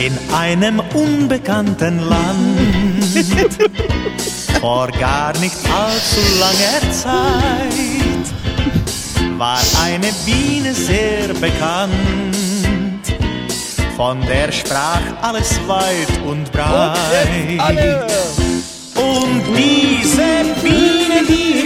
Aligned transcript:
In 0.00 0.18
einem 0.34 0.80
unbekannten 0.94 1.98
Land, 2.08 3.06
vor 4.58 4.88
gar 4.98 5.36
nicht 5.40 5.58
allzu 5.70 6.22
langer 6.40 6.90
Zeit, 6.90 8.24
war 9.36 9.60
eine 9.84 10.08
Biene 10.24 10.72
sehr 10.72 11.28
bekannt. 11.34 11.92
Von 13.94 14.22
der 14.26 14.50
sprach 14.50 15.02
alles 15.20 15.60
weit 15.66 16.08
und 16.26 16.50
breit. 16.50 18.10
Und 18.96 19.42
diese 19.54 20.46
Biene, 20.62 21.26
die 21.28 21.59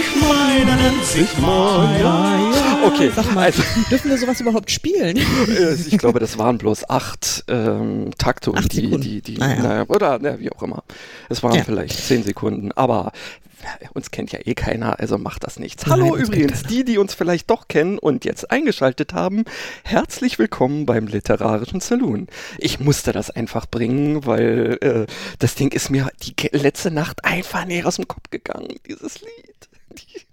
ich 0.57 0.65
meine, 0.65 0.81
nennt 0.81 1.05
sich 1.05 1.37
Maya. 1.39 2.85
Okay, 2.85 3.11
Sag 3.15 3.33
mal, 3.33 3.45
also 3.45 3.63
dürfen 3.89 4.09
wir 4.11 4.17
sowas 4.17 4.39
überhaupt 4.39 4.69
spielen? 4.71 5.17
äh, 5.17 5.73
ich 5.73 5.97
glaube, 5.97 6.19
das 6.19 6.37
waren 6.37 6.57
bloß 6.57 6.89
acht 6.89 7.43
ähm, 7.47 8.11
Takte 8.17 8.51
und 8.51 8.59
Acht 8.59 8.71
die, 8.73 8.81
Sekunden. 8.81 9.01
die, 9.01 9.21
die, 9.21 9.37
Naja. 9.37 9.61
naja, 9.61 9.85
oder 9.87 10.19
na, 10.21 10.39
wie 10.39 10.51
auch 10.51 10.61
immer. 10.61 10.83
Es 11.29 11.41
waren 11.43 11.55
Ja. 11.55 11.63
vielleicht 11.63 11.97
zehn 11.97 12.23
Sekunden, 12.23 12.71
aber 12.73 13.11
äh, 13.81 13.87
uns 13.93 14.11
kennt 14.11 14.31
ja 14.31 14.39
eh 14.45 14.53
keiner, 14.53 14.99
also 14.99 15.17
macht 15.17 15.43
das 15.43 15.57
nichts. 15.59 15.85
Nein, 15.87 15.99
Hallo 16.01 16.11
kennt 16.13 16.27
übrigens, 16.27 16.63
die, 16.63 16.85
die 16.85 16.99
uns 16.99 17.15
vielleicht 17.15 17.49
doch 17.49 17.67
kennen 17.67 17.97
und 17.97 18.23
jetzt 18.23 18.51
eingeschaltet 18.51 19.13
haben, 19.13 19.45
herzlich 19.83 20.37
willkommen 20.37 20.85
beim 20.85 21.07
Literarischen 21.07 21.79
Saloon. 21.81 22.27
Ich 22.59 22.79
musste 22.79 23.11
das 23.13 23.31
einfach 23.31 23.65
bringen, 23.65 24.25
weil 24.27 24.77
äh, 24.81 25.05
das 25.39 25.55
Ding 25.55 25.71
ist 25.73 25.89
mir 25.89 26.09
die 26.21 26.35
letzte 26.51 26.91
Nacht 26.91 27.25
einfach 27.25 27.65
näher 27.65 27.87
aus 27.87 27.95
dem 27.95 28.07
Kopf 28.07 28.29
gegangen, 28.29 28.75
dieses 28.87 29.21
Lied. 29.21 29.29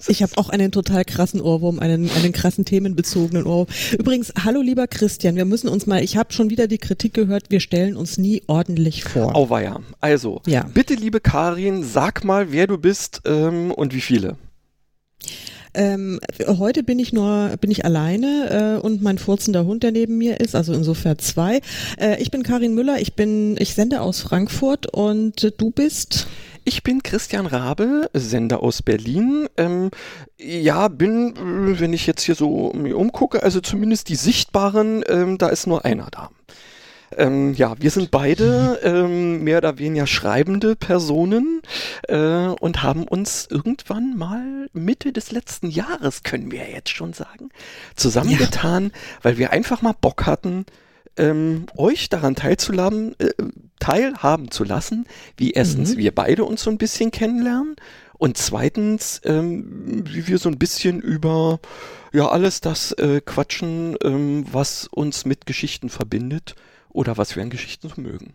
Ich 0.09 0.23
habe 0.23 0.37
auch 0.37 0.49
einen 0.49 0.73
total 0.73 1.05
krassen 1.05 1.41
Ohrwurm, 1.41 1.79
einen, 1.79 2.11
einen 2.11 2.33
krassen 2.33 2.65
themenbezogenen 2.65 3.47
Ohrwurm. 3.47 3.69
Übrigens, 3.93 4.33
hallo 4.45 4.61
lieber 4.61 4.87
Christian, 4.89 5.37
wir 5.37 5.45
müssen 5.45 5.69
uns 5.69 5.87
mal, 5.87 6.03
ich 6.03 6.17
habe 6.17 6.33
schon 6.33 6.51
wieder 6.51 6.67
die 6.67 6.79
Kritik 6.79 7.15
gehört, 7.15 7.51
wir 7.51 7.61
stellen 7.61 7.97
uns 7.97 8.19
nie 8.19 8.43
ordentlich 8.49 9.05
vor. 9.05 9.37
Auweia. 9.37 9.81
Also, 10.01 10.43
Ja. 10.47 10.65
bitte, 10.75 10.95
liebe 10.95 11.21
Karin, 11.21 11.85
sag 11.85 12.25
mal, 12.25 12.51
wer 12.51 12.67
du 12.67 12.79
bist 12.79 13.23
ähm, 13.27 13.71
und 13.71 13.95
wie 13.95 14.01
viele. 14.01 14.37
Ähm, 15.75 16.21
heute 16.47 16.83
bin 16.83 16.99
ich 16.99 17.13
nur, 17.13 17.57
bin 17.61 17.71
ich 17.71 17.85
alleine 17.85 18.79
äh, 18.79 18.85
und 18.85 19.03
mein 19.03 19.19
furzender 19.19 19.65
Hund, 19.65 19.83
der 19.83 19.93
neben 19.93 20.19
mir 20.19 20.41
ist, 20.41 20.55
also 20.55 20.73
insofern 20.73 21.19
zwei. 21.19 21.61
Äh, 21.99 22.21
ich 22.21 22.31
bin 22.31 22.43
Karin 22.43 22.75
Müller, 22.75 23.01
ich 23.01 23.15
bin, 23.15 23.57
ich 23.59 23.75
sende 23.75 24.01
aus 24.03 24.21
Frankfurt 24.21 24.87
und 24.93 25.45
äh, 25.45 25.53
du 25.57 25.71
bist 25.71 26.27
Ich 26.65 26.85
bin 26.85 27.03
Christian 27.03 27.47
Rabe, 27.47 28.09
Sender 28.13 28.63
aus 28.63 28.83
Berlin. 28.83 29.49
Ähm, 29.57 29.91
ja, 30.39 30.89
bin, 30.89 31.35
äh, 31.37 31.81
wenn 31.81 31.93
ich 31.93 32.07
jetzt 32.07 32.23
hier 32.23 32.37
so 32.37 32.73
mir 32.75 32.97
umgucke, 32.97 33.43
also 33.43 33.61
zumindest 33.61 34.09
die 34.09 34.17
sichtbaren, 34.17 35.03
ähm, 35.09 35.39
da 35.39 35.49
ist 35.49 35.67
nur 35.67 35.85
einer 35.85 36.09
da. 36.11 36.31
Ähm, 37.17 37.55
ja, 37.55 37.75
wir 37.79 37.91
sind 37.91 38.11
beide 38.11 38.81
ähm, 38.83 39.43
mehr 39.45 39.59
oder 39.59 39.79
weniger 39.79 40.07
schreibende 40.07 40.77
Personen 40.77 41.63
äh, 42.09 42.47
und 42.47 42.83
haben 42.83 43.05
uns 43.05 43.47
irgendwann 43.51 44.17
mal 44.17 44.69
Mitte 44.73 45.13
des 45.13 45.33
letzten 45.33 45.69
Jahres, 45.71 46.23
können 46.23 46.51
wir 46.51 46.61
ja 46.69 46.75
jetzt 46.75 46.91
schon 46.91 47.13
sagen, 47.13 47.51
zusammengetan, 47.97 48.93
weil 49.23 49.39
wir 49.39 49.53
einfach 49.53 49.83
mal 49.83 49.95
Bock 50.01 50.27
hatten, 50.27 50.67
ähm, 51.17 51.67
euch 51.77 52.09
daran 52.09 52.35
teilzuhaben, 52.35 53.15
äh, 53.19 53.31
teilhaben 53.79 54.51
zu 54.51 54.65
lassen, 54.65 55.07
wie 55.37 55.51
erstens 55.51 55.95
Mhm. 55.95 55.99
wir 55.99 56.15
beide 56.15 56.45
uns 56.45 56.63
so 56.63 56.71
ein 56.71 56.79
bisschen 56.79 57.11
kennenlernen 57.11 57.77
und 58.17 58.39
zweitens, 58.39 59.21
ähm, 59.25 60.05
wie 60.07 60.27
wir 60.29 60.39
so 60.39 60.49
ein 60.49 60.59
bisschen 60.59 61.01
über 61.01 61.61
ja 62.13 62.29
alles 62.29 62.61
das 62.61 62.93
äh, 62.93 63.21
quatschen, 63.21 63.97
ähm, 64.05 64.45
was 64.51 64.87
uns 64.87 65.25
mit 65.25 65.47
Geschichten 65.47 65.89
verbindet 65.89 66.55
oder 66.93 67.17
was 67.17 67.35
wir 67.37 67.43
an 67.43 67.51
Geschichten 67.51 67.89
so 67.89 68.01
mögen. 68.01 68.35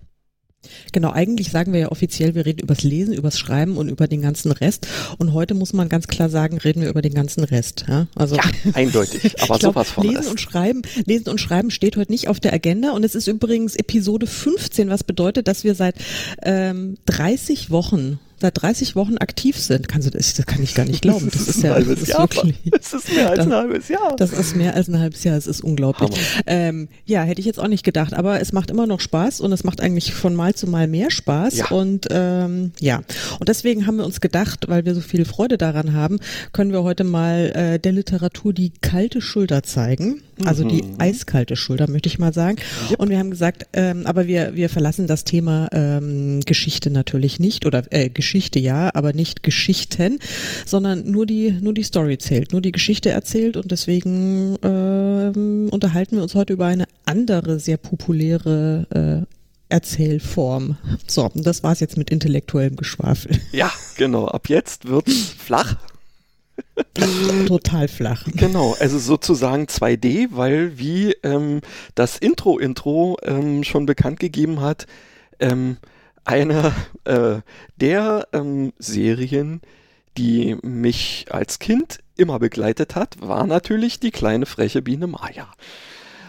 Genau, 0.91 1.11
eigentlich 1.11 1.51
sagen 1.51 1.71
wir 1.71 1.79
ja 1.79 1.91
offiziell, 1.91 2.35
wir 2.35 2.45
reden 2.45 2.59
übers 2.59 2.83
Lesen, 2.83 3.13
übers 3.13 3.37
Schreiben 3.37 3.77
und 3.77 3.89
über 3.89 4.07
den 4.07 4.21
ganzen 4.21 4.51
Rest. 4.51 4.87
Und 5.17 5.33
heute 5.33 5.53
muss 5.53 5.71
man 5.73 5.87
ganz 5.87 6.07
klar 6.07 6.29
sagen, 6.29 6.57
reden 6.57 6.81
wir 6.81 6.89
über 6.89 7.01
den 7.01 7.13
ganzen 7.13 7.43
Rest. 7.43 7.85
Ja, 7.87 8.07
also 8.15 8.35
Ja, 8.35 8.43
eindeutig, 8.73 9.41
aber 9.41 9.59
glaub, 9.59 9.73
sowas 9.73 9.91
von 9.91 10.03
Lesen 10.03 10.17
Rest. 10.17 10.31
und 10.31 10.41
Schreiben, 10.41 10.81
Lesen 11.05 11.29
und 11.29 11.39
Schreiben 11.39 11.71
steht 11.71 11.95
heute 11.95 12.11
nicht 12.11 12.27
auf 12.27 12.39
der 12.39 12.53
Agenda. 12.53 12.91
Und 12.91 13.05
es 13.05 13.15
ist 13.15 13.27
übrigens 13.27 13.75
Episode 13.75 14.27
15, 14.27 14.89
was 14.89 15.03
bedeutet, 15.03 15.47
dass 15.47 15.63
wir 15.63 15.75
seit 15.75 15.95
ähm, 16.43 16.97
30 17.05 17.69
Wochen 17.69 18.19
seit 18.39 18.61
30 18.61 18.95
Wochen 18.95 19.17
aktiv 19.17 19.57
sind. 19.57 19.87
Kannst 19.87 20.07
du 20.07 20.11
das, 20.11 20.33
das 20.33 20.45
kann 20.45 20.61
ich 20.61 20.75
gar 20.75 20.85
nicht 20.85 21.01
glauben. 21.01 21.29
Das 21.31 21.47
ist 21.47 21.57
ein 21.59 21.65
ja 21.65 21.73
halbes 21.73 21.93
das 21.95 22.01
ist 22.03 22.07
Jahr. 22.09 22.19
wirklich, 22.21 22.55
Es 22.79 22.93
ist 22.93 23.13
mehr 23.13 23.29
als 23.29 23.37
Das- 23.37 23.47
ein 23.47 23.53
halbes 23.53 23.87
Jahr. 23.89 24.15
das 24.17 24.31
ist 24.33 24.55
mehr 24.55 24.75
als 24.75 24.87
ein 24.87 24.99
halbes 24.99 25.23
Jahr, 25.23 25.37
es 25.37 25.47
ist 25.47 25.61
unglaublich. 25.63 26.11
Ähm, 26.45 26.87
ja, 27.05 27.23
hätte 27.23 27.39
ich 27.39 27.45
jetzt 27.47 27.59
auch 27.59 27.67
nicht 27.67 27.83
gedacht, 27.83 28.13
aber 28.13 28.39
es 28.41 28.53
macht 28.53 28.69
immer 28.69 28.85
noch 28.87 28.99
Spaß 28.99 29.41
und 29.41 29.51
es 29.51 29.63
macht 29.63 29.81
eigentlich 29.81 30.13
von 30.13 30.35
Mal 30.35 30.53
zu 30.55 30.67
Mal 30.67 30.87
mehr 30.87 31.09
Spaß. 31.11 31.57
Ja. 31.57 31.67
Und 31.69 32.07
ähm, 32.11 32.71
ja, 32.79 33.01
und 33.39 33.49
deswegen 33.49 33.87
haben 33.87 33.97
wir 33.97 34.05
uns 34.05 34.21
gedacht, 34.21 34.65
weil 34.67 34.85
wir 34.85 34.93
so 34.95 35.01
viel 35.01 35.25
Freude 35.25 35.57
daran 35.57 35.93
haben, 35.93 36.19
können 36.53 36.71
wir 36.71 36.83
heute 36.83 37.03
mal 37.03 37.51
äh, 37.55 37.79
der 37.79 37.91
Literatur 37.91 38.53
die 38.53 38.71
kalte 38.81 39.21
Schulter 39.21 39.63
zeigen. 39.63 40.21
Also 40.45 40.63
die 40.63 40.83
Mhm. 40.83 40.95
eiskalte 40.99 41.55
Schulter, 41.55 41.89
möchte 41.89 42.07
ich 42.07 42.19
mal 42.19 42.33
sagen. 42.33 42.57
Und 42.97 43.09
wir 43.09 43.17
haben 43.19 43.31
gesagt, 43.31 43.67
ähm, 43.73 44.05
aber 44.05 44.27
wir, 44.27 44.55
wir 44.55 44.69
verlassen 44.69 45.07
das 45.07 45.23
Thema 45.23 45.69
ähm, 45.71 46.41
Geschichte 46.45 46.89
natürlich 46.89 47.39
nicht 47.39 47.65
oder 47.65 47.83
äh, 47.91 48.09
Geschichte 48.09 48.59
ja, 48.59 48.91
aber 48.93 49.13
nicht 49.13 49.43
Geschichten, 49.43 50.19
sondern 50.65 51.09
nur 51.09 51.25
die, 51.25 51.51
nur 51.51 51.73
die 51.73 51.83
Story 51.83 52.17
zählt, 52.17 52.51
nur 52.51 52.61
die 52.61 52.71
Geschichte 52.71 53.09
erzählt 53.09 53.57
und 53.57 53.71
deswegen 53.71 54.57
ähm, 54.63 55.69
unterhalten 55.71 56.15
wir 56.17 56.23
uns 56.23 56.35
heute 56.35 56.53
über 56.53 56.65
eine 56.67 56.85
andere 57.05 57.59
sehr 57.59 57.77
populäre 57.77 59.25
äh, 59.29 59.33
Erzählform. 59.69 60.77
So, 61.07 61.29
das 61.35 61.61
war's 61.63 61.79
jetzt 61.81 61.97
mit 61.97 62.09
intellektuellem 62.09 62.75
Geschwafel. 62.77 63.37
Ja, 63.51 63.71
genau. 63.97 64.25
Ab 64.27 64.49
jetzt 64.49 64.87
wird's 64.87 65.33
flach. 65.37 65.75
Total 67.47 67.87
flach. 67.87 68.25
Genau, 68.35 68.75
also 68.79 68.97
sozusagen 68.97 69.65
2D, 69.65 70.29
weil 70.31 70.77
wie 70.77 71.13
ähm, 71.23 71.61
das 71.95 72.17
Intro-Intro 72.17 73.17
ähm, 73.23 73.63
schon 73.63 73.85
bekannt 73.85 74.19
gegeben 74.19 74.61
hat, 74.61 74.87
ähm, 75.39 75.77
eine 76.25 76.73
äh, 77.05 77.39
der 77.77 78.27
ähm, 78.33 78.73
Serien, 78.79 79.61
die 80.17 80.57
mich 80.61 81.27
als 81.29 81.59
Kind 81.59 81.99
immer 82.17 82.39
begleitet 82.39 82.95
hat, 82.95 83.15
war 83.21 83.45
natürlich 83.45 83.99
die 83.99 84.11
kleine 84.11 84.45
freche 84.45 84.81
Biene 84.81 85.07
Maya. 85.07 85.47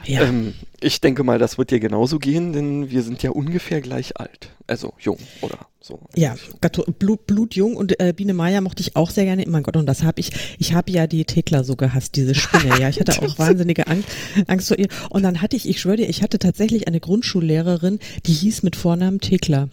Ja. 0.08 0.22
Ähm, 0.22 0.54
ich 0.80 1.00
denke 1.00 1.22
mal, 1.22 1.38
das 1.38 1.58
wird 1.58 1.70
dir 1.70 1.80
genauso 1.80 2.19
gehen, 2.19 2.52
denn 2.52 2.91
wir 2.91 3.02
sind 3.02 3.22
ja 3.22 3.30
ungefähr 3.30 3.80
gleich 3.80 4.16
alt. 4.16 4.50
Also 4.66 4.94
jung 4.98 5.19
oder 5.42 5.58
so. 5.80 6.00
Ja, 6.14 6.34
Gatto, 6.60 6.84
Blut, 6.98 7.26
Blutjung 7.26 7.76
und 7.76 8.00
äh, 8.00 8.12
Biene 8.12 8.34
Maya 8.34 8.60
mochte 8.60 8.80
ich 8.80 8.96
auch 8.96 9.10
sehr 9.10 9.24
gerne. 9.24 9.44
Mein 9.46 9.62
Gott, 9.62 9.76
und 9.76 9.86
das 9.86 10.02
habe 10.02 10.20
ich, 10.20 10.30
ich 10.58 10.72
habe 10.72 10.91
ja 10.91 11.06
die 11.06 11.24
Thekla 11.24 11.62
so 11.62 11.76
gehasst, 11.76 12.16
diese 12.16 12.34
Spinne. 12.34 12.81
Ja, 12.81 12.88
ich 12.88 13.00
hatte 13.00 13.12
auch 13.22 13.38
wahnsinnige 13.38 13.87
Angst, 13.87 14.08
Angst 14.46 14.69
vor 14.69 14.78
ihr. 14.78 14.88
Und 15.10 15.22
dann 15.22 15.43
hatte 15.43 15.56
ich, 15.56 15.69
ich 15.69 15.81
schwöre 15.81 15.96
dir, 15.96 16.08
ich 16.08 16.22
hatte 16.22 16.38
tatsächlich 16.38 16.88
eine 16.88 17.00
Grundschullehrerin, 17.00 17.99
die 18.26 18.32
hieß 18.32 18.62
mit 18.62 18.76
Vornamen 18.76 19.20
Thekla. 19.20 19.69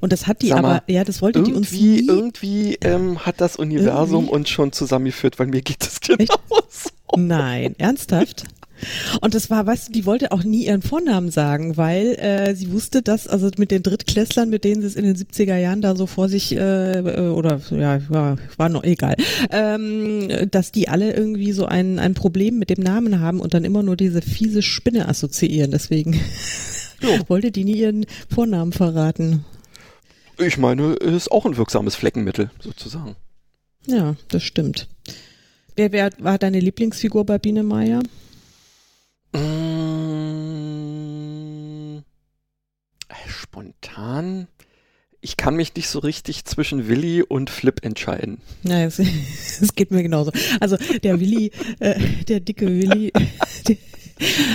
Und 0.00 0.12
das 0.12 0.26
hat 0.26 0.40
die 0.40 0.48
sag 0.48 0.58
aber, 0.58 0.68
mal, 0.68 0.82
ja, 0.86 1.04
das 1.04 1.20
wollte 1.20 1.42
die 1.42 1.52
uns 1.52 1.70
nie. 1.70 2.06
irgendwie 2.06 2.78
ähm, 2.80 3.26
hat 3.26 3.42
das 3.42 3.56
Universum 3.56 4.24
Irgendwie. 4.24 4.34
uns 4.34 4.48
schon 4.48 4.72
zusammengeführt, 4.72 5.38
weil 5.38 5.48
mir 5.48 5.60
geht 5.60 5.84
es 5.84 6.00
genau 6.00 6.24
so. 6.70 6.90
Nein, 7.16 7.74
ernsthaft? 7.78 8.44
Und 9.20 9.34
das 9.34 9.50
war, 9.50 9.66
weißt 9.66 9.88
du, 9.88 9.92
die 9.92 10.06
wollte 10.06 10.32
auch 10.32 10.44
nie 10.44 10.66
ihren 10.66 10.82
Vornamen 10.82 11.30
sagen, 11.30 11.76
weil 11.76 12.14
äh, 12.16 12.54
sie 12.54 12.72
wusste, 12.72 13.02
dass, 13.02 13.26
also 13.26 13.50
mit 13.58 13.70
den 13.70 13.82
Drittklässlern, 13.82 14.50
mit 14.50 14.64
denen 14.64 14.80
sie 14.80 14.86
es 14.86 14.96
in 14.96 15.04
den 15.04 15.16
70er 15.16 15.56
Jahren 15.56 15.80
da 15.80 15.96
so 15.96 16.06
vor 16.06 16.28
sich, 16.28 16.52
äh, 16.52 16.98
äh, 16.98 17.28
oder 17.28 17.60
ja, 17.70 18.00
war, 18.08 18.36
war 18.56 18.68
noch 18.68 18.84
egal, 18.84 19.16
ähm, 19.50 20.28
dass 20.50 20.72
die 20.72 20.88
alle 20.88 21.14
irgendwie 21.14 21.52
so 21.52 21.66
ein, 21.66 21.98
ein 21.98 22.14
Problem 22.14 22.58
mit 22.58 22.70
dem 22.70 22.82
Namen 22.82 23.20
haben 23.20 23.40
und 23.40 23.54
dann 23.54 23.64
immer 23.64 23.82
nur 23.82 23.96
diese 23.96 24.22
fiese 24.22 24.62
Spinne 24.62 25.08
assoziieren. 25.08 25.70
Deswegen 25.70 26.20
wollte 27.28 27.50
die 27.50 27.64
nie 27.64 27.78
ihren 27.78 28.06
Vornamen 28.32 28.72
verraten. 28.72 29.44
Ich 30.38 30.58
meine, 30.58 30.94
ist 30.94 31.30
auch 31.30 31.46
ein 31.46 31.56
wirksames 31.56 31.94
Fleckenmittel, 31.94 32.50
sozusagen. 32.60 33.16
Ja, 33.86 34.16
das 34.28 34.42
stimmt. 34.42 34.88
Wer, 35.76 35.92
wer 35.92 36.10
war 36.18 36.38
deine 36.38 36.60
Lieblingsfigur 36.60 37.24
bei 37.24 37.38
Biene 37.38 37.62
Meier? 37.62 38.02
Äh, 39.32 39.38
spontan. 43.28 44.48
Ich 45.20 45.36
kann 45.36 45.56
mich 45.56 45.74
nicht 45.74 45.88
so 45.88 45.98
richtig 45.98 46.44
zwischen 46.44 46.88
Willi 46.88 47.22
und 47.22 47.50
Flip 47.50 47.84
entscheiden. 47.84 48.40
Nein, 48.62 48.86
es, 48.86 48.98
es 49.60 49.74
geht 49.74 49.90
mir 49.90 50.02
genauso. 50.02 50.30
Also 50.60 50.76
der 51.02 51.18
Willi, 51.20 51.50
äh, 51.80 51.98
der 52.28 52.40
dicke 52.40 52.66
Willi, 52.66 53.12
der, 53.68 53.76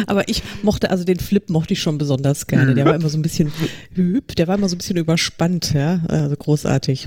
aber 0.08 0.28
ich 0.28 0.44
mochte, 0.64 0.90
also 0.90 1.04
den 1.04 1.20
Flip 1.20 1.50
mochte 1.50 1.74
ich 1.74 1.82
schon 1.82 1.98
besonders 1.98 2.48
gerne. 2.48 2.74
Der 2.74 2.86
war 2.86 2.96
immer 2.96 3.10
so 3.10 3.18
ein 3.18 3.22
bisschen 3.22 3.52
hüb, 3.94 4.36
der 4.36 4.48
war 4.48 4.56
immer 4.56 4.70
so 4.70 4.76
ein 4.76 4.80
bisschen 4.80 4.98
überspannt, 4.98 5.74
ja, 5.74 6.02
also 6.08 6.36
großartig. 6.36 7.06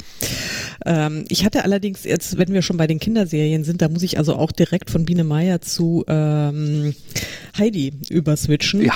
Ähm, 0.85 1.25
ich 1.29 1.45
hatte 1.45 1.65
allerdings 1.65 2.05
jetzt, 2.05 2.39
wenn 2.39 2.53
wir 2.53 2.62
schon 2.62 2.77
bei 2.77 2.87
den 2.87 3.01
Kinderserien 3.01 3.65
sind, 3.65 3.83
da 3.83 3.89
muss 3.89 4.03
ich 4.03 4.19
also 4.19 4.37
auch 4.37 4.53
direkt 4.53 4.91
von 4.91 5.05
Biene 5.05 5.25
Meier 5.25 5.61
zu 5.61 6.05
ähm, 6.09 6.95
Heidi 7.59 7.93
überswitchen. 8.09 8.83
Ja. 8.83 8.95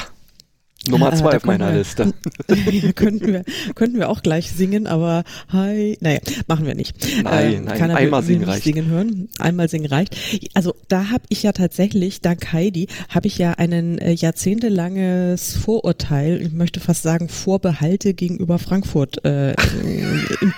Nummer 0.89 1.13
Äh, 1.13 1.17
zwei 1.17 1.31
da 1.33 1.37
auf 1.39 1.45
meiner 1.45 1.73
wir- 1.73 1.79
Liste. 1.79 2.15
könnten 2.95 3.27
wir 3.33 3.45
könnten 3.75 3.99
wir 3.99 4.09
auch 4.09 4.23
gleich 4.23 4.51
singen, 4.53 4.87
aber 4.87 5.25
hi, 5.51 5.99
naja, 6.01 6.21
machen 6.47 6.67
wir 6.67 6.75
nicht. 6.77 6.97
Nein, 7.25 7.65
nein, 7.65 7.79
keiner 7.79 7.97
einmal 7.97 8.23
singen 8.23 8.45
reicht. 8.45 8.63
singen 8.65 8.87
hören. 8.87 9.29
Einmal 9.39 9.69
singen 9.69 9.87
reicht. 9.87 10.17
Also 10.55 10.75
da 10.87 11.11
habe 11.11 11.25
ich 11.31 11.43
ja 11.43 11.53
tatsächlich 11.53 12.21
dank 12.21 12.53
Heidi 12.53 12.87
habe 13.09 13.27
ich 13.27 13.39
ja 13.39 13.53
einen 13.55 13.99
äh, 13.99 14.13
jahrzehntelanges 14.13 15.57
Vorurteil, 15.57 16.41
ich 16.43 16.53
möchte 16.53 16.81
fast 16.81 17.03
sagen 17.03 17.29
Vorbehalte 17.29 18.15
gegenüber 18.15 18.59
Frankfurt 18.59 19.25
äh, 19.25 19.53
im, 19.83 20.53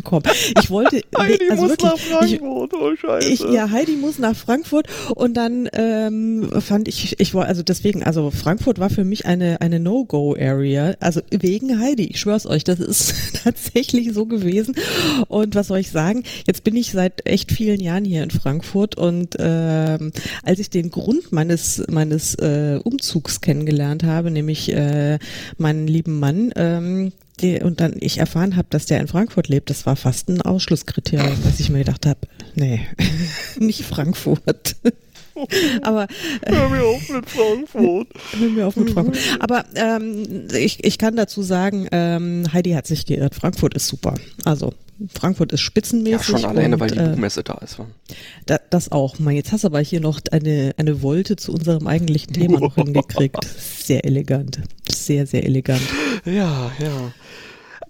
bekommen. 0.00 0.24
Ich 0.60 0.70
wollte 0.70 1.02
Heidi 1.18 1.50
also 1.50 1.62
muss 1.62 1.70
wirklich, 1.70 1.90
nach 1.90 2.22
ich, 2.22 2.38
Frankfurt, 2.38 2.74
oh 2.74 2.96
Scheiße. 2.96 3.28
ich, 3.28 3.40
ja, 3.40 3.70
Heidi 3.70 3.96
muss 3.96 4.18
nach 4.18 4.34
Frankfurt 4.34 4.86
und 5.14 5.34
dann 5.34 5.68
ähm, 5.72 6.50
fand 6.60 6.88
ich, 6.88 7.20
ich 7.20 7.34
war, 7.34 7.46
also 7.46 7.62
deswegen, 7.62 8.02
also 8.02 8.30
Frankfurt 8.30 8.78
war 8.78 8.90
für 8.90 9.04
mich 9.04 9.26
eine, 9.26 9.60
eine 9.60 9.78
No-Go-Area, 9.78 10.94
also 11.00 11.20
wegen 11.30 11.80
Heidi, 11.80 12.06
ich 12.06 12.20
schwör's 12.20 12.46
euch, 12.46 12.64
das 12.64 12.80
ist 12.80 13.14
tatsächlich 13.44 14.12
so 14.12 14.26
gewesen 14.26 14.74
und 15.28 15.54
was 15.54 15.68
soll 15.68 15.78
ich 15.78 15.90
sagen, 15.90 16.24
jetzt 16.46 16.64
bin 16.64 16.76
ich 16.76 16.92
seit 16.92 17.26
echt 17.26 17.52
vielen 17.52 17.80
Jahren 17.80 18.04
hier 18.04 18.22
in 18.22 18.30
Frankfurt 18.30 18.96
und 18.96 19.36
ähm, 19.38 20.12
als 20.42 20.58
ich 20.58 20.70
den 20.70 20.90
Grund 20.90 21.32
meines, 21.32 21.82
meines 21.90 22.34
äh, 22.36 22.80
Umzugs 22.82 23.40
kennengelernt 23.40 24.04
habe, 24.04 24.30
nämlich 24.30 24.72
äh, 24.72 25.18
meinen 25.58 25.86
lieben 25.86 26.18
Mann, 26.18 26.52
ähm, 26.56 27.12
die, 27.40 27.60
und 27.60 27.80
dann 27.80 27.94
ich 28.00 28.18
erfahren 28.18 28.56
habe, 28.56 28.68
dass 28.70 28.86
der 28.86 29.00
in 29.00 29.08
Frankfurt 29.08 29.48
lebt, 29.48 29.70
das 29.70 29.86
war 29.86 29.96
fast 29.96 30.28
ein 30.28 30.40
Ausschlusskriterium, 30.42 31.36
dass 31.44 31.60
ich 31.60 31.70
mir 31.70 31.78
gedacht 31.78 32.06
habe, 32.06 32.20
nee, 32.54 32.80
nicht 33.58 33.82
Frankfurt. 33.84 34.76
Aber 35.82 36.06
äh, 36.42 36.52
Hör 36.52 36.68
mir 36.68 36.84
auf 36.84 37.08
mit 37.08 37.30
Frankfurt. 37.30 38.08
hör 38.38 38.48
mir 38.50 38.66
auf 38.66 38.76
mit 38.76 38.90
Frankfurt. 38.90 39.18
Aber 39.38 39.64
ähm, 39.74 40.48
ich, 40.52 40.84
ich 40.84 40.98
kann 40.98 41.16
dazu 41.16 41.42
sagen, 41.42 41.88
ähm, 41.92 42.52
Heidi 42.52 42.72
hat 42.72 42.86
sich 42.86 43.06
geirrt. 43.06 43.34
Frankfurt 43.34 43.74
ist 43.74 43.86
super. 43.86 44.14
Also 44.44 44.74
Frankfurt 45.08 45.52
ist 45.52 45.60
Ja, 45.60 45.64
spitzenmäßig. 45.66 46.26
schon 46.26 46.44
alleine, 46.44 46.74
und, 46.74 46.80
weil 46.80 46.90
die 46.90 46.98
äh, 46.98 47.08
Buchmesse 47.08 47.42
da 47.42 47.54
ist. 47.54 47.78
da, 48.46 48.58
das 48.70 48.92
auch. 48.92 49.18
Man, 49.18 49.34
jetzt 49.34 49.52
hast 49.52 49.64
du 49.64 49.68
aber 49.68 49.80
hier 49.80 50.00
noch 50.00 50.20
eine, 50.30 50.74
eine 50.76 51.02
Wolte 51.02 51.36
zu 51.36 51.52
unserem 51.52 51.86
eigentlichen 51.86 52.32
Thema 52.32 52.60
noch 52.60 52.74
hingekriegt. 52.76 53.44
Sehr 53.44 54.04
elegant. 54.04 54.60
Sehr, 54.90 55.26
sehr 55.26 55.44
elegant. 55.44 55.82
Ja, 56.24 56.70
ja. 56.78 57.12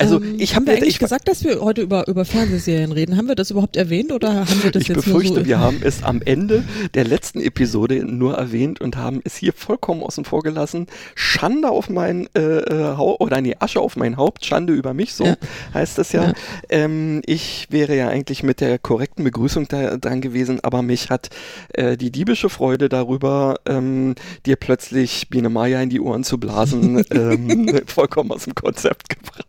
Also 0.00 0.20
Ähm, 0.20 0.37
ich 0.38 0.56
habe 0.56 0.67
wir 0.67 0.75
eigentlich 0.75 0.94
ich, 0.94 0.99
gesagt, 0.99 1.29
dass 1.29 1.44
wir 1.44 1.61
heute 1.61 1.82
über, 1.82 2.08
über 2.08 2.25
Fernsehserien 2.25 2.93
reden. 2.93 3.17
Haben 3.17 3.29
wir 3.29 3.35
das 3.35 3.50
überhaupt 3.50 3.76
erwähnt 3.76 4.12
oder 4.12 4.47
haben 4.49 4.62
wir 4.62 4.70
das 4.70 4.82
ich 4.82 4.88
jetzt 4.88 5.05
befürchte, 5.05 5.35
nur 5.35 5.43
so? 5.43 5.47
wir 5.47 5.58
haben 5.61 5.81
es 5.85 6.02
am 6.02 6.23
Ende 6.23 6.64
der 6.94 7.05
letzten 7.05 7.41
Episode 7.41 8.05
nur 8.05 8.35
erwähnt 8.35 8.81
und 8.81 8.97
haben 8.97 9.20
es 9.25 9.37
hier 9.37 9.52
vollkommen 9.52 10.02
außen 10.02 10.25
vor 10.25 10.43
gelassen. 10.43 10.87
Schande 11.14 11.69
auf 11.69 11.91
mein 11.91 12.29
äh, 12.35 12.41
äh, 12.41 12.97
oder 12.97 13.41
nee, 13.41 13.56
Asche 13.58 13.81
auf 13.81 13.97
mein 13.97 14.17
Haupt, 14.17 14.44
Schande 14.47 14.73
über 14.73 14.94
mich, 14.94 15.14
so 15.14 15.25
Ja. 15.25 15.37
heißt 15.75 15.99
das 15.99 16.12
ja. 16.12 16.25
Ja. 16.25 16.32
Ähm, 16.70 17.20
ich 17.26 17.67
wäre 17.70 17.94
ja 17.94 18.08
eigentlich 18.08 18.43
mit 18.43 18.61
der 18.61 18.79
korrekten 18.79 19.25
Begrüßung 19.25 19.69
da, 19.69 19.97
dran 19.99 20.20
gewesen, 20.20 20.61
aber 20.62 20.82
mich 20.82 21.11
hat 21.11 21.29
äh, 21.75 21.97
die 21.97 22.11
diebische 22.11 22.49
Freude 22.49 22.88
darüber, 22.88 23.56
ähm, 23.67 24.14
dir 24.47 24.56
plötzlich 24.56 25.29
Biene 25.29 25.50
Maya 25.50 25.82
in 25.82 25.91
die 25.91 26.00
Ohren 26.00 26.25
zu 26.25 26.38
blasen, 26.38 27.05
ähm, 27.11 27.81
vollkommen 27.87 28.32
aus 28.32 28.44
dem 28.44 28.55
Konzept 28.55 29.08
gebracht. 29.11 29.47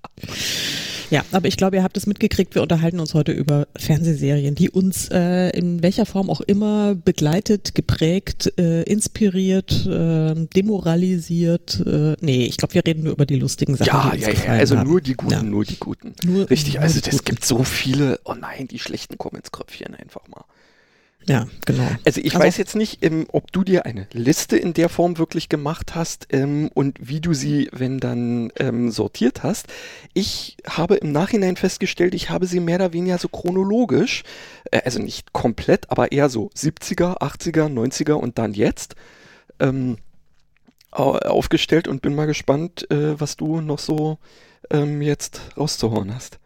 Ja, 1.10 1.26
aber 1.34 1.50
ich 1.50 1.58
glaube, 1.58 1.76
ihr 1.76 1.84
habt 1.84 1.98
es 1.98 2.08
mitgekriegt. 2.08 2.56
Wir 2.56 2.62
unterhalten 2.62 3.02
uns 3.02 3.14
heute 3.14 3.34
über 3.34 3.68
Fernsehserien, 3.76 4.56
die 4.56 4.70
uns 4.70 5.10
äh, 5.12 5.50
in 5.50 5.84
welcher 5.84 6.06
Form 6.06 6.30
auch 6.30 6.40
immer 6.40 6.96
begleitet, 6.96 7.76
geprägt, 7.76 8.54
äh, 8.58 8.84
inspiriert, 8.84 9.86
äh, 9.86 10.48
demoralisiert. 10.56 11.84
Äh, 11.86 12.16
nee, 12.22 12.46
ich 12.46 12.56
glaube, 12.56 12.76
wir 12.76 12.86
reden 12.86 13.04
nur 13.04 13.12
über 13.14 13.26
die 13.26 13.36
lustigen 13.36 13.76
Sachen. 13.76 13.88
Ja, 13.88 14.12
die 14.16 14.22
ja, 14.22 14.30
ja, 14.30 14.52
also 14.54 14.78
haben. 14.78 14.90
nur 14.90 15.02
die 15.02 15.16
Guten, 15.16 15.32
Ja. 15.34 15.44
nur 15.44 15.66
die 15.66 15.78
Guten. 15.78 16.14
Nur- 16.26 16.50
Richtig, 16.50 16.76
nur 16.76 16.84
also 16.84 17.02
das 17.02 17.12
Guten. 17.12 17.26
gibt 17.26 17.46
so 17.46 17.64
viele, 17.66 18.20
oh 18.24 18.34
nein, 18.40 18.70
die 18.70 18.80
schlechten 18.80 19.18
kommen 19.18 19.36
ins 19.38 19.52
Kröpfchen 19.52 19.94
einfach 19.96 20.22
mal. 20.30 20.46
Ja, 21.28 21.48
genau. 21.68 21.88
Also 22.04 22.20
ich 22.20 22.34
Also- 22.34 22.46
weiß 22.46 22.58
jetzt 22.58 22.76
nicht, 22.76 23.04
ähm, 23.06 23.28
ob 23.32 23.52
du 23.52 23.64
dir 23.64 23.86
eine 23.86 24.08
Liste 24.12 24.58
in 24.58 24.74
der 24.74 24.90
Form 24.90 25.18
wirklich 25.20 25.50
gemacht 25.50 25.94
hast 25.94 26.28
ähm, 26.32 26.70
und 26.74 26.98
wie 27.00 27.22
du 27.22 27.34
sie, 27.34 27.70
wenn 27.72 28.00
dann, 28.00 28.52
ähm, 28.58 28.90
sortiert 28.90 29.44
hast. 29.44 29.68
Ich 30.14 30.58
habe 30.68 30.96
im 30.96 31.12
Nachhinein 31.12 31.58
festgestellt, 31.58 32.16
ich 32.16 32.32
habe 32.32 32.48
sie 32.48 32.60
mehr 32.60 32.78
oder 32.78 32.94
weniger 32.94 33.20
so 33.20 33.28
chronologisch, 33.28 34.24
äh, 34.72 34.82
also 34.84 35.00
nicht 35.00 35.32
komplett, 35.32 35.92
aber 35.92 36.12
eher 36.12 36.28
so 36.28 36.50
70er, 36.56 37.22
80er, 37.22 37.68
90er 37.70 38.14
und 38.14 38.38
dann 38.40 38.54
jetzt 38.54 38.96
ähm, 39.60 39.98
au- 40.90 41.18
aufgestellt 41.20 41.88
und 41.88 42.02
bin 42.02 42.16
mal 42.16 42.26
gespannt, 42.26 42.90
äh, 42.90 43.20
was 43.20 43.38
du 43.38 43.62
noch 43.62 43.80
so 43.80 44.18
ähm, 44.72 45.02
jetzt 45.04 45.42
rauszuhauen 45.56 46.14
hast. 46.16 46.40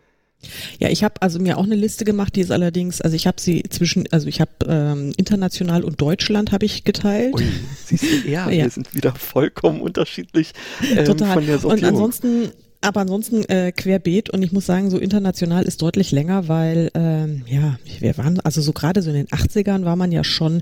Ja, 0.80 0.89
ich 0.89 1.03
habe 1.03 1.21
also 1.21 1.39
mir 1.39 1.57
auch 1.57 1.63
eine 1.63 1.75
Liste 1.75 2.06
gemacht, 2.06 2.36
die 2.36 2.42
ist 2.42 2.51
allerdings, 2.51 3.01
also 3.01 3.15
ich 3.15 3.27
habe 3.27 3.39
sie 3.42 3.63
zwischen, 3.69 4.06
also 4.12 4.27
ich 4.27 4.42
habe 4.42 4.51
ähm, 4.68 5.13
international 5.18 5.83
und 5.83 6.01
Deutschland 6.01 6.51
habe 6.51 6.65
ich 6.65 6.83
geteilt. 6.83 7.33
Ui, 7.36 7.44
siehst 7.86 8.03
du, 8.03 8.30
ja, 8.30 8.50
Ja. 8.56 8.63
wir 8.63 8.69
sind 8.69 8.94
wieder 8.94 9.13
vollkommen 9.15 9.81
unterschiedlich 9.81 10.51
ähm, 10.95 11.06
Total. 11.06 11.33
von 11.33 11.45
der 11.45 11.56
und 11.56 11.62
Sortierung. 11.62 11.89
ansonsten, 11.95 12.50
aber 12.81 13.01
ansonsten 13.01 13.44
äh, 13.45 13.71
querbeet 13.71 14.30
und 14.30 14.44
ich 14.44 14.51
muss 14.51 14.65
sagen, 14.68 14.92
so 14.92 14.97
international 15.00 15.63
ist 15.63 15.81
deutlich 15.81 16.12
länger, 16.12 16.48
weil 16.48 16.91
ähm, 16.94 17.44
ja, 17.48 17.77
wir 18.00 18.18
waren, 18.19 18.39
also 18.41 18.62
so 18.62 18.74
gerade 18.74 19.01
so 19.01 19.09
in 19.09 19.15
den 19.15 19.27
80ern 19.27 19.86
war 19.86 19.95
man 19.95 20.12
ja 20.12 20.24
schon 20.24 20.62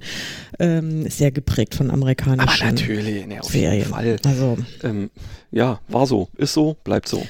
ähm, 0.60 1.10
sehr 1.10 1.32
geprägt 1.32 1.76
von 1.76 1.92
amerikanischen 1.92 2.48
Aber 2.64 2.72
natürlich, 2.72 3.28
ne, 3.28 3.42
auf 3.42 3.52
Serien. 3.52 3.80
jeden 3.80 3.90
Fall. 3.90 4.16
Also, 4.26 4.58
Ähm, 4.84 5.10
ja, 5.52 5.82
war 5.90 6.08
so, 6.08 6.30
ist 6.38 6.54
so, 6.54 6.78
bleibt 6.86 7.10
so. 7.10 7.26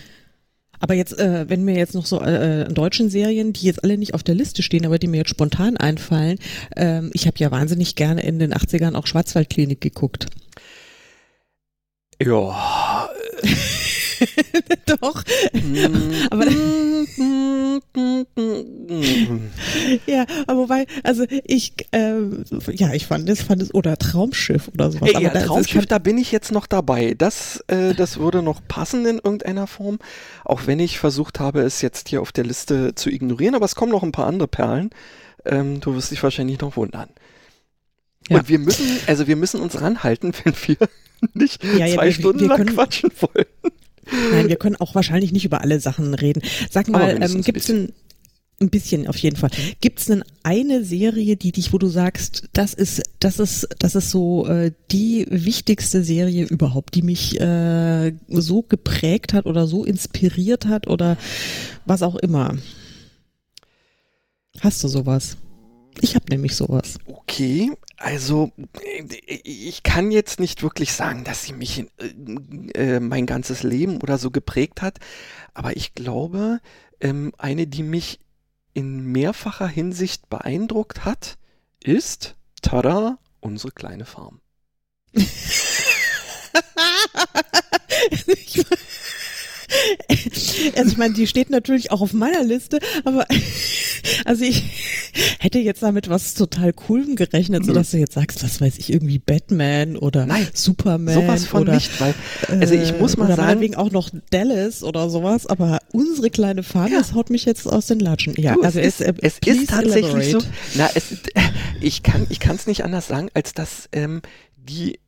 Aber 0.83 0.95
jetzt, 0.95 1.17
äh, 1.17 1.49
wenn 1.49 1.63
mir 1.63 1.77
jetzt 1.77 1.95
noch 1.95 2.05
so 2.05 2.19
äh, 2.19 2.65
deutschen 2.65 3.09
Serien, 3.09 3.53
die 3.53 3.67
jetzt 3.67 3.85
alle 3.85 3.97
nicht 3.97 4.13
auf 4.13 4.21
der 4.21 4.35
Liste 4.35 4.61
stehen, 4.63 4.85
aber 4.85 4.99
die 4.99 5.07
mir 5.07 5.15
jetzt 5.19 5.29
spontan 5.29 5.77
einfallen, 5.77 6.39
ähm, 6.75 7.09
ich 7.13 7.25
habe 7.25 7.39
ja 7.39 7.51
wahnsinnig 7.51 7.95
gerne 7.95 8.21
in 8.21 8.37
den 8.37 8.53
80ern 8.53 8.95
auch 8.95 9.07
Schwarzwaldklinik 9.07 9.79
geguckt. 9.79 10.25
Ja. 12.21 13.09
Doch. 15.01 15.23
Aber- 16.31 16.45
Ja, 20.05 20.25
aber 20.47 20.59
wobei, 20.61 20.85
also 21.03 21.25
ich, 21.45 21.73
ähm, 21.91 22.43
ja, 22.71 22.93
ich 22.93 23.05
fand 23.07 23.29
es, 23.29 23.41
fand 23.41 23.61
es, 23.61 23.73
oder 23.73 23.97
Traumschiff 23.97 24.67
oder 24.73 24.91
sowas. 24.91 25.09
Ey, 25.09 25.15
aber 25.15 25.35
ja, 25.35 25.45
Traumschiff, 25.45 25.85
da 25.85 25.99
bin 25.99 26.17
ich 26.17 26.31
jetzt 26.31 26.51
noch 26.51 26.67
dabei. 26.67 27.13
Das, 27.17 27.63
äh, 27.67 27.93
das 27.93 28.17
würde 28.19 28.41
noch 28.41 28.61
passen 28.67 29.05
in 29.05 29.15
irgendeiner 29.17 29.67
Form, 29.67 29.99
auch 30.45 30.61
wenn 30.67 30.79
ich 30.79 30.99
versucht 30.99 31.39
habe, 31.39 31.61
es 31.61 31.81
jetzt 31.81 32.09
hier 32.09 32.21
auf 32.21 32.31
der 32.31 32.43
Liste 32.45 32.95
zu 32.95 33.09
ignorieren, 33.09 33.55
aber 33.55 33.65
es 33.65 33.75
kommen 33.75 33.91
noch 33.91 34.03
ein 34.03 34.11
paar 34.11 34.27
andere 34.27 34.47
Perlen. 34.47 34.89
Ähm, 35.45 35.79
du 35.81 35.95
wirst 35.95 36.11
dich 36.11 36.21
wahrscheinlich 36.23 36.59
noch 36.59 36.77
wundern. 36.77 37.09
Ja. 38.29 38.37
Und 38.39 38.49
wir 38.49 38.59
müssen, 38.59 38.85
also 39.07 39.27
wir 39.27 39.35
müssen 39.35 39.59
uns 39.59 39.79
ranhalten, 39.81 40.33
wenn 40.43 40.53
wir 40.65 40.77
nicht 41.33 41.63
Ja, 41.63 41.85
ja, 41.85 41.95
zwei 41.95 42.05
wir- 42.05 42.11
Stunden 42.13 42.39
wir 42.41 42.47
lang 42.49 42.57
können- 42.57 42.73
quatschen 42.75 43.09
wollen. 43.19 43.45
Nein, 44.31 44.49
wir 44.49 44.55
können 44.55 44.75
auch 44.75 44.95
wahrscheinlich 44.95 45.31
nicht 45.31 45.45
über 45.45 45.61
alle 45.61 45.79
Sachen 45.79 46.13
reden. 46.13 46.41
Sag 46.69 46.87
mal, 46.89 47.15
ähm, 47.15 47.21
ein 47.21 47.41
gibt's 47.41 47.69
ein, 47.69 47.93
ein 48.59 48.69
bisschen 48.69 49.07
auf 49.07 49.17
jeden 49.17 49.35
Fall. 49.35 49.51
Gibt's 49.81 50.05
denn 50.05 50.23
eine 50.43 50.83
Serie, 50.83 51.35
die 51.35 51.51
dich, 51.51 51.73
wo 51.73 51.77
du 51.77 51.87
sagst, 51.87 52.43
das 52.53 52.73
ist, 52.73 53.01
das 53.19 53.39
ist, 53.39 53.67
das 53.79 53.95
ist 53.95 54.09
so 54.09 54.47
äh, 54.47 54.71
die 54.91 55.25
wichtigste 55.29 56.03
Serie 56.03 56.45
überhaupt, 56.45 56.95
die 56.95 57.01
mich 57.01 57.39
äh, 57.39 58.13
so 58.29 58.63
geprägt 58.63 59.33
hat 59.33 59.45
oder 59.45 59.67
so 59.67 59.83
inspiriert 59.83 60.65
hat 60.65 60.87
oder 60.87 61.17
was 61.85 62.03
auch 62.03 62.15
immer? 62.15 62.55
Hast 64.59 64.83
du 64.83 64.87
sowas? 64.87 65.37
Ich 66.01 66.15
habe 66.15 66.25
nämlich 66.29 66.55
sowas. 66.55 66.97
Okay, 67.05 67.71
also 67.97 68.51
äh, 68.81 69.03
ich 69.43 69.83
kann 69.83 70.11
jetzt 70.11 70.39
nicht 70.39 70.63
wirklich 70.63 70.93
sagen, 70.93 71.23
dass 71.23 71.43
sie 71.43 71.53
mich 71.53 71.79
in, 71.97 72.69
äh, 72.75 72.99
mein 72.99 73.25
ganzes 73.25 73.63
Leben 73.63 74.01
oder 74.01 74.17
so 74.17 74.31
geprägt 74.31 74.81
hat, 74.81 74.99
aber 75.53 75.77
ich 75.77 75.93
glaube, 75.93 76.59
ähm, 76.99 77.33
eine, 77.37 77.67
die 77.67 77.83
mich 77.83 78.19
in 78.73 79.05
mehrfacher 79.05 79.67
Hinsicht 79.67 80.29
beeindruckt 80.29 81.05
hat, 81.05 81.37
ist, 81.83 82.35
tada, 82.61 83.19
unsere 83.39 83.71
kleine 83.71 84.05
Farm. 84.05 84.41
Also 90.75 90.91
ich 90.91 90.97
meine, 90.97 91.13
die 91.13 91.27
steht 91.27 91.49
natürlich 91.49 91.91
auch 91.91 92.01
auf 92.01 92.13
meiner 92.13 92.43
Liste, 92.43 92.79
aber 93.03 93.25
also 94.25 94.43
ich 94.43 94.63
hätte 95.39 95.59
jetzt 95.59 95.83
damit 95.83 96.09
was 96.09 96.33
total 96.33 96.73
Coolem 96.73 97.15
gerechnet, 97.15 97.65
so 97.65 97.73
dass 97.73 97.91
du 97.91 97.97
jetzt 97.97 98.13
sagst, 98.13 98.43
was 98.43 98.61
weiß 98.61 98.77
ich, 98.77 98.91
irgendwie 98.91 99.19
Batman 99.19 99.95
oder 99.97 100.25
Nein, 100.25 100.47
Superman 100.53 101.13
Sowas 101.15 101.45
von 101.45 101.61
oder, 101.63 101.75
nicht, 101.75 101.99
weil, 101.99 102.13
also 102.59 102.73
ich 102.73 102.97
muss 102.99 103.17
mal 103.17 103.25
oder 103.25 103.35
sagen, 103.35 103.47
meinetwegen 103.47 103.75
auch 103.75 103.91
noch 103.91 104.09
Dallas 104.29 104.83
oder 104.83 105.09
sowas, 105.09 105.47
aber 105.47 105.79
unsere 105.91 106.29
kleine 106.29 106.63
Farm, 106.63 106.91
Ja. 106.91 106.99
das 106.99 107.13
haut 107.13 107.29
mich 107.29 107.45
jetzt 107.45 107.67
aus 107.67 107.87
den 107.87 107.99
Latschen. 107.99 108.35
Ja, 108.37 108.53
Du, 108.55 108.61
also 108.61 108.79
es, 108.79 108.99
es, 108.99 109.07
äh, 109.07 109.13
ist, 109.21 109.39
es 109.45 109.57
ist 109.57 109.69
tatsächlich 109.69 110.03
elaborate. 110.05 110.31
so. 110.41 110.47
Na, 110.75 110.89
es, 110.95 111.05
ich 111.81 112.03
kann 112.03 112.25
ich 112.29 112.39
kann 112.39 112.55
es 112.55 112.67
nicht 112.67 112.83
anders 112.83 113.07
sagen, 113.07 113.29
als 113.33 113.53
dass 113.53 113.89
ähm, 113.91 114.21
die 114.57 114.99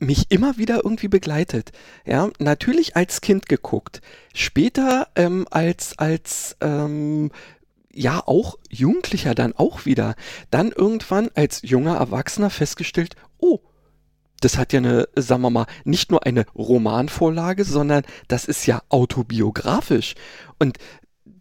mich 0.00 0.30
immer 0.30 0.58
wieder 0.58 0.80
irgendwie 0.84 1.08
begleitet. 1.08 1.72
Ja, 2.04 2.30
natürlich 2.38 2.96
als 2.96 3.20
Kind 3.20 3.48
geguckt, 3.48 4.00
später 4.34 5.08
ähm, 5.14 5.46
als 5.50 5.98
als 5.98 6.56
ähm, 6.60 7.30
ja 7.92 8.22
auch 8.26 8.56
Jugendlicher 8.68 9.34
dann 9.34 9.52
auch 9.52 9.84
wieder, 9.84 10.14
dann 10.50 10.72
irgendwann 10.72 11.30
als 11.34 11.60
junger 11.62 11.96
Erwachsener 11.96 12.50
festgestellt, 12.50 13.14
oh, 13.38 13.60
das 14.40 14.56
hat 14.56 14.72
ja 14.72 14.78
eine, 14.78 15.08
sagen 15.16 15.42
wir 15.42 15.50
mal, 15.50 15.66
nicht 15.84 16.10
nur 16.10 16.24
eine 16.24 16.46
Romanvorlage, 16.54 17.64
sondern 17.64 18.04
das 18.28 18.46
ist 18.46 18.66
ja 18.66 18.80
autobiografisch. 18.88 20.14
Und 20.58 20.78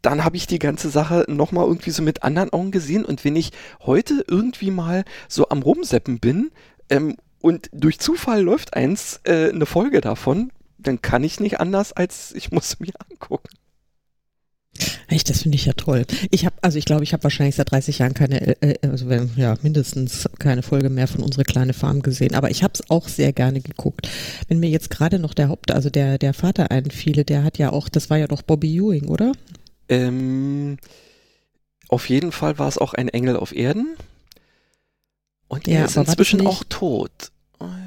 dann 0.02 0.24
habe 0.24 0.38
ich 0.38 0.48
die 0.48 0.60
ganze 0.60 0.90
Sache 0.90 1.26
nochmal 1.28 1.66
irgendwie 1.66 1.92
so 1.92 2.02
mit 2.04 2.24
anderen 2.24 2.52
Augen 2.52 2.72
gesehen. 2.72 3.06
Und 3.06 3.24
wenn 3.24 3.36
ich 3.36 3.52
heute 3.82 4.24
irgendwie 4.28 4.72
mal 4.72 5.06
so 5.28 5.50
am 5.50 5.62
Rumseppen 5.62 6.20
bin 6.20 6.52
ähm, 6.90 7.16
und 7.42 7.70
durch 7.72 8.00
Zufall 8.00 8.42
läuft 8.42 8.74
eins, 8.74 9.22
äh, 9.24 9.50
eine 9.50 9.66
Folge 9.66 10.02
davon, 10.02 10.52
dann 10.78 11.02
kann 11.02 11.24
ich 11.24 11.40
nicht 11.40 11.60
anders, 11.60 11.94
als 11.94 12.34
ich 12.34 12.52
muss 12.52 12.80
mir 12.80 12.94
angucken. 13.10 13.50
Echt, 15.08 15.30
das 15.30 15.42
finde 15.42 15.56
ich 15.56 15.66
ja 15.66 15.74
toll. 15.74 16.06
Ich 16.30 16.46
habe, 16.46 16.56
also 16.62 16.78
ich 16.78 16.86
glaube, 16.86 17.04
ich 17.04 17.14
habe 17.14 17.24
wahrscheinlich 17.24 17.56
seit 17.56 17.72
30 17.72 18.00
Jahren 18.00 18.14
keine, 18.14 18.62
äh, 18.62 18.72
äh, 18.82 18.88
also 18.88 19.10
wenn, 19.10 19.32
ja, 19.36 19.56
mindestens 19.62 20.30
keine 20.38 20.62
Folge 20.62 20.90
mehr 20.90 21.08
von 21.08 21.24
unsere 21.24 21.44
kleine 21.44 21.74
Farm 21.74 22.02
gesehen. 22.02 22.36
Aber 22.36 22.52
ich 22.52 22.64
habe 22.64 22.74
es 22.76 22.90
auch 22.90 23.08
sehr 23.08 23.34
gerne 23.34 23.60
geguckt. 23.62 24.08
Wenn 24.48 24.60
mir 24.60 24.70
jetzt 24.70 24.90
gerade 24.90 25.20
noch 25.20 25.34
der 25.34 25.50
Haupt, 25.50 25.72
also 25.72 25.90
der 25.90 26.18
der 26.18 26.34
Vater 26.34 26.72
einfiele, 26.72 27.26
der 27.26 27.44
hat 27.44 27.58
ja 27.58 27.72
auch, 27.72 27.90
das 27.90 28.10
war 28.10 28.18
ja 28.18 28.28
doch 28.28 28.42
Bobby 28.42 28.78
Ewing, 28.78 29.08
oder? 29.08 29.32
Ähm, 29.90 30.78
auf 31.90 32.08
jeden 32.08 32.32
Fall 32.32 32.60
war 32.60 32.68
es 32.68 32.78
auch 32.78 32.94
ein 32.94 33.10
Engel 33.10 33.36
auf 33.36 33.54
Erden. 33.54 33.96
Und 35.50 35.68
Ja, 35.68 35.80
er 35.80 35.86
ist 35.86 35.98
war 35.98 36.06
das 36.06 36.14
inzwischen 36.14 36.48
auch 36.48 36.64
tot. 36.70 37.12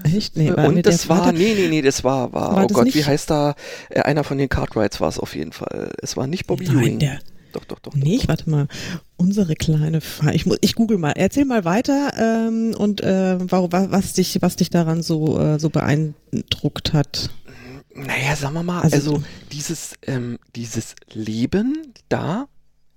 Echt? 0.04 0.37
Nee, 0.37 0.54
war 0.54 0.66
und 0.69 0.85
das 0.85 1.09
war, 1.09 1.33
nee, 1.33 1.54
nee, 1.57 1.69
nee, 1.69 1.81
das 1.81 2.04
war, 2.04 2.31
war, 2.35 2.54
War 2.57 2.64
oh 2.64 2.66
Gott, 2.66 2.85
nicht- 2.85 2.95
wie 2.97 3.04
heißt 3.07 3.31
da, 3.31 3.54
äh, 3.88 4.00
einer 4.00 4.23
von 4.25 4.37
den 4.37 4.50
Cartwrights 4.50 5.00
war 5.00 5.09
es 5.09 5.19
auf 5.19 5.35
jeden 5.35 5.52
Fall. 5.52 5.90
Es 6.02 6.14
war 6.19 6.26
nicht 6.26 6.47
Bobby 6.47 6.66
Nein, 6.66 6.76
Ewing. 6.78 6.99
der, 6.99 7.21
Doch, 7.52 7.64
doch, 7.64 7.78
doch. 7.78 7.95
nee, 7.95 8.16
doch. 8.16 8.23
ich 8.25 8.28
warte 8.28 8.50
mal. 8.50 8.66
Unsere 9.16 9.54
kleine 9.54 10.02
Farm. 10.02 10.28
Ich 10.35 10.45
muss, 10.45 10.59
ich 10.61 10.75
google 10.75 10.99
mal. 10.99 11.12
Erzähl 11.12 11.47
mal 11.47 11.64
weiter 11.64 12.12
ähm, 12.19 12.75
und 12.76 13.00
äh, 13.00 13.37
was 13.50 14.12
dich, 14.12 14.37
was 14.42 14.57
dich 14.57 14.69
daran 14.69 15.02
so 15.02 15.38
äh, 15.40 15.59
so 15.59 15.71
beeindruckt 15.71 16.92
hat. 16.92 17.31
Naja, 17.95 18.37
sagen 18.37 18.54
wir 18.54 18.62
mal, 18.62 18.81
also, 18.83 18.97
Also- 18.97 19.23
dieses, 19.52 19.95
ähm, 20.07 20.38
dieses 20.57 20.95
Leben 21.12 21.92
da, 22.11 22.47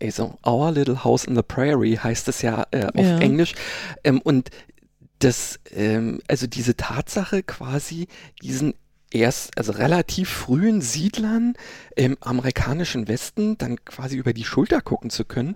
also 0.02 0.38
Our 0.46 0.72
Little 0.72 1.04
House 1.04 1.26
in 1.26 1.36
the 1.36 1.42
Prairie 1.42 1.98
heißt 1.98 2.28
es 2.28 2.42
ja 2.42 2.66
äh, 2.72 2.86
auf 2.86 3.06
Ja. 3.06 3.20
Englisch, 3.20 3.54
ähm, 4.04 4.22
und 4.22 4.50
das, 5.20 5.60
ähm, 5.72 6.20
also 6.28 6.48
diese 6.48 6.76
Tatsache 6.76 7.44
quasi, 7.44 8.08
diesen 8.42 8.74
erst, 9.12 9.58
also 9.58 9.72
relativ 9.72 10.30
frühen 10.30 10.82
Siedlern 10.82 11.54
im 11.96 12.18
amerikanischen 12.20 13.08
Westen 13.08 13.58
dann 13.58 13.84
quasi 13.86 14.18
über 14.18 14.34
die 14.34 14.44
Schulter 14.44 14.82
gucken 14.82 15.10
zu 15.10 15.24
können, 15.24 15.56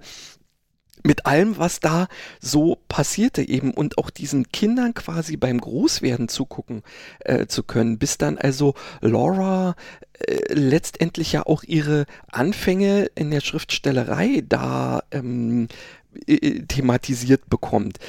mit 1.03 1.25
allem, 1.25 1.57
was 1.57 1.79
da 1.79 2.07
so 2.39 2.77
passierte 2.87 3.47
eben 3.47 3.71
und 3.73 3.97
auch 3.97 4.09
diesen 4.09 4.51
Kindern 4.51 4.93
quasi 4.93 5.37
beim 5.37 5.59
Großwerden 5.59 6.27
zugucken 6.27 6.83
äh, 7.19 7.47
zu 7.47 7.63
können, 7.63 7.97
bis 7.97 8.17
dann 8.17 8.37
also 8.37 8.73
Laura 9.01 9.75
äh, 10.19 10.53
letztendlich 10.53 11.31
ja 11.31 11.45
auch 11.45 11.63
ihre 11.63 12.05
Anfänge 12.31 13.05
in 13.15 13.31
der 13.31 13.41
Schriftstellerei 13.41 14.43
da 14.47 15.03
ähm, 15.11 15.67
äh, 16.27 16.61
thematisiert 16.67 17.49
bekommt. 17.49 17.99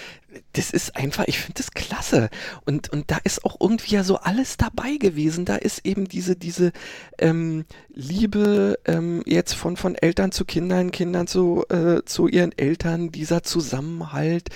Das 0.53 0.71
ist 0.71 0.97
einfach, 0.97 1.25
ich 1.27 1.39
finde 1.39 1.55
das 1.59 1.73
klasse. 1.73 2.31
Und, 2.65 2.93
und 2.93 3.11
da 3.11 3.19
ist 3.25 3.45
auch 3.45 3.57
irgendwie 3.61 3.95
ja 3.95 4.05
so 4.05 4.17
alles 4.17 4.57
dabei 4.57 4.97
gewesen. 4.97 5.45
Da 5.45 5.57
ist 5.57 5.85
eben 5.85 6.07
diese, 6.09 6.37
diese 6.37 6.73
ähm, 7.19 7.65
Liebe 7.95 8.79
ähm, 8.87 9.23
jetzt 9.27 9.55
von, 9.55 9.77
von 9.77 9.95
Eltern 9.95 10.33
zu 10.33 10.45
Kindern, 10.45 10.91
Kindern 10.91 11.27
zu, 11.27 11.65
äh, 11.69 12.03
zu 12.05 12.29
ihren 12.29 12.57
Eltern, 12.57 13.11
dieser 13.11 13.43
Zusammenhalt, 13.43 14.49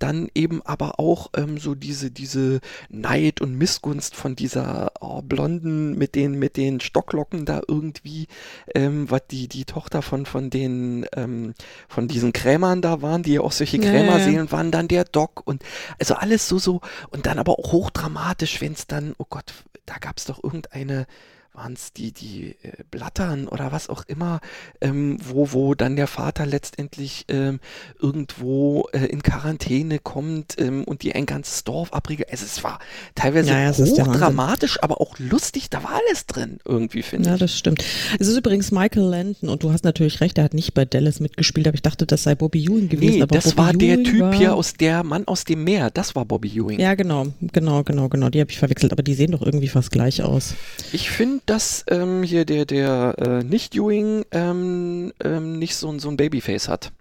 dann 0.00 0.28
eben 0.34 0.62
aber 0.62 0.98
auch 0.98 1.30
ähm, 1.36 1.58
so 1.58 1.74
diese, 1.74 2.10
diese 2.10 2.60
Neid 2.88 3.40
und 3.40 3.56
Missgunst 3.56 4.16
von 4.16 4.34
dieser 4.34 4.92
oh, 5.00 5.22
Blonden 5.22 5.96
mit 5.96 6.14
den, 6.14 6.38
mit 6.38 6.56
den 6.56 6.80
Stocklocken 6.80 7.44
da 7.44 7.60
irgendwie, 7.68 8.26
ähm, 8.74 9.10
was 9.10 9.22
die, 9.30 9.46
die 9.46 9.64
Tochter 9.64 10.02
von, 10.02 10.26
von 10.26 10.50
den, 10.50 11.06
ähm, 11.14 11.54
von 11.88 12.08
diesen 12.08 12.32
Krämern 12.32 12.82
da 12.82 13.02
waren, 13.02 13.22
die 13.22 13.34
ja 13.34 13.40
auch 13.42 13.52
solche 13.52 13.76
Ja, 13.76 13.84
ja, 13.84 13.90
Krämerseelen 13.90 14.50
waren, 14.50 14.70
dann 14.70 14.88
der 14.88 15.04
Doc 15.20 15.42
und 15.44 15.62
also 15.98 16.14
alles 16.14 16.48
so, 16.48 16.58
so 16.58 16.80
und 17.10 17.26
dann 17.26 17.38
aber 17.38 17.58
auch 17.58 17.72
hochdramatisch, 17.72 18.60
wenn 18.60 18.72
es 18.72 18.86
dann, 18.86 19.14
oh 19.18 19.26
Gott, 19.28 19.52
da 19.84 19.98
gab 19.98 20.16
es 20.16 20.24
doch 20.24 20.42
irgendeine, 20.42 21.06
waren 21.52 21.72
es 21.72 21.92
die, 21.92 22.12
die 22.12 22.56
äh, 22.62 22.72
Blattern 22.90 23.48
oder 23.48 23.72
was 23.72 23.88
auch 23.88 24.04
immer, 24.06 24.40
ähm, 24.80 25.18
wo, 25.22 25.52
wo 25.52 25.74
dann 25.74 25.96
der 25.96 26.06
Vater 26.06 26.46
letztendlich 26.46 27.24
ähm, 27.28 27.58
irgendwo 28.00 28.88
äh, 28.92 29.06
in 29.06 29.22
Quarantäne 29.22 29.98
kommt 29.98 30.56
ähm, 30.58 30.84
und 30.84 31.02
die 31.02 31.14
ein 31.14 31.26
ganzes 31.26 31.64
Dorf 31.64 31.92
abriegelt. 31.92 32.30
Also 32.30 32.44
es 32.44 32.62
war 32.64 32.78
teilweise 33.14 33.50
Ja, 33.50 33.60
ja, 33.70 33.72
hochdramatisch, 33.76 34.82
aber 34.82 35.00
auch 35.00 35.18
lustig, 35.18 35.70
da 35.70 35.82
war 35.82 36.00
alles 36.06 36.26
drin, 36.26 36.58
irgendwie, 36.64 37.02
finde 37.02 37.28
Ja, 37.28 37.34
ich. 37.34 37.40
das 37.40 37.56
stimmt. 37.58 37.84
Es 38.18 38.28
ist 38.28 38.36
übrigens 38.36 38.70
Michael 38.70 39.02
Landon 39.04 39.48
und 39.50 39.62
du 39.62 39.72
hast 39.72 39.84
natürlich 39.84 40.20
recht, 40.20 40.38
er 40.38 40.44
hat 40.44 40.54
nicht 40.54 40.74
bei 40.74 40.84
Dallas 40.84 41.20
mitgespielt, 41.20 41.66
aber 41.66 41.74
ich 41.74 41.82
dachte, 41.82 42.06
das 42.06 42.22
sei 42.22 42.34
Bobby 42.34 42.64
Ewing 42.64 42.88
gewesen. 42.88 43.16
Nee, 43.16 43.22
aber 43.22 43.34
das 43.34 43.54
Bobby 43.54 43.56
war 43.58 43.72
der 43.72 43.94
Ewing 43.94 44.04
Typ 44.04 44.20
war, 44.20 44.34
hier 44.34 44.54
aus 44.54 44.74
der 44.74 45.02
Mann 45.04 45.26
aus 45.26 45.44
dem 45.44 45.64
Meer, 45.64 45.90
das 45.90 46.14
war 46.14 46.24
Bobby 46.24 46.48
Ewing. 46.48 46.78
Ja, 46.80 46.94
genau, 46.94 47.26
genau, 47.40 47.82
genau, 47.82 48.08
genau. 48.08 48.28
Die 48.30 48.40
habe 48.40 48.50
ich 48.50 48.58
verwechselt, 48.58 48.92
aber 48.92 49.02
die 49.02 49.14
sehen 49.14 49.32
doch 49.32 49.42
irgendwie 49.42 49.68
fast 49.68 49.90
gleich 49.90 50.22
aus. 50.22 50.54
Ich 50.92 51.10
finde, 51.10 51.40
dass 51.50 51.84
ähm, 51.88 52.22
hier 52.22 52.44
der, 52.44 52.64
der 52.64 53.14
äh, 53.18 53.42
nicht-Ewing 53.44 54.24
ähm, 54.30 55.12
ähm, 55.22 55.58
nicht 55.58 55.74
so, 55.74 55.90
ein- 55.90 55.98
so 55.98 56.08
ein 56.08 56.16
Babyface 56.16 56.68
hat. 56.68 56.92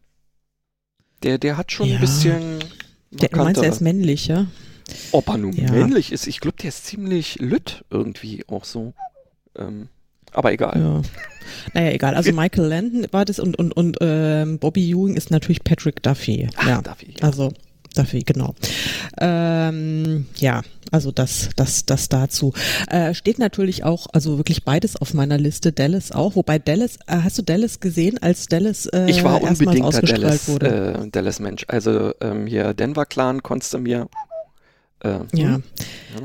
Der, 1.23 1.37
der 1.37 1.57
hat 1.57 1.71
schon 1.71 1.87
Ja. 1.87 1.95
ein 1.95 2.01
bisschen. 2.01 2.59
Der, 3.11 3.29
du 3.29 3.37
meinst, 3.37 3.61
er 3.61 3.69
ist 3.69 3.81
männlich, 3.81 4.27
ja? 4.27 4.47
Ob 5.11 5.27
er 5.29 5.37
nun 5.37 5.53
Ja. 5.53 5.71
männlich 5.71 6.11
ist, 6.11 6.25
ich 6.27 6.39
glaube, 6.39 6.57
der 6.61 6.69
ist 6.69 6.85
ziemlich 6.85 7.35
lütt 7.39 7.83
irgendwie 7.89 8.43
auch 8.47 8.63
so. 8.65 8.93
Ähm, 9.57 9.87
aber 10.31 10.51
egal. 10.51 10.79
Ja. 10.79 11.01
Naja, 11.73 11.91
egal. 11.91 12.15
Also 12.15 12.31
Michael 12.31 12.67
Landon 12.67 13.07
war 13.11 13.25
das 13.25 13.39
und, 13.39 13.57
und, 13.57 13.71
und 13.73 13.97
ähm, 14.01 14.59
Bobby 14.59 14.89
Ewing 14.91 15.15
ist 15.15 15.31
natürlich 15.31 15.63
Patrick 15.63 16.01
Duffy. 16.03 16.47
Ach, 16.55 16.67
ja. 16.67 16.81
darf 16.81 17.01
ich. 17.03 17.23
Also 17.23 17.51
Duffy, 17.96 18.24
genau. 18.24 18.53
Ähm, 19.19 20.25
ja, 20.38 20.62
also 20.91 21.12
das, 21.12 21.50
das, 21.55 21.86
das 21.86 22.08
dazu. 22.10 22.53
Äh, 22.89 23.13
steht 23.13 23.39
natürlich 23.39 23.84
auch, 23.84 24.08
also 24.13 24.38
wirklich 24.38 24.63
beides 24.63 24.96
auf 24.96 25.13
meiner 25.13 25.38
Liste, 25.38 25.72
Dallas 25.72 26.12
auch, 26.12 26.36
wobei 26.36 26.60
Dallas, 26.60 26.98
äh, 27.08 27.17
hast 27.24 27.38
du 27.38 27.41
Dallas 27.41 27.79
gesehen, 27.79 28.17
als 28.22 28.46
Dallas 28.48 28.86
äh, 28.88 29.10
ich 29.10 29.24
war 29.24 29.41
unbedingter 29.41 29.86
ausgestrahlt 29.88 30.24
Dallas, 30.24 30.48
wurde? 30.48 31.00
äh, 31.05 31.10
Dallas-Mensch. 31.10 31.65
Also 31.67 32.13
ähm, 32.22 32.46
hier 32.48 32.74
Denver 32.74 33.05
Clan 33.05 33.43
konntest 33.43 33.74
du 33.74 33.79
mir. 33.79 34.08
Äh, 35.01 35.19
Ja, 35.34 35.55
hm? 35.55 35.63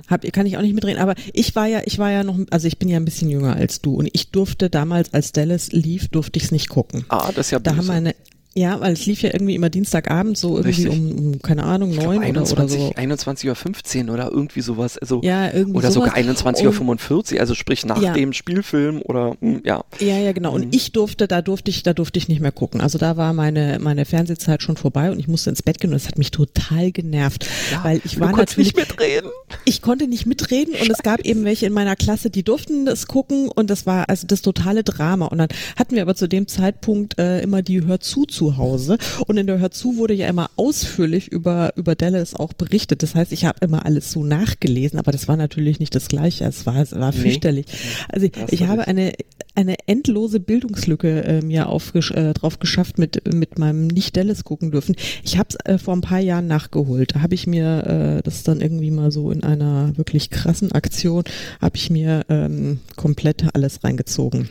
hab, 0.08 0.22
kann 0.32 0.46
ich 0.46 0.56
auch 0.56 0.62
nicht 0.62 0.74
mitreden. 0.74 1.00
Aber 1.00 1.14
ich 1.32 1.54
war 1.56 1.66
ja, 1.66 1.80
ich 1.84 1.98
war 1.98 2.10
ja 2.10 2.24
noch, 2.24 2.38
also 2.50 2.66
ich 2.66 2.78
bin 2.78 2.88
ja 2.88 2.96
ein 2.96 3.04
bisschen 3.04 3.30
jünger 3.30 3.54
als 3.56 3.80
du 3.80 3.94
und 3.94 4.08
ich 4.12 4.30
durfte 4.30 4.68
damals, 4.70 5.14
als 5.14 5.32
Dallas 5.32 5.72
lief, 5.72 6.08
durfte 6.08 6.38
ich 6.38 6.44
es 6.46 6.50
nicht 6.52 6.68
gucken. 6.68 7.04
Ah, 7.08 7.30
das 7.34 7.46
ist 7.46 7.50
ja 7.52 7.58
Da 7.58 7.70
böse. 7.72 7.78
haben 7.82 7.86
meine, 7.86 8.14
ja, 8.56 8.80
weil 8.80 8.92
es 8.92 9.04
lief 9.06 9.22
ja 9.22 9.30
irgendwie 9.32 9.54
immer 9.54 9.68
Dienstagabend 9.68 10.38
so 10.38 10.56
irgendwie 10.58 10.86
um, 10.88 11.12
um, 11.12 11.42
keine 11.42 11.64
Ahnung, 11.64 11.90
neun 11.94 12.18
oder, 12.18 12.42
oder 12.42 12.62
21, 12.62 12.80
so. 12.80 12.90
21.15 12.92 14.06
Uhr 14.08 14.14
oder 14.14 14.30
irgendwie 14.30 14.60
sowas. 14.60 14.96
Also, 14.96 15.20
Ja, 15.24 15.52
irgendwie 15.52 15.78
oder 15.78 15.90
sowas. 15.90 16.10
sogar 16.12 16.16
21.45 16.16 17.34
Uhr, 17.34 17.40
also 17.40 17.54
sprich 17.54 17.84
nach 17.84 18.00
Ja. 18.00 18.12
dem 18.12 18.32
Spielfilm 18.32 19.02
oder 19.02 19.36
hm, 19.40 19.62
ja. 19.64 19.82
Ja, 19.98 20.18
ja, 20.18 20.32
genau. 20.32 20.50
Mhm. 20.50 20.64
Und 20.66 20.74
ich 20.74 20.92
durfte, 20.92 21.26
da 21.26 21.42
durfte 21.42 21.70
ich, 21.70 21.82
da 21.82 21.92
durfte 21.94 22.18
ich 22.18 22.28
nicht 22.28 22.40
mehr 22.40 22.52
gucken. 22.52 22.80
Also 22.80 22.96
da 22.98 23.16
war 23.16 23.32
meine, 23.32 23.78
meine 23.80 24.04
Fernsehzeit 24.04 24.62
schon 24.62 24.76
vorbei 24.76 25.10
und 25.10 25.18
ich 25.18 25.26
musste 25.26 25.50
ins 25.50 25.62
Bett 25.62 25.80
gehen 25.80 25.90
und 25.90 25.94
das 26.00 26.06
hat 26.06 26.18
mich 26.18 26.30
total 26.30 26.92
genervt. 26.92 27.46
ja 27.72 27.82
weil 27.82 28.00
ich 28.04 28.20
war 28.20 28.30
natürlich, 28.32 28.74
nicht 28.76 28.88
mitreden. 28.88 29.30
ich 29.64 29.82
konnte 29.82 30.06
nicht 30.06 30.26
mitreden 30.26 30.74
und 30.80 30.90
es 30.90 31.02
gab 31.02 31.20
eben 31.20 31.44
welche 31.44 31.66
in 31.66 31.72
meiner 31.72 31.96
Klasse, 31.96 32.30
die 32.30 32.42
durften 32.44 32.84
das 32.86 33.06
gucken 33.08 33.48
und 33.48 33.68
das 33.68 33.84
war 33.86 34.08
also 34.08 34.26
das 34.28 34.42
totale 34.42 34.84
Drama. 34.84 35.26
Und 35.26 35.38
dann 35.38 35.48
hatten 35.76 35.96
wir 35.96 36.02
aber 36.02 36.14
zu 36.14 36.28
dem 36.28 36.46
Zeitpunkt 36.46 37.18
äh, 37.18 37.40
immer 37.40 37.62
die 37.62 37.84
Hör 37.84 37.98
zu 38.00 38.24
zu 38.26 38.43
Hause 38.56 38.98
und 39.26 39.36
in 39.36 39.46
der 39.46 39.58
Hör 39.58 39.70
zu 39.70 39.96
wurde 39.96 40.14
ja 40.14 40.28
immer 40.28 40.50
ausführlich 40.56 41.28
über, 41.32 41.72
über 41.76 41.94
Dallas 41.94 42.34
auch 42.34 42.52
berichtet. 42.52 43.02
Das 43.02 43.14
heißt, 43.14 43.32
ich 43.32 43.44
habe 43.44 43.58
immer 43.62 43.84
alles 43.86 44.10
so 44.12 44.24
nachgelesen, 44.24 44.98
aber 44.98 45.12
das 45.12 45.28
war 45.28 45.36
natürlich 45.36 45.80
nicht 45.80 45.94
das 45.94 46.08
Gleiche. 46.08 46.44
Es 46.44 46.66
war, 46.66 46.76
es 46.76 46.92
war 46.92 47.12
Nee. 47.12 47.18
fürchterlich. 47.18 47.66
Also 48.08 48.26
ich 48.26 48.58
du 48.60 48.68
habe 48.68 48.86
eine, 48.86 49.12
eine 49.54 49.76
endlose 49.86 50.40
Bildungslücke 50.40 51.24
äh, 51.24 51.42
mir 51.42 51.68
aufgesch 51.68 52.10
äh, 52.12 52.32
drauf 52.34 52.58
geschafft 52.58 52.98
mit, 52.98 53.32
mit 53.32 53.58
meinem 53.58 53.86
nicht 53.86 54.16
Dallas 54.16 54.44
gucken 54.44 54.70
dürfen. 54.70 54.94
Ich 55.24 55.38
habe 55.38 55.48
es 55.50 55.56
äh, 55.64 55.78
vor 55.78 55.94
ein 55.94 56.00
paar 56.00 56.20
Jahren 56.20 56.46
nachgeholt. 56.46 57.14
Da 57.14 57.20
habe 57.22 57.34
ich 57.34 57.46
mir 57.46 58.18
äh, 58.18 58.22
das 58.22 58.42
dann 58.42 58.60
irgendwie 58.60 58.90
mal 58.90 59.10
so 59.10 59.30
in 59.30 59.42
einer 59.44 59.96
wirklich 59.96 60.30
krassen 60.30 60.72
Aktion, 60.72 61.24
habe 61.60 61.76
ich 61.76 61.90
mir 61.90 62.24
ähm, 62.28 62.80
komplett 62.96 63.44
alles 63.54 63.82
reingezogen. 63.84 64.48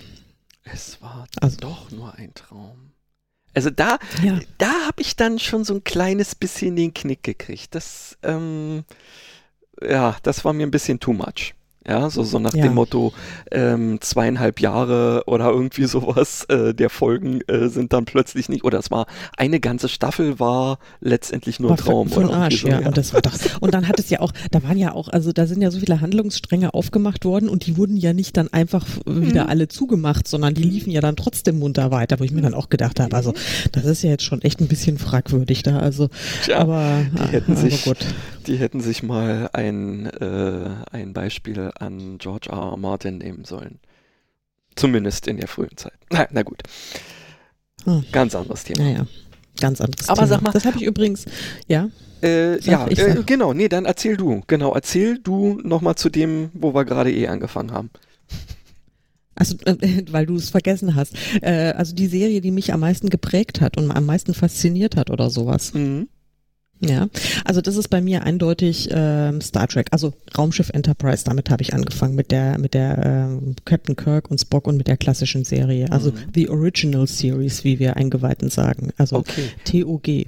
Es 0.73 1.01
war 1.01 1.27
Also- 1.41 1.57
doch 1.59 1.91
nur 1.91 2.13
ein 2.15 2.33
Traum. 2.33 2.82
Also 3.53 3.69
da, 3.69 3.99
Ja. 4.23 4.39
da 4.57 4.71
habe 4.87 5.01
ich 5.01 5.15
dann 5.15 5.39
schon 5.39 5.63
so 5.63 5.73
ein 5.75 5.83
kleines 5.83 6.35
bisschen 6.35 6.75
den 6.75 6.93
Knick 6.93 7.23
gekriegt. 7.23 7.75
Das, 7.75 8.17
ähm, 8.23 8.83
ja, 9.81 10.15
das 10.23 10.43
war 10.45 10.53
mir 10.53 10.65
ein 10.65 10.71
bisschen 10.71 10.99
too 10.99 11.13
much. 11.13 11.53
Ja, 11.87 12.09
so, 12.09 12.23
so 12.23 12.39
nach 12.39 12.53
Ja. 12.53 12.63
dem 12.63 12.75
Motto, 12.75 13.11
ähm, 13.51 13.97
zweieinhalb 13.99 14.61
Jahre 14.61 15.23
oder 15.27 15.49
irgendwie 15.49 15.83
sowas 15.85 16.45
äh, 16.45 16.73
der 16.73 16.89
Folgen 16.89 17.41
äh, 17.47 17.67
sind 17.67 17.91
dann 17.91 18.05
plötzlich 18.05 18.47
nicht, 18.47 18.63
oder 18.63 18.79
es 18.79 18.89
war 18.89 19.05
eine 19.37 19.59
ganze 19.59 19.89
Staffel 19.89 20.39
war 20.39 20.79
letztendlich 21.01 21.59
nur 21.59 21.71
ein 21.71 21.77
War 21.77 21.85
Traum. 21.85 22.09
Für, 22.09 22.21
für 22.27 22.33
Arsch, 22.33 22.61
so, 22.61 22.67
ja. 22.69 22.79
Und 22.87 22.95
das 22.97 23.13
war 23.13 23.21
doch, 23.21 23.33
und 23.59 23.73
dann 23.73 23.87
hat 23.87 23.99
es 23.99 24.09
ja 24.09 24.21
auch, 24.21 24.31
da 24.51 24.63
waren 24.63 24.77
ja 24.77 24.93
auch, 24.93 25.09
also 25.09 25.33
da 25.33 25.45
sind 25.45 25.61
ja 25.61 25.71
so 25.71 25.79
viele 25.79 25.99
Handlungsstränge 25.99 26.73
aufgemacht 26.73 27.25
worden 27.25 27.49
und 27.49 27.65
die 27.65 27.75
wurden 27.75 27.97
ja 27.97 28.13
nicht 28.13 28.37
dann 28.37 28.47
einfach 28.53 28.85
Mhm. 29.05 29.27
wieder 29.27 29.49
alle 29.49 29.67
zugemacht, 29.67 30.27
sondern 30.27 30.53
die 30.53 30.63
liefen 30.63 30.89
ja 30.91 31.01
dann 31.01 31.15
trotzdem 31.17 31.59
munter 31.59 31.91
weiter, 31.91 32.19
wo 32.19 32.23
ich 32.23 32.31
mir 32.31 32.41
dann 32.41 32.53
auch 32.53 32.69
gedacht 32.69 32.99
habe, 33.01 33.15
also 33.15 33.33
das 33.73 33.83
ist 33.85 34.03
ja 34.03 34.09
jetzt 34.11 34.23
schon 34.23 34.41
echt 34.41 34.61
ein 34.61 34.67
bisschen 34.67 34.97
fragwürdig 34.97 35.63
da, 35.63 35.79
also, 35.79 36.09
Tja, 36.45 36.59
aber, 36.59 37.01
die 37.13 37.31
hätten 37.33 37.51
aber 37.53 37.61
sich- 37.61 37.83
gut. 37.83 37.97
Die 38.47 38.57
hätten 38.57 38.81
sich 38.81 39.03
mal 39.03 39.49
ein, 39.53 40.05
äh, 40.07 40.69
ein 40.91 41.13
Beispiel 41.13 41.71
an 41.79 42.17
George 42.17 42.49
R. 42.51 42.57
R. 42.71 42.77
Martin 42.77 43.17
nehmen 43.19 43.45
sollen. 43.45 43.79
Zumindest 44.75 45.27
in 45.27 45.37
der 45.37 45.47
frühen 45.47 45.75
Zeit. 45.77 45.93
Na, 46.11 46.27
na 46.31 46.41
gut, 46.43 46.63
Hm. 47.85 48.03
ganz 48.11 48.33
anderes 48.35 48.63
Thema. 48.63 48.83
Naja, 48.83 49.07
ganz 49.59 49.79
anderes 49.81 50.09
Aber 50.09 50.17
Thema. 50.23 50.27
sag 50.27 50.41
mal- 50.41 50.51
das 50.51 50.65
habe 50.65 50.77
ich 50.77 50.83
übrigens, 50.83 51.25
ja, 51.67 51.89
Äh, 52.21 52.57
ja, 52.61 52.87
ich 52.89 52.99
äh, 52.99 53.21
genau, 53.25 53.53
nee, 53.53 53.67
dann 53.67 53.83
erzähl 53.85 54.15
du. 54.15 54.41
Genau, 54.47 54.73
erzähl 54.73 55.19
du 55.19 55.59
nochmal 55.63 55.95
zu 55.95 56.09
dem, 56.09 56.51
wo 56.53 56.73
wir 56.73 56.85
gerade 56.85 57.11
eh 57.11 57.27
angefangen 57.27 57.71
haben. 57.73 57.89
Also, 59.35 59.57
äh, 59.65 60.03
weil 60.11 60.25
du 60.25 60.35
es 60.37 60.49
vergessen 60.49 60.95
hast. 60.95 61.15
Äh, 61.41 61.73
also 61.75 61.93
die 61.93 62.07
Serie, 62.07 62.39
die 62.39 62.51
mich 62.51 62.71
am 62.73 62.79
meisten 62.79 63.09
geprägt 63.09 63.59
hat 63.61 63.77
und 63.77 63.91
am 63.91 64.05
meisten 64.05 64.33
fasziniert 64.33 64.95
hat 64.95 65.09
oder 65.09 65.29
sowas. 65.29 65.73
Mhm. 65.73 66.07
Ja, 66.79 67.07
also 67.45 67.61
das 67.61 67.77
ist 67.77 67.87
bei 67.87 68.01
mir 68.01 68.23
eindeutig 68.23 68.89
ähm, 68.91 69.39
Star 69.39 69.67
Trek, 69.69 69.87
also 69.91 70.13
Raumschiff 70.37 70.69
Enterprise. 70.69 71.23
Damit 71.23 71.49
habe 71.49 71.61
ich 71.63 71.73
angefangen 71.73 72.13
mit 72.15 72.29
der 72.31 72.57
mit 72.57 72.73
der 72.73 72.97
ähm, 73.05 73.55
Captain 73.63 73.95
Kirk 73.95 74.29
und 74.29 74.39
Spock 74.41 74.67
und 74.67 74.75
mit 74.77 74.87
der 74.87 74.97
klassischen 74.97 75.45
Serie, 75.45 75.89
also 75.91 76.11
Mhm. 76.11 76.17
the 76.35 76.49
Original 76.49 77.07
Series, 77.07 77.63
wie 77.63 77.79
wir 77.79 77.95
Eingeweihten 77.95 78.49
sagen, 78.49 78.91
also 78.97 79.17
Okay. 79.17 79.49
TOG. 79.63 80.25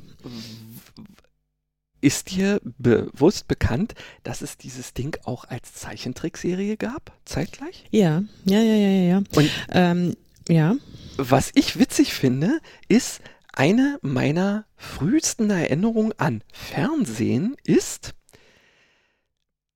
Ist 2.02 2.32
dir 2.36 2.62
bewusst 2.78 3.48
bekannt, 3.48 3.96
dass 4.24 4.42
es 4.42 4.58
dieses 4.58 4.94
Ding 4.94 5.18
auch 5.24 5.46
als 5.46 5.74
Zeichentrickserie 5.74 6.78
gab, 6.78 7.12
zeitgleich? 7.26 7.84
Ja, 7.90 8.24
ja, 8.46 8.60
ja, 8.62 8.76
ja, 8.76 8.90
ja. 9.10 9.18
Und 9.36 9.50
Ähm, 9.72 10.14
ja, 10.48 10.76
was 11.18 11.52
ich 11.56 11.80
witzig 11.80 12.14
finde, 12.14 12.60
ist, 12.88 13.22
eine 13.56 14.00
meiner 14.02 14.66
frühesten 14.76 15.50
Erinnerungen 15.50 16.14
an 16.18 16.44
Fernsehen 16.52 17.56
ist 17.64 18.14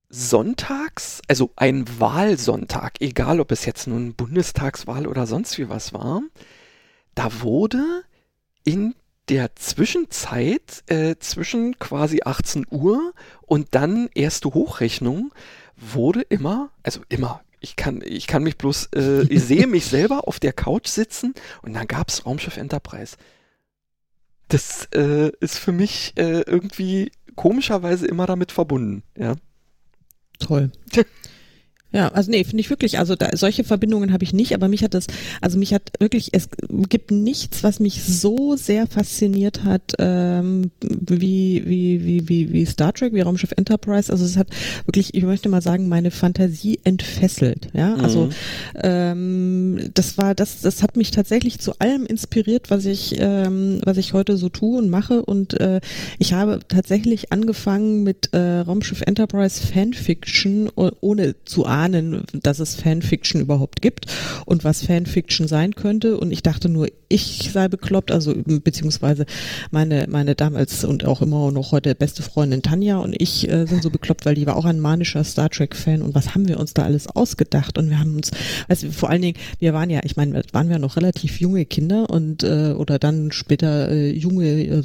sonntags, 0.10 1.22
also 1.28 1.52
ein 1.56 1.86
Wahlsonntag, 2.00 3.00
egal 3.00 3.40
ob 3.40 3.52
es 3.52 3.66
jetzt 3.66 3.88
nun 3.88 4.16
Bundestagswahl 4.16 5.06
oder 5.08 5.28
sonst 5.28 5.58
wie 5.58 5.70
was 5.70 5.94
war, 5.94 6.22
da 7.16 7.42
wurde 7.42 8.04
in 8.64 8.96
der 9.30 9.56
Zwischenzeit 9.56 10.84
äh, 10.88 11.16
zwischen 11.20 11.78
quasi 11.78 12.22
18 12.26 12.66
Uhr 12.72 13.14
und 13.42 13.68
dann 13.72 14.10
erste 14.16 14.54
Hochrechnung 14.54 15.32
wurde 15.76 16.22
immer, 16.22 16.72
also 16.82 17.02
immer, 17.10 17.42
ich 17.60 17.76
kann, 17.76 18.02
ich 18.04 18.26
kann 18.26 18.44
mich 18.44 18.58
bloß, 18.58 18.90
äh, 18.96 19.22
ich 19.30 19.44
sehe 19.44 19.68
mich 19.68 19.86
selber 19.86 20.28
auf 20.28 20.40
der 20.40 20.54
Couch 20.54 20.88
sitzen 20.88 21.36
und 21.62 21.74
dann 21.74 21.88
gab's 21.88 22.26
Raumschiff 22.26 22.58
Enterprise. 22.58 23.18
Das 24.50 24.88
äh, 24.94 25.32
ist 25.40 25.58
für 25.58 25.72
mich 25.72 26.14
äh, 26.18 26.42
irgendwie 26.42 27.12
komischerweise 27.36 28.08
immer 28.08 28.26
damit 28.26 28.52
verbunden, 28.52 29.04
ja. 29.18 29.36
toll. 30.40 30.72
Ja, 31.92 32.10
also 32.10 32.30
nee, 32.30 32.44
finde 32.44 32.62
ich 32.62 32.70
wirklich, 32.70 33.00
also 33.00 33.16
da, 33.16 33.36
solche 33.36 33.64
Verbindungen 33.64 34.14
habe 34.14 34.24
ich 34.24 34.32
nicht, 34.32 34.54
aber 34.54 34.68
mich 34.68 34.84
hat 34.84 34.94
das, 34.94 35.08
also 35.42 35.58
mich 35.58 35.74
hat 35.74 35.92
wirklich, 36.00 36.30
es 36.34 36.48
gibt 36.88 37.10
nichts, 37.10 37.64
was 37.64 37.80
mich 37.80 38.04
so 38.04 38.56
sehr 38.56 38.86
fasziniert 38.86 39.64
hat, 39.64 39.94
ähm, 39.98 40.70
wie, 40.82 41.64
wie, 41.66 42.06
wie, 42.06 42.30
wie, 42.30 42.54
wie 42.54 42.66
Star 42.68 42.94
Trek, 42.94 43.14
wie 43.14 43.22
Raumschiff 43.22 43.54
Enterprise. 43.58 44.12
Also 44.12 44.24
es 44.24 44.38
hat 44.38 44.50
wirklich, 44.86 45.16
ich 45.16 45.24
möchte 45.24 45.50
mal 45.50 45.62
sagen, 45.64 45.90
meine 45.90 46.12
Fantasie 46.12 46.80
entfesselt. 46.84 47.70
Ja, 47.74 47.96
also 47.96 48.26
Mhm. 48.26 48.32
ähm, 48.84 49.90
das 49.94 50.18
war, 50.18 50.36
das, 50.36 50.62
das 50.62 50.84
hat 50.84 50.96
mich 50.98 51.12
tatsächlich 51.12 51.60
zu 51.60 51.74
allem 51.80 52.06
inspiriert, 52.06 52.70
was 52.70 52.86
ich, 52.86 53.16
ähm, 53.18 53.82
was 53.84 53.98
ich 53.98 54.14
heute 54.14 54.38
so 54.38 54.50
tue 54.50 54.78
und 54.78 54.90
mache. 54.90 55.24
Und 55.26 55.60
äh, 55.60 55.80
ich 56.20 56.34
habe 56.34 56.60
tatsächlich 56.68 57.32
angefangen 57.32 58.04
mit 58.04 58.30
äh, 58.34 58.60
Raumschiff 58.60 59.02
Enterprise 59.02 59.62
Fanfiction, 59.66 60.70
oh- 60.76 60.92
ohne 61.02 61.36
zu 61.46 61.66
ahnen, 61.80 62.24
dass 62.34 62.60
es 62.60 62.76
Fanfiction 62.76 63.42
überhaupt 63.42 63.82
gibt 63.82 64.08
und 64.46 64.64
was 64.64 64.86
Fanfiction 64.86 65.48
sein 65.48 65.76
könnte. 65.76 66.18
Und 66.18 66.32
ich 66.32 66.44
dachte 66.44 66.70
nur, 66.70 66.88
ich 67.08 67.50
sei 67.52 67.68
bekloppt, 67.68 68.12
also 68.12 68.36
beziehungsweise 68.46 69.26
meine, 69.72 70.06
meine 70.10 70.36
damals 70.36 70.84
und 70.84 71.06
auch 71.06 71.22
immer 71.22 71.52
noch 71.52 71.72
heute 71.72 71.96
beste 71.96 72.22
Freundin 72.22 72.62
Tanja 72.62 72.98
und 72.98 73.16
ich 73.20 73.50
äh, 73.50 73.66
sind 73.66 73.82
so 73.82 73.90
bekloppt, 73.90 74.26
weil 74.26 74.36
die 74.36 74.46
war 74.46 74.56
auch 74.56 74.66
ein 74.66 74.80
manischer 74.80 75.24
Star 75.24 75.50
Trek-Fan 75.50 76.02
und 76.02 76.14
was 76.14 76.36
haben 76.36 76.48
wir 76.48 76.60
uns 76.60 76.74
da 76.74 76.84
alles 76.84 77.08
ausgedacht? 77.08 77.78
Und 77.78 77.90
wir 77.90 78.00
haben 78.00 78.16
uns, 78.16 78.32
du, 78.68 78.92
vor 78.92 79.10
allen 79.10 79.22
Dingen, 79.22 79.38
wir 79.60 79.74
waren 79.74 79.90
ja, 79.90 80.02
ich 80.04 80.18
meine, 80.18 80.44
waren 80.52 80.70
wir 80.70 80.80
noch 80.80 80.98
relativ 80.98 81.40
junge 81.40 81.66
Kinder 81.66 82.10
und 82.10 82.44
äh, 82.44 82.74
oder 82.78 83.00
dann 83.00 83.32
später 83.32 83.90
äh, 83.90 84.12
junge 84.12 84.66
äh, 84.66 84.84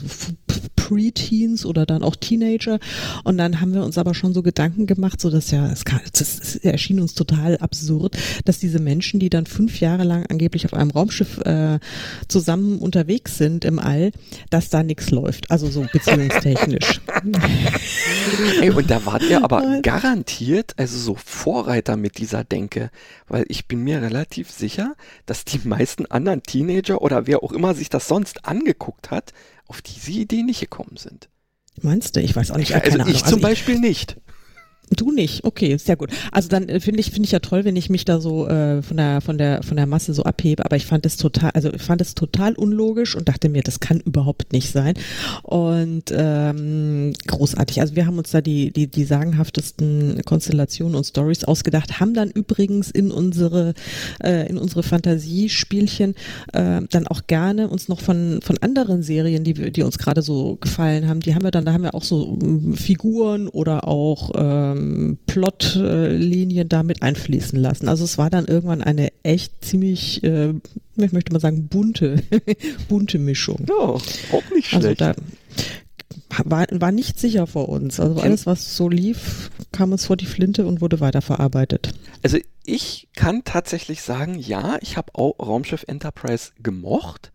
Pre-Teens 0.77 1.64
oder 1.67 1.87
dann 1.87 2.03
auch 2.03 2.17
Teenager. 2.17 2.79
Und 3.25 3.38
dann 3.38 3.61
haben 3.61 3.75
wir 3.75 3.83
uns 3.85 3.99
aber 3.99 4.14
schon 4.14 4.35
so 4.35 4.43
Gedanken 4.43 4.87
gemacht, 4.87 5.21
so 5.21 5.31
dass 5.31 5.51
ja, 5.51 5.67
es, 5.71 5.85
kann, 5.85 6.01
das, 6.12 6.57
erschien 6.57 7.01
uns 7.01 7.14
total 7.14 7.57
absurd, 7.59 8.17
dass 8.45 8.59
diese 8.59 8.79
Menschen, 8.79 9.21
die 9.21 9.31
dann 9.31 9.47
fünf 9.47 9.81
Jahre 9.81 10.05
lang 10.05 10.27
angeblich 10.27 10.64
auf 10.67 10.75
einem 10.75 10.90
Raumschiff 10.90 11.38
äh, 11.38 11.79
zusammen 12.29 12.79
unterwegs 12.79 13.38
sind 13.38 13.64
im 13.64 13.79
All, 13.79 14.12
dass 14.51 14.71
da 14.71 14.83
nichts 14.83 15.11
läuft, 15.11 15.51
also 15.51 15.69
so 15.69 15.87
beziehungstechnisch. 15.93 17.01
Ey, 18.61 18.71
und 18.71 18.90
da 18.90 19.05
wart 19.07 19.23
ihr 19.23 19.43
aber 19.43 19.81
garantiert, 19.83 20.75
also 20.77 20.99
so 20.99 21.14
Vorreiter 21.14 21.97
mit 21.97 22.19
dieser 22.19 22.45
Denke, 22.45 22.90
weil 23.29 23.45
ich 23.49 23.67
bin 23.67 23.83
mir 23.83 24.03
relativ 24.03 24.51
sicher, 24.51 24.95
dass 25.27 25.45
die 25.45 25.61
meisten 25.64 26.07
anderen 26.07 26.43
Teenager 26.43 27.03
oder 27.03 27.27
wer 27.27 27.43
auch 27.43 27.53
immer 27.53 27.75
sich 27.75 27.88
das 27.88 28.09
sonst 28.09 28.47
angeguckt 28.47 29.11
hat, 29.11 29.33
auf 29.75 29.83
diese 29.83 30.13
Idee 30.13 30.43
nicht 30.45 30.61
gekommen 30.61 30.97
sind. 30.97 31.29
Meinst 31.83 32.15
du? 32.15 32.21
Ich 32.21 32.37
weiß 32.37 32.53
auch 32.53 32.57
nicht. 32.57 32.73
also 32.75 32.99
keine 32.99 33.03
ich 33.11 33.17
Ahnung. 33.17 33.17
zum 33.17 33.25
Also 33.25 33.41
Beispiel 33.41 33.79
nicht. 33.81 34.17
Du 34.97 35.11
nicht, 35.11 35.44
okay, 35.44 35.77
sehr 35.79 35.97
gut. 35.97 36.11
Also 36.31 36.49
dann 36.49 36.68
äh, 36.68 36.79
finde 36.79 37.01
ich 37.01 37.11
finde 37.11 37.25
ich 37.27 37.33
ja 37.33 37.38
toll, 37.40 37.64
wenn 37.64 37.75
ich 37.75 37.88
mich 37.90 38.05
da 38.05 38.20
so 38.20 38.47
äh, 38.47 38.83
von 38.83 38.97
der 38.97 39.20
von 39.23 39.38
der 39.38 39.62
von 39.62 39.77
der 39.77 39.87
Masse 39.87 40.12
so 40.14 40.23
abhebe, 40.25 40.64
aber 40.64 40.77
ich 40.77 40.87
fand 40.87 41.07
es 41.07 41.16
total, 41.16 41.51
also 41.53 41.73
ich 41.73 41.83
fand 41.83 42.01
es 42.01 42.14
total 42.14 42.55
unlogisch 42.55 43.16
und 43.16 43.29
dachte 43.29 43.49
mir, 43.49 43.62
das 43.62 43.81
kann 43.81 43.99
überhaupt 44.01 44.53
nicht 44.53 44.70
sein. 44.70 44.94
Und 45.42 46.12
ähm, 46.14 47.12
großartig. 47.27 47.81
Also 47.81 47.97
wir 47.97 48.07
haben 48.07 48.18
uns 48.18 48.31
da 48.31 48.40
die 48.40 48.73
die 48.73 48.87
die 48.87 49.05
sagenhaftesten 49.05 50.20
Konstellationen 50.25 50.94
und 50.97 51.05
Stories 51.05 51.44
ausgedacht, 51.44 51.99
haben 51.99 52.14
dann 52.14 52.31
übrigens 52.31 52.90
in 52.90 53.11
unsere 53.11 53.75
äh, 54.23 54.49
in 54.49 54.59
unsere 54.59 54.83
Fantasiespielchen 54.83 56.14
äh, 56.53 56.83
dann 56.90 57.07
auch 57.09 57.23
gerne 57.27 57.68
uns 57.68 57.88
noch 57.88 58.01
von 58.01 58.40
von 58.42 58.59
anderen 58.59 59.03
Serien, 59.03 59.44
die 59.44 59.57
wir- 59.57 59.70
die 59.70 59.83
uns 59.83 59.99
gerade 59.99 60.23
so 60.23 60.57
gefallen 60.57 61.09
haben, 61.09 61.20
die 61.20 61.35
haben 61.35 61.42
wir 61.42 61.51
dann, 61.51 61.64
da 61.64 61.73
haben 61.73 61.83
wir 61.85 61.94
auch 61.94 62.05
so 62.05 62.38
ähm, 62.42 62.75
Figuren 62.75 63.49
oder 63.49 63.88
auch 63.88 64.31
ähm, 64.75 65.19
Plotlinien 65.27 66.69
da 66.69 66.83
mit 66.83 67.03
einfließen 67.03 67.59
lassen. 67.59 67.89
Also 67.89 68.05
es 68.05 68.19
war 68.19 68.31
dann 68.31 68.47
irgendwann 68.47 68.83
eine 68.83 69.13
echt 69.23 69.65
ziemlich, 69.65 70.23
äh, 70.23 70.55
ich 70.97 71.13
möchte 71.13 71.33
mal 71.33 71.41
sagen, 71.41 71.69
bunte, 71.69 72.23
bunte 72.89 73.19
Mischung. 73.19 73.67
Ja, 73.69 73.75
auch 73.77 74.03
nicht 74.55 74.73
Also 74.75 74.89
schlecht. 74.89 75.01
da 75.01 75.15
war, 76.45 76.67
war 76.71 76.93
nicht 76.93 77.19
sicher 77.19 77.47
vor 77.47 77.69
uns. 77.69 78.01
Also 78.01 78.21
alles, 78.21 78.47
was 78.47 78.77
so 78.77 78.89
lief, 78.89 79.51
kam 79.73 79.93
uns 79.93 80.07
vor 80.07 80.17
die 80.17 80.27
Flinte 80.27 80.67
und 80.67 80.81
wurde 80.81 81.01
weiterverarbeitet. 81.01 81.95
Also 82.23 82.39
ich 82.65 83.09
kann 83.15 83.45
tatsächlich 83.45 84.03
sagen, 84.03 84.39
ja, 84.39 84.79
ich 84.81 84.97
habe 84.97 85.15
auch 85.15 85.39
Raumschiff 85.39 85.85
Enterprise 85.87 86.51
gemocht, 86.63 87.31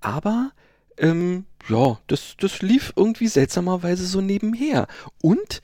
aber 0.00 0.50
ähm, 0.98 1.44
ja, 1.68 1.98
das, 2.06 2.34
das 2.38 2.60
lief 2.60 2.92
irgendwie 2.96 3.28
seltsamerweise 3.28 4.04
so 4.06 4.20
nebenher. 4.20 4.86
Und, 5.22 5.62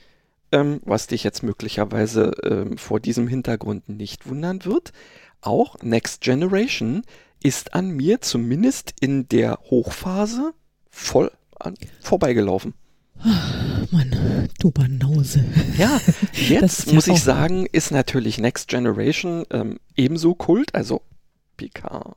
ähm, 0.53 0.81
was 0.85 1.07
dich 1.07 1.25
jetzt 1.25 1.43
möglicherweise 1.43 2.33
ähm, 2.45 2.79
vor 2.79 3.01
diesem 3.01 3.29
Hintergrund 3.29 3.89
nicht 3.89 4.29
wundern 4.29 4.65
wird, 4.65 4.93
auch 5.41 5.77
Next 5.83 6.21
Generation 6.21 7.03
ist 7.43 7.75
an 7.75 7.91
mir 7.91 8.21
zumindest 8.21 8.95
in 9.01 9.29
der 9.29 9.59
Hochphase 9.71 10.53
voll 10.91 11.31
an, 11.59 11.75
vorbeigelaufen. 12.01 12.75
Mann, 13.91 14.49
du 14.59 14.71
Banause. 14.71 15.45
Ja, 15.77 16.01
jetzt 16.33 16.87
ja 16.87 16.95
muss 16.95 17.07
ich 17.07 17.23
sagen, 17.23 17.67
ist 17.71 17.91
natürlich 17.91 18.39
Next 18.39 18.69
Generation 18.69 19.45
ähm, 19.51 19.79
ebenso 19.97 20.35
Kult, 20.35 20.75
also 20.75 21.03
Picard. 21.57 22.15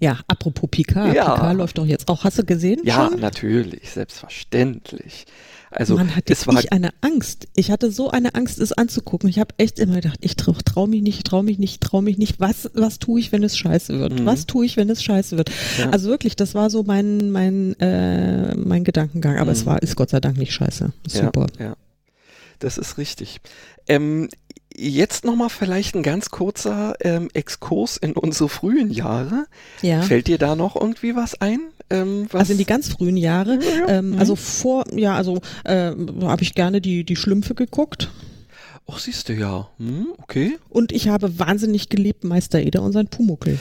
Ja, 0.00 0.20
apropos 0.28 0.68
Picard. 0.70 1.14
Ja. 1.14 1.34
Picard 1.34 1.56
läuft 1.56 1.78
doch 1.78 1.86
jetzt 1.86 2.08
auch. 2.08 2.24
Hast 2.24 2.38
du 2.38 2.44
gesehen 2.44 2.80
Ja, 2.84 3.08
schon? 3.10 3.20
natürlich, 3.20 3.90
selbstverständlich. 3.90 5.26
Also 5.70 5.96
Mann, 5.96 6.16
hatte 6.16 6.32
es 6.32 6.46
war 6.46 6.58
ich 6.58 6.72
eine 6.72 6.90
Angst. 7.02 7.46
Ich 7.54 7.70
hatte 7.70 7.90
so 7.90 8.10
eine 8.10 8.34
Angst, 8.34 8.58
es 8.58 8.72
anzugucken. 8.72 9.28
Ich 9.28 9.38
habe 9.38 9.54
echt 9.58 9.78
immer 9.78 9.96
gedacht, 9.96 10.18
ich 10.22 10.36
trau, 10.36 10.54
trau 10.64 10.86
mich 10.86 11.02
nicht, 11.02 11.18
ich 11.18 11.24
trau 11.24 11.42
mich 11.42 11.58
nicht, 11.58 11.72
ich 11.72 11.80
trau 11.80 12.00
mich 12.00 12.16
nicht. 12.18 12.40
Was, 12.40 12.70
was 12.74 12.98
tue 12.98 13.20
ich, 13.20 13.32
wenn 13.32 13.42
es 13.42 13.56
scheiße 13.58 13.98
wird? 13.98 14.20
Mhm. 14.20 14.26
Was 14.26 14.46
tue 14.46 14.64
ich, 14.64 14.76
wenn 14.76 14.88
es 14.88 15.02
scheiße 15.02 15.36
wird? 15.36 15.50
Ja. 15.78 15.90
Also 15.90 16.08
wirklich, 16.08 16.36
das 16.36 16.54
war 16.54 16.70
so 16.70 16.82
mein, 16.84 17.30
mein, 17.30 17.78
äh, 17.80 18.54
mein 18.54 18.84
Gedankengang. 18.84 19.38
Aber 19.38 19.52
es 19.52 19.62
Mhm. 19.62 19.66
war, 19.66 19.82
ist 19.82 19.96
Gott 19.96 20.10
sei 20.10 20.20
Dank 20.20 20.38
nicht 20.38 20.52
scheiße. 20.52 20.92
Super. 21.06 21.46
Ja, 21.58 21.64
ja. 21.66 21.76
Das 22.60 22.78
ist 22.78 22.98
richtig. 22.98 23.40
Ähm, 23.86 24.28
jetzt 24.74 25.24
nochmal 25.24 25.50
vielleicht 25.50 25.94
ein 25.94 26.02
ganz 26.02 26.30
kurzer 26.30 26.94
ähm, 27.00 27.28
Exkurs 27.34 27.96
in 27.96 28.12
unsere 28.14 28.48
frühen 28.48 28.90
Jahre. 28.90 29.46
Ja. 29.82 30.02
Fällt 30.02 30.26
dir 30.28 30.38
da 30.38 30.56
noch 30.56 30.76
irgendwie 30.76 31.14
was 31.14 31.40
ein? 31.40 31.60
Ähm, 31.90 32.26
was? 32.30 32.40
Also 32.40 32.52
in 32.52 32.58
die 32.58 32.66
ganz 32.66 32.88
frühen 32.88 33.16
Jahre. 33.16 33.58
Ja. 33.62 33.88
Ähm, 33.88 34.10
Mhm. 34.10 34.18
Also 34.18 34.36
vor, 34.36 34.84
ja, 34.94 35.14
also 35.16 35.40
äh, 35.64 35.92
habe 36.22 36.42
ich 36.42 36.54
gerne 36.54 36.80
die, 36.80 37.04
die 37.04 37.16
Schlümpfe 37.16 37.54
geguckt. 37.54 38.10
Ach, 38.90 38.98
siehst 38.98 39.28
du 39.28 39.34
ja. 39.34 39.68
Hm, 39.78 40.08
okay. 40.18 40.58
Und 40.70 40.92
ich 40.92 41.08
habe 41.08 41.38
wahnsinnig 41.38 41.88
geliebt 41.90 42.24
Meister 42.24 42.60
Eder 42.60 42.82
und 42.82 42.92
sein 42.92 43.08
Pumuckel. 43.08 43.58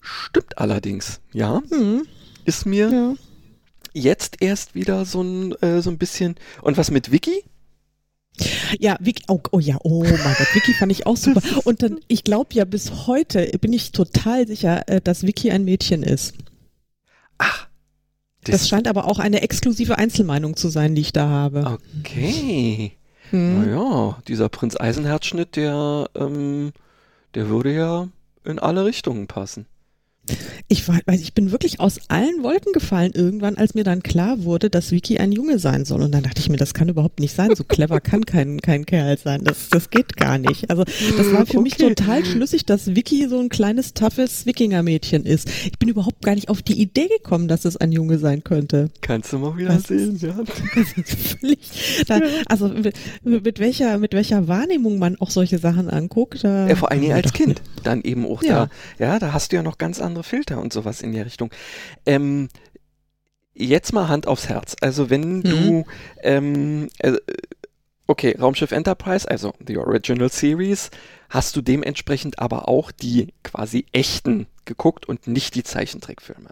Stimmt 0.00 0.58
allerdings. 0.58 1.20
Ja, 1.32 1.62
Hm, 1.70 2.06
ist 2.44 2.64
mir 2.64 2.90
ja. 2.90 3.14
jetzt 3.92 4.36
erst 4.40 4.74
wieder 4.74 5.04
so 5.04 5.22
ein, 5.22 5.52
äh, 5.62 5.82
so 5.82 5.90
ein 5.90 5.98
bisschen. 5.98 6.36
Und 6.62 6.76
was 6.78 6.90
mit 6.90 7.10
Vicky? 7.10 7.42
Ja, 8.78 8.96
Vicky, 9.00 9.24
oh, 9.28 9.40
oh 9.50 9.58
ja, 9.60 9.78
oh 9.82 10.02
mein 10.04 10.34
Gott, 10.38 10.54
Vicky 10.54 10.74
fand 10.74 10.92
ich 10.92 11.06
auch 11.06 11.16
super. 11.16 11.40
Und 11.64 11.82
dann, 11.82 12.00
ich 12.06 12.22
glaube 12.22 12.54
ja 12.54 12.64
bis 12.64 13.06
heute, 13.06 13.46
bin 13.60 13.72
ich 13.72 13.92
total 13.92 14.46
sicher, 14.46 14.88
äh, 14.88 15.00
dass 15.00 15.22
Vicky 15.26 15.50
ein 15.50 15.64
Mädchen 15.64 16.02
ist. 16.02 16.34
Ach. 17.38 17.68
Das 18.44 18.68
scheint 18.68 18.86
aber 18.86 19.06
auch 19.06 19.18
eine 19.18 19.42
exklusive 19.42 19.98
Einzelmeinung 19.98 20.56
zu 20.56 20.68
sein, 20.68 20.94
die 20.94 21.00
ich 21.00 21.12
da 21.12 21.28
habe. 21.28 21.78
Okay. 21.98 22.92
Hm. 23.30 23.64
Naja, 23.64 24.18
dieser 24.28 24.48
Prinz 24.48 24.76
Eisenherzschnitt, 24.78 25.56
der, 25.56 26.08
ähm, 26.14 26.72
der 27.34 27.48
würde 27.48 27.74
ja 27.74 28.08
in 28.44 28.60
alle 28.60 28.84
Richtungen 28.84 29.26
passen. 29.26 29.66
Ich 30.68 30.86
war, 30.88 30.98
weiß, 31.06 31.20
ich 31.20 31.34
bin 31.34 31.52
wirklich 31.52 31.80
aus 31.80 32.00
allen 32.08 32.42
Wolken 32.42 32.72
gefallen 32.72 33.12
irgendwann, 33.14 33.56
als 33.56 33.74
mir 33.74 33.84
dann 33.84 34.02
klar 34.02 34.44
wurde, 34.44 34.70
dass 34.70 34.90
Vicky 34.90 35.18
ein 35.18 35.32
Junge 35.32 35.58
sein 35.58 35.84
soll. 35.84 36.02
Und 36.02 36.12
dann 36.12 36.22
dachte 36.22 36.40
ich 36.40 36.48
mir, 36.48 36.56
das 36.56 36.74
kann 36.74 36.88
überhaupt 36.88 37.20
nicht 37.20 37.34
sein. 37.34 37.54
So 37.54 37.64
clever 37.68 38.00
kann 38.00 38.24
kein, 38.26 38.60
kein 38.60 38.84
Kerl 38.86 39.18
sein. 39.18 39.42
Das, 39.44 39.68
das 39.70 39.90
geht 39.90 40.16
gar 40.16 40.38
nicht. 40.38 40.68
Also 40.70 40.84
das 40.84 41.32
war 41.32 41.46
für 41.46 41.60
mich 41.60 41.74
Okay. 41.76 41.94
total 41.94 42.24
schlüssig, 42.24 42.64
dass 42.64 42.94
Vicky 42.96 43.28
so 43.28 43.38
ein 43.38 43.48
kleines, 43.50 43.92
toughes 43.94 44.46
Wikingermädchen 44.46 45.24
ist. 45.26 45.48
Ich 45.66 45.78
bin 45.78 45.88
überhaupt 45.90 46.22
gar 46.24 46.34
nicht 46.34 46.48
auf 46.48 46.62
die 46.62 46.80
Idee 46.80 47.08
gekommen, 47.08 47.48
dass 47.48 47.64
es 47.64 47.76
ein 47.76 47.92
Junge 47.92 48.18
sein 48.18 48.42
könnte. 48.44 48.90
Kannst 49.02 49.32
du 49.32 49.38
mal 49.38 49.56
wieder 49.56 49.68
Was 49.74 49.84
sehen, 49.84 50.16
ja. 50.20 50.34
Das 50.74 50.92
ist 50.96 51.38
völlig, 51.38 51.58
da, 52.08 52.20
also 52.46 52.68
mit, 52.68 52.94
mit 53.22 53.58
welcher, 53.58 53.98
mit 53.98 54.14
welcher 54.14 54.48
Wahrnehmung 54.48 54.98
man 54.98 55.16
auch 55.20 55.30
solche 55.30 55.58
Sachen 55.58 55.90
anguckt. 55.90 56.42
Da, 56.44 56.66
Ja, 56.68 56.76
vor 56.76 56.90
allen 56.90 57.02
Dingen 57.02 57.12
als 57.14 57.32
Kind. 57.32 57.60
Dann 57.84 58.02
eben 58.02 58.24
auch 58.26 58.42
Ja. 58.42 58.66
da. 58.98 59.04
Ja, 59.04 59.18
da 59.18 59.32
hast 59.32 59.52
du 59.52 59.56
ja 59.56 59.62
noch 59.62 59.76
ganz 59.78 60.00
andere 60.00 60.15
Filter 60.22 60.60
und 60.60 60.72
sowas 60.72 61.02
in 61.02 61.12
der 61.12 61.26
Richtung. 61.26 61.50
Ähm, 62.04 62.48
jetzt 63.54 63.92
mal 63.92 64.08
Hand 64.08 64.26
aufs 64.26 64.48
Herz. 64.48 64.76
Also 64.80 65.10
wenn 65.10 65.42
du, 65.42 65.84
ähm, 66.22 66.88
äh, 66.98 67.14
okay, 68.06 68.36
Raumschiff 68.38 68.72
Enterprise, 68.72 69.28
also 69.28 69.54
die 69.60 69.78
Original 69.78 70.30
Series, 70.30 70.90
hast 71.28 71.56
du 71.56 71.62
dementsprechend 71.62 72.38
aber 72.38 72.68
auch 72.68 72.90
die 72.92 73.32
quasi 73.42 73.86
echten 73.92 74.46
geguckt 74.64 75.06
und 75.06 75.26
nicht 75.26 75.54
die 75.54 75.64
Zeichentrickfilme. 75.64 76.50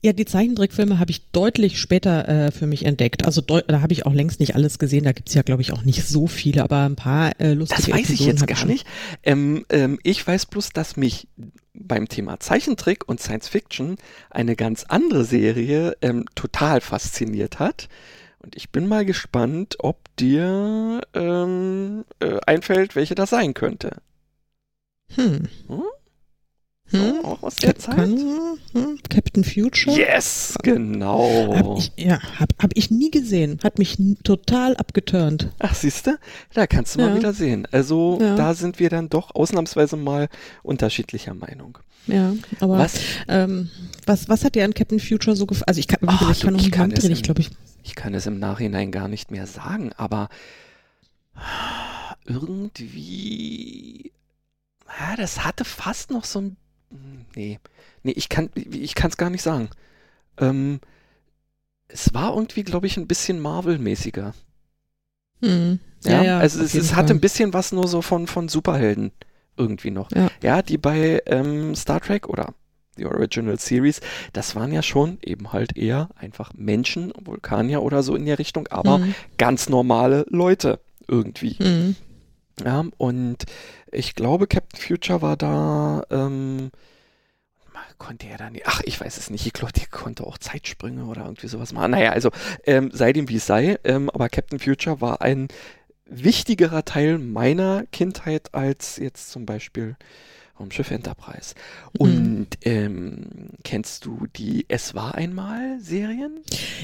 Ja, 0.00 0.12
die 0.12 0.24
Zeichentrickfilme 0.24 0.98
habe 0.98 1.10
ich 1.10 1.30
deutlich 1.30 1.80
später 1.80 2.28
äh, 2.28 2.50
für 2.50 2.66
mich 2.66 2.84
entdeckt. 2.84 3.24
Also 3.24 3.40
da 3.40 3.80
habe 3.80 3.92
ich 3.92 4.06
auch 4.06 4.12
längst 4.12 4.40
nicht 4.40 4.54
alles 4.54 4.78
gesehen. 4.78 5.04
Da 5.04 5.12
gibt's 5.12 5.34
ja, 5.34 5.42
glaube 5.42 5.62
ich, 5.62 5.72
auch 5.72 5.82
nicht 5.82 6.06
so 6.06 6.26
viele, 6.26 6.62
aber 6.62 6.84
ein 6.84 6.96
paar 6.96 7.38
äh, 7.40 7.52
lustige 7.52 7.82
Das 7.82 7.90
weiß 7.90 8.10
ich 8.10 8.20
Episoden 8.20 8.32
jetzt 8.32 8.40
hab 8.42 8.48
gar 8.48 8.56
schon. 8.56 8.68
nicht. 8.68 8.86
Ähm, 9.22 9.66
ähm, 9.68 9.98
ich 10.02 10.26
weiß 10.26 10.46
bloß, 10.46 10.70
dass 10.70 10.96
mich 10.96 11.28
beim 11.74 12.08
Thema 12.08 12.40
Zeichentrick 12.40 13.08
und 13.08 13.20
Science 13.20 13.48
Fiction 13.48 13.96
eine 14.30 14.56
ganz 14.56 14.84
andere 14.84 15.24
Serie 15.24 15.96
ähm, 16.02 16.26
total 16.34 16.80
fasziniert 16.80 17.58
hat. 17.58 17.88
Und 18.38 18.56
ich 18.56 18.70
bin 18.70 18.88
mal 18.88 19.04
gespannt, 19.04 19.76
ob 19.78 20.14
dir 20.16 21.00
ähm, 21.14 22.04
äh, 22.20 22.38
einfällt, 22.46 22.96
welche 22.96 23.14
das 23.14 23.30
sein 23.30 23.54
könnte. 23.54 23.98
Hm. 25.14 25.48
Hm? 25.68 25.82
Hm? 26.92 27.24
Auch 27.24 27.42
aus 27.42 27.56
der 27.56 27.76
Zeit? 27.76 27.96
kann, 27.96 28.18
hm? 28.72 28.98
Captain 29.08 29.44
Future? 29.44 29.96
Yes, 29.96 30.54
genau. 30.62 31.54
Hab 31.56 31.78
ich, 31.78 31.92
ja, 31.96 32.20
hab, 32.38 32.50
hab 32.62 32.70
ich 32.74 32.90
nie 32.90 33.10
gesehen. 33.10 33.58
Hat 33.64 33.78
mich 33.78 33.96
total 34.24 34.76
abgeturnt. 34.76 35.50
Ach, 35.58 35.74
siehste, 35.74 36.18
da 36.54 36.66
kannst 36.66 36.94
du 36.94 37.00
mal 37.00 37.10
Ja. 37.10 37.16
wieder 37.16 37.32
sehen. 37.32 37.66
Also 37.72 38.18
Ja. 38.20 38.36
da 38.36 38.54
sind 38.54 38.78
wir 38.78 38.90
dann 38.90 39.08
doch 39.08 39.34
ausnahmsweise 39.34 39.96
mal 39.96 40.28
unterschiedlicher 40.62 41.34
Meinung. 41.34 41.78
Ja, 42.06 42.34
aber 42.60 42.78
Was? 42.78 42.94
Ähm, 43.28 43.70
was, 44.06 44.28
was 44.28 44.44
hat 44.44 44.54
dir 44.56 44.64
an 44.64 44.74
Captain 44.74 44.98
Future 45.00 45.36
so 45.36 45.46
gefallen? 45.46 45.68
Also 45.68 45.78
ich 45.80 45.86
kann, 45.88 46.00
Ach, 46.06 46.30
ich 46.30 46.40
du, 46.40 46.46
kann 46.46 46.56
ich 46.56 46.70
kann 46.72 46.90
mal 46.90 46.98
es 46.98 47.04
im- 47.04 47.22
glaube, 47.22 47.40
ich, 47.42 47.50
Ich 47.84 47.94
kann 47.94 48.12
es 48.14 48.26
im 48.26 48.38
Nachhinein 48.38 48.90
gar 48.90 49.08
nicht 49.08 49.30
mehr 49.30 49.46
sagen, 49.46 49.92
aber 49.96 50.28
irgendwie, 52.72 54.12
ja, 55.00 55.16
das 55.16 55.44
hatte 55.44 55.64
fast 55.64 56.10
noch 56.10 56.24
so 56.24 56.40
ein, 56.40 56.56
nee, 57.34 57.58
nee, 58.02 58.12
ich 58.12 58.28
kann, 58.28 58.50
ich 58.54 58.94
kann 58.94 59.10
es 59.10 59.16
gar 59.16 59.30
nicht 59.30 59.42
sagen. 59.42 59.68
Ähm, 60.38 60.80
es 61.88 62.14
war 62.14 62.34
irgendwie, 62.34 62.62
glaube 62.62 62.86
ich, 62.86 62.96
ein 62.96 63.06
bisschen 63.06 63.40
Marvel-mäßiger. 63.40 64.34
hm. 65.40 65.78
Ja, 66.04 66.38
also 66.38 66.58
auf 66.60 66.66
es, 66.66 66.72
jeden 66.72 66.84
es 66.84 66.96
hatte 66.96 67.14
ein 67.14 67.20
bisschen 67.20 67.52
was 67.52 67.70
nur 67.70 67.86
so 67.86 68.02
von, 68.02 68.26
von 68.26 68.48
Superhelden 68.48 69.12
irgendwie 69.56 69.92
noch. 69.92 70.10
Ja. 70.42 70.62
die 70.62 70.78
bei 70.78 71.22
ähm, 71.26 71.76
Star 71.76 72.00
Trek 72.00 72.28
oder 72.28 72.54
die 72.98 73.06
Original 73.06 73.58
Series, 73.58 74.00
das 74.32 74.56
waren 74.56 74.72
ja 74.72 74.82
schon 74.82 75.18
eben 75.22 75.52
halt 75.52 75.76
eher 75.76 76.10
einfach 76.16 76.52
Menschen, 76.54 77.12
Vulkanier 77.18 77.82
oder 77.82 78.02
so 78.02 78.16
in 78.16 78.26
der 78.26 78.38
Richtung, 78.38 78.66
aber 78.68 78.98
Hm. 78.98 79.14
ganz 79.38 79.68
normale 79.68 80.26
Leute 80.28 80.80
irgendwie. 81.08 81.52
Hm. 81.52 81.96
Ja, 82.64 82.84
und 82.98 83.44
ich 83.90 84.14
glaube, 84.14 84.46
Captain 84.46 84.80
Future 84.80 85.22
war 85.22 85.36
da, 85.36 86.02
ähm, 86.10 86.70
konnte 87.98 88.26
er 88.26 88.36
da 88.36 88.50
nicht, 88.50 88.66
ach, 88.66 88.80
ich 88.84 89.00
weiß 89.00 89.16
es 89.16 89.30
nicht, 89.30 89.46
ich 89.46 89.52
glaube, 89.52 89.72
der 89.72 89.86
konnte 89.86 90.26
auch 90.26 90.36
Zeitsprünge 90.38 91.04
oder 91.04 91.24
irgendwie 91.24 91.46
sowas 91.46 91.72
machen. 91.72 91.92
Naja, 91.92 92.10
also, 92.10 92.30
ähm, 92.64 92.90
sei 92.92 93.12
dem 93.12 93.28
wie 93.28 93.36
es 93.36 93.46
sei, 93.46 93.78
ähm, 93.84 94.10
aber 94.10 94.28
Captain 94.28 94.58
Future 94.58 95.00
war 95.00 95.22
ein 95.22 95.48
wichtigerer 96.04 96.84
Teil 96.84 97.18
meiner 97.18 97.84
Kindheit 97.92 98.54
als 98.54 98.96
jetzt 98.96 99.30
zum 99.30 99.46
Beispiel 99.46 99.96
Raumschiff 100.58 100.90
Enterprise. 100.90 101.54
Und 101.98 102.48
ähm, 102.62 103.50
kennst 103.64 104.04
du 104.04 104.26
die 104.36 104.66
Es 104.68 104.94
war 104.94 105.14
einmal 105.14 105.80
Serien? 105.80 106.40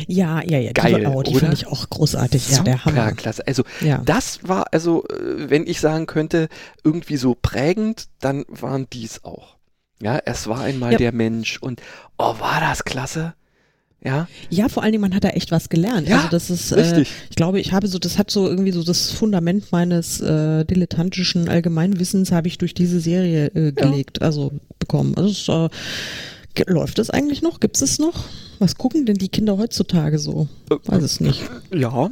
Ja, 0.07 0.43
ja, 0.43 0.59
ja. 0.59 0.73
Geil, 0.73 1.01
die, 1.01 1.07
oh, 1.07 1.23
die 1.23 1.35
fand 1.35 1.55
ich 1.55 1.67
auch 1.67 1.89
großartig. 1.89 2.49
Ja, 2.51 2.63
der 2.63 2.85
Hammer. 2.85 3.13
klasse. 3.13 3.47
Also 3.47 3.65
Ja. 3.81 3.99
das 4.05 4.41
war 4.43 4.67
also, 4.73 5.05
äh, 5.09 5.51
wenn 5.51 5.67
ich 5.67 5.81
sagen 5.81 6.07
könnte, 6.07 6.49
irgendwie 6.83 7.17
so 7.17 7.37
prägend, 7.41 8.09
dann 8.21 8.45
waren 8.49 8.89
dies 8.93 9.25
auch. 9.25 9.57
Ja, 10.01 10.19
es 10.25 10.47
war 10.47 10.61
einmal 10.61 10.93
Ja. 10.93 10.99
der 10.99 11.13
Mensch 11.13 11.59
und 11.61 11.81
oh, 12.19 12.39
war 12.39 12.61
das 12.61 12.85
klasse. 12.85 13.35
Ja, 14.05 14.29
ja, 14.49 14.69
vor 14.69 14.85
allen 14.85 14.93
Dingen, 14.93 15.01
man 15.03 15.15
hat 15.15 15.25
da 15.25 15.31
echt 15.31 15.51
was 15.51 15.69
gelernt. 15.69 16.09
Ja, 16.09 16.19
also 16.19 16.29
das 16.29 16.51
ist, 16.51 16.71
äh, 16.71 16.81
richtig. 16.81 17.09
ich 17.31 17.37
glaube, 17.37 17.59
ich 17.59 17.73
habe 17.73 17.89
so, 17.89 17.99
das 17.99 18.17
hat 18.17 18.31
so 18.31 18.49
irgendwie 18.49 18.71
so 18.71 18.85
das 18.85 19.11
Fundament 19.11 19.73
meines 19.73 20.21
äh, 20.21 20.65
dilettantischen 20.65 21.49
Allgemeinwissens 21.49 22.31
habe 22.31 22.47
ich 22.47 22.59
durch 22.59 22.75
diese 22.75 23.01
Serie 23.01 23.47
äh, 23.49 23.73
gelegt, 23.73 24.23
also 24.23 24.53
bekommen. 24.79 25.17
Also 25.17 25.31
es, 25.31 25.49
äh, 25.49 26.71
läuft 26.73 27.01
es 27.01 27.11
eigentlich 27.11 27.43
noch? 27.43 27.59
Gibt 27.59 27.81
es 27.83 27.99
noch? 27.99 28.25
Was 28.61 28.77
gucken 28.77 29.05
denn 29.05 29.17
die 29.17 29.29
Kinder 29.29 29.59
heutzutage 29.59 30.21
so? 30.21 30.47
Äh, 30.71 30.77
Weiß 30.85 31.03
es 31.03 31.19
nicht. 31.19 31.43
Ja, 31.75 32.09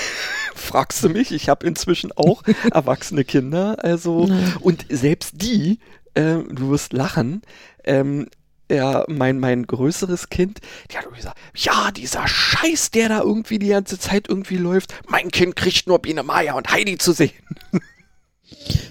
fragst 0.54 1.02
du 1.02 1.08
mich, 1.08 1.32
ich 1.32 1.48
habe 1.48 1.66
inzwischen 1.66 2.12
auch 2.12 2.44
erwachsene 2.72 3.24
Kinder, 3.24 3.82
also 3.82 4.26
Na. 4.28 4.38
und 4.60 4.86
selbst 4.88 5.42
die, 5.42 5.80
du 6.16 6.70
wirst 6.70 6.92
lachen, 6.92 7.42
ähm, 7.82 8.28
ja, 8.70 9.04
mein, 9.08 9.38
mein 9.38 9.66
größeres 9.66 10.28
Kind, 10.30 10.60
die 10.90 10.98
hat 10.98 11.12
gesagt, 11.14 11.38
ja, 11.54 11.90
dieser 11.90 12.26
Scheiß, 12.26 12.90
der 12.90 13.08
da 13.08 13.20
irgendwie 13.20 13.58
die 13.58 13.68
ganze 13.68 13.98
Zeit 13.98 14.28
irgendwie 14.28 14.56
läuft, 14.56 14.94
mein 15.08 15.30
Kind 15.30 15.56
kriegt 15.56 15.86
nur 15.86 15.98
Biene 15.98 16.22
Maya 16.22 16.54
und 16.54 16.70
Heidi 16.70 16.98
zu 16.98 17.12
sehen. 17.12 17.32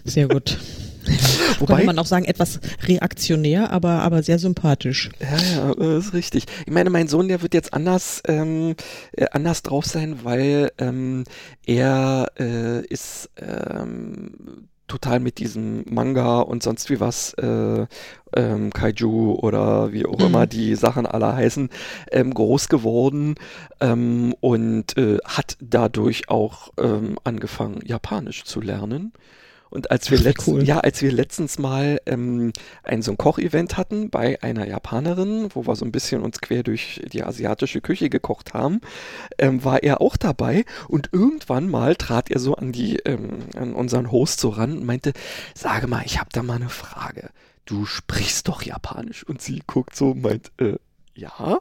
Sehr 0.04 0.28
gut. 0.28 0.60
Wobei, 1.60 1.76
Könnte 1.76 1.86
man 1.88 2.00
auch 2.00 2.06
sagen, 2.06 2.26
etwas 2.26 2.60
reaktionär, 2.88 3.72
aber, 3.72 4.02
aber 4.02 4.24
sehr 4.24 4.40
sympathisch. 4.40 5.10
Ja, 5.20 5.38
ja, 5.38 5.76
das 5.76 6.08
ist 6.08 6.14
richtig. 6.14 6.46
Ich 6.66 6.72
meine, 6.72 6.90
mein 6.90 7.08
Sohn, 7.08 7.28
der 7.28 7.42
wird 7.42 7.54
jetzt 7.54 7.74
anders, 7.74 8.22
ähm, 8.28 8.76
äh, 9.12 9.26
anders 9.32 9.64
drauf 9.64 9.86
sein, 9.86 10.24
weil 10.24 10.72
ähm, 10.78 11.26
er 11.66 12.32
äh, 12.40 12.86
ist 12.86 13.30
ähm, 13.38 14.70
total 14.88 15.20
mit 15.20 15.40
diesem 15.40 15.84
Manga 15.90 16.40
und 16.40 16.64
sonst 16.64 16.90
wie 16.90 17.00
was, 17.00 17.34
äh, 17.36 17.86
ähm, 18.36 18.72
Kaiju 18.74 19.34
oder 19.42 19.92
wie 19.94 20.06
auch 20.06 20.20
Mhm. 20.20 20.26
immer 20.26 20.48
die 20.48 20.76
Sachen 20.76 21.06
alle 21.06 21.34
heißen, 21.36 21.70
ähm, 22.12 22.34
groß 22.34 22.70
geworden 22.70 23.36
ähm, 23.80 24.34
und 24.42 24.98
äh, 24.98 25.18
hat 25.26 25.58
dadurch 25.62 26.30
auch 26.30 26.70
ähm, 26.78 27.18
angefangen, 27.24 27.80
Japanisch 27.86 28.44
zu 28.44 28.62
lernen. 28.62 29.14
Und 29.74 29.90
als 29.90 30.12
wir, 30.12 30.20
letzt, 30.20 30.48
cool. 30.48 30.64
ja, 30.64 30.82
als 30.82 31.02
wir 31.02 31.12
letztens 31.12 31.58
mal 31.58 32.00
ähm, 32.06 32.54
ein 32.84 33.02
so 33.02 33.10
ein 33.10 33.18
Kochevent 33.18 33.76
hatten 33.76 34.12
bei 34.12 34.40
einer 34.44 34.68
Japanerin, 34.68 35.50
wo 35.56 35.66
wir 35.66 35.76
so 35.76 35.84
ein 35.84 35.92
bisschen 35.92 36.22
uns 36.22 36.42
quer 36.42 36.62
durch 36.62 37.02
die 37.12 37.24
asiatische 37.24 37.82
Küche 37.82 38.12
gekocht 38.12 38.54
haben, 38.54 38.82
ähm, 39.40 39.64
war 39.64 39.82
er 39.82 40.00
auch 40.00 40.16
dabei 40.16 40.64
und 40.88 41.10
irgendwann 41.12 41.72
mal 41.72 41.96
trat 41.96 42.30
er 42.30 42.40
so 42.40 42.56
an 42.56 42.72
die 42.72 42.98
ähm, 42.98 43.40
an 43.56 43.74
unseren 43.74 44.12
Host 44.12 44.40
so 44.42 44.50
ran 44.50 44.78
und 44.78 44.86
meinte, 44.86 45.12
sage 45.56 45.88
mal, 45.88 46.04
ich 46.06 46.20
habe 46.20 46.30
da 46.32 46.44
mal 46.44 46.58
eine 46.58 46.70
Frage. 46.70 47.32
Du 47.66 47.88
sprichst 47.88 48.48
doch 48.50 48.62
Japanisch 48.62 49.24
und 49.24 49.42
sie 49.42 49.64
guckt 49.66 49.96
so 49.96 50.12
und 50.12 50.22
meint, 50.22 50.52
äh, 50.60 50.76
ja. 51.16 51.58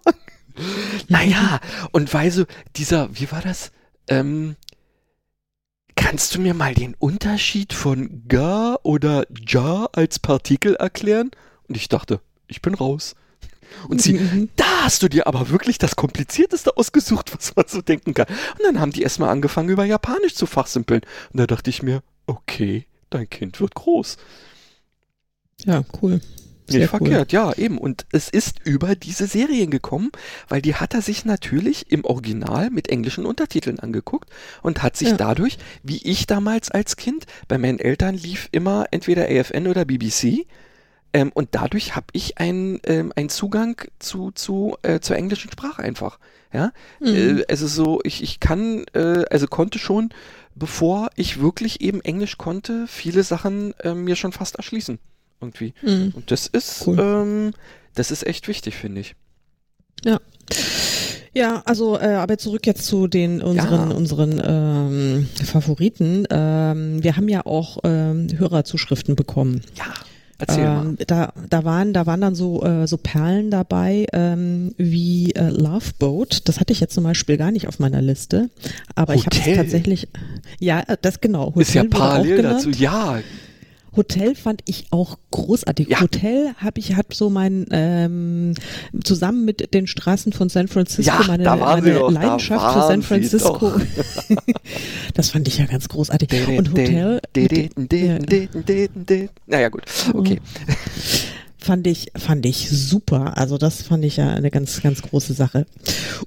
naja, 1.09 1.61
und 1.93 2.13
weil 2.13 2.31
so 2.31 2.45
dieser, 2.77 3.09
wie 3.19 3.33
war 3.33 3.41
das? 3.41 3.73
Ähm, 4.07 4.57
Kannst 6.03 6.35
du 6.35 6.41
mir 6.41 6.53
mal 6.53 6.75
den 6.75 6.95
Unterschied 6.99 7.73
von 7.73 8.25
ga 8.29 8.77
oder 8.83 9.25
ja 9.47 9.89
als 9.93 10.19
Partikel 10.19 10.75
erklären? 10.75 11.31
Und 11.69 11.77
ich 11.77 11.89
dachte, 11.89 12.21
ich 12.49 12.61
bin 12.61 12.75
raus. 12.75 13.15
Und 13.89 14.03
sie, 14.03 14.15
Mhm. 14.15 14.51
da 14.57 14.83
hast 14.83 15.03
du 15.03 15.09
dir 15.09 15.27
aber 15.27 15.49
wirklich 15.49 15.79
das 15.79 15.97
Komplizierteste 15.97 16.77
ausgesucht, 16.77 17.35
was 17.35 17.57
man 17.57 17.65
so 17.69 17.81
denken 17.81 18.13
kann. 18.15 18.27
Und 18.29 18.65
dann 18.65 18.81
haben 18.81 18.93
die 18.93 19.03
erstmal 19.03 19.31
angefangen, 19.31 19.71
über 19.71 19.85
Japanisch 19.85 20.35
zu 20.35 20.47
fachsimpeln. 20.47 21.01
Und 21.33 21.39
da 21.41 21.47
dachte 21.47 21.71
ich 21.71 21.83
mir, 21.83 22.03
okay, 22.27 22.87
dein 23.09 23.31
Kind 23.31 23.61
wird 23.61 23.75
groß. 23.75 24.19
Ja, 25.65 25.85
cool. 26.03 26.21
Sehr 26.69 26.81
Nicht 26.83 26.93
cool. 26.93 26.99
verkehrt, 27.01 27.33
ja, 27.33 27.53
eben. 27.55 27.77
Und 27.79 28.07
es 28.13 28.29
ist 28.29 28.61
über 28.65 28.95
diese 28.95 29.27
Serien 29.27 29.71
gekommen, 29.71 30.11
weil 30.49 30.63
die 30.63 30.77
hat 30.77 30.95
er 30.95 31.03
sich 31.03 31.25
natürlich 31.25 31.91
im 31.91 32.05
Original 32.05 32.71
mit 32.71 32.89
englischen 32.89 33.27
Untertiteln 33.27 33.81
angeguckt 33.81 34.31
und 34.63 34.83
hat 34.83 34.97
sich 34.97 35.09
Ja. 35.11 35.17
dadurch, 35.17 35.59
wie 35.83 35.99
ich 36.05 36.27
damals 36.27 36.71
als 36.71 36.97
Kind, 36.97 37.27
bei 37.49 37.59
meinen 37.59 37.79
Eltern 37.81 38.15
lief 38.15 38.49
immer 38.53 38.87
entweder 38.93 39.25
AFN 39.29 39.67
oder 39.67 39.85
BBC. 39.85 40.47
Ähm, 41.15 41.31
und 41.35 41.49
dadurch 41.53 41.95
habe 41.95 42.07
ich 42.13 42.39
einen 42.39 42.81
ähm, 42.85 43.13
einen 43.17 43.29
Zugang 43.29 43.83
zu, 43.99 44.31
zu, 44.31 44.77
äh, 44.83 45.01
zur 45.01 45.17
englischen 45.17 45.51
Sprache 45.51 45.83
einfach. 45.83 46.19
Ja, 46.55 46.73
Mhm. 47.01 47.39
äh, 47.41 47.45
also 47.51 47.67
so, 47.67 48.01
ich, 48.05 48.23
ich 48.23 48.41
kann, 48.41 48.85
äh, 48.95 49.25
also 49.31 49.47
konnte 49.47 49.79
schon, 49.79 50.11
bevor 50.55 51.11
ich 51.17 51.41
wirklich 51.41 51.81
eben 51.81 52.01
Englisch 52.03 52.39
konnte, 52.39 52.87
viele 52.87 53.25
Sachen 53.25 53.75
äh, 53.81 53.95
mir 53.95 54.17
schon 54.17 54.33
fast 54.33 54.57
erschließen. 54.57 54.99
Irgendwie. 55.43 55.75
Mhm. 55.83 56.13
Und 56.15 56.31
das 56.31 56.47
ist, 56.47 56.87
Cool. 56.87 56.99
ähm, 56.99 57.51
das 57.95 58.11
ist 58.11 58.27
echt 58.27 58.49
wichtig, 58.49 58.77
finde 58.77 59.01
ich. 59.03 59.15
Ja, 61.35 61.63
also 61.65 61.99
äh, 61.99 62.09
aber 62.17 62.37
zurück 62.37 62.67
jetzt 62.67 62.85
zu 62.85 63.07
den 63.07 63.41
unseren 63.41 63.91
Ja. 63.91 63.97
unseren 63.97 64.41
ähm, 64.45 65.29
Favoriten. 65.47 66.27
Ähm, 66.31 67.03
wir 67.03 67.17
haben 67.17 67.29
ja 67.29 67.47
auch 67.47 67.79
ähm, 67.85 68.27
Hörerzuschriften 68.37 69.17
bekommen. 69.17 69.63
Ja, 69.79 69.87
erzähl 70.37 70.65
mal. 70.65 70.85
Ähm, 70.89 70.99
da, 71.07 71.33
da 71.49 71.65
waren, 71.65 71.95
da 71.95 72.05
waren 72.05 72.21
dann 72.21 72.35
so, 72.35 72.63
äh, 72.63 72.87
so 72.87 72.99
Perlen 72.99 73.51
dabei, 73.51 74.05
ähm, 74.13 74.75
wie 74.77 75.33
äh, 75.33 75.49
Love 75.49 75.93
Boat. 75.99 76.47
Das 76.51 76.61
hatte 76.61 76.75
ich 76.75 76.81
jetzt 76.81 76.93
zum 76.93 77.05
Beispiel 77.05 77.39
gar 77.39 77.51
nicht 77.51 77.67
auf 77.67 77.79
meiner 77.79 78.03
Liste. 78.03 78.51
Aber 78.95 79.15
ich 79.15 79.25
habe 79.25 79.35
es 79.37 79.41
Hotel. 79.41 79.57
tatsächlich, 79.57 80.09
ja, 80.61 80.81
äh, 80.81 80.99
das 81.01 81.23
genau. 81.23 81.47
Hotel 81.47 81.63
Ist 81.63 81.73
ja 81.75 81.85
parallel 81.85 82.43
dazu. 82.43 82.69
Ja, 82.73 83.21
Hotel 83.95 84.35
fand 84.35 84.63
ich 84.67 84.87
auch 84.91 85.19
großartig. 85.31 85.89
Ja. 85.89 86.01
Hotel 86.01 86.55
habe 86.57 86.81
ich 86.81 86.95
hat 86.95 87.13
so 87.13 87.29
mein 87.29 87.67
ähm, 87.71 88.55
zusammen 89.05 89.45
mit 89.45 89.75
den 89.75 89.87
Straßen 89.87 90.33
von 90.33 90.49
San 90.49 90.69
Francisco 90.69 91.13
Ja, 91.13 91.27
meine, 91.27 91.45
meine 91.45 91.95
doch, 91.95 92.11
Leidenschaft 92.11 92.75
für 92.75 92.87
San 92.87 93.03
Francisco. 93.03 93.73
das 95.15 95.31
fand 95.31 95.49
ich 95.49 95.59
ja 95.59 95.67
ganz 95.67 95.89
großartig. 95.89 96.49
Und 96.57 96.71
Hotel 96.71 97.21
Naja, 99.47 99.69
gut. 99.69 99.83
Okay. 100.15 100.41
fand 101.63 101.87
ich 101.87 102.13
fand 102.17 102.45
ich 102.47 102.69
super. 102.71 103.37
Also 103.39 103.59
das 103.59 103.83
fand 103.83 104.05
ich 104.05 104.17
ja 104.17 104.31
eine 104.31 104.51
ganz 104.51 104.81
ganz 104.83 105.03
große 105.03 105.33
Sache. 105.35 105.67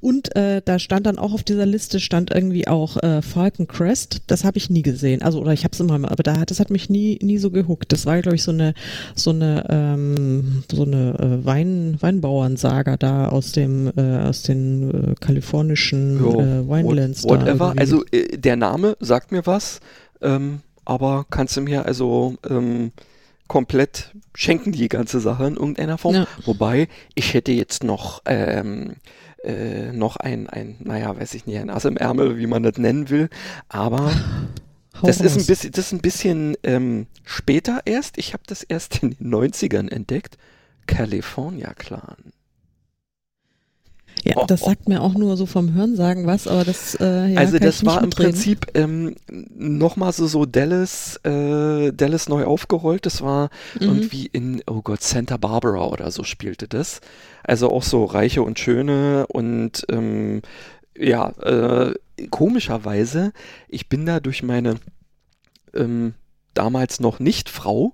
Und 0.02 0.36
äh, 0.36 0.62
da 0.64 0.80
stand 0.80 1.06
dann 1.06 1.18
auch 1.18 1.34
auf 1.34 1.44
dieser 1.44 1.66
Liste 1.66 2.00
stand 2.00 2.32
irgendwie 2.32 2.68
auch 2.68 2.98
äh, 3.04 3.22
Falcon 3.22 3.68
Crest. 3.68 4.22
Das 4.28 4.44
habe 4.44 4.58
ich 4.58 4.70
nie 4.70 4.82
gesehen. 4.82 5.22
Also 5.22 5.40
oder 5.42 5.54
ich 5.54 5.64
habe 5.64 5.74
es 5.74 5.80
immer 5.80 5.98
mal, 5.98 6.10
aber 6.10 6.24
da 6.24 6.38
hat 6.40 6.52
das 6.52 6.60
hat 6.60 6.70
mich 6.70 6.90
nie 6.90 7.20
nie 7.22 7.38
so 7.38 7.52
gehuckt. 7.52 7.92
Das 7.92 8.06
war 8.06 8.22
glaube 8.22 8.36
ich 8.36 8.44
so 8.44 8.52
eine 8.52 8.74
so 9.16 9.32
eine 9.32 9.66
ähm, 9.70 10.64
so 10.72 10.84
eine 10.84 11.20
äh, 11.20 11.46
Wein 11.46 11.98
Weinbauernsaga 12.00 12.98
da 12.98 13.30
aus 13.30 13.52
dem 13.52 13.92
äh, 13.98 14.18
aus 14.20 14.44
den 14.44 15.12
äh, 15.12 15.16
kalifornischen 15.20 16.20
Jo, 16.20 16.40
äh, 16.42 16.68
Winelands 16.68 17.24
what- 17.24 17.42
Whatever. 17.42 17.74
Also 17.78 18.04
äh, 18.12 18.38
der 18.38 18.56
Name 18.56 18.96
sagt 19.00 19.32
mir 19.32 19.46
was, 19.46 19.80
ähm, 20.22 20.60
aber 20.86 21.26
kannst 21.30 21.58
du 21.58 21.62
mir 21.62 21.86
also 21.86 22.36
ähm, 22.50 22.92
komplett 23.48 24.14
schenken 24.34 24.72
die 24.72 24.90
ganze 24.90 25.20
Sache 25.20 25.46
in 25.46 25.56
irgendeiner 25.56 25.98
Form. 25.98 26.16
Ja. 26.16 26.28
Wobei 26.46 26.88
ich 27.14 27.34
hätte 27.34 27.52
jetzt 27.52 27.84
noch 27.84 28.22
ähm, 28.26 28.96
äh, 29.44 29.92
noch 29.92 30.18
ein, 30.18 30.50
ein, 30.50 30.78
naja, 30.80 31.18
weiß 31.18 31.34
ich 31.36 31.46
nicht, 31.46 31.60
ein 31.60 31.70
Ass 31.70 31.86
im 31.86 31.98
Ärmel, 31.98 32.38
wie 32.38 32.48
man 32.48 32.64
das 32.64 32.78
nennen 32.78 33.10
will, 33.10 33.30
aber 33.70 34.12
das 35.04 35.20
ist 35.20 35.38
ein 35.38 35.46
bisschen, 35.46 35.72
das 35.72 35.86
ist 35.88 35.92
ein 35.92 36.02
bisschen 36.02 36.58
ähm, 36.64 37.08
später 37.24 37.82
erst. 37.86 38.18
Ich 38.18 38.34
habe 38.34 38.44
das 38.48 38.64
erst 38.64 39.04
in 39.04 39.12
den 39.12 39.34
90ern 39.34 39.90
entdeckt. 39.92 40.38
California 40.88 41.74
Clan. 41.74 42.34
Ja, 44.24 44.38
Oh, 44.38 44.46
das 44.48 44.64
oh, 44.64 44.66
sagt 44.70 44.88
mir 44.90 45.02
auch 45.02 45.14
nur 45.14 45.38
so 45.38 45.46
vom 45.46 45.74
Hörensagen 45.74 46.26
was, 46.26 46.48
aber 46.48 46.64
das 46.64 46.96
äh, 47.00 47.28
ja, 47.34 47.40
also 47.40 47.60
das 47.60 47.86
war 47.86 48.04
im. 48.04 48.10
Prinzip 48.10 48.66
ähm, 48.74 49.16
nochmal 49.56 50.14
so 50.14 50.26
so 50.28 50.46
Dallas, 50.46 51.18
äh, 51.24 51.92
Dallas 51.94 52.28
neu 52.28 52.46
aufgerollt. 52.46 53.06
Das 53.06 53.22
war 53.22 53.50
Mhm. 53.80 53.88
irgendwie 53.88 54.26
in, 54.28 54.62
oh 54.68 54.82
Gott, 54.82 55.02
Santa 55.04 55.38
Barbara 55.38 55.86
oder 55.88 56.10
so 56.12 56.24
spielte 56.24 56.68
das. 56.68 57.02
Also 57.44 57.70
auch 57.70 57.84
so 57.84 58.06
Reiche 58.06 58.42
und 58.42 58.58
Schöne 58.58 59.28
und 59.28 59.86
ähm, 59.90 60.42
ja, 60.98 61.30
äh, 61.42 61.94
komischerweise, 62.32 63.34
ich 63.68 63.90
bin 63.90 64.06
da 64.06 64.20
durch 64.20 64.42
meine 64.44 64.76
ähm, 65.74 66.14
damals 66.54 67.00
noch 67.00 67.20
nicht 67.20 67.50
Frau 67.50 67.94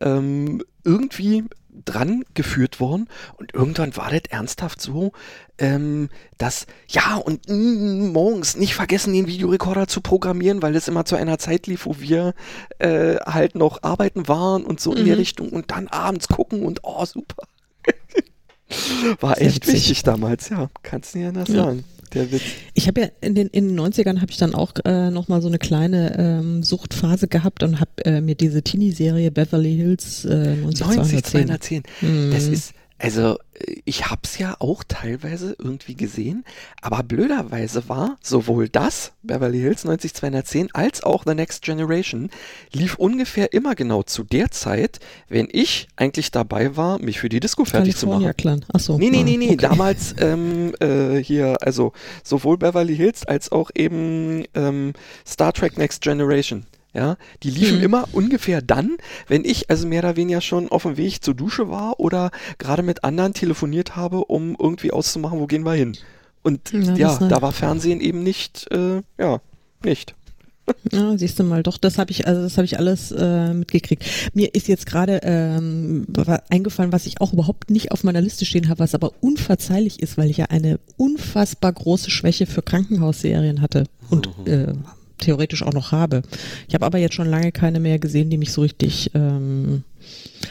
ähm, 0.00 0.62
irgendwie 0.84 1.44
dran 1.84 2.24
geführt 2.34 2.80
worden 2.80 3.08
und 3.36 3.54
irgendwann 3.54 3.96
war 3.96 4.10
das 4.10 4.22
ernsthaft 4.30 4.80
so, 4.80 5.12
ähm, 5.58 6.08
dass 6.38 6.66
ja 6.88 7.16
und 7.16 7.48
mm, 7.48 8.12
morgens 8.12 8.56
nicht 8.56 8.74
vergessen 8.74 9.12
den 9.12 9.26
Videorekorder 9.26 9.86
zu 9.86 10.00
programmieren, 10.00 10.62
weil 10.62 10.74
es 10.76 10.88
immer 10.88 11.04
zu 11.04 11.16
einer 11.16 11.38
Zeit 11.38 11.66
lief, 11.66 11.86
wo 11.86 11.98
wir 12.00 12.34
äh, 12.78 13.16
halt 13.16 13.54
noch 13.54 13.82
arbeiten 13.82 14.28
waren 14.28 14.64
und 14.64 14.80
so 14.80 14.94
in 14.94 15.04
die 15.04 15.10
Mhm. 15.10 15.16
Richtung 15.16 15.48
und 15.50 15.70
dann 15.70 15.88
abends 15.88 16.28
gucken 16.28 16.62
und 16.64 16.80
oh 16.82 17.04
super. 17.04 17.44
War 19.20 19.40
echt 19.40 19.66
witzig. 19.66 19.74
wichtig 19.74 20.02
damals, 20.04 20.48
ja, 20.48 20.70
kannst 20.82 21.14
du 21.14 21.18
nicht 21.18 21.28
anders 21.28 21.48
Ja. 21.48 21.64
sagen. 21.64 21.84
Der 22.14 22.32
Witz. 22.32 22.42
Ich 22.74 22.88
habe 22.88 23.00
ja 23.02 23.08
in 23.20 23.34
den, 23.34 23.48
in 23.48 23.68
den 23.68 23.80
90ern 23.80 24.20
habe 24.20 24.30
ich 24.30 24.36
dann 24.36 24.54
auch 24.54 24.72
äh, 24.84 25.10
nochmal 25.10 25.40
so 25.42 25.48
eine 25.48 25.58
kleine 25.58 26.18
ähm, 26.18 26.62
Suchtphase 26.62 27.28
gehabt 27.28 27.62
und 27.62 27.80
habe 27.80 27.90
äh, 28.04 28.20
mir 28.20 28.34
diese 28.34 28.62
Teenie-Serie 28.62 29.30
Beverly 29.30 29.76
Hills 29.76 30.24
äh, 30.24 30.56
90, 30.56 30.86
90210. 30.86 31.46
210. 31.46 31.82
Mhm. 32.00 32.30
Das 32.32 32.48
ist, 32.48 32.74
also 33.00 33.38
äh, 33.54 33.80
ich 33.84 34.10
hab's 34.10 34.38
ja 34.38 34.56
auch 34.58 34.84
teilweise 34.86 35.56
irgendwie 35.58 35.94
gesehen, 35.94 36.44
aber 36.82 37.02
blöderweise 37.02 37.88
war 37.88 38.18
sowohl 38.22 38.68
das, 38.68 39.12
Beverly 39.22 39.58
Hills 39.58 39.84
90210, 39.84 40.68
als 40.74 41.02
auch 41.02 41.24
The 41.26 41.34
Next 41.34 41.62
Generation, 41.62 42.30
lief 42.72 42.96
ungefähr 42.96 43.52
immer 43.52 43.74
genau 43.74 44.02
zu 44.02 44.22
der 44.22 44.50
Zeit, 44.50 45.00
wenn 45.28 45.48
ich 45.50 45.88
eigentlich 45.96 46.30
dabei 46.30 46.76
war, 46.76 47.00
mich 47.00 47.20
für 47.20 47.28
die 47.28 47.40
Disco 47.40 47.64
fertig 47.64 47.96
zu 47.96 48.06
machen. 48.06 48.30
Clan. 48.36 48.64
Achso. 48.72 48.98
Nee, 48.98 49.10
nee, 49.10 49.20
ah, 49.20 49.24
nee, 49.24 49.36
nee. 49.36 49.46
okay. 49.46 49.56
Damals 49.56 50.14
ähm, 50.18 50.74
äh, 50.80 51.16
hier, 51.16 51.56
also 51.62 51.92
sowohl 52.22 52.58
Beverly 52.58 52.96
Hills 52.96 53.26
als 53.26 53.50
auch 53.50 53.70
eben 53.74 54.44
ähm, 54.54 54.92
Star 55.26 55.52
Trek 55.52 55.78
Next 55.78 56.02
Generation. 56.02 56.66
Ja, 56.92 57.16
die 57.44 57.50
liefen 57.50 57.78
Mhm. 57.78 57.84
immer 57.84 58.08
ungefähr 58.12 58.62
dann, 58.62 58.96
wenn 59.28 59.44
ich 59.44 59.70
also 59.70 59.86
mehr 59.86 60.00
oder 60.00 60.16
weniger 60.16 60.40
schon 60.40 60.68
auf 60.70 60.82
dem 60.82 60.96
Weg 60.96 61.22
zur 61.22 61.34
Dusche 61.34 61.68
war 61.70 62.00
oder 62.00 62.30
gerade 62.58 62.82
mit 62.82 63.04
anderen 63.04 63.32
telefoniert 63.32 63.94
habe, 63.94 64.24
um 64.24 64.56
irgendwie 64.58 64.90
auszumachen, 64.90 65.38
wo 65.38 65.46
gehen 65.46 65.64
wir 65.64 65.74
hin. 65.74 65.96
Und 66.42 66.72
Ja, 66.72 66.96
ja, 66.96 67.18
da 67.28 67.42
war 67.42 67.52
Fernsehen 67.52 68.00
eben 68.00 68.22
nicht, 68.22 68.66
äh, 68.72 69.02
ja, 69.18 69.40
nicht. 69.84 70.14
Ja, 70.92 71.18
siehst 71.18 71.36
du 71.38 71.42
mal, 71.42 71.64
doch, 71.64 71.78
das 71.78 71.98
habe 71.98 72.12
ich, 72.12 72.28
also 72.28 72.42
das 72.42 72.56
habe 72.56 72.64
ich 72.64 72.78
alles 72.78 73.10
äh, 73.10 73.52
mitgekriegt. 73.54 74.04
Mir 74.34 74.54
ist 74.54 74.68
jetzt 74.68 74.86
gerade 74.86 75.18
ähm, 75.24 76.06
eingefallen, 76.48 76.92
was 76.92 77.06
ich 77.06 77.20
auch 77.20 77.32
überhaupt 77.32 77.70
nicht 77.70 77.90
auf 77.90 78.04
meiner 78.04 78.20
Liste 78.20 78.44
stehen 78.44 78.68
habe, 78.68 78.78
was 78.78 78.94
aber 78.94 79.10
unverzeihlich 79.20 80.00
ist, 80.00 80.16
weil 80.16 80.30
ich 80.30 80.36
ja 80.36 80.44
eine 80.46 80.78
unfassbar 80.96 81.72
große 81.72 82.10
Schwäche 82.10 82.46
für 82.46 82.62
Krankenhausserien 82.62 83.62
hatte 83.62 83.84
und 84.10 84.28
äh, 84.46 84.72
theoretisch 85.20 85.62
auch 85.62 85.72
noch 85.72 85.92
habe. 85.92 86.22
Ich 86.68 86.74
habe 86.74 86.86
aber 86.86 86.98
jetzt 86.98 87.14
schon 87.14 87.28
lange 87.28 87.52
keine 87.52 87.80
mehr 87.80 87.98
gesehen, 87.98 88.30
die 88.30 88.38
mich 88.38 88.52
so 88.52 88.62
richtig 88.62 89.10
ähm, 89.14 89.84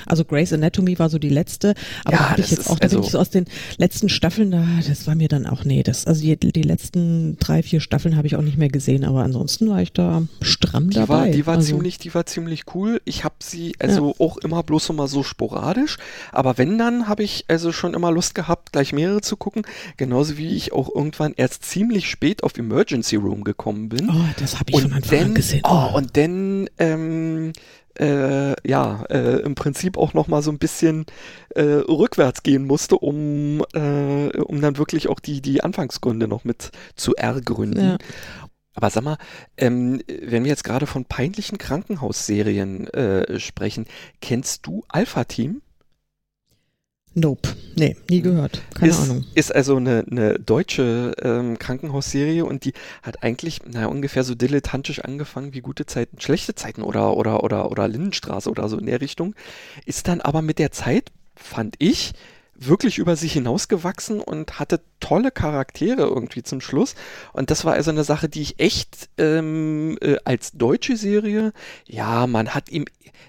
also 0.05 0.25
Grey's 0.25 0.53
Anatomy 0.53 0.97
war 0.99 1.09
so 1.09 1.19
die 1.19 1.29
letzte, 1.29 1.73
aber 2.05 2.15
Ja, 2.17 2.29
habe 2.31 2.41
ich 2.41 2.51
jetzt 2.51 2.69
auch, 2.69 2.79
da 2.79 2.87
bin 2.87 2.97
also- 2.97 3.07
ich 3.07 3.11
so 3.11 3.19
aus 3.19 3.29
den 3.29 3.45
letzten 3.77 4.09
Staffeln, 4.09 4.51
da, 4.51 4.65
das 4.87 5.07
war 5.07 5.15
mir 5.15 5.27
dann 5.27 5.45
auch, 5.45 5.63
nee, 5.65 5.83
das, 5.83 6.05
also 6.05 6.21
die, 6.21 6.35
die 6.37 6.61
letzten 6.61 7.37
drei, 7.39 7.63
vier 7.63 7.79
Staffeln 7.79 8.15
habe 8.15 8.27
ich 8.27 8.35
auch 8.35 8.41
nicht 8.41 8.57
mehr 8.57 8.69
gesehen, 8.69 9.03
aber 9.05 9.23
ansonsten 9.23 9.69
war 9.69 9.81
ich 9.81 9.91
da 9.93 10.23
stramm 10.41 10.89
Die 10.89 10.95
dabei. 10.95 11.13
war, 11.13 11.27
die 11.27 11.45
war 11.47 11.55
also, 11.57 11.67
ziemlich, 11.75 11.97
die 11.97 12.13
war 12.13 12.25
ziemlich 12.25 12.63
cool. 12.73 13.01
Ich 13.05 13.23
habe 13.23 13.35
sie 13.39 13.73
also 13.79 14.15
auch 14.19 14.37
immer 14.37 14.63
bloß 14.63 14.85
so 14.85 14.93
mal 14.93 15.07
so 15.07 15.23
sporadisch, 15.23 15.97
aber 16.31 16.57
wenn 16.57 16.77
dann 16.77 17.07
habe 17.07 17.23
ich 17.23 17.45
also 17.47 17.71
schon 17.71 17.93
immer 17.93 18.11
Lust 18.11 18.35
gehabt, 18.35 18.71
gleich 18.71 18.93
mehrere 18.93 19.21
zu 19.21 19.37
gucken, 19.37 19.63
genauso 19.97 20.37
wie 20.37 20.55
ich 20.55 20.71
auch 20.73 20.93
irgendwann 20.93 21.33
erst 21.35 21.63
ziemlich 21.63 22.09
spät 22.09 22.43
auf 22.43 22.57
Emergency 22.57 23.15
Room 23.15 23.43
gekommen 23.43 23.89
bin. 23.89 24.09
Oh, 24.09 24.13
das 24.39 24.59
habe 24.59 24.71
ich 24.71 24.81
von 24.81 24.93
Anfang 24.93 25.17
dann, 25.19 25.27
an 25.29 25.35
gesehen. 25.35 25.61
Oh, 25.63 25.89
und 25.95 26.15
dann, 26.17 26.69
ähm, 26.77 27.53
äh, 27.99 28.55
ja, 28.67 29.03
äh, 29.09 29.41
im 29.41 29.55
Prinzip 29.55 29.97
auch 29.97 30.13
noch 30.13 30.27
mal 30.27 30.41
so 30.41 30.51
ein 30.51 30.59
bisschen 30.59 31.05
äh, 31.49 31.61
rückwärts 31.61 32.43
gehen 32.43 32.65
musste, 32.65 32.97
um, 32.97 33.63
äh, 33.73 34.37
um 34.37 34.61
dann 34.61 34.77
wirklich 34.77 35.09
auch 35.09 35.19
die, 35.19 35.41
die 35.41 35.63
Anfangsgründe 35.63 36.27
noch 36.27 36.43
mit 36.43 36.71
zu 36.95 37.15
ergründen. 37.15 37.83
Ja. 37.83 37.97
Aber 38.73 38.89
sag 38.89 39.03
mal, 39.03 39.17
ähm, 39.57 40.01
wenn 40.07 40.43
wir 40.43 40.49
jetzt 40.49 40.63
gerade 40.63 40.87
von 40.87 41.03
peinlichen 41.03 41.57
Krankenhausserien 41.57 42.87
äh, 42.87 43.39
sprechen, 43.39 43.85
kennst 44.21 44.65
du 44.65 44.85
Alpha 44.87 45.25
Team? 45.25 45.61
Nope. 47.15 47.49
Nee, 47.75 47.95
nie 48.09 48.21
gehört. 48.21 48.61
Keine 48.75 48.91
ist, 48.91 48.99
Ahnung. 48.99 49.25
Ist 49.35 49.53
also 49.53 49.77
eine, 49.77 50.05
eine 50.09 50.39
deutsche 50.39 51.13
ähm, 51.21 51.57
Krankenhausserie 51.57 52.45
und 52.45 52.65
die 52.65 52.73
hat 53.01 53.23
eigentlich, 53.23 53.61
naja, 53.65 53.87
ungefähr 53.87 54.23
so 54.23 54.35
dilettantisch 54.35 54.99
angefangen 54.99 55.53
wie 55.53 55.61
gute 55.61 55.85
Zeiten, 55.85 56.19
schlechte 56.19 56.55
Zeiten 56.55 56.83
oder, 56.83 57.15
oder, 57.15 57.43
oder, 57.43 57.71
oder 57.71 57.87
Lindenstraße 57.87 58.49
oder 58.49 58.69
so 58.69 58.77
in 58.77 58.85
der 58.85 59.01
Richtung. 59.01 59.33
Ist 59.85 60.07
dann 60.07 60.21
aber 60.21 60.41
mit 60.41 60.59
der 60.59 60.71
Zeit, 60.71 61.11
fand 61.35 61.75
ich, 61.79 62.13
wirklich 62.59 62.97
über 62.97 63.15
sich 63.15 63.33
hinausgewachsen 63.33 64.19
und 64.21 64.59
hatte 64.59 64.81
tolle 64.99 65.31
Charaktere 65.31 66.03
irgendwie 66.03 66.43
zum 66.43 66.61
Schluss. 66.61 66.95
Und 67.33 67.51
das 67.51 67.65
war 67.65 67.73
also 67.73 67.91
eine 67.91 68.03
Sache, 68.03 68.29
die 68.29 68.41
ich 68.41 68.59
echt 68.59 69.09
ähm, 69.17 69.97
äh, 70.01 70.17
als 70.25 70.51
deutsche 70.51 70.97
Serie, 70.97 71.53
ja, 71.85 72.27
man 72.27 72.53
hat 72.53 72.69
ihm, 72.69 72.85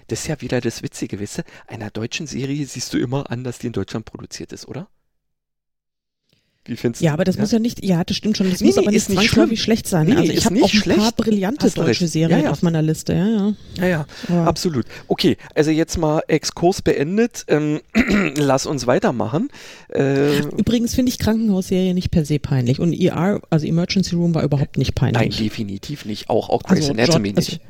das 0.07 0.21
ist 0.21 0.27
ja 0.27 0.41
wieder 0.41 0.61
das 0.61 0.83
Witzige, 0.83 1.19
du, 1.19 1.43
einer 1.67 1.89
deutschen 1.89 2.27
Serie 2.27 2.65
siehst 2.65 2.93
du 2.93 2.97
immer 2.97 3.31
an, 3.31 3.43
dass 3.43 3.59
die 3.59 3.67
in 3.67 3.73
Deutschland 3.73 4.05
produziert 4.05 4.51
ist, 4.53 4.67
oder? 4.67 4.87
Wie 6.65 6.75
findest 6.75 7.01
Ja, 7.01 7.13
aber 7.13 7.23
das 7.23 7.35
ja? 7.37 7.41
muss 7.41 7.51
ja 7.51 7.57
nicht, 7.57 7.83
ja, 7.83 8.03
das 8.03 8.15
stimmt 8.15 8.37
schon, 8.37 8.47
das 8.51 8.61
Nee, 8.61 8.67
muss 8.67 8.77
aber 8.77 8.87
nicht 8.91 8.97
ist 8.97 9.09
nicht 9.09 9.17
zwangsläufig 9.17 9.57
schlimm. 9.59 9.63
schlecht 9.63 9.87
sein. 9.87 10.05
Nee, 10.07 10.15
also 10.15 10.31
ich 10.31 10.45
habe 10.45 10.55
auch 10.63 10.71
ein 10.71 10.79
paar 10.81 10.95
schlecht. 11.07 11.15
brillante 11.17 11.65
Hast 11.65 11.77
deutsche 11.77 12.01
recht. 12.03 12.13
Serien 12.13 12.37
Ja, 12.39 12.45
ja. 12.45 12.51
auf 12.51 12.61
meiner 12.61 12.83
Liste, 12.83 13.13
ja, 13.13 13.27
ja. 13.27 13.53
Ja, 13.77 13.87
ja, 13.87 14.05
Aber- 14.29 14.45
absolut. 14.47 14.85
Okay, 15.07 15.37
also 15.55 15.71
jetzt 15.71 15.97
mal 15.97 16.21
Exkurs 16.27 16.83
beendet. 16.83 17.45
Ähm, 17.47 17.81
lass 18.37 18.67
uns 18.67 18.85
weitermachen. 18.85 19.49
Äh, 19.91 20.39
Übrigens 20.57 20.93
finde 20.93 21.09
ich 21.09 21.17
Krankenhausserie 21.17 21.95
nicht 21.95 22.11
per 22.11 22.25
se 22.25 22.37
peinlich 22.37 22.79
und 22.79 22.93
ER, 22.93 23.41
also 23.49 23.65
Emergency 23.65 24.15
Room 24.15 24.35
war 24.35 24.43
überhaupt 24.43 24.77
nicht 24.77 24.93
peinlich. 24.93 25.19
nein, 25.19 25.31
definitiv 25.45 26.05
nicht. 26.05 26.29
Auch, 26.29 26.49
auch 26.49 26.61
Grey's 26.61 26.81
Also, 26.89 26.91
Anatomy 26.93 27.29
John- 27.29 27.37
also, 27.37 27.51
nicht. 27.53 27.61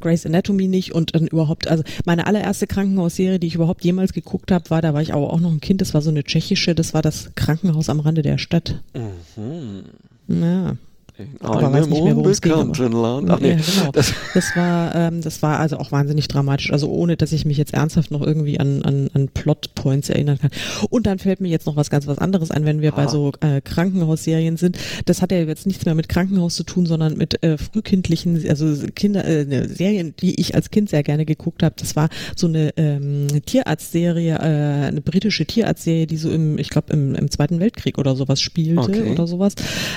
Grey's 0.00 0.26
Anatomy 0.26 0.68
nicht 0.68 0.94
und 0.94 1.14
dann 1.14 1.26
überhaupt, 1.26 1.68
also 1.68 1.82
meine 2.04 2.26
allererste 2.26 2.66
Krankenhausserie, 2.66 3.38
die 3.38 3.46
ich 3.46 3.54
überhaupt 3.54 3.84
jemals 3.84 4.12
geguckt 4.12 4.50
habe, 4.52 4.70
war, 4.70 4.82
da 4.82 4.94
war 4.94 5.02
ich 5.02 5.12
aber 5.12 5.32
auch 5.32 5.40
noch 5.40 5.52
ein 5.52 5.60
Kind, 5.60 5.80
das 5.80 5.94
war 5.94 6.02
so 6.02 6.10
eine 6.10 6.24
tschechische, 6.24 6.74
das 6.74 6.94
war 6.94 7.02
das 7.02 7.30
Krankenhaus 7.34 7.88
am 7.88 8.00
Rande 8.00 8.22
der 8.22 8.38
Stadt. 8.38 8.80
Mhm. 8.94 9.84
Ja. 10.28 10.76
In 11.18 11.28
Aber 11.40 11.72
weiß 11.72 11.86
nicht 11.86 12.02
mehr, 12.04 12.16
unbekannten 12.16 12.92
Land. 12.92 13.30
Ach 13.30 13.40
nee, 13.40 13.50
Ja, 13.52 13.56
genau. 13.56 13.92
das, 13.92 14.12
Das 14.34 14.54
war, 14.56 14.94
ähm, 14.94 15.22
das 15.22 15.42
war 15.42 15.58
also 15.60 15.78
auch 15.78 15.90
wahnsinnig 15.92 16.28
dramatisch. 16.28 16.70
Also 16.72 16.88
ohne, 16.90 17.16
dass 17.16 17.32
ich 17.32 17.44
mich 17.46 17.56
jetzt 17.56 17.72
ernsthaft 17.72 18.10
noch 18.10 18.20
irgendwie 18.20 18.60
an, 18.60 18.82
an, 18.82 19.08
an 19.14 19.28
Plotpoints 19.28 20.10
erinnern 20.10 20.38
kann. 20.38 20.50
Und 20.90 21.06
dann 21.06 21.18
fällt 21.18 21.40
mir 21.40 21.48
jetzt 21.48 21.66
noch 21.66 21.76
was 21.76 21.88
ganz 21.88 22.06
was 22.06 22.18
anderes 22.18 22.50
ein, 22.50 22.64
wenn 22.66 22.80
wir 22.82 22.92
bei 22.92 23.04
Ah. 23.04 23.08
so 23.08 23.32
äh, 23.40 23.60
Krankenhausserien 23.62 24.56
sind. 24.58 24.76
Das 25.06 25.22
hat 25.22 25.32
ja 25.32 25.38
jetzt 25.38 25.66
nichts 25.66 25.84
mehr 25.86 25.94
mit 25.94 26.08
Krankenhaus 26.08 26.54
zu 26.54 26.64
tun, 26.64 26.84
sondern 26.86 27.16
mit 27.16 27.42
äh, 27.42 27.56
frühkindlichen, 27.56 28.44
also 28.48 28.74
Kinder, 28.94 29.24
äh, 29.24 29.44
ne, 29.44 29.68
Serien, 29.68 30.14
die 30.20 30.38
ich 30.40 30.54
als 30.54 30.70
Kind 30.70 30.90
sehr 30.90 31.02
gerne 31.02 31.24
geguckt 31.24 31.62
habe. 31.62 31.74
Das 31.78 31.96
war 31.96 32.08
so 32.36 32.46
eine 32.46 32.72
ähm, 32.76 33.28
Tierarztserie, 33.46 34.34
äh, 34.34 34.86
eine 34.88 35.00
britische 35.00 35.46
Tierarztserie, 35.46 36.06
die 36.06 36.16
so 36.16 36.30
im, 36.30 36.58
ich 36.58 36.68
glaube 36.70 36.92
im, 36.92 37.14
im 37.14 37.30
Zweiten 37.30 37.58
Weltkrieg 37.60 37.98
oder 37.98 38.14
sowas 38.16 38.40
spielte 38.40 38.80
Okay. 38.80 39.10
oder 39.10 39.26
sowas. 39.26 39.54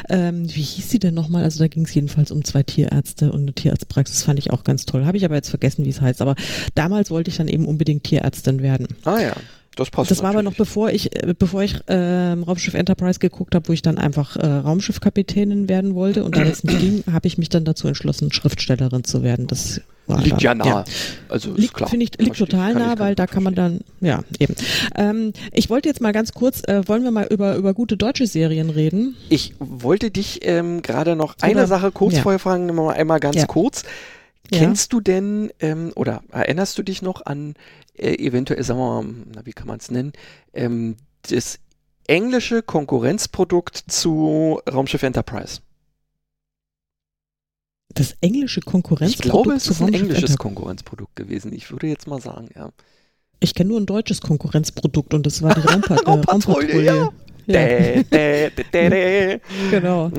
Ähm, 0.10 0.44
wie 0.56 0.62
hieß 0.62 0.90
sie 0.90 1.00
denn 1.00 1.09
nochmal? 1.12 1.44
Also 1.44 1.60
da 1.60 1.68
ging 1.68 1.86
es 1.86 1.94
jedenfalls 1.94 2.32
um 2.32 2.44
zwei 2.44 2.64
Tierärzte 2.64 3.32
und 3.32 3.42
eine 3.42 3.54
Tierarztpraxis, 3.54 4.24
fand 4.24 4.40
ich 4.40 4.52
auch 4.52 4.64
ganz 4.64 4.86
toll. 4.86 5.06
Habe 5.06 5.18
ich 5.18 5.26
aber 5.26 5.36
jetzt 5.36 5.50
vergessen, 5.50 5.86
wie 5.86 5.90
es 5.90 6.02
heißt. 6.02 6.22
Aber 6.22 6.36
damals 6.76 7.12
wollte 7.12 7.30
ich 7.30 7.38
dann 7.38 7.48
eben 7.48 7.66
unbedingt 7.66 8.04
Tierärztin 8.04 8.62
werden. 8.62 8.88
ah 9.06 9.20
ja, 9.20 9.34
das 9.80 9.90
passt 9.90 10.12
Das 10.12 10.22
war 10.22 10.30
aber 10.32 10.44
noch 10.44 10.54
bevor 10.56 10.90
ich, 10.92 11.16
äh, 11.16 11.34
bevor 11.38 11.64
ich 11.64 11.76
ähm, 11.88 12.44
Raumschiff 12.44 12.74
Enterprise 12.74 13.20
geguckt 13.20 13.56
habe, 13.56 13.68
wo 13.68 13.74
ich 13.74 13.82
dann 13.82 13.98
einfach 13.98 14.36
äh, 14.36 14.46
Raumschiffkapitänin 14.46 15.70
werden 15.70 15.96
wollte. 15.96 16.24
Und 16.24 16.36
da 16.38 16.44
das 16.44 16.64
nicht 16.64 16.80
ging, 16.80 17.04
habe 17.12 17.28
ich 17.28 17.38
mich 17.38 17.50
dann 17.50 17.66
dazu 17.66 17.88
entschlossen, 17.88 18.32
Schriftstellerin 18.32 19.04
zu 19.04 19.24
werden. 19.24 19.48
Das 19.48 19.82
war 20.08 20.22
Liegt 20.22 20.42
ja 20.42 20.56
nah. 20.56 20.84
Also 21.28 21.52
ist 21.52 21.60
Liegt, 21.60 21.74
klar. 21.76 21.90
finde 21.90 22.04
ich, 22.06 22.12
liegt 22.18 22.36
Verstehe- 22.36 22.48
total 22.50 22.74
nah, 22.74 22.98
weil 23.00 23.14
da 23.16 23.28
kann 23.28 23.44
man 23.44 23.54
dann, 23.56 23.82
ja, 24.02 24.24
eben. 24.40 24.56
Ähm, 24.96 25.34
ich 25.54 25.70
wollte 25.70 25.88
jetzt 25.88 26.02
mal 26.02 26.14
ganz 26.14 26.32
kurz, 26.34 26.64
äh, 26.68 26.88
wollen 26.88 27.04
wir 27.04 27.12
mal 27.12 27.28
über, 27.30 27.56
über 27.56 27.74
gute 27.76 27.96
deutsche 27.96 28.26
Serien 28.26 28.70
reden? 28.72 29.16
Ich 29.30 29.54
wollte 29.60 30.10
dich 30.10 30.40
ähm, 30.44 30.82
gerade 30.82 31.16
noch 31.16 31.36
eine 31.42 31.54
Oder- 31.54 31.68
Sache 31.68 31.92
kurz 31.92 32.16
ja. 32.16 32.22
vorher 32.24 32.40
fragen, 32.40 32.66
mal 32.74 32.92
einmal 32.94 33.20
ganz 33.20 33.36
Ja. 33.36 33.46
kurz. 33.46 33.84
Ja. 34.52 34.58
Kennst 34.58 34.94
du 34.94 35.00
denn 35.00 35.52
ähm, 35.60 35.92
oder 35.96 36.22
erinnerst 36.32 36.76
du 36.80 36.82
dich 36.84 37.04
noch 37.04 37.24
an 37.28 37.54
äh, 38.00 38.16
eventuell, 38.16 38.64
sagen 38.64 38.80
wir 38.80 39.04
mal, 39.04 39.14
na, 39.36 39.46
wie 39.46 39.54
kann 39.54 39.68
man 39.68 39.80
es 39.80 39.92
nennen, 39.92 40.14
ähm, 40.54 40.96
das 41.30 41.60
englische 42.08 42.62
Konkurrenzprodukt 42.64 43.78
zu 43.88 44.60
Raumschiff 44.72 45.04
Enterprise? 45.04 45.62
Das 47.94 48.16
englische 48.22 48.62
Ich 48.62 48.66
Konkurrenzprodukt 48.66 49.44
glaube, 49.44 49.54
es 49.58 49.68
ist 49.68 49.82
ein 49.82 49.94
englisches 49.94 50.32
Enterprise. 50.32 50.38
Konkurrenzprodukt 50.38 51.16
gewesen. 51.16 51.54
Ich 51.54 51.72
würde 51.72 51.88
jetzt 51.88 52.08
mal 52.08 52.22
sagen, 52.22 52.50
ja. 52.56 52.72
Ich 53.40 53.54
kenne 53.56 53.70
nur 53.70 53.80
ein 53.80 53.86
deutsches 53.86 54.22
Konkurrenzprodukt 54.22 55.14
und 55.14 55.26
das 55.26 55.42
war 55.42 55.54
die 55.56 55.62
Raumpa 55.62 55.96
äh, 56.06 56.06
Raumpatrouille, 56.06 56.86
Raumpatrouille. 56.86 56.86
ja. 56.86 57.14
Ja, 57.48 57.68
Dä, 57.68 58.04
dä, 58.12 58.52
dä, 58.52 58.64
dä, 58.74 58.90
dä. 58.90 59.40
genau. 59.72 60.12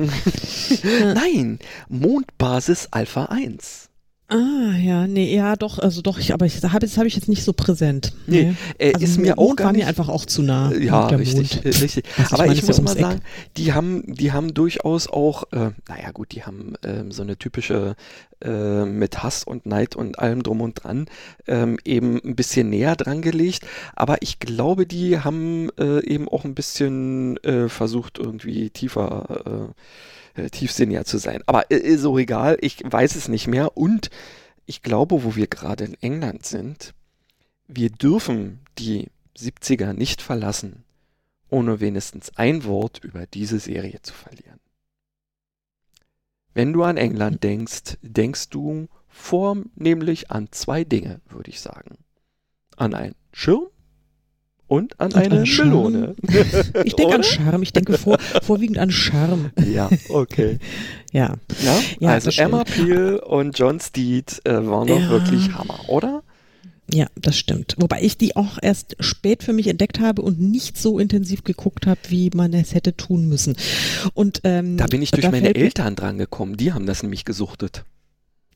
Nein, 1.13 1.59
Mondbasis 1.87 2.87
Alpha 2.91 3.25
1. 3.31 3.89
Ah, 4.33 4.77
ja, 4.77 5.07
nee, 5.07 5.35
ja, 5.35 5.57
doch, 5.57 5.77
also 5.77 6.01
doch, 6.01 6.17
ich, 6.17 6.33
aber 6.33 6.45
ich, 6.45 6.63
hab, 6.63 6.79
das 6.79 6.97
habe 6.97 7.05
ich 7.05 7.15
jetzt 7.15 7.27
nicht 7.27 7.43
so 7.43 7.51
präsent. 7.51 8.13
Nee, 8.27 8.53
äh, 8.77 8.93
also 8.93 9.03
ist 9.03 9.17
mir 9.19 9.37
auch 9.37 9.57
gar 9.57 9.65
war 9.65 9.71
nicht 9.73 9.81
mir 9.81 9.87
einfach 9.89 10.07
auch 10.07 10.25
zu 10.25 10.41
nah. 10.41 10.71
Ja, 10.71 11.09
der 11.09 11.19
richtig, 11.19 11.55
Mond. 11.55 11.65
äh, 11.65 11.67
richtig. 11.67 12.05
Also 12.17 12.21
ich 12.21 12.31
Aber 12.31 12.43
meine, 12.43 12.53
ich 12.53 12.63
muss 12.63 12.77
ja 12.77 12.83
mal 12.83 12.93
Eck. 12.93 13.01
sagen, 13.01 13.19
die 13.57 13.73
haben, 13.73 14.03
die 14.15 14.31
haben 14.31 14.53
durchaus 14.53 15.07
auch, 15.09 15.51
äh, 15.51 15.71
naja 15.89 16.11
gut, 16.13 16.31
die 16.31 16.43
haben 16.43 16.75
ähm, 16.85 17.11
so 17.11 17.23
eine 17.23 17.35
typische 17.35 17.97
äh, 18.41 18.85
mit 18.85 19.21
Hass 19.21 19.43
und 19.43 19.65
Neid 19.65 19.97
und 19.97 20.17
allem 20.17 20.43
drum 20.43 20.61
und 20.61 20.81
dran 20.81 21.07
ähm, 21.47 21.77
eben 21.83 22.17
ein 22.23 22.37
bisschen 22.37 22.69
näher 22.69 22.95
dran 22.95 23.21
gelegt. 23.21 23.65
Aber 23.97 24.21
ich 24.21 24.39
glaube, 24.39 24.85
die 24.85 25.19
haben 25.19 25.71
äh, 25.77 26.05
eben 26.05 26.29
auch 26.29 26.45
ein 26.45 26.55
bisschen 26.55 27.35
äh, 27.43 27.67
versucht, 27.67 28.17
irgendwie 28.17 28.69
tiefer, 28.69 29.43
äh, 29.45 30.30
äh, 30.35 30.49
tiefsinniger 30.49 31.05
zu 31.05 31.17
sein. 31.17 31.41
Aber 31.45 31.69
äh, 31.71 31.77
ist 31.77 32.01
so 32.01 32.17
egal, 32.17 32.57
ich 32.61 32.83
weiß 32.83 33.15
es 33.15 33.27
nicht 33.27 33.47
mehr. 33.47 33.77
Und 33.77 34.09
ich 34.65 34.81
glaube, 34.81 35.23
wo 35.23 35.35
wir 35.35 35.47
gerade 35.47 35.85
in 35.85 35.95
England 36.01 36.45
sind, 36.45 36.93
wir 37.67 37.89
dürfen 37.89 38.61
die 38.77 39.09
70er 39.37 39.93
nicht 39.93 40.21
verlassen, 40.21 40.83
ohne 41.49 41.79
wenigstens 41.79 42.35
ein 42.37 42.63
Wort 42.63 43.03
über 43.03 43.25
diese 43.27 43.59
Serie 43.59 44.01
zu 44.01 44.13
verlieren. 44.13 44.59
Wenn 46.53 46.73
du 46.73 46.83
an 46.83 46.97
England 46.97 47.43
denkst, 47.43 47.97
denkst 48.01 48.49
du 48.49 48.87
vornehmlich 49.07 50.31
an 50.31 50.49
zwei 50.51 50.83
Dinge, 50.83 51.21
würde 51.29 51.49
ich 51.49 51.61
sagen. 51.61 51.97
An 52.75 52.93
einen 52.93 53.15
Schirm 53.31 53.67
Und 54.71 54.97
an 55.01 55.13
eine 55.13 55.39
an 55.41 55.45
Charme. 55.45 55.69
Melone. 55.69 56.15
Ich 56.85 56.95
denke 56.95 57.15
an? 57.15 57.23
Charme, 57.23 57.61
ich 57.61 57.73
denke 57.73 57.97
vor, 57.97 58.17
vorwiegend 58.41 58.77
an 58.77 58.89
Charme. 58.89 59.51
Ja, 59.69 59.89
okay. 60.07 60.59
Ja. 61.11 61.35
Ja, 61.61 61.79
Ja, 61.99 62.09
also. 62.11 62.29
Emma 62.41 62.63
Peel 62.63 63.17
und 63.17 63.59
John 63.59 63.81
Steed 63.81 64.39
äh, 64.45 64.53
waren 64.65 64.87
doch 64.87 64.97
Ja. 64.97 65.09
wirklich 65.09 65.51
Hammer, 65.53 65.77
oder? 65.89 66.23
Ja, 66.89 67.07
das 67.15 67.37
stimmt. 67.37 67.75
Wobei 67.79 68.01
ich 68.01 68.17
die 68.17 68.37
auch 68.37 68.59
erst 68.61 68.95
spät 69.01 69.43
für 69.43 69.51
mich 69.51 69.67
entdeckt 69.67 69.99
habe 69.99 70.21
und 70.21 70.39
nicht 70.39 70.77
so 70.77 70.99
intensiv 70.99 71.43
geguckt 71.43 71.85
habe, 71.85 71.99
wie 72.07 72.29
man 72.33 72.53
es 72.53 72.73
hätte 72.73 72.95
tun 72.95 73.27
müssen. 73.27 73.57
Und 74.13 74.39
ähm, 74.45 74.77
Da 74.77 74.85
bin 74.87 75.01
ich 75.01 75.11
durch 75.11 75.29
meine 75.29 75.53
Eltern 75.53 75.97
dran 75.97 76.17
gekommen. 76.17 76.55
Die 76.55 76.71
haben 76.71 76.85
das 76.85 77.03
nämlich 77.03 77.25
gesuchtet. 77.25 77.83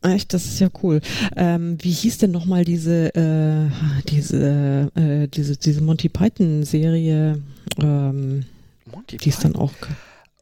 Echt, 0.05 0.33
das 0.33 0.45
ist 0.45 0.59
ja 0.59 0.69
cool. 0.83 1.01
Ähm, 1.35 1.77
wie 1.81 1.91
hieß 1.91 2.19
denn 2.19 2.31
nochmal 2.31 2.63
diese, 2.63 3.13
äh, 3.15 3.69
diese, 4.09 4.91
äh, 4.95 5.27
diese, 5.27 5.57
diese 5.57 5.81
Monty 5.81 6.09
Python 6.09 6.63
Serie, 6.63 7.41
ähm, 7.79 8.45
Monty 8.91 9.17
die 9.17 9.29
ist 9.29 9.43
dann 9.43 9.55
auch. 9.55 9.73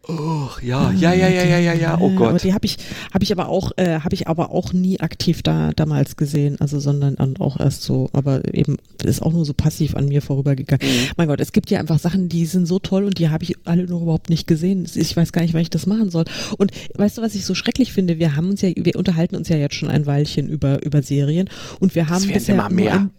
Oh, 0.06 0.50
ja, 0.62 0.92
ja, 0.92 1.14
ja, 1.14 1.30
ja, 1.30 1.44
ja, 1.44 1.60
ja, 1.60 1.74
ja. 1.74 1.98
Oh 1.98 2.08
Aber 2.08 2.32
Gott. 2.32 2.44
die 2.44 2.54
habe 2.54 2.66
ich, 2.66 2.78
habe 3.14 3.24
ich 3.24 3.32
aber 3.32 3.48
auch, 3.48 3.72
äh, 3.78 4.00
habe 4.00 4.14
ich 4.14 4.28
aber 4.28 4.52
auch 4.52 4.74
nie 4.74 5.00
aktiv 5.00 5.42
da 5.44 5.72
damals 5.72 6.18
gesehen, 6.18 6.60
also 6.60 6.82
sondern 6.82 7.16
an, 7.20 7.38
auch 7.40 7.58
erst 7.58 7.84
so, 7.84 8.10
aber 8.12 8.54
eben 8.54 8.78
ist 9.06 9.22
auch 9.22 9.32
nur 9.32 9.46
so 9.46 9.54
passiv 9.54 9.96
an 9.96 10.10
mir 10.10 10.22
vorübergegangen. 10.22 10.86
Mhm. 10.86 11.12
Mein 11.16 11.30
Gott, 11.30 11.40
es 11.40 11.54
gibt 11.54 11.70
ja 11.70 11.80
einfach 11.80 12.00
Sachen, 12.00 12.28
die 12.28 12.46
sind 12.46 12.66
so 12.66 12.80
toll 12.80 13.06
und 13.06 13.18
die 13.18 13.30
habe 13.30 13.46
ich 13.46 13.56
alle 13.64 13.86
noch 13.86 14.02
überhaupt 14.02 14.30
nicht 14.30 14.46
gesehen. 14.46 14.86
Ich 14.94 15.16
weiß 15.16 15.32
gar 15.32 15.42
nicht, 15.42 15.54
wann 15.54 15.62
ich 15.62 15.70
das 15.70 15.86
machen 15.86 16.10
soll. 16.10 16.26
Und 16.58 16.72
weißt 16.96 17.18
du, 17.18 17.22
was 17.22 17.34
ich 17.34 17.46
so 17.46 17.56
schrecklich 17.56 17.94
finde? 17.94 18.20
Wir 18.20 18.36
haben 18.36 18.50
uns 18.50 18.62
ja, 18.62 18.72
wir 18.76 18.98
unterhalten 18.98 19.38
uns 19.38 19.48
ja 19.48 19.56
jetzt 19.56 19.76
schon 19.76 19.90
ein 19.90 20.06
Weilchen 20.06 20.50
über 20.50 20.84
über 20.84 21.02
Serien 21.02 21.50
und 21.80 21.96
wir 21.96 22.10
haben 22.10 22.24
werden 22.24 22.34
bisher 22.34 22.56
immer 22.56 22.70
mehr. 22.70 22.94
Ein, 22.94 23.12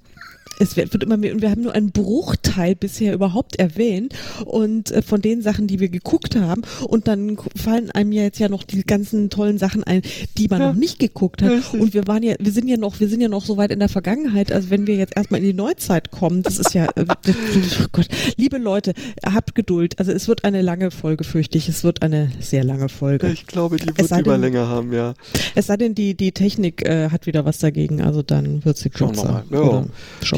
es 0.59 0.77
wird 0.77 1.03
immer 1.03 1.17
mehr 1.17 1.33
und 1.33 1.43
wir 1.43 1.51
haben 1.51 1.63
nur 1.63 1.73
einen 1.75 1.91
Bruchteil 1.93 2.75
bisher 2.75 3.13
überhaupt 3.15 3.57
erwähnt 3.57 4.15
und 4.45 4.91
äh, 4.91 5.03
von 5.03 5.21
den 5.21 5.43
Sachen, 5.43 5.67
die 5.67 5.81
wir 5.81 5.89
geguckt 5.89 6.37
haben 6.37 6.63
und 6.87 7.09
dann 7.09 7.37
fallen 7.57 7.91
einem 7.91 8.13
ja 8.13 8.23
jetzt 8.23 8.39
ja 8.39 8.49
noch 8.49 8.63
die 8.63 8.83
ganzen 8.85 9.31
tollen 9.31 9.59
Sachen 9.59 9.85
ein, 9.85 10.03
die 10.39 10.49
man 10.49 10.61
Ja. 10.61 10.69
noch 10.69 10.75
nicht 10.79 10.99
geguckt 10.99 11.43
hat 11.43 11.51
Richtig. 11.51 11.81
und 11.81 11.95
wir 11.95 12.07
waren 12.07 12.23
ja 12.23 12.35
wir 12.39 12.53
sind 12.53 12.69
ja 12.69 12.77
noch 12.77 13.01
wir 13.01 13.09
sind 13.09 13.21
ja 13.21 13.29
noch 13.29 13.45
so 13.45 13.57
weit 13.57 13.71
in 13.71 13.79
der 13.81 13.89
Vergangenheit, 13.89 14.53
also 14.53 14.71
wenn 14.71 14.87
wir 14.87 14.97
jetzt 14.97 15.17
erstmal 15.17 15.41
in 15.41 15.47
die 15.47 15.55
Neuzeit 15.55 16.11
kommen, 16.11 16.43
das 16.43 16.59
ist 16.59 16.75
ja 16.75 16.87
äh, 16.97 17.05
oh 17.09 17.87
Gott, 17.93 18.09
liebe 18.37 18.59
Leute, 18.59 18.95
habt 19.25 19.55
Geduld. 19.55 19.99
Also 19.99 20.13
es 20.13 20.29
wird 20.29 20.45
eine 20.45 20.63
lange 20.63 20.91
Folge 20.91 21.25
fürchte 21.25 21.59
ich, 21.59 21.69
es 21.69 21.85
wird 21.85 22.03
eine 22.03 22.31
sehr 22.41 22.65
lange 22.65 22.89
Folge. 22.89 23.29
Ich 23.33 23.47
glaube, 23.47 23.77
die 23.77 23.87
wird 23.87 23.99
lieber 24.11 24.33
denn- 24.33 24.41
länger 24.41 24.69
haben, 24.69 24.93
ja. 24.93 25.15
Es 25.55 25.67
sei 25.67 25.77
denn, 25.77 25.95
die 25.95 26.15
die 26.15 26.33
Technik 26.33 26.83
äh, 26.87 27.11
hat 27.11 27.27
wieder 27.27 27.45
was 27.45 27.59
dagegen, 27.59 28.01
also 28.03 28.23
dann 28.23 28.65
wird 28.65 28.77
sie 28.77 28.91
Schauen 28.95 29.15
wir 29.17 29.23
kürzer. 29.23 29.33
mal. 29.33 29.45
Ja. 29.51 29.61
Oder- 29.61 29.87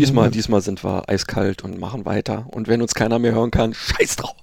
Diesmal, 0.07 0.27
mal. 0.27 0.31
diesmal 0.31 0.61
sind 0.61 0.85
wir 0.85 1.09
eiskalt 1.09 1.65
und 1.65 1.79
machen 1.79 2.05
weiter. 2.05 2.47
Und 2.51 2.69
wenn 2.69 2.83
uns 2.83 2.95
keiner 2.95 3.19
mehr 3.19 3.33
hören 3.33 3.51
kann, 3.51 3.75
scheiß 3.75 4.17
drauf. 4.17 4.37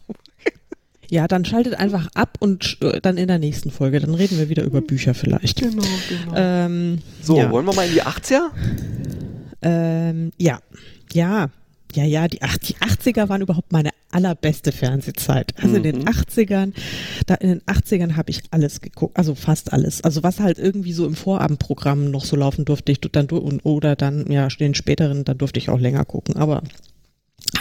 Ja, 1.09 1.27
dann 1.27 1.45
schaltet 1.45 1.75
einfach 1.75 2.07
ab 2.15 2.37
und 2.39 2.77
äh, 2.81 2.99
dann 2.99 3.17
in 3.17 3.27
der 3.27 3.37
nächsten 3.37 3.71
Folge. 3.71 3.99
Dann 3.99 4.15
reden 4.15 4.37
wir 4.39 4.49
wieder 4.49 4.63
über 4.63 4.81
Bücher 4.81 5.13
vielleicht. 5.13 5.61
Genau, 5.61 5.83
genau. 6.09 6.33
Ähm, 6.35 6.99
so, 7.21 7.37
ja. 7.37 7.51
wollen 7.51 7.65
wir 7.65 7.73
mal 7.73 7.85
in 7.85 7.93
die 7.93 8.01
80er? 8.01 8.49
Ähm, 9.61 10.31
ja, 10.37 10.59
ja, 11.11 11.49
ja, 11.93 12.03
ja, 12.03 12.27
die, 12.27 12.41
ach, 12.41 12.57
die 12.57 12.75
80er 12.75 13.29
waren 13.29 13.41
überhaupt 13.41 13.71
meine 13.71 13.89
allerbeste 14.11 14.71
Fernsehzeit. 14.71 15.53
Also 15.61 15.77
in 15.77 15.83
den 15.83 15.99
Mhm. 15.99 16.07
80ern, 16.07 16.73
da 17.25 17.35
in 17.35 17.49
den 17.49 17.61
80ern 17.61 18.15
habe 18.15 18.29
ich 18.29 18.41
alles 18.51 18.81
geguckt, 18.81 19.17
also 19.17 19.35
fast 19.35 19.73
alles. 19.73 20.03
Also 20.03 20.21
was 20.23 20.39
halt 20.39 20.59
irgendwie 20.59 20.93
so 20.93 21.05
im 21.05 21.15
Vorabendprogramm 21.15 22.11
noch 22.11 22.25
so 22.25 22.35
laufen 22.35 22.65
durfte 22.65 22.91
ich 22.91 22.99
dann 23.01 23.27
oder 23.63 23.95
dann 23.95 24.31
ja 24.31 24.47
den 24.47 24.75
späteren, 24.75 25.23
dann 25.23 25.37
durfte 25.37 25.59
ich 25.59 25.69
auch 25.69 25.79
länger 25.79 26.05
gucken, 26.05 26.35
aber 26.35 26.61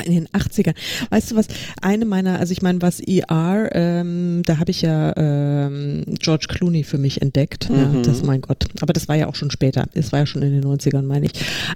in 0.05 0.13
den 0.15 0.29
80ern. 0.29 0.75
Weißt 1.11 1.31
du 1.31 1.37
was? 1.37 1.47
Eine 1.81 2.05
meiner, 2.05 2.39
also 2.39 2.53
ich 2.53 2.63
meine, 2.63 2.81
was 2.83 3.01
ER, 3.01 3.71
ähm, 3.73 4.43
da 4.45 4.59
habe 4.59 4.71
ich 4.71 4.83
ja 4.83 5.13
ähm, 5.17 6.05
George 6.21 6.47
Clooney 6.49 6.85
für 6.85 6.99
mich 6.99 7.23
entdeckt. 7.23 7.69
Ja, 7.71 7.89
Mhm. 7.89 8.03
das 8.03 8.23
mein 8.23 8.41
Gott. 8.41 8.67
Aber 8.81 8.93
das 8.93 9.09
war 9.09 9.17
ja 9.17 9.27
auch 9.29 9.35
schon 9.35 9.51
später. 9.51 9.87
Es 9.95 10.13
war 10.13 10.21
ja 10.21 10.27
schon 10.27 10.43
in 10.43 10.53
den 10.53 10.65
90ern, 10.65 11.03
meine 11.03 11.27
ich. 11.27 11.33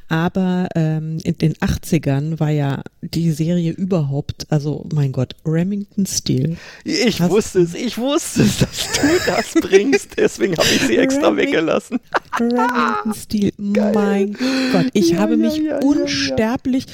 Aber 0.09 0.69
ähm, 0.75 1.19
in 1.25 1.39
den 1.39 1.55
80ern 1.55 2.39
war 2.41 2.51
ja 2.51 2.83
die 3.03 3.31
Serie 3.33 3.73
überhaupt, 3.73 4.47
also 4.51 4.87
mein 4.93 5.13
Gott, 5.13 5.35
Remington 5.45 6.07
Steel. 6.07 6.57
Ich 6.85 7.21
Hast- 7.21 7.31
wusste 7.31 7.61
es, 7.61 7.75
ich 7.75 7.99
wusste 7.99 8.43
es, 8.43 8.59
dass 8.59 8.89
du 8.93 9.01
das 9.27 9.53
bringst. 9.69 10.11
Deswegen 10.17 10.57
habe 10.57 10.69
ich 10.75 10.83
sie 10.83 10.97
extra 10.97 11.29
Reming- 11.29 11.37
weggelassen. 11.37 12.01
Remington 12.41 13.15
Steel. 13.15 13.53
Mein 13.59 14.33
Gott, 14.73 14.87
ich 14.93 15.11
Ja, 15.11 15.19
habe 15.19 15.33
ja, 15.33 15.37
mich 15.39 15.57
ja, 15.59 15.63
ja, 15.63 15.81
ja. 15.81 15.87
unsterblich 15.87 16.87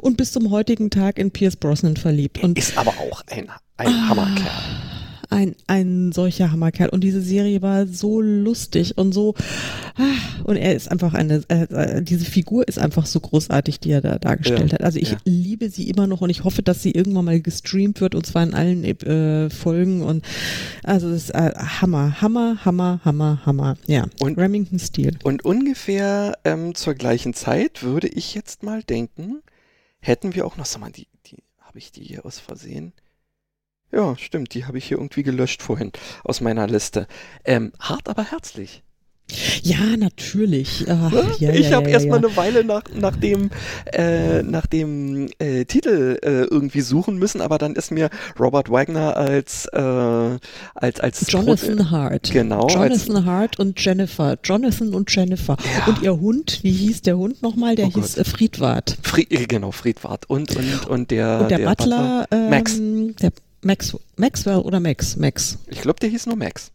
und 0.00 0.16
bis 0.16 0.32
zum 0.32 0.50
heutigen 0.50 0.77
Tag 0.90 1.18
in 1.18 1.30
Pierce 1.30 1.56
Brosnan 1.56 1.96
verliebt. 1.96 2.42
Und 2.42 2.58
Ist 2.58 2.78
aber 2.78 2.90
auch 3.10 3.22
ein, 3.30 3.48
Ah. 3.50 3.60
ein 3.76 4.08
Hammerkerl. 4.08 4.46
ein, 5.30 5.54
ein 5.66 6.10
solcher 6.12 6.50
Hammerkerl. 6.52 6.88
Und 6.88 7.04
diese 7.04 7.20
Serie 7.20 7.60
war 7.60 7.86
so 7.86 8.20
lustig 8.22 8.96
und 8.96 9.12
so, 9.12 9.34
ah, 9.98 10.42
und 10.44 10.56
er 10.56 10.74
ist 10.74 10.90
einfach 10.90 11.12
eine, 11.12 11.42
äh, 11.48 11.64
äh, 11.64 12.02
diese 12.02 12.24
Figur 12.24 12.66
ist 12.66 12.78
einfach 12.78 13.04
so 13.04 13.20
großartig, 13.20 13.78
die 13.78 13.90
er 13.90 14.00
da 14.00 14.18
dargestellt 14.18 14.72
Ja, 14.72 14.78
hat. 14.78 14.84
Also 14.84 14.98
ich 14.98 15.10
ja. 15.12 15.18
liebe 15.26 15.68
sie 15.68 15.90
immer 15.90 16.06
noch 16.06 16.22
und 16.22 16.30
ich 16.30 16.44
hoffe, 16.44 16.62
dass 16.62 16.82
sie 16.82 16.92
irgendwann 16.92 17.26
mal 17.26 17.40
gestreamt 17.42 18.00
wird 18.00 18.14
und 18.14 18.24
zwar 18.24 18.42
in 18.42 18.54
allen 18.54 18.84
äh, 18.84 19.50
Folgen 19.50 20.00
und 20.00 20.24
also 20.82 21.10
das 21.10 21.24
ist 21.24 21.30
äh, 21.34 21.52
Hammer, 21.54 22.22
Hammer, 22.22 22.64
Hammer, 22.64 23.00
Hammer, 23.04 23.42
Hammer. 23.44 23.76
Ja, 23.86 24.06
Und- 24.20 24.38
Remington 24.38 24.78
Steel. 24.78 25.18
Und 25.24 25.44
ungefähr 25.44 26.38
ähm, 26.46 26.74
zur 26.74 26.94
gleichen 26.94 27.34
Zeit 27.34 27.82
würde 27.82 28.08
ich 28.08 28.34
jetzt 28.34 28.62
mal 28.62 28.82
denken, 28.82 29.42
hätten 30.08 30.34
wir 30.34 30.46
auch 30.46 30.56
noch, 30.56 30.66
sag 30.66 30.80
mal, 30.80 30.90
die, 30.90 31.06
die, 31.26 31.42
habe 31.60 31.78
ich 31.78 31.92
die 31.92 32.02
hier 32.02 32.26
aus 32.26 32.38
Versehen? 32.38 32.92
Ja, 33.92 34.16
stimmt, 34.16 34.54
die 34.54 34.66
habe 34.66 34.78
ich 34.78 34.86
hier 34.86 34.98
irgendwie 34.98 35.22
gelöscht 35.22 35.62
vorhin 35.62 35.92
aus 36.24 36.40
meiner 36.40 36.66
Liste. 36.66 37.06
Ähm, 37.44 37.72
hart, 37.78 38.08
aber 38.08 38.24
herzlich. 38.24 38.82
Ja, 39.62 39.96
natürlich. 39.98 40.86
Ach, 40.88 41.12
ja, 41.38 41.52
ich 41.52 41.68
ja, 41.68 41.76
habe 41.76 41.86
ja, 41.88 41.94
erst 41.94 42.06
ja. 42.06 42.10
mal 42.12 42.16
eine 42.18 42.34
Weile 42.36 42.64
nach, 42.64 42.82
nach 42.94 43.16
dem, 43.16 43.50
äh, 43.92 44.42
nach 44.42 44.66
dem 44.66 45.28
äh, 45.38 45.64
Titel 45.66 46.18
äh, 46.22 46.44
irgendwie 46.44 46.80
suchen 46.80 47.18
müssen, 47.18 47.40
aber 47.40 47.58
dann 47.58 47.74
ist 47.74 47.90
mir 47.90 48.08
Robert 48.38 48.70
Wagner 48.70 49.16
als, 49.16 49.66
äh, 49.66 49.78
als, 50.74 51.00
als 51.00 51.30
Jonathan 51.30 51.90
Hart. 51.90 52.30
Genau, 52.32 52.68
Jonathan 52.68 53.24
Hart 53.26 53.58
und 53.58 53.82
Jennifer. 53.84 54.38
Jonathan 54.42 54.94
und 54.94 55.14
Jennifer. 55.14 55.56
Und 55.86 56.02
ihr 56.02 56.18
Hund, 56.18 56.60
wie 56.62 56.72
hieß 56.72 57.02
der 57.02 57.18
Hund 57.18 57.42
nochmal? 57.42 57.74
Der 57.74 57.86
Oh 57.88 57.92
hieß 57.94 58.16
Gott. 58.16 58.26
äh, 58.26 58.30
Friedwart. 58.30 58.96
Fried, 59.02 59.30
äh, 59.32 59.46
genau, 59.46 59.72
Friedwart 59.72 60.28
und, 60.30 60.56
und, 60.56 60.86
und 60.86 61.10
der, 61.10 61.40
Und 61.42 61.50
der, 61.50 61.58
Butler, 61.58 62.26
ähm, 62.30 62.50
Max. 62.50 62.76
Der 63.20 63.32
Max, 63.60 63.96
Maxwell 64.16 64.58
oder 64.58 64.80
Max? 64.80 65.16
Max. 65.16 65.58
Ich 65.66 65.80
glaube, 65.80 65.98
der 66.00 66.08
hieß 66.08 66.26
nur 66.26 66.36
Max, 66.36 66.70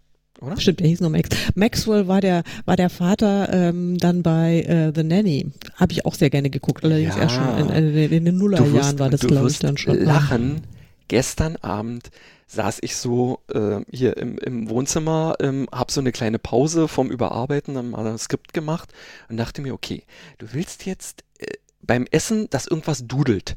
oder? 0.46 0.60
Stimmt, 0.60 0.80
der 0.80 0.88
hieß 0.88 1.02
nur 1.02 1.10
Max. 1.10 1.30
Maxwell 1.56 2.08
war 2.08 2.22
der, 2.22 2.44
war 2.66 2.76
der 2.76 2.90
Vater 2.90 3.52
ähm, 3.52 3.98
dann 3.98 4.24
bei 4.24 4.62
äh, 4.62 4.92
The 4.96 5.04
Nanny. 5.04 5.48
Habe 5.76 5.92
ich 5.94 6.06
auch 6.06 6.16
sehr 6.16 6.30
gerne 6.30 6.50
geguckt. 6.50 6.84
Allerdings 6.84 7.16
Ja. 7.16 7.22
erst 7.24 7.36
schon 7.36 7.58
in, 7.58 7.70
in, 7.70 8.12
in 8.12 8.26
den 8.26 8.38
Nullerjahren 8.38 9.00
war 9.00 9.10
das, 9.10 9.22
glaube 9.22 9.50
ich, 9.50 9.60
dann 9.60 9.78
schon. 9.78 9.98
lachen. 10.04 10.62
Gestern 11.08 11.58
Abend 11.58 12.10
saß 12.48 12.80
ich 12.82 12.96
so 12.96 13.40
äh, 13.54 13.82
hier 13.92 14.18
im, 14.18 14.38
im 14.38 14.70
Wohnzimmer, 14.70 15.36
ähm, 15.40 15.68
hab 15.72 15.92
so 15.92 16.00
eine 16.02 16.12
kleine 16.12 16.40
Pause 16.40 16.88
vom 16.88 17.10
Überarbeiten, 17.12 17.74
dann 17.76 17.90
mal 17.90 18.06
ein 18.08 18.18
Skript 18.18 18.54
gemacht 18.54 18.90
und 19.30 19.38
dachte 19.38 19.62
mir, 19.62 19.74
okay, 19.74 20.04
du 20.38 20.48
willst 20.54 20.86
jetzt 20.86 21.24
äh, 21.40 21.46
beim 21.82 22.06
Essen, 22.12 22.50
dass 22.50 22.68
irgendwas 22.68 23.06
dudelt. 23.08 23.56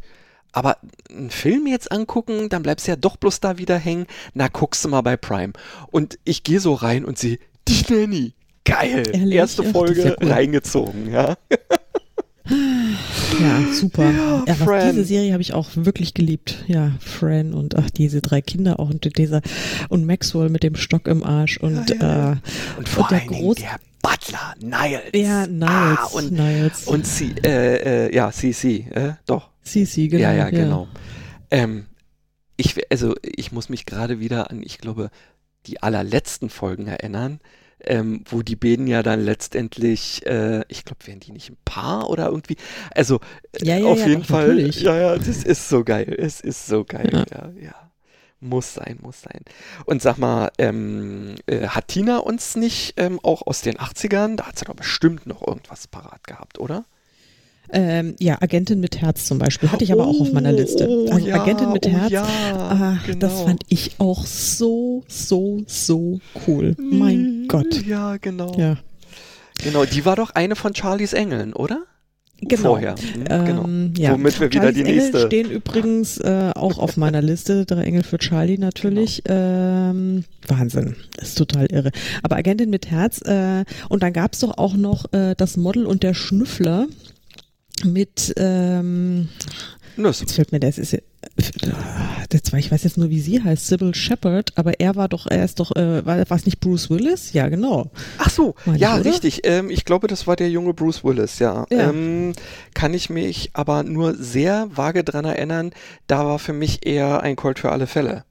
Aber 0.56 0.78
einen 1.10 1.28
Film 1.28 1.66
jetzt 1.66 1.92
angucken, 1.92 2.48
dann 2.48 2.62
bleibst 2.62 2.86
du 2.86 2.92
ja 2.92 2.96
doch 2.96 3.18
bloß 3.18 3.40
da 3.40 3.58
wieder 3.58 3.76
hängen. 3.76 4.06
Na, 4.32 4.48
guckst 4.48 4.82
du 4.86 4.88
mal 4.88 5.02
bei 5.02 5.18
Prime. 5.18 5.52
Und 5.90 6.18
ich 6.24 6.44
gehe 6.44 6.60
so 6.60 6.72
rein 6.72 7.04
und 7.04 7.18
sehe, 7.18 7.38
die 7.68 7.84
Nanny. 7.92 8.32
Geil. 8.64 9.02
Ehrlich? 9.12 9.34
Erste 9.36 9.64
Folge 9.64 10.02
ja 10.02 10.14
cool. 10.18 10.30
reingezogen, 10.32 11.12
ja. 11.12 11.36
Ja, 12.48 13.60
super. 13.72 14.04
Ja, 14.10 14.44
Ja, 14.46 14.56
was, 14.60 14.90
diese 14.92 15.04
Serie 15.04 15.32
habe 15.32 15.42
ich 15.42 15.52
auch 15.52 15.68
wirklich 15.74 16.14
geliebt. 16.14 16.64
Ja, 16.68 16.92
Fran 17.00 17.52
und 17.52 17.76
ach, 17.76 17.90
diese 17.90 18.22
drei 18.22 18.40
Kinder 18.40 18.78
auch 18.80 18.88
und 18.88 19.18
dieser 19.18 19.42
und 19.88 20.06
Maxwell 20.06 20.48
mit 20.48 20.62
dem 20.62 20.76
Stock 20.76 21.06
im 21.08 21.22
Arsch 21.24 21.58
und 21.58 21.90
Ja, 21.90 22.32
äh, 22.32 22.36
Und 22.78 22.88
vor 22.88 23.08
der 23.08 23.22
Groß- 23.26 23.56
der 23.56 23.78
Butler, 24.08 24.54
Niles. 24.60 25.02
ja, 25.14 25.46
Niles, 25.46 25.98
Ah, 25.98 26.08
und 26.12 26.32
Niles. 26.32 26.84
und 26.86 27.06
sie, 27.06 27.34
äh, 27.44 28.06
äh, 28.06 28.14
ja, 28.14 28.30
CC, 28.30 28.86
äh, 28.94 29.12
doch. 29.26 29.50
Sisi, 29.62 30.08
genau. 30.08 30.22
ja, 30.22 30.32
ja, 30.32 30.50
genau. 30.50 30.86
Ähm, 31.50 31.86
ich, 32.56 32.76
also, 32.90 33.14
ich 33.22 33.50
muss 33.52 33.68
mich 33.68 33.84
gerade 33.86 34.20
wieder 34.20 34.50
an, 34.50 34.62
ich 34.62 34.78
glaube, 34.78 35.10
die 35.66 35.82
allerletzten 35.82 36.50
Folgen 36.50 36.86
erinnern, 36.86 37.40
ähm, 37.80 38.22
wo 38.28 38.42
die 38.42 38.56
beiden 38.56 38.86
ja 38.86 39.02
dann 39.02 39.20
letztendlich, 39.24 40.24
äh, 40.26 40.62
ich 40.68 40.84
glaube, 40.84 41.06
wären 41.06 41.20
die 41.20 41.32
nicht 41.32 41.50
ein 41.50 41.56
Paar 41.64 42.08
oder 42.08 42.26
irgendwie, 42.26 42.56
also 42.94 43.18
Ja, 43.60 43.76
ja, 43.76 43.86
auf 43.86 43.98
ja, 44.00 44.06
jeden 44.06 44.24
Fall, 44.24 44.48
natürlich. 44.48 44.80
ja, 44.82 44.96
ja, 44.96 45.16
das 45.18 45.42
ist 45.42 45.68
so 45.68 45.82
geil, 45.84 46.14
es 46.18 46.40
ist 46.40 46.66
so 46.66 46.84
geil, 46.84 47.10
Ja. 47.12 47.24
ja, 47.30 47.50
ja. 47.60 47.90
Muss 48.48 48.74
sein, 48.74 48.98
muss 49.02 49.22
sein. 49.22 49.40
Und 49.84 50.02
sag 50.02 50.18
mal, 50.18 50.50
ähm, 50.58 51.34
äh, 51.46 51.68
hat 51.68 51.88
Tina 51.88 52.18
uns 52.18 52.56
nicht 52.56 52.94
ähm, 52.96 53.20
auch 53.22 53.46
aus 53.46 53.62
den 53.62 53.76
80ern, 53.76 54.36
da 54.36 54.46
hat 54.46 54.58
sie 54.58 54.64
doch 54.64 54.74
bestimmt 54.74 55.26
noch 55.26 55.46
irgendwas 55.46 55.86
parat 55.86 56.26
gehabt, 56.26 56.58
oder? 56.58 56.84
Ähm, 57.72 58.14
ja, 58.20 58.40
Agentin 58.40 58.78
mit 58.78 59.00
Herz 59.00 59.26
zum 59.26 59.38
Beispiel, 59.38 59.72
hatte 59.72 59.82
ich 59.82 59.92
aber 59.92 60.06
auch 60.06 60.20
auf 60.20 60.32
meiner 60.32 60.52
Liste. 60.52 60.86
Oh, 60.88 61.10
Also 61.10 61.26
ja, 61.26 61.42
Agentin 61.42 61.72
mit 61.72 61.84
oh, 61.86 61.90
Herz, 61.90 62.10
ja, 62.12 62.98
das 63.06 63.06
genau. 63.06 63.44
fand 63.44 63.62
ich 63.68 63.96
auch 63.98 64.24
so, 64.24 65.02
so, 65.08 65.64
so 65.66 66.20
cool. 66.46 66.76
Mein 66.78 67.46
Gott. 67.48 67.84
Ja, 67.84 68.18
genau. 68.18 68.54
Ja, 68.56 68.76
Genau, 69.62 69.84
die 69.84 70.04
war 70.04 70.16
doch 70.16 70.30
eine 70.30 70.56
von 70.56 70.74
Charlies 70.74 71.12
Engeln, 71.12 71.52
oder? 71.52 71.84
Genau. 72.40 72.62
Vorher. 72.62 72.94
Hm, 72.96 73.24
genau. 73.24 73.64
Ähm, 73.64 73.94
ja. 73.96 74.12
Womit 74.12 74.40
wir 74.40 74.52
wieder 74.52 74.72
die 74.72 74.80
Charlies 74.80 74.88
Engel 74.88 74.96
nächste. 74.96 75.26
stehen 75.26 75.50
übrigens 75.50 76.18
äh, 76.18 76.52
auch 76.54 76.78
auf 76.78 76.96
meiner 76.96 77.22
Liste. 77.22 77.66
Drei 77.66 77.82
Engel 77.82 78.02
für 78.02 78.18
Charlie 78.18 78.58
natürlich. 78.58 79.22
Genau. 79.24 79.36
Ähm, 79.90 80.24
Wahnsinn. 80.46 80.96
Das 81.16 81.28
ist 81.30 81.38
total 81.38 81.66
irre. 81.66 81.90
Aber 82.22 82.36
Agentin 82.36 82.70
mit 82.70 82.90
Herz. 82.90 83.20
Äh, 83.22 83.64
und 83.88 84.02
dann 84.02 84.12
gab's 84.12 84.40
doch 84.40 84.58
auch 84.58 84.74
noch 84.74 85.12
äh, 85.12 85.34
das 85.36 85.56
Model 85.56 85.86
und 85.86 86.02
der 86.02 86.14
Schnüffler 86.14 86.86
mit, 87.84 88.32
ähm, 88.36 89.28
Das, 89.96 90.20
jetzt 90.20 90.34
fällt 90.34 90.52
mir 90.52 90.60
das 90.60 90.78
ist, 90.78 90.96
das 92.28 92.52
war, 92.52 92.58
ich 92.58 92.70
weiß 92.70 92.84
jetzt 92.84 92.98
nur, 92.98 93.10
wie 93.10 93.20
sie 93.20 93.42
heißt, 93.42 93.66
Sybil 93.66 93.94
Shepard, 93.94 94.52
aber 94.56 94.78
er 94.80 94.94
war 94.96 95.08
doch, 95.08 95.26
er 95.26 95.44
ist 95.44 95.60
doch, 95.60 95.74
äh, 95.74 96.04
war 96.04 96.18
war 96.18 96.36
es 96.36 96.46
nicht 96.46 96.60
Bruce 96.60 96.90
Willis? 96.90 97.32
Ja, 97.32 97.48
genau. 97.48 97.90
ach 98.18 98.30
so, 98.30 98.54
Meine 98.64 98.78
ja, 98.78 98.94
oder? 98.94 99.04
richtig. 99.04 99.40
Ähm, 99.44 99.70
ich 99.70 99.84
glaube, 99.84 100.06
das 100.06 100.26
war 100.26 100.36
der 100.36 100.50
junge 100.50 100.74
Bruce 100.74 101.04
Willis, 101.04 101.38
ja. 101.38 101.66
Ja. 101.70 101.90
Ähm, 101.90 102.32
kann 102.74 102.94
ich 102.94 103.10
mich 103.10 103.50
aber 103.54 103.82
nur 103.82 104.14
sehr 104.14 104.68
vage 104.74 105.04
dran 105.04 105.24
erinnern, 105.24 105.72
da 106.06 106.24
war 106.26 106.38
für 106.38 106.52
mich 106.52 106.86
eher 106.86 107.22
ein 107.22 107.36
Colt 107.36 107.58
für 107.58 107.72
alle 107.72 107.86
Fälle. 107.86 108.24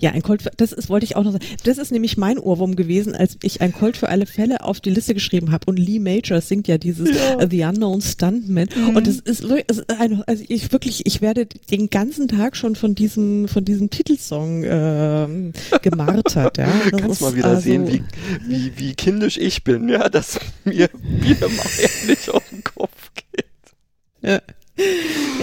Ja, 0.00 0.10
ein 0.10 0.22
Colt, 0.22 0.42
für, 0.42 0.50
das 0.56 0.72
ist, 0.72 0.90
wollte 0.90 1.04
ich 1.04 1.16
auch 1.16 1.24
noch 1.24 1.32
sagen. 1.32 1.44
Das 1.64 1.78
ist 1.78 1.90
nämlich 1.90 2.16
mein 2.16 2.38
Ohrwurm 2.38 2.76
gewesen, 2.76 3.14
als 3.14 3.38
ich 3.42 3.62
ein 3.62 3.72
Colt 3.72 3.96
für 3.96 4.08
alle 4.08 4.26
Fälle 4.26 4.62
auf 4.62 4.80
die 4.80 4.90
Liste 4.90 5.14
geschrieben 5.14 5.50
habe. 5.50 5.64
Und 5.66 5.78
Lee 5.78 5.98
Major 5.98 6.40
singt 6.40 6.68
ja 6.68 6.76
dieses 6.76 7.08
äh, 7.08 7.48
The 7.50 7.64
Unknown 7.64 8.02
Stuntman. 8.02 8.68
Mhm. 8.74 8.96
Und 8.96 9.06
das 9.06 9.16
ist 9.16 9.44
es 9.44 9.78
ist 9.78 9.90
ein, 9.98 10.22
also 10.26 10.44
ich 10.46 10.72
wirklich, 10.72 11.06
ich 11.06 11.22
werde 11.22 11.46
den 11.70 11.88
ganzen 11.88 12.28
Tag 12.28 12.56
schon 12.56 12.76
von 12.76 12.94
diesem, 12.94 13.48
von 13.48 13.64
diesem 13.64 13.88
Titelsong 13.90 14.64
ähm, 14.66 15.52
gemartert. 15.82 16.58
Ja. 16.58 16.66
Das 16.90 17.00
Kannst 17.00 17.12
ist 17.12 17.20
mal 17.22 17.34
wieder 17.34 17.46
also- 17.48 17.62
sehen, 17.62 17.88
wie, 17.88 18.02
wie, 18.46 18.72
wie 18.76 18.94
kindisch 18.94 19.38
ich 19.38 19.64
bin, 19.64 19.88
ja, 19.88 20.08
dass 20.08 20.38
mir 20.64 20.88
Bier 21.22 21.36
mal 21.40 21.66
ehrlich 21.80 22.28
auf 22.30 22.42
den 22.50 22.62
Kopf 22.62 23.12
geht. 23.14 23.46
Ja. 24.22 24.40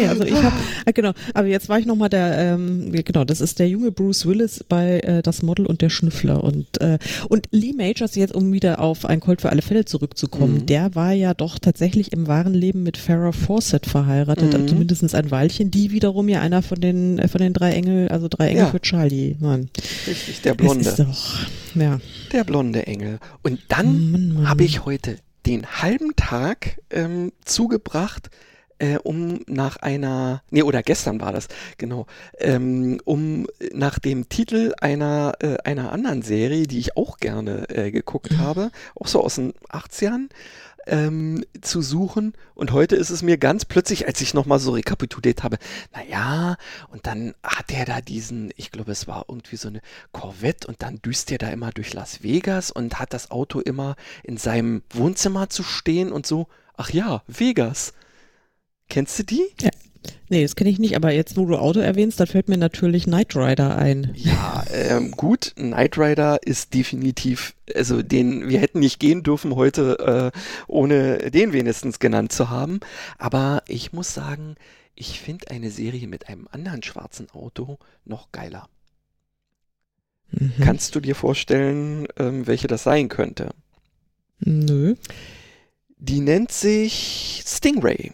Ja, 0.02 0.10
also 0.10 0.24
ich 0.24 0.34
habe, 0.34 0.56
äh, 0.86 0.94
genau, 0.94 1.12
aber 1.34 1.48
jetzt 1.48 1.70
war 1.70 1.80
ich 1.80 1.86
nochmal 1.86 2.10
der, 2.10 2.38
ähm, 2.38 2.92
genau, 2.92 3.24
das 3.24 3.42
ist 3.42 3.60
der 3.60 3.68
junge 3.70 3.92
Bruce 3.92 4.26
Willis 4.26 4.64
bei 4.68 5.00
äh, 5.00 5.22
Das 5.22 5.42
Model 5.42 5.66
und 5.66 5.82
der 5.82 5.90
Schnüffler 5.90 6.44
und 6.44 6.80
äh, 6.82 7.00
und 7.30 7.48
Lee 7.52 7.74
Majors 7.74 8.16
jetzt, 8.16 8.34
um 8.36 8.52
wieder 8.54 8.80
auf 8.80 9.06
ein 9.06 9.20
Colt 9.20 9.42
für 9.42 9.50
alle 9.50 9.62
Fälle 9.62 9.86
zurückzukommen, 9.86 10.54
Mhm. 10.54 10.66
der 10.68 10.96
war 10.96 11.14
ja 11.14 11.34
doch 11.34 11.58
tatsächlich 11.60 12.12
im 12.12 12.28
wahren 12.28 12.54
Leben 12.54 12.84
mit 12.84 12.98
Farrah 12.98 13.32
Fawcett 13.32 13.86
verheiratet, 13.86 14.54
Mhm. 14.58 14.68
zumindest 14.68 15.14
ein 15.16 15.32
Weilchen, 15.32 15.72
die 15.72 15.92
wiederum 15.92 16.30
ja 16.30 16.42
einer 16.42 16.62
von 16.62 16.80
den 16.80 17.18
äh, 17.20 17.28
von 17.28 17.42
den 17.42 17.54
drei 17.54 17.72
Engel, 17.74 18.10
also 18.10 18.28
drei 18.30 18.50
Engel 18.50 18.64
Ja. 18.66 18.70
für 18.72 18.82
Charlie, 18.82 19.36
Mann. 19.40 19.70
Richtig, 20.08 20.42
der 20.42 20.54
Blonde. 20.54 20.88
ist 20.90 21.00
doch, 21.00 21.40
ja. 21.76 22.00
Der 22.32 22.44
blonde 22.44 22.86
Engel. 22.88 23.20
Und 23.42 23.60
dann 23.70 24.44
habe 24.46 24.64
ich 24.64 24.86
heute 24.86 25.18
den 25.46 25.66
halben 25.68 26.16
Tag 26.16 26.78
ähm, 26.90 27.32
zugebracht, 27.46 28.30
äh, 28.84 28.98
um 29.02 29.40
nach 29.48 29.78
einer, 29.78 30.44
nee, 30.50 30.62
oder 30.62 30.84
gestern 30.84 31.22
war 31.22 31.32
das, 31.32 31.48
genau, 31.78 32.06
ähm, 32.38 33.00
um 33.06 33.48
nach 33.72 33.98
dem 33.98 34.28
Titel 34.28 34.74
einer, 34.82 35.36
äh, 35.40 35.56
einer 35.64 35.94
anderen 35.94 36.22
Serie, 36.22 36.68
die 36.68 36.80
ich 36.80 36.98
auch 36.98 37.18
gerne 37.18 37.70
äh, 37.70 37.92
geguckt 37.92 38.32
Mhm. 38.34 38.40
habe, 38.40 38.72
auch 38.96 39.08
so 39.08 39.24
aus 39.24 39.36
den 39.36 39.54
80ern, 39.70 40.28
ähm, 40.86 41.46
zu 41.62 41.82
suchen. 41.82 42.34
Und 42.56 42.74
heute 42.74 42.98
ist 42.98 43.10
es 43.10 43.22
mir 43.22 43.38
ganz 43.38 43.64
plötzlich, 43.64 44.06
als 44.06 44.20
ich 44.20 44.34
nochmal 44.34 44.60
so 44.60 44.72
rekapituliert 44.72 45.44
habe, 45.44 45.58
naja, 45.94 46.58
und 46.90 47.08
dann 47.08 47.36
hat 47.42 47.72
er 47.72 47.86
da 47.86 48.02
diesen, 48.02 48.52
ich 48.58 48.70
glaube, 48.70 48.92
es 48.92 49.08
war 49.08 49.26
irgendwie 49.30 49.56
so 49.56 49.70
eine 49.70 49.80
Corvette 50.12 50.68
und 50.68 50.82
dann 50.82 51.02
düst 51.02 51.32
er 51.32 51.38
da 51.38 51.48
immer 51.52 51.72
durch 51.72 51.94
Las 51.94 52.22
Vegas 52.22 52.70
und 52.70 53.00
hat 53.00 53.14
das 53.14 53.32
Auto 53.32 53.62
immer 53.62 53.96
in 54.24 54.36
seinem 54.36 54.84
Wohnzimmer 54.90 55.50
zu 55.50 55.64
stehen 55.64 56.12
und 56.12 56.26
so. 56.26 56.48
Ach 56.76 56.90
ja, 56.90 57.24
Vegas. 57.28 57.94
Kennst 58.90 59.20
du 59.20 59.24
die? 59.24 59.44
Nee, 60.30 60.42
das 60.42 60.56
kenne 60.56 60.70
ich 60.70 60.80
nicht, 60.80 60.96
aber 60.96 61.12
jetzt, 61.12 61.38
wo 61.38 61.46
du 61.46 61.58
Auto 61.58 61.80
erwähnst, 61.80 62.20
da 62.20 62.26
fällt 62.26 62.50
mir 62.50 62.58
natürlich 62.58 63.04
Knight 63.04 63.36
Rider 63.36 63.78
ein. 63.78 64.12
Ja, 64.16 64.64
ähm, 64.72 65.12
gut, 65.12 65.54
Knight 65.56 65.98
Rider 65.98 66.40
ist 66.44 66.74
definitiv, 66.74 67.54
also 67.76 68.02
den, 68.02 68.50
wir 68.50 68.60
hätten 68.60 68.80
nicht 68.80 69.00
gehen 69.00 69.24
dürfen 69.24 69.56
heute, 69.56 70.32
äh, 70.34 70.40
ohne 70.68 71.30
den 71.30 71.54
wenigstens 71.54 72.00
genannt 72.00 72.32
zu 72.32 72.50
haben. 72.50 72.80
Aber 73.18 73.64
ich 73.68 73.94
muss 73.94 74.14
sagen, 74.14 74.56
ich 74.96 75.20
finde 75.20 75.52
eine 75.52 75.72
Serie 75.72 76.08
mit 76.08 76.30
einem 76.30 76.48
anderen 76.52 76.84
schwarzen 76.84 77.30
Auto 77.32 77.78
noch 78.06 78.32
geiler. 78.32 78.70
Mhm. 80.32 80.54
Kannst 80.62 80.96
du 80.96 81.00
dir 81.00 81.16
vorstellen, 81.16 82.08
ähm, 82.18 82.48
welche 82.48 82.68
das 82.68 82.84
sein 82.84 83.10
könnte? 83.10 83.52
Nö. 84.40 84.96
Die 85.98 86.22
nennt 86.22 86.52
sich 86.52 87.44
Stingray. 87.46 88.12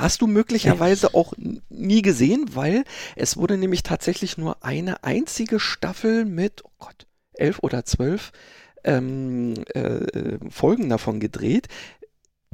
Hast 0.00 0.22
du 0.22 0.26
möglicherweise 0.26 1.14
auch 1.14 1.32
nie 1.68 2.02
gesehen, 2.02 2.46
weil 2.54 2.84
es 3.16 3.36
wurde 3.36 3.56
nämlich 3.56 3.82
tatsächlich 3.82 4.38
nur 4.38 4.64
eine 4.64 5.04
einzige 5.04 5.60
Staffel 5.60 6.24
mit, 6.24 6.64
oh 6.64 6.70
Gott, 6.78 7.06
elf 7.34 7.58
oder 7.60 7.84
zwölf 7.84 8.32
ähm, 8.84 9.54
äh, 9.74 10.38
Folgen 10.50 10.88
davon 10.88 11.20
gedreht. 11.20 11.68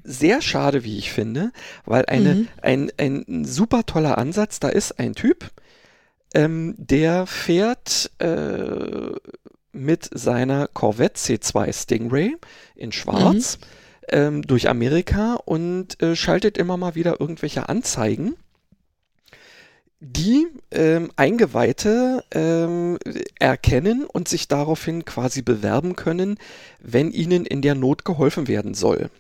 Sehr 0.03 0.41
schade, 0.43 0.85
wie 0.85 0.99
ich 0.99 1.13
finde, 1.13 1.53
weil 1.85 2.05
eine, 2.07 2.35
Mhm. 2.35 2.49
ein, 2.63 2.93
ein 2.99 3.45
super 3.45 3.85
toller 3.87 4.19
Ansatz, 4.19 4.61
da 4.61 4.69
ist 4.69 4.99
ein 5.01 5.15
Typ, 5.15 5.51
ähm, 6.35 6.75
der 6.79 7.27
fährt 7.27 8.11
äh, 8.19 9.11
mit 9.73 10.09
seiner 10.13 10.69
Corvette 10.69 11.19
C2 11.21 11.73
Stingray 11.73 12.37
in 12.75 12.93
Schwarz 12.93 13.59
ähm, 14.09 14.43
durch 14.43 14.69
Amerika 14.69 15.35
und 15.35 16.01
äh, 16.03 16.17
schaltet 16.17 16.59
immer 16.59 16.77
mal 16.77 16.95
wieder 16.95 17.21
irgendwelche 17.21 17.69
Anzeigen, 17.69 18.37
die 20.01 20.47
ähm, 20.71 21.11
Eingeweihte 21.17 22.23
ähm, 22.33 22.99
erkennen 23.39 24.05
und 24.05 24.29
sich 24.29 24.47
daraufhin 24.47 25.05
quasi 25.05 25.43
bewerben 25.43 25.97
können, 25.97 26.39
wenn 26.81 27.11
ihnen 27.13 27.47
in 27.47 27.63
der 27.63 27.75
Not 27.75 28.05
geholfen 28.05 28.47
werden 28.47 28.75
soll. 28.75 29.11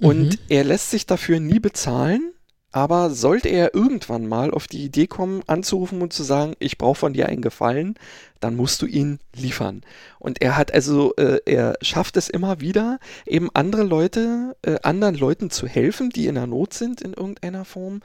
Und 0.00 0.38
Mhm. 0.40 0.44
er 0.48 0.64
lässt 0.64 0.90
sich 0.90 1.06
dafür 1.06 1.40
nie 1.40 1.60
bezahlen, 1.60 2.32
aber 2.72 3.10
sollte 3.10 3.48
er 3.48 3.74
irgendwann 3.74 4.26
mal 4.26 4.50
auf 4.50 4.66
die 4.66 4.84
Idee 4.84 5.06
kommen, 5.06 5.42
anzurufen 5.46 6.02
und 6.02 6.12
zu 6.12 6.22
sagen, 6.22 6.54
ich 6.58 6.78
brauche 6.78 6.98
von 6.98 7.12
dir 7.12 7.28
einen 7.28 7.42
Gefallen, 7.42 7.94
dann 8.38 8.56
musst 8.56 8.80
du 8.82 8.86
ihn 8.86 9.18
liefern. 9.34 9.82
Und 10.18 10.40
er 10.40 10.56
hat 10.56 10.72
also, 10.72 11.14
äh, 11.16 11.40
er 11.46 11.74
schafft 11.82 12.16
es 12.16 12.28
immer 12.28 12.60
wieder, 12.60 12.98
eben 13.26 13.50
andere 13.54 13.82
Leute, 13.82 14.56
äh, 14.62 14.76
anderen 14.82 15.16
Leuten 15.16 15.50
zu 15.50 15.66
helfen, 15.66 16.10
die 16.10 16.26
in 16.26 16.36
der 16.36 16.46
Not 16.46 16.74
sind 16.74 17.00
in 17.00 17.12
irgendeiner 17.12 17.64
Form, 17.64 18.00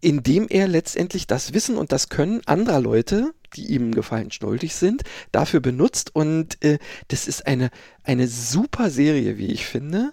indem 0.00 0.48
er 0.50 0.68
letztendlich 0.68 1.26
das 1.26 1.54
Wissen 1.54 1.76
und 1.76 1.90
das 1.90 2.10
Können 2.10 2.42
anderer 2.46 2.80
Leute, 2.80 3.32
die 3.56 3.72
ihm 3.72 3.92
Gefallen 3.92 4.30
schuldig 4.30 4.74
sind, 4.74 5.02
dafür 5.32 5.60
benutzt. 5.60 6.14
Und 6.14 6.62
äh, 6.62 6.78
das 7.08 7.26
ist 7.26 7.46
eine, 7.46 7.70
eine 8.02 8.28
super 8.28 8.90
Serie, 8.90 9.38
wie 9.38 9.46
ich 9.46 9.64
finde. 9.66 10.12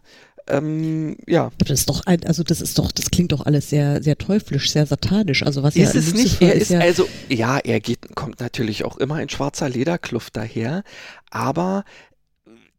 Ähm, 0.51 1.15
ja, 1.27 1.45
Aber 1.45 1.65
das 1.65 1.79
ist 1.79 1.89
doch 1.89 2.05
ein, 2.05 2.25
also 2.25 2.43
das 2.43 2.61
ist 2.61 2.77
doch, 2.77 2.91
das 2.91 3.09
klingt 3.09 3.31
doch 3.31 3.45
alles 3.45 3.69
sehr, 3.69 4.03
sehr 4.03 4.17
teuflisch, 4.17 4.71
sehr 4.71 4.85
satanisch. 4.85 5.43
Also 5.43 5.63
was 5.63 5.75
ja 5.75 5.85
ist 5.85 5.95
es 5.95 6.13
nicht. 6.13 6.41
Er 6.41 6.53
ist 6.53 6.69
ja, 6.69 6.79
also, 6.79 7.07
ja, 7.29 7.57
er 7.57 7.79
geht, 7.79 8.15
kommt 8.15 8.39
natürlich 8.39 8.83
auch 8.83 8.97
immer 8.97 9.21
in 9.21 9.29
schwarzer 9.29 9.69
Lederkluft 9.69 10.35
daher, 10.35 10.83
aber 11.29 11.85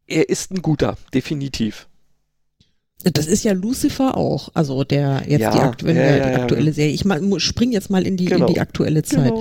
er 0.06 0.28
ist 0.28 0.50
ein 0.50 0.60
guter, 0.60 0.96
definitiv. 1.14 1.88
Das 3.04 3.26
ist 3.26 3.44
ja 3.44 3.52
Lucifer 3.52 4.16
auch. 4.16 4.50
Also 4.54 4.84
der 4.84 5.22
jetzt 5.26 5.40
Ja, 5.40 5.50
die, 5.50 5.58
aktu 5.58 5.86
ja, 5.86 5.92
die 5.92 5.98
ja, 5.98 6.16
ja. 6.16 6.42
aktuelle 6.42 6.72
Serie. 6.72 6.92
Ich 6.92 7.04
mal, 7.04 7.20
spring 7.40 7.72
jetzt 7.72 7.90
mal 7.90 8.06
in 8.06 8.16
die 8.16 8.26
Genau. 8.26 8.46
in 8.46 8.54
die 8.54 8.60
aktuelle 8.60 9.02
Zeit. 9.02 9.32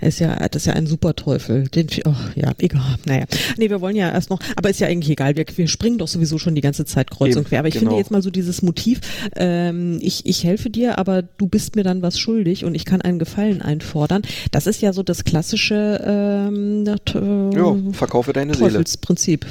Der 0.00 0.08
ist 0.08 0.20
ja, 0.20 0.36
das 0.36 0.62
ist 0.62 0.66
ja 0.66 0.74
ein 0.74 0.86
super 0.86 1.14
Teufel. 1.16 1.68
Den, 1.68 1.88
oh, 2.06 2.14
ja, 2.34 2.52
egal. 2.58 2.96
Naja, 3.06 3.24
nee, 3.56 3.70
wir 3.70 3.80
wollen 3.80 3.96
ja 3.96 4.10
erst 4.10 4.30
noch, 4.30 4.40
aber 4.56 4.70
ist 4.70 4.80
ja 4.80 4.86
eigentlich 4.86 5.10
egal. 5.10 5.36
Wir, 5.36 5.44
wir 5.54 5.68
springen 5.68 5.98
doch 5.98 6.08
sowieso 6.08 6.38
schon 6.38 6.54
die 6.54 6.60
ganze 6.60 6.84
Zeit 6.84 7.10
kreuz 7.10 7.30
Eben, 7.30 7.40
und 7.40 7.48
quer. 7.48 7.60
Aber 7.60 7.68
ich 7.68 7.74
genau. 7.74 7.90
finde 7.90 7.98
jetzt 8.00 8.10
mal 8.10 8.22
so 8.22 8.30
dieses 8.30 8.62
Motiv. 8.62 9.00
Ähm, 9.36 9.98
ich 10.00 10.26
ich 10.26 10.44
helfe 10.44 10.70
dir, 10.70 10.98
aber 10.98 11.22
du 11.22 11.46
bist 11.48 11.76
mir 11.76 11.82
dann 11.82 12.02
was 12.02 12.18
schuldig 12.18 12.64
und 12.64 12.74
ich 12.74 12.84
kann 12.84 13.00
einen 13.00 13.18
Gefallen 13.18 13.62
einfordern. 13.62 14.22
Das 14.52 14.66
ist 14.66 14.80
ja 14.82 14.92
so 14.92 15.02
das 15.02 15.24
klassische 15.24 16.00
ähm, 16.04 16.84
das, 16.84 17.14
äh, 17.14 17.56
Ja, 17.56 17.76
verkaufe 17.92 18.32
deine 18.32 18.54
Seele. 18.54 18.84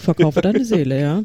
Verkaufe 0.02 0.42
deine 0.42 0.66
Seele, 0.66 1.00
ja. 1.00 1.24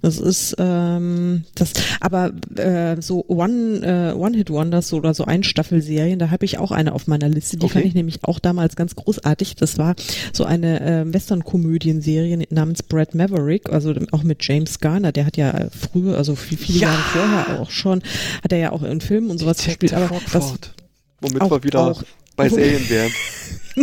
Das 0.00 0.18
ist 0.18 0.54
ähm, 0.60 1.42
das, 1.56 1.72
aber 2.00 2.30
äh, 2.56 3.02
so 3.02 3.24
One 3.26 3.80
äh, 3.82 4.16
One 4.16 4.36
Hit 4.36 4.48
Wonders 4.50 4.88
so, 4.88 4.98
oder 4.98 5.12
so 5.12 5.24
Einstaffelserien, 5.24 6.20
da 6.20 6.30
habe 6.30 6.44
ich 6.44 6.58
auch 6.58 6.70
eine 6.70 6.92
auf 6.92 7.08
meiner 7.08 7.28
Liste. 7.28 7.56
Die 7.56 7.64
Okay. 7.66 7.72
fand 7.74 7.84
ich 7.86 7.94
nämlich 7.94 8.20
auch 8.22 8.38
damals 8.38 8.76
ganz 8.76 8.94
großartig. 8.94 9.56
Das 9.56 9.76
war 9.76 9.96
so 10.32 10.44
eine 10.44 10.80
äh, 10.80 11.12
Western-Komödienserie 11.12 12.46
namens 12.50 12.84
Brad 12.84 13.14
Maverick, 13.16 13.70
also 13.70 13.92
auch 14.12 14.22
mit 14.22 14.46
James 14.46 14.78
Garner. 14.78 15.10
Der 15.10 15.26
hat 15.26 15.36
ja 15.36 15.68
früher, 15.76 16.16
also 16.16 16.36
viel, 16.36 16.58
viele 16.58 16.78
Ja! 16.78 16.88
Jahre 16.92 17.02
vorher 17.12 17.60
auch 17.60 17.70
schon, 17.70 18.02
hat 18.44 18.52
er 18.52 18.58
ja 18.58 18.72
auch 18.72 18.84
in 18.84 19.00
Filmen 19.00 19.30
und 19.30 19.38
sowas 19.38 19.64
gespielt. 19.64 19.94
Aber 19.94 20.08
das, 20.08 20.34
Rockford. 20.34 20.74
Womit 21.20 21.40
auch- 21.42 21.50
wir 21.50 21.64
wieder 21.64 21.80
auch- 21.80 22.02
bei 22.36 22.48
Serien 22.48 22.88
wären. 22.88 23.10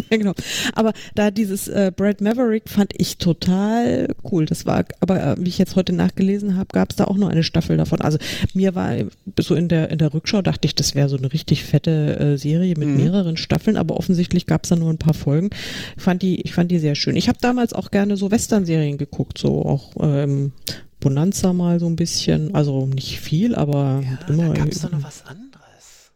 ja, 0.12 0.18
genau. 0.18 0.34
Aber 0.74 0.93
da 1.16 1.32
dieses 1.32 1.68
äh, 1.68 1.91
Brad 1.96 2.22
Maverick 2.22 2.70
fand 2.70 2.93
ich 2.98 3.18
total 3.18 4.14
cool. 4.32 4.46
Das 4.46 4.66
war, 4.66 4.86
aber 5.00 5.24
äh, 5.24 5.36
wie 5.39 5.50
ich 5.50 5.58
jetzt 5.58 5.76
heute 5.76 5.93
nachgelesen 5.93 6.58
habe, 6.58 6.68
gab 6.74 6.91
es 6.91 6.96
da 6.96 7.06
auch 7.06 7.18
nur 7.18 7.30
eine 7.30 7.43
Staffel 7.43 7.78
davon. 7.78 8.02
Also 8.02 8.18
mir 8.54 8.76
war 8.76 8.93
so 9.39 9.56
in 9.56 9.68
der 9.70 9.89
in 9.91 9.98
der 9.98 10.14
Rückschau 10.14 10.41
dachte 10.41 10.66
ich, 10.68 10.76
das 10.76 10.96
wäre 10.96 11.10
so 11.10 11.18
eine 11.18 11.32
richtig 11.34 11.64
fette 11.64 12.20
äh, 12.20 12.38
Serie 12.38 12.76
mit 12.78 12.88
Mhm. 12.89 12.98
mehreren 12.98 13.38
Staffeln, 13.38 13.78
aber 13.78 13.98
offensichtlich 13.98 14.46
gab 14.46 14.64
es 14.64 14.70
da 14.70 14.76
nur 14.76 14.89
ein 14.89 14.98
paar 14.98 15.14
Folgen. 15.14 15.50
Ich 15.98 16.04
fand 16.04 16.22
die, 16.22 16.41
ich 16.41 16.54
fand 16.54 16.72
die 16.72 16.80
sehr 16.80 16.96
schön. 16.96 17.16
Ich 17.16 17.28
habe 17.30 17.38
damals 17.41 17.74
auch 17.74 17.91
gerne 17.91 18.18
so 18.18 18.32
Western-Serien 18.32 18.98
geguckt, 18.98 19.38
so 19.38 19.66
auch 19.66 19.91
ähm, 20.00 20.52
Bonanza 21.00 21.54
mal 21.54 21.80
so 21.80 21.86
ein 21.88 21.96
bisschen, 21.96 22.54
also 22.56 22.86
nicht 22.88 23.20
viel, 23.20 23.56
aber 23.56 24.04
immer. 24.28 24.48
da 24.50 24.54
gab 24.54 24.68
es 24.70 24.82
doch 24.82 24.91
noch 24.91 25.04
was 25.04 25.26
anderes. 25.26 26.12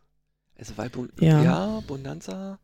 Also 0.57 0.73
weil 0.77 0.89
Bon 0.89 1.09
Ja. 1.19 1.43
ja. 1.43 1.83
Bonanza. 1.87 2.59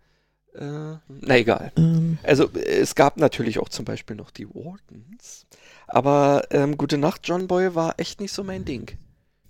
Äh, 0.57 0.97
na 1.07 1.37
egal. 1.37 1.71
ähm, 1.77 2.17
Also 2.23 2.49
es 2.53 2.95
gab 2.95 3.17
natürlich 3.17 3.59
auch 3.59 3.69
zum 3.69 3.85
Beispiel 3.85 4.15
noch 4.15 4.31
die 4.31 4.47
Wardens. 4.47 5.45
Aber 5.87 6.43
ähm, 6.51 6.77
Gute 6.77 6.97
Nacht, 6.97 7.21
John 7.25 7.47
Boy 7.47 7.75
war 7.75 7.95
echt 7.97 8.19
nicht 8.19 8.31
so 8.33 8.43
mein 8.43 8.65
Ding. 8.65 8.97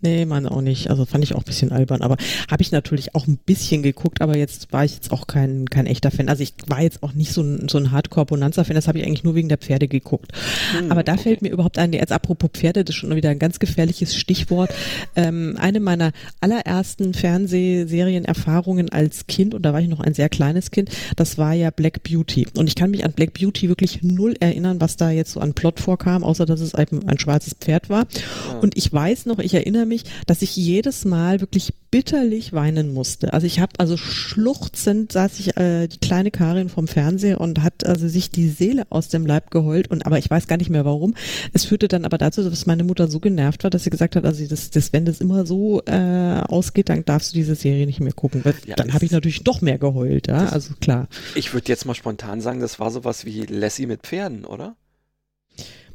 Nee, 0.05 0.25
man 0.25 0.45
auch 0.45 0.61
nicht. 0.61 0.89
Also 0.89 1.05
fand 1.05 1.23
ich 1.23 1.33
auch 1.33 1.39
ein 1.39 1.45
bisschen 1.45 1.71
albern. 1.71 2.01
Aber 2.01 2.17
habe 2.49 2.61
ich 2.61 2.71
natürlich 2.71 3.15
auch 3.15 3.27
ein 3.27 3.37
bisschen 3.37 3.81
geguckt, 3.81 4.21
aber 4.21 4.37
jetzt 4.37 4.71
war 4.71 4.85
ich 4.85 4.93
jetzt 4.93 5.11
auch 5.11 5.27
kein, 5.27 5.67
kein 5.69 5.87
echter 5.87 6.11
Fan. 6.11 6.29
Also 6.29 6.43
ich 6.43 6.53
war 6.67 6.81
jetzt 6.81 7.01
auch 7.01 7.13
nicht 7.13 7.31
so 7.31 7.41
ein, 7.41 7.67
so 7.67 7.77
ein 7.77 7.91
Hardcore-Bonanza-Fan, 7.91 8.75
das 8.75 8.87
habe 8.87 8.99
ich 8.99 9.05
eigentlich 9.05 9.23
nur 9.23 9.35
wegen 9.35 9.49
der 9.49 9.57
Pferde 9.57 9.87
geguckt. 9.87 10.31
Hm, 10.77 10.91
aber 10.91 11.03
da 11.03 11.13
okay. 11.13 11.23
fällt 11.23 11.41
mir 11.41 11.49
überhaupt 11.49 11.77
ein, 11.77 11.93
jetzt 11.93 12.11
apropos 12.11 12.51
Pferde, 12.53 12.83
das 12.83 12.95
ist 12.95 12.99
schon 12.99 13.15
wieder 13.15 13.29
ein 13.29 13.39
ganz 13.39 13.59
gefährliches 13.59 14.15
Stichwort. 14.15 14.73
Ähm, 15.15 15.57
eine 15.59 15.79
meiner 15.79 16.11
allerersten 16.39 17.13
Fernsehserienerfahrungen 17.13 18.89
als 18.89 19.25
Kind, 19.27 19.55
und 19.55 19.63
da 19.63 19.73
war 19.73 19.81
ich 19.81 19.87
noch 19.87 20.01
ein 20.01 20.13
sehr 20.13 20.29
kleines 20.29 20.71
Kind, 20.71 20.89
das 21.15 21.37
war 21.37 21.53
ja 21.53 21.71
Black 21.71 22.03
Beauty. 22.03 22.47
Und 22.55 22.67
ich 22.67 22.75
kann 22.75 22.91
mich 22.91 23.05
an 23.05 23.13
Black 23.13 23.33
Beauty 23.33 23.69
wirklich 23.69 24.03
null 24.03 24.35
erinnern, 24.39 24.81
was 24.81 24.97
da 24.97 25.09
jetzt 25.09 25.31
so 25.31 25.39
an 25.39 25.53
Plot 25.53 25.79
vorkam, 25.79 26.23
außer 26.23 26.45
dass 26.45 26.61
es 26.61 26.75
ein, 26.75 26.87
ein 27.07 27.17
schwarzes 27.17 27.55
Pferd 27.59 27.89
war. 27.89 28.05
Ja. 28.49 28.59
Und 28.59 28.77
ich 28.77 28.91
weiß 28.91 29.25
noch, 29.25 29.39
ich 29.39 29.53
erinnere 29.53 29.85
mich, 29.85 29.94
dass 30.27 30.41
ich 30.41 30.55
jedes 30.55 31.05
Mal 31.05 31.41
wirklich 31.41 31.73
bitterlich 31.91 32.51
weinen 32.51 32.93
musste. 32.93 33.33
Also 33.33 33.47
ich 33.47 33.59
habe 33.59 33.73
also 33.77 33.95
schluchzend 33.95 35.13
saß 35.13 35.39
ich 35.39 35.55
äh, 35.55 35.87
die 35.87 35.99
kleine 35.99 36.29
Karin 36.29 36.67
vom 36.67 36.87
Fernseher 36.87 37.39
und 37.39 37.63
hat 37.63 37.85
also 37.85 38.07
sich 38.07 38.29
die 38.29 38.49
Seele 38.49 38.85
aus 38.89 39.07
dem 39.07 39.25
Leib 39.25 39.49
geheult 39.49 39.89
und 39.89 40.05
aber 40.05 40.17
ich 40.17 40.29
weiß 40.29 40.47
gar 40.47 40.57
nicht 40.57 40.69
mehr 40.69 40.83
warum. 40.83 41.15
Es 41.53 41.65
führte 41.65 41.87
dann 41.87 42.03
aber 42.03 42.17
dazu, 42.17 42.47
dass 42.49 42.65
meine 42.65 42.83
Mutter 42.83 43.07
so 43.07 43.19
genervt 43.19 43.63
war, 43.63 43.69
dass 43.69 43.85
sie 43.85 43.89
gesagt 43.89 44.15
hat, 44.15 44.25
also 44.25 44.45
das, 44.45 44.71
das 44.71 44.91
wenn 44.91 45.05
das 45.05 45.21
immer 45.21 45.45
so 45.45 45.81
äh, 45.85 46.41
ausgeht, 46.47 46.89
dann 46.89 47.05
darfst 47.05 47.31
du 47.31 47.37
diese 47.37 47.55
Serie 47.55 47.85
nicht 47.85 48.01
mehr 48.01 48.13
gucken. 48.13 48.43
Ja, 48.65 48.75
dann 48.75 48.93
habe 48.93 49.05
ich 49.05 49.11
natürlich 49.11 49.43
doch 49.43 49.61
mehr 49.61 49.77
geheult, 49.77 50.27
ja. 50.27 50.47
Also 50.47 50.73
klar, 50.81 51.07
Ich 51.35 51.53
würde 51.53 51.69
jetzt 51.69 51.85
mal 51.85 51.95
spontan 51.95 52.41
sagen, 52.41 52.59
das 52.59 52.79
war 52.79 52.91
sowas 52.91 53.25
wie 53.25 53.45
Lassie 53.45 53.85
mit 53.85 54.01
Pferden, 54.01 54.45
oder? 54.45 54.75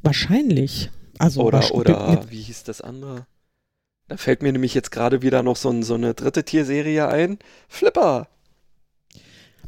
wahrscheinlich. 0.03 0.91
Also 1.19 1.43
Oder, 1.43 1.75
oder 1.75 2.31
wie 2.31 2.41
hieß 2.41 2.65
das 2.65 2.81
andere? 2.81 3.27
Da 4.11 4.17
fällt 4.17 4.43
mir 4.43 4.51
nämlich 4.51 4.75
jetzt 4.75 4.91
gerade 4.91 5.23
wieder 5.23 5.45
noch 5.45 5.55
so, 5.55 5.71
ein, 5.71 5.85
so 5.85 5.95
eine 5.95 6.15
dritte 6.15 6.43
Tierserie 6.43 7.07
ein. 7.07 7.39
Flipper. 7.69 8.27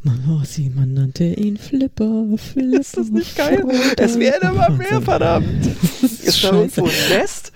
Man, 0.02 0.24
oh, 0.28 0.44
sie, 0.44 0.68
man 0.68 0.94
nannte 0.94 1.22
ihn 1.22 1.56
Flipper, 1.56 2.24
Flipper. 2.36 2.76
Ist 2.80 2.96
das 2.96 3.10
nicht 3.10 3.36
geil? 3.36 3.64
Es 3.98 4.18
werden 4.18 4.50
immer 4.50 4.68
mehr, 4.70 5.00
verdammt. 5.00 5.64
Ist 6.02 6.24
Ist 6.24 6.42
da 6.42 6.54
irgendwo 6.54 6.86
ein 6.86 7.08
Nest? 7.10 7.52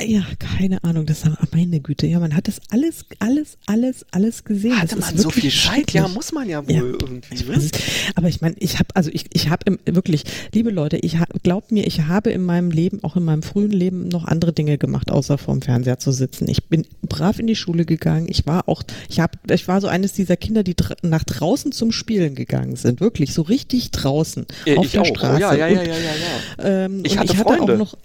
Ja, 0.00 0.22
keine 0.38 0.82
Ahnung, 0.84 1.06
das 1.06 1.26
war 1.26 1.36
meine 1.52 1.80
Güte. 1.80 2.06
Ja, 2.06 2.20
man 2.20 2.36
hat 2.36 2.46
das 2.46 2.60
alles, 2.70 3.04
alles, 3.18 3.58
alles, 3.66 4.06
alles 4.12 4.44
gesehen. 4.44 4.80
Hatte 4.80 4.94
das 4.94 5.06
man 5.06 5.18
so 5.18 5.28
viel 5.30 5.50
Zeit? 5.50 5.90
Ja, 5.92 6.06
muss 6.06 6.30
man 6.30 6.48
ja 6.48 6.64
wohl 6.64 6.72
Ja, 6.72 6.82
irgendwie. 6.82 7.34
Ich 7.34 7.46
ne? 7.46 7.56
weiß 7.56 7.64
es. 7.64 7.70
Aber 8.14 8.28
ich 8.28 8.40
meine, 8.40 8.54
ich 8.58 8.78
habe, 8.78 8.88
also 8.94 9.10
ich, 9.12 9.24
ich 9.32 9.48
habe 9.50 9.76
wirklich, 9.86 10.22
liebe 10.54 10.70
Leute, 10.70 10.98
ich 10.98 11.18
hab, 11.18 11.42
glaubt 11.42 11.72
mir, 11.72 11.84
ich 11.86 12.02
habe 12.02 12.30
in 12.30 12.44
meinem 12.44 12.70
Leben, 12.70 13.02
auch 13.02 13.16
in 13.16 13.24
meinem 13.24 13.42
frühen 13.42 13.72
Leben, 13.72 14.06
noch 14.06 14.24
andere 14.24 14.52
Dinge 14.52 14.78
gemacht, 14.78 15.10
außer 15.10 15.36
vorm 15.36 15.62
Fernseher 15.62 15.98
zu 15.98 16.12
sitzen. 16.12 16.48
Ich 16.48 16.64
bin 16.66 16.86
brav 17.02 17.40
in 17.40 17.48
die 17.48 17.56
Schule 17.56 17.84
gegangen. 17.84 18.26
Ich 18.30 18.46
war 18.46 18.68
auch, 18.68 18.84
ich 19.08 19.18
habe, 19.18 19.32
ich 19.50 19.66
war 19.66 19.80
so 19.80 19.88
eines 19.88 20.12
dieser 20.12 20.36
Kinder, 20.36 20.62
die 20.62 20.74
dr 20.76 20.96
nach 21.02 21.24
draußen 21.24 21.72
zum 21.72 21.90
Spielen 21.90 22.36
gegangen 22.36 22.76
sind, 22.76 23.00
wirklich 23.00 23.34
so 23.34 23.42
richtig 23.42 23.90
draußen 23.90 24.46
Äh, 24.64 24.76
auf 24.76 24.84
ich 24.86 24.92
der 24.92 25.02
auch. 25.02 25.06
Straße. 25.06 25.36
Oh, 25.38 25.40
ja, 25.40 25.54
ja, 25.56 25.66
Und 25.66 25.74
ja, 25.74 25.82
ja, 25.82 25.92
ja, 25.92 26.10
ja. 26.58 26.84
ähm, 26.84 27.02
Ich 27.04 27.18
hatte 27.18 27.32
ich 27.32 27.38
hatte 27.38 27.54
Freunde. 27.56 27.74
auch 27.74 27.78
noch 27.78 27.96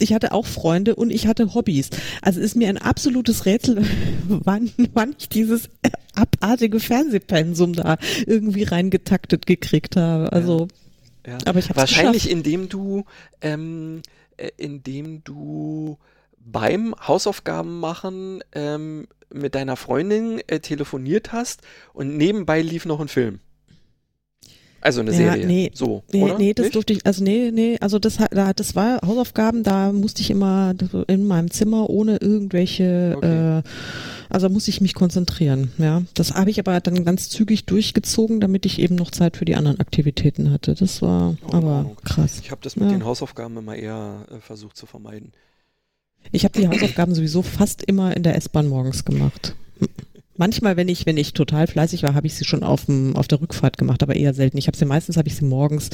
ich 0.00 0.12
hatte 0.12 0.32
auch 0.32 0.46
Freunde 0.46 0.94
und 0.94 1.10
ich 1.10 1.26
hatte 1.26 1.54
Hobbys. 1.54 1.90
Also 2.22 2.40
ist 2.40 2.56
mir 2.56 2.68
ein 2.68 2.78
absolutes 2.78 3.46
Rätsel, 3.46 3.84
wann, 4.28 4.70
wann 4.94 5.14
ich 5.18 5.28
dieses 5.28 5.68
abartige 6.14 6.80
Fernsehpensum 6.80 7.74
da 7.74 7.96
irgendwie 8.26 8.64
reingetaktet 8.64 9.46
gekriegt 9.46 9.96
habe. 9.96 10.32
Also, 10.32 10.68
ja. 11.26 11.38
aber 11.44 11.58
ich 11.58 11.68
habe 11.68 11.78
Wahrscheinlich 11.78 12.24
geschafft. 12.24 12.32
indem 12.32 12.68
du, 12.68 13.04
ähm, 13.40 14.02
äh, 14.36 14.50
indem 14.56 15.22
du 15.24 15.98
beim 16.38 16.94
Hausaufgaben 17.06 17.78
machen 17.80 18.42
ähm, 18.52 19.06
mit 19.32 19.54
deiner 19.54 19.76
Freundin 19.76 20.40
äh, 20.46 20.60
telefoniert 20.60 21.32
hast 21.32 21.62
und 21.92 22.16
nebenbei 22.16 22.62
lief 22.62 22.86
noch 22.86 23.00
ein 23.00 23.08
Film. 23.08 23.40
Also 24.82 25.00
eine 25.00 25.10
Ja, 25.10 25.16
Serie. 25.16 25.46
nee. 25.46 25.70
so, 25.74 26.02
Nee, 26.12 26.22
oder? 26.22 26.38
nee, 26.38 26.54
das 26.54 26.64
Nicht? 26.64 26.74
durfte 26.74 26.92
ich, 26.94 27.04
also 27.06 27.22
nee, 27.22 27.50
nee, 27.52 27.76
also 27.80 27.98
das, 27.98 28.18
das 28.56 28.74
war 28.74 29.00
Hausaufgaben, 29.06 29.62
da 29.62 29.92
musste 29.92 30.22
ich 30.22 30.30
immer 30.30 30.74
in 31.06 31.26
meinem 31.26 31.50
Zimmer 31.50 31.90
ohne 31.90 32.16
irgendwelche, 32.16 33.14
Okay. 33.18 33.58
äh, 33.58 33.62
also 34.30 34.48
musste 34.48 34.70
ich 34.70 34.80
mich 34.80 34.94
konzentrieren, 34.94 35.72
ja. 35.78 36.02
Das 36.14 36.32
habe 36.34 36.50
ich 36.50 36.58
aber 36.60 36.80
dann 36.80 37.04
ganz 37.04 37.28
zügig 37.28 37.66
durchgezogen, 37.66 38.40
damit 38.40 38.64
ich 38.64 38.78
eben 38.78 38.94
noch 38.94 39.10
Zeit 39.10 39.36
für 39.36 39.44
die 39.44 39.56
anderen 39.56 39.80
Aktivitäten 39.80 40.50
hatte. 40.50 40.74
Das 40.74 41.02
war 41.02 41.36
Oh, 41.46 41.48
aber 41.56 41.76
Ordnung. 41.78 41.96
krass. 42.04 42.40
Ich 42.42 42.50
habe 42.50 42.60
das 42.62 42.76
mit 42.76 42.86
Ja. 42.90 42.96
den 42.96 43.04
Hausaufgaben 43.04 43.56
immer 43.58 43.74
eher 43.76 44.24
äh, 44.30 44.38
versucht 44.40 44.76
zu 44.76 44.86
vermeiden. 44.86 45.32
Ich 46.32 46.44
habe 46.44 46.58
die 46.58 46.68
Hausaufgaben 46.68 47.14
sowieso 47.14 47.42
fast 47.42 47.82
immer 47.82 48.16
in 48.16 48.22
der 48.22 48.36
S-Bahn 48.36 48.68
morgens 48.68 49.04
gemacht. 49.04 49.54
Manchmal, 50.40 50.78
wenn 50.78 50.88
ich, 50.88 51.04
wenn 51.04 51.18
ich 51.18 51.34
total 51.34 51.66
fleißig 51.66 52.02
war, 52.02 52.14
habe 52.14 52.26
ich 52.26 52.34
sie 52.34 52.46
schon 52.46 52.62
auf, 52.62 52.86
dem, 52.86 53.14
auf 53.14 53.28
der 53.28 53.42
Rückfahrt 53.42 53.76
gemacht, 53.76 54.02
aber 54.02 54.16
eher 54.16 54.32
selten. 54.32 54.56
Ich 54.56 54.68
habe 54.68 54.76
sie 54.78 54.86
meistens 54.86 55.18
habe 55.18 55.28
ich 55.28 55.36
sie 55.36 55.44
morgens 55.44 55.90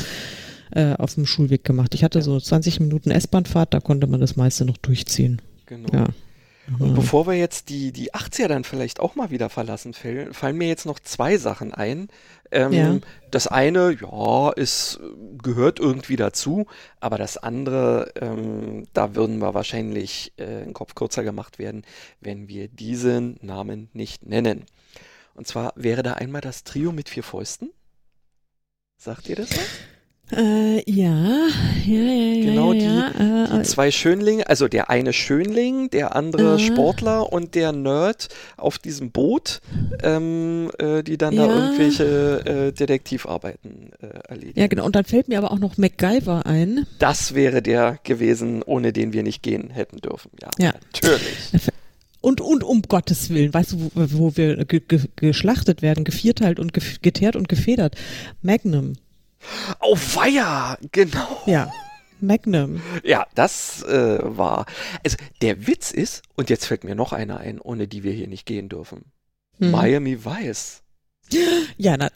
äh, 0.70 0.92
auf 0.94 1.14
dem 1.16 1.26
Schulweg 1.26 1.64
gemacht. 1.64 1.94
Ich 1.96 2.04
hatte 2.04 2.22
so 2.22 2.38
20 2.38 2.78
Minuten 2.78 3.10
S-Bahnfahrt, 3.10 3.74
da 3.74 3.80
konnte 3.80 4.06
man 4.06 4.20
das 4.20 4.36
meiste 4.36 4.64
noch 4.64 4.76
durchziehen. 4.76 5.42
Genau. 5.66 5.88
Ja. 5.92 6.06
Und 6.78 6.90
Ja. 6.90 6.94
bevor 6.94 7.26
wir 7.26 7.34
jetzt 7.34 7.70
die, 7.70 7.90
die 7.90 8.14
80er 8.14 8.46
dann 8.46 8.62
vielleicht 8.62 9.00
auch 9.00 9.16
mal 9.16 9.32
wieder 9.32 9.48
verlassen, 9.48 9.94
fallen 9.94 10.56
mir 10.56 10.68
jetzt 10.68 10.86
noch 10.86 11.00
zwei 11.00 11.38
Sachen 11.38 11.74
ein. 11.74 12.06
Ähm, 12.50 12.72
Ja. 12.72 12.98
Das 13.30 13.46
eine, 13.46 13.96
ja, 14.00 14.52
es 14.56 15.00
gehört 15.42 15.80
irgendwie 15.80 16.16
dazu, 16.16 16.66
aber 17.00 17.18
das 17.18 17.36
andere, 17.36 18.12
ähm, 18.20 18.86
da 18.92 19.14
würden 19.14 19.38
wir 19.38 19.52
wahrscheinlich 19.52 20.32
äh, 20.36 20.64
den 20.64 20.72
Kopf 20.72 20.94
kürzer 20.94 21.24
gemacht 21.24 21.58
werden, 21.58 21.82
wenn 22.20 22.48
wir 22.48 22.68
diesen 22.68 23.38
Namen 23.42 23.90
nicht 23.92 24.24
nennen. 24.24 24.64
Und 25.34 25.46
zwar 25.46 25.72
wäre 25.76 26.02
da 26.02 26.14
einmal 26.14 26.40
das 26.40 26.64
Trio 26.64 26.92
mit 26.92 27.08
vier 27.08 27.22
Fäusten. 27.22 27.70
Sagt 28.96 29.28
ihr 29.28 29.36
das 29.36 29.50
was? 29.50 29.68
Äh, 30.32 30.82
ja, 30.90 31.46
ja, 31.86 32.00
ja, 32.00 32.34
ja. 32.34 32.44
Genau, 32.44 32.72
ja, 32.72 32.78
die- 32.78 32.84
ja, 33.22 33.46
Die 33.46 33.60
äh, 33.60 33.62
zwei 33.62 33.92
Schönlinge, 33.92 34.48
also 34.48 34.66
der 34.66 34.90
eine 34.90 35.12
Schönling, 35.12 35.88
der 35.90 36.16
andere 36.16 36.56
Äh. 36.56 36.58
Sportler 36.58 37.32
und 37.32 37.54
der 37.54 37.70
Nerd 37.72 38.28
auf 38.56 38.78
diesem 38.78 39.12
Boot, 39.12 39.60
ähm, 40.02 40.70
äh, 40.78 41.04
die 41.04 41.16
dann 41.16 41.36
da 41.36 41.46
Ja. 41.46 41.54
irgendwelche 41.54 42.44
äh, 42.44 42.72
Detektivarbeiten 42.72 43.90
äh, 44.02 44.06
erledigen. 44.28 44.58
ja, 44.58 44.66
genau. 44.66 44.84
Und 44.86 44.96
dann 44.96 45.04
fällt 45.04 45.28
mir 45.28 45.38
aber 45.38 45.52
auch 45.52 45.60
noch 45.60 45.76
MacGyver 45.78 46.44
ein. 46.44 46.86
Das 46.98 47.34
wäre 47.34 47.62
der 47.62 47.98
gewesen, 48.02 48.62
ohne 48.64 48.92
den 48.92 49.12
wir 49.12 49.22
nicht 49.22 49.42
gehen 49.44 49.70
hätten 49.70 49.98
dürfen. 49.98 50.30
Ja, 50.42 50.50
Ja. 50.58 50.74
natürlich. 50.92 51.22
Und, 52.22 52.40
und 52.40 52.64
um 52.64 52.82
Gottes 52.82 53.30
Willen, 53.30 53.54
weißt 53.54 53.72
du, 53.72 53.90
wo, 53.94 54.06
wo 54.18 54.36
wir 54.36 54.64
ge, 54.64 54.80
ge, 54.80 54.98
geschlachtet 55.14 55.80
werden, 55.80 56.02
gevierteilt 56.02 56.58
und 56.58 56.72
ge, 56.72 56.82
geteert 57.00 57.36
und 57.36 57.48
gefedert? 57.48 57.94
Magnum. 58.42 58.94
Oh, 59.80 59.96
weia, 59.96 60.78
genau. 60.92 61.42
Ja. 61.46 61.70
Magnum. 62.20 62.80
Ja, 63.04 63.26
das 63.34 63.82
äh, 63.82 64.18
war. 64.22 64.64
Also 65.04 65.18
der 65.42 65.66
Witz 65.66 65.90
ist, 65.90 66.22
und 66.34 66.48
jetzt 66.48 66.64
fällt 66.64 66.84
mir 66.84 66.94
noch 66.94 67.12
einer 67.12 67.38
ein, 67.38 67.60
ohne 67.60 67.88
die 67.88 68.02
wir 68.02 68.12
hier 68.12 68.26
nicht 68.26 68.46
gehen 68.46 68.68
dürfen. 68.68 69.12
Hm. 69.58 69.70
Miami 69.70 70.24
Vice. 70.24 70.82
Ja, 71.76 71.96
na, 71.96 72.08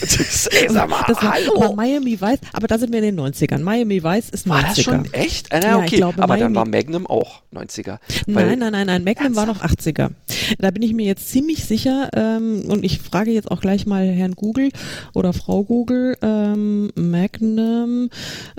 Das, 0.00 0.46
ey, 0.50 0.68
sag 0.68 0.88
mal, 0.88 1.04
das 1.06 1.22
war, 1.22 1.34
hallo. 1.34 1.62
aber 1.62 1.74
Miami 1.76 2.20
Vice, 2.20 2.40
aber 2.52 2.66
da 2.66 2.76
sind 2.78 2.92
wir 2.92 3.00
in 3.02 3.14
den 3.16 3.20
90ern. 3.20 3.60
Miami 3.60 4.02
Vice 4.02 4.30
ist 4.30 4.46
90er. 4.46 4.50
war 4.50 4.62
das 4.62 4.80
schon 4.82 5.12
echt? 5.12 5.52
Ah, 5.52 5.60
na, 5.62 5.68
Ja, 5.68 5.76
okay. 5.76 5.86
ich 5.86 5.92
glaube, 5.92 6.22
aber 6.22 6.36
dann 6.36 6.52
Miami- 6.52 6.56
war 6.56 6.66
Magnum 6.66 7.06
auch 7.06 7.42
90er. 7.54 7.98
Weil- 8.26 8.46
Nein, 8.48 8.58
nein, 8.58 8.72
nein, 8.72 8.86
nein. 8.88 9.04
Magnum 9.04 9.36
war 9.36 9.46
noch 9.46 9.62
80er. 9.62 10.10
Da 10.58 10.70
bin 10.72 10.82
ich 10.82 10.92
mir 10.92 11.06
jetzt 11.06 11.28
ziemlich 11.28 11.64
sicher 11.64 12.10
ähm, 12.14 12.64
und 12.68 12.84
ich 12.84 13.00
frage 13.00 13.30
jetzt 13.30 13.50
auch 13.50 13.60
gleich 13.60 13.86
mal 13.86 14.06
Herrn 14.06 14.34
Google 14.34 14.70
oder 15.14 15.32
Frau 15.32 15.62
Google. 15.64 16.16
Ähm, 16.20 16.90
Magnum 16.96 18.10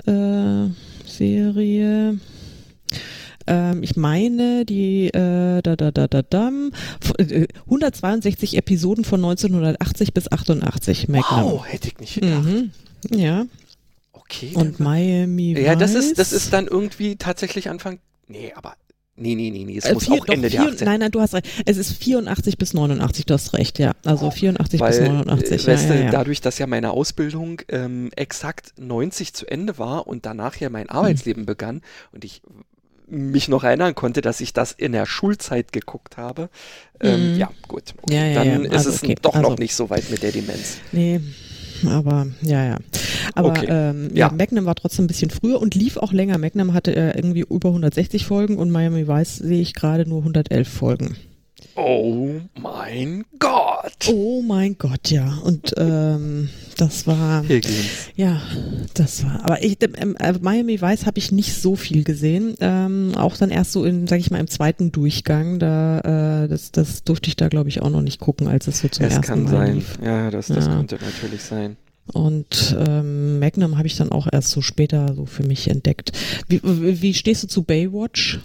äh, 0.06 0.68
Serie. 1.06 2.18
Ähm, 3.48 3.82
ich 3.82 3.96
meine, 3.96 4.64
die 4.64 5.08
äh, 5.08 5.62
da 5.62 5.74
da 5.76 5.90
da 5.90 6.06
da 6.06 6.22
dam, 6.22 6.70
f- 7.02 7.14
äh, 7.18 7.48
162 7.64 8.56
Episoden 8.56 9.04
von 9.04 9.20
1980 9.24 10.12
bis 10.14 10.30
88 10.30 11.08
Magnum. 11.08 11.44
Wow, 11.52 11.66
hätte 11.66 11.88
ich 11.88 11.98
nicht 11.98 12.14
gedacht. 12.20 12.44
Mhm. 12.44 12.70
Ja. 13.10 13.46
Okay. 14.12 14.50
Und 14.54 14.78
Miami 14.80 15.58
ja, 15.58 15.74
das 15.74 15.94
ist, 15.94 16.18
das 16.18 16.32
ist 16.32 16.52
dann 16.52 16.66
irgendwie 16.66 17.16
tatsächlich 17.16 17.70
Anfang. 17.70 17.98
Nee, 18.26 18.52
aber. 18.54 18.74
Nee, 19.20 19.34
nee, 19.34 19.50
nee, 19.50 19.64
nee. 19.64 19.76
Es 19.76 19.84
Äh, 19.84 19.94
muss 19.94 20.04
vier- 20.04 20.14
auch 20.14 20.26
doch, 20.26 20.34
Ende 20.34 20.48
der 20.48 20.60
vier- 20.62 20.70
80er. 20.72 20.84
Nein, 20.84 21.00
nein, 21.00 21.10
du 21.10 21.20
hast 21.20 21.34
recht. 21.34 21.46
Es 21.66 21.76
ist 21.76 21.92
84 21.92 22.56
bis 22.56 22.72
89, 22.72 23.26
du 23.26 23.34
hast 23.34 23.52
recht, 23.52 23.80
ja. 23.80 23.92
Also 24.04 24.30
84 24.30 24.80
bis 24.80 25.00
Weil, 25.00 25.08
89, 25.08 25.50
äh, 25.50 25.56
ja, 25.66 25.66
weißt 25.76 25.88
ja, 25.88 25.96
du, 25.96 26.02
ja. 26.04 26.10
dadurch, 26.10 26.40
dass 26.40 26.58
ja 26.58 26.68
meine 26.68 26.92
Ausbildung 26.92 27.60
ähm, 27.68 28.10
exakt 28.14 28.74
90 28.78 29.34
zu 29.34 29.46
Ende 29.46 29.76
war 29.78 30.06
und 30.06 30.24
danach 30.24 30.54
ja 30.56 30.70
mein 30.70 30.88
Arbeitsleben 30.88 31.46
begann 31.46 31.80
und 32.12 32.24
ich 32.24 32.42
mich 33.10 33.48
noch 33.48 33.64
erinnern 33.64 33.94
konnte, 33.94 34.20
dass 34.20 34.40
ich 34.40 34.52
das 34.52 34.72
in 34.72 34.92
der 34.92 35.06
Schulzeit 35.06 35.72
geguckt 35.72 36.16
habe. 36.16 36.48
Ähm, 37.00 37.32
Mhm. 37.34 37.38
Ja, 37.38 37.50
gut. 37.66 37.94
Okay. 38.02 38.14
Ja, 38.14 38.26
ja, 38.26 38.34
Dann 38.44 38.64
ja. 38.64 38.68
ist 38.70 38.72
Also, 38.76 38.90
es 38.90 39.02
okay. 39.02 39.14
doch 39.20 39.34
Also- 39.34 39.50
noch 39.50 39.58
nicht 39.58 39.74
so 39.74 39.88
weit 39.90 40.10
mit 40.10 40.22
der 40.22 40.32
Demenz. 40.32 40.78
Nee, 40.92 41.20
aber 41.86 42.26
ja, 42.42 42.64
ja. 42.64 42.76
Aber 43.34 43.50
Okay. 43.50 43.66
ähm, 43.68 44.10
ja. 44.14 44.30
Magnum 44.30 44.64
war 44.66 44.74
trotzdem 44.74 45.04
ein 45.04 45.08
bisschen 45.08 45.30
früher 45.30 45.60
und 45.60 45.74
lief 45.74 45.96
auch 45.96 46.12
länger. 46.12 46.36
Magnum 46.38 46.74
hatte 46.74 46.94
äh, 46.96 47.16
irgendwie 47.16 47.44
über 47.48 47.68
160 47.68 48.26
Folgen 48.26 48.56
und 48.58 48.70
Miami 48.70 49.06
Vice 49.06 49.36
sehe 49.36 49.60
ich 49.62 49.74
gerade 49.74 50.08
nur 50.08 50.18
111 50.20 50.68
Folgen. 50.68 51.16
Oh 51.74 52.40
mein 52.60 53.24
Gott! 53.38 54.08
Oh 54.12 54.42
mein 54.42 54.76
Gott, 54.78 55.10
ja. 55.10 55.38
Und 55.44 55.74
ähm, 55.76 56.48
das 56.76 57.06
war, 57.06 57.42
Higgins. 57.48 57.74
ja, 58.16 58.40
das 58.94 59.24
war. 59.24 59.44
Aber 59.44 59.62
ich, 59.62 59.78
ähm, 59.96 60.16
äh, 60.18 60.32
Miami 60.40 60.80
Vice 60.80 61.06
habe 61.06 61.18
ich 61.18 61.30
nicht 61.32 61.54
so 61.54 61.76
viel 61.76 62.04
gesehen. 62.04 62.54
Ähm, 62.60 63.12
auch 63.16 63.36
dann 63.36 63.50
erst 63.50 63.72
so 63.72 63.84
in, 63.84 64.06
sag 64.06 64.18
ich 64.20 64.30
mal, 64.30 64.38
im 64.40 64.48
zweiten 64.48 64.92
Durchgang. 64.92 65.58
Da, 65.58 66.44
äh, 66.44 66.48
das, 66.48 66.72
das 66.72 67.04
durfte 67.04 67.28
ich 67.28 67.36
da, 67.36 67.48
glaube 67.48 67.68
ich, 67.68 67.80
auch 67.82 67.90
noch 67.90 68.02
nicht 68.02 68.20
gucken, 68.20 68.48
als 68.48 68.66
es 68.66 68.80
so 68.80 68.88
zum 68.88 69.04
Es 69.06 69.12
ersten 69.14 69.26
kann 69.26 69.42
Mal 69.44 69.50
sein. 69.50 69.74
lief. 69.76 69.98
Ja, 70.04 70.30
das, 70.30 70.48
das 70.48 70.66
Ja. 70.66 70.76
könnte 70.76 70.98
natürlich 71.04 71.42
sein. 71.42 71.76
Und 72.12 72.74
ähm, 72.78 73.38
Magnum 73.38 73.76
habe 73.76 73.86
ich 73.86 73.96
dann 73.96 74.10
auch 74.10 74.26
erst 74.32 74.48
so 74.48 74.62
später 74.62 75.14
so 75.14 75.26
für 75.26 75.42
mich 75.42 75.68
entdeckt. 75.68 76.12
Wie 76.48 76.60
wie 76.62 77.12
stehst 77.14 77.42
du 77.42 77.46
zu 77.48 77.62
Baywatch? 77.64 78.40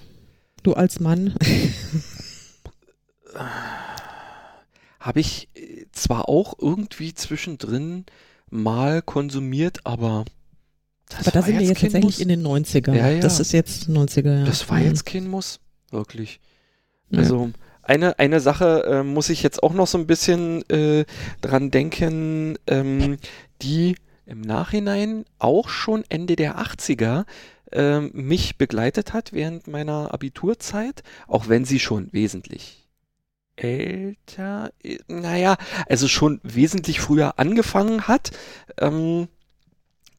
Du 0.64 0.74
als 0.74 1.00
Mann? 1.00 1.34
Habe 5.00 5.20
ich 5.20 5.50
äh, 5.56 5.86
zwar 5.92 6.30
auch 6.30 6.56
irgendwie 6.60 7.14
zwischendrin 7.14 8.06
mal 8.50 9.02
konsumiert, 9.02 9.80
aber 9.86 10.26
das 11.10 11.20
Aber 11.22 11.32
da 11.32 11.36
war 11.40 11.44
sind 11.44 11.60
wir 11.60 11.66
jetzt 11.68 11.82
tatsächlich 11.82 12.04
Muss. 12.04 12.20
in 12.20 12.30
den 12.30 12.44
90ern. 12.46 12.96
Ja, 12.96 13.10
ja. 13.10 13.20
Das 13.20 13.40
ist 13.40 13.52
jetzt 13.52 13.90
90er, 13.90 14.40
ja. 14.40 14.46
Das 14.46 14.70
war 14.70 14.78
Mhm. 14.80 14.86
jetzt 14.86 15.06
kein 15.06 15.28
Muss, 15.28 15.60
wirklich. 15.92 16.40
Ja. 17.10 17.20
Also 17.20 17.52
eine, 17.82 18.18
eine 18.20 18.40
Sache 18.40 18.84
äh, 18.86 19.04
muss 19.04 19.30
ich 19.30 19.44
jetzt 19.44 19.62
auch 19.62 19.74
noch 19.74 19.88
so 19.88 19.98
ein 19.98 20.08
bisschen 20.08 20.68
äh, 20.70 21.06
dran 21.42 21.70
denken, 21.70 22.58
ähm, 22.68 23.18
die 23.62 23.96
im 24.26 24.40
Nachhinein 24.42 25.26
auch 25.38 25.68
schon 25.68 26.06
Ende 26.08 26.36
der 26.38 26.58
80er 26.60 27.26
ähm, 27.74 28.12
mich 28.14 28.58
begleitet 28.58 29.12
hat 29.14 29.34
während 29.34 29.68
meiner 29.68 30.14
Abiturzeit, 30.14 31.04
auch 31.28 31.50
wenn 31.50 31.66
sie 31.66 31.80
schon 31.80 32.08
wesentlich 32.14 32.83
älter, 33.56 34.72
naja, 35.08 35.58
also 35.88 36.08
schon 36.08 36.40
wesentlich 36.44 37.00
früher 37.00 37.40
angefangen 37.40 38.08
hat, 38.08 38.32
ähm, 38.80 39.28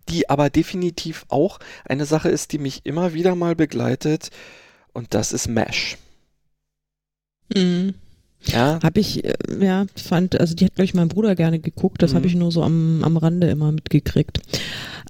die 0.08 0.28
aber 0.30 0.50
definitiv 0.50 1.24
auch 1.28 1.58
eine 1.84 2.06
Sache 2.06 2.28
ist, 2.28 2.52
die 2.52 2.58
mich 2.58 2.84
immer 2.84 3.14
wieder 3.14 3.34
mal 3.34 3.56
begleitet, 3.56 4.30
und 4.92 5.14
das 5.14 5.32
ist 5.32 5.48
MASH. 5.48 5.96
Mhm. 7.54 7.94
Ja, 8.52 8.78
Habe 8.82 9.00
ich, 9.00 9.24
äh, 9.24 9.32
ja, 9.60 9.86
fand, 9.96 10.38
also 10.38 10.54
die 10.54 10.66
hat, 10.66 10.74
glaube 10.74 10.84
ich, 10.84 10.94
mein 10.94 11.08
Bruder 11.08 11.34
gerne 11.34 11.58
geguckt, 11.60 12.02
das 12.02 12.12
Mhm. 12.12 12.16
habe 12.16 12.26
ich 12.26 12.34
nur 12.34 12.52
so 12.52 12.62
am, 12.62 13.02
am 13.02 13.16
Rande 13.16 13.48
immer 13.48 13.72
mitgekriegt. 13.72 14.40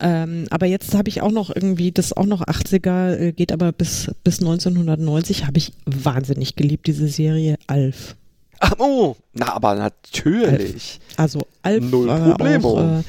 Ähm, 0.00 0.46
aber 0.50 0.66
jetzt 0.66 0.94
habe 0.94 1.08
ich 1.08 1.20
auch 1.22 1.30
noch 1.32 1.54
irgendwie, 1.54 1.92
das 1.92 2.06
ist 2.06 2.16
auch 2.16 2.26
noch 2.26 2.42
80er, 2.42 3.16
äh, 3.16 3.32
geht 3.32 3.52
aber 3.52 3.72
bis, 3.72 4.10
bis 4.24 4.40
1990, 4.40 5.46
habe 5.46 5.58
ich 5.58 5.72
wahnsinnig 5.86 6.56
geliebt, 6.56 6.86
diese 6.86 7.08
Serie 7.08 7.56
Alf. 7.66 8.16
Ach, 8.60 8.74
oh, 8.78 9.16
na, 9.34 9.52
aber 9.54 9.74
natürlich. 9.74 11.00
Also 11.16 11.40
Alf 11.62 11.84
Null 11.90 12.06
Problemo. 12.06 12.78
auch 12.78 12.98
äh, 13.00 13.02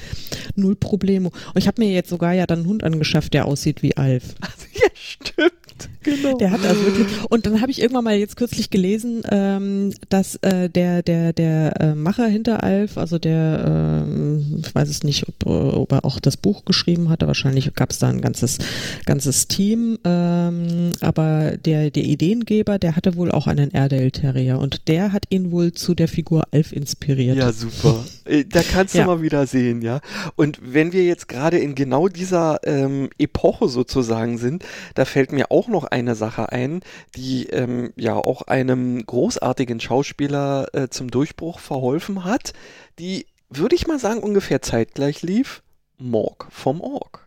null 0.55 0.75
Problemo. 0.75 1.29
Und 1.53 1.57
ich 1.61 1.67
habe 1.67 1.81
mir 1.81 1.91
jetzt 1.91 2.09
sogar 2.09 2.33
ja 2.33 2.45
dann 2.45 2.59
einen 2.59 2.67
Hund 2.67 2.83
angeschafft, 2.83 3.33
der 3.33 3.45
aussieht 3.45 3.81
wie 3.83 3.95
Alf. 3.95 4.35
Ja, 4.75 4.89
stimmt. 4.93 5.89
Genau. 6.05 6.37
Der 6.37 6.51
hat 6.51 6.63
also 6.65 6.85
wirklich. 6.85 7.07
Und 7.29 7.45
dann 7.45 7.61
habe 7.61 7.71
ich 7.71 7.81
irgendwann 7.81 8.03
mal 8.03 8.15
jetzt 8.15 8.37
kürzlich 8.37 8.69
gelesen, 8.69 9.23
ähm, 9.31 9.93
dass 10.09 10.35
äh, 10.37 10.69
der 10.69 11.01
der 11.03 11.33
der 11.33 11.81
äh, 11.81 11.95
Macher 11.95 12.27
hinter 12.27 12.63
Alf, 12.63 12.97
also 12.97 13.17
der, 13.19 14.03
ähm, 14.07 14.61
ich 14.65 14.73
weiß 14.73 14.87
es 14.87 15.03
nicht, 15.03 15.27
ob, 15.27 15.45
ob 15.45 15.91
er 15.91 16.05
auch 16.05 16.19
das 16.19 16.37
Buch 16.37 16.63
geschrieben 16.65 17.09
hatte. 17.09 17.27
Wahrscheinlich 17.27 17.73
gab 17.73 17.91
es 17.91 17.99
da 17.99 18.07
ein 18.07 18.21
ganzes 18.21 18.59
ganzes 19.05 19.47
Team. 19.47 19.97
Ähm, 20.05 20.91
aber 21.01 21.57
der 21.57 21.89
der 21.91 22.03
Ideengeber, 22.03 22.77
der 22.79 22.95
hatte 22.95 23.15
wohl 23.15 23.31
auch 23.31 23.47
einen 23.47 23.73
Airedale 23.73 24.11
Terrier 24.11 24.59
und 24.59 24.87
der 24.87 25.11
hat 25.11 25.25
ihn 25.29 25.51
wohl 25.51 25.71
zu 25.73 25.95
der 25.95 26.07
Figur 26.07 26.43
Alf 26.51 26.71
inspiriert. 26.71 27.37
Ja, 27.37 27.51
super. 27.51 28.05
Äh, 28.25 28.45
Da 28.45 28.61
kannst 28.63 28.93
du 28.93 28.99
Ja. 28.99 29.05
mal 29.07 29.21
wieder 29.21 29.47
sehen, 29.47 29.81
ja. 29.81 30.01
Und 30.35 30.59
wenn 30.61 30.93
wir 30.93 31.03
jetzt 31.03 31.27
gerade 31.27 31.57
in 31.57 31.75
genau 31.75 32.07
dieser 32.07 32.59
ähm, 32.63 33.09
Epoche 33.17 33.67
sozusagen 33.69 34.37
sind, 34.37 34.63
da 34.93 35.05
fällt 35.05 35.31
mir 35.31 35.51
auch 35.51 35.67
noch 35.67 35.85
eine 35.95 36.15
Sache 36.15 36.51
ein, 36.51 36.81
die 37.15 37.47
ähm, 37.47 37.93
ja 37.95 38.15
auch 38.15 38.41
einem 38.43 39.05
großartigen 39.05 39.79
Schauspieler 39.79 40.67
äh, 40.73 40.89
zum 40.89 41.09
Durchbruch 41.09 41.59
verholfen 41.59 42.25
hat, 42.25 42.51
die, 42.99 43.27
würde 43.49 43.75
ich 43.75 43.87
mal 43.87 43.97
sagen, 43.97 44.19
ungefähr 44.19 44.61
zeitgleich 44.61 45.21
lief. 45.21 45.63
Morg 45.97 46.47
vom 46.49 46.81
Org. 46.81 47.25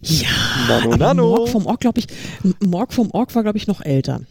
Ja, 0.00 0.28
Nano, 0.68 0.96
nano. 0.96 1.36
Morg 1.36 1.48
vom 1.48 1.66
Org, 1.66 1.80
glaube 1.80 2.00
ich, 2.00 2.08
Morg 2.60 2.92
vom 2.92 3.12
Org 3.12 3.32
war, 3.36 3.44
glaube 3.44 3.58
ich, 3.58 3.68
noch 3.68 3.80
älter. 3.80 4.22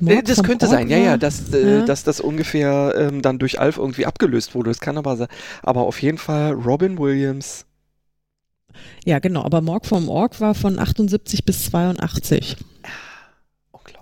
Äh, 0.00 0.04
Morg 0.04 0.24
das 0.24 0.36
vom 0.38 0.46
könnte 0.46 0.66
Org 0.66 0.74
sein, 0.74 0.88
ja, 0.88 0.96
ja, 0.96 1.16
dass, 1.18 1.52
äh, 1.52 1.80
ja. 1.80 1.84
dass 1.84 2.02
das 2.02 2.20
ungefähr 2.20 2.94
ähm, 2.96 3.20
dann 3.20 3.38
durch 3.38 3.60
Alf 3.60 3.76
irgendwie 3.76 4.06
abgelöst 4.06 4.54
wurde. 4.54 4.70
Das 4.70 4.80
kann 4.80 4.96
aber 4.96 5.16
sein. 5.16 5.28
Aber 5.62 5.82
auf 5.82 6.00
jeden 6.00 6.18
Fall 6.18 6.52
Robin 6.52 6.98
Williams. 6.98 7.66
Ja, 9.04 9.18
genau, 9.18 9.42
aber 9.44 9.60
Morg 9.60 9.86
vom 9.86 10.08
Org 10.08 10.40
war 10.40 10.54
von 10.54 10.78
78 10.78 11.44
bis 11.44 11.64
82. 11.66 12.56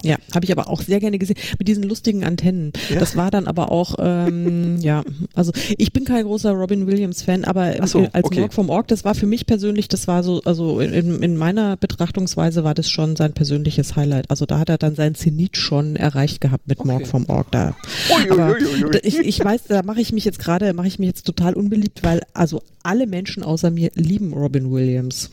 Ja, 0.03 0.16
habe 0.34 0.44
ich 0.44 0.53
aber 0.53 0.68
auch 0.68 0.82
sehr 0.82 1.00
gerne 1.00 1.18
gesehen, 1.18 1.36
mit 1.59 1.68
diesen 1.68 1.84
lustigen 1.84 2.24
Antennen. 2.24 2.72
Ja. 2.90 2.98
Das 2.98 3.16
war 3.16 3.30
dann 3.30 3.46
aber 3.46 3.70
auch, 3.70 3.96
ähm, 3.98 4.76
ja, 4.80 5.03
also 5.34 5.53
ich 5.78 5.92
bin 5.92 6.05
kein 6.05 6.24
großer 6.24 6.53
Robin 6.53 6.86
Williams-Fan, 6.86 7.44
aber 7.44 7.74
Ach 7.80 7.86
so, 7.86 8.00
äh, 8.00 8.11
als 8.12 8.24
okay. 8.24 8.40
Morg 8.40 8.53
vom 8.55 8.70
Org, 8.70 8.88
das 8.88 9.05
war 9.05 9.14
für 9.14 9.26
mich 9.26 9.46
persönlich, 9.46 9.88
das 9.88 10.09
war 10.09 10.22
so, 10.22 10.42
also 10.44 10.80
in, 10.80 11.22
in 11.22 11.36
meiner 11.36 11.76
Betrachtungsweise 11.76 12.64
war 12.64 12.74
das 12.74 12.88
schon 12.90 13.16
sein 13.16 13.32
persönliches 13.32 13.96
Highlight. 13.96 14.30
Also 14.30 14.46
da 14.46 14.59
hat 14.59 14.68
er 14.68 14.78
dann 14.78 14.94
sein 14.94 15.14
Zenit 15.14 15.57
schon 15.57 15.96
erreicht 15.96 16.40
gehabt 16.40 16.66
mit 16.68 16.84
Morg 16.84 16.92
Okay. 17.03 17.05
vom 17.07 17.26
Org. 17.28 17.50
Da 17.53 17.74
Ui, 18.14 18.30
Aber 18.30 18.57
ich, 19.05 19.18
ich 19.18 19.44
weiß, 19.44 19.62
da 19.68 19.82
mache 19.82 20.00
ich 20.00 20.12
mich 20.12 20.24
jetzt 20.24 20.38
gerade, 20.38 20.72
mache 20.74 20.86
ich 20.88 20.98
mich 20.98 21.07
jetzt 21.09 21.26
total 21.26 21.55
unbeliebt, 21.55 22.03
weil 22.03 22.20
also 22.34 22.62
alle 22.82 23.07
Menschen 23.07 23.42
außer 23.42 23.70
mir 23.70 23.90
lieben 23.94 24.32
Robin 24.32 24.70
Williams. 24.70 25.30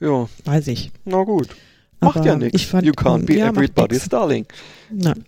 Ja, 0.00 0.28
Weiß 0.44 0.66
ich. 0.68 0.90
na 1.04 1.22
gut. 1.24 1.48
Macht 2.00 2.24
ja 2.24 2.36
nichts. 2.36 2.70
You 2.72 2.92
can't 2.92 3.26
be 3.26 3.34
ja, 3.36 3.48
everybody's 3.48 4.08
darling. 4.08 4.46
Nein. 4.90 5.24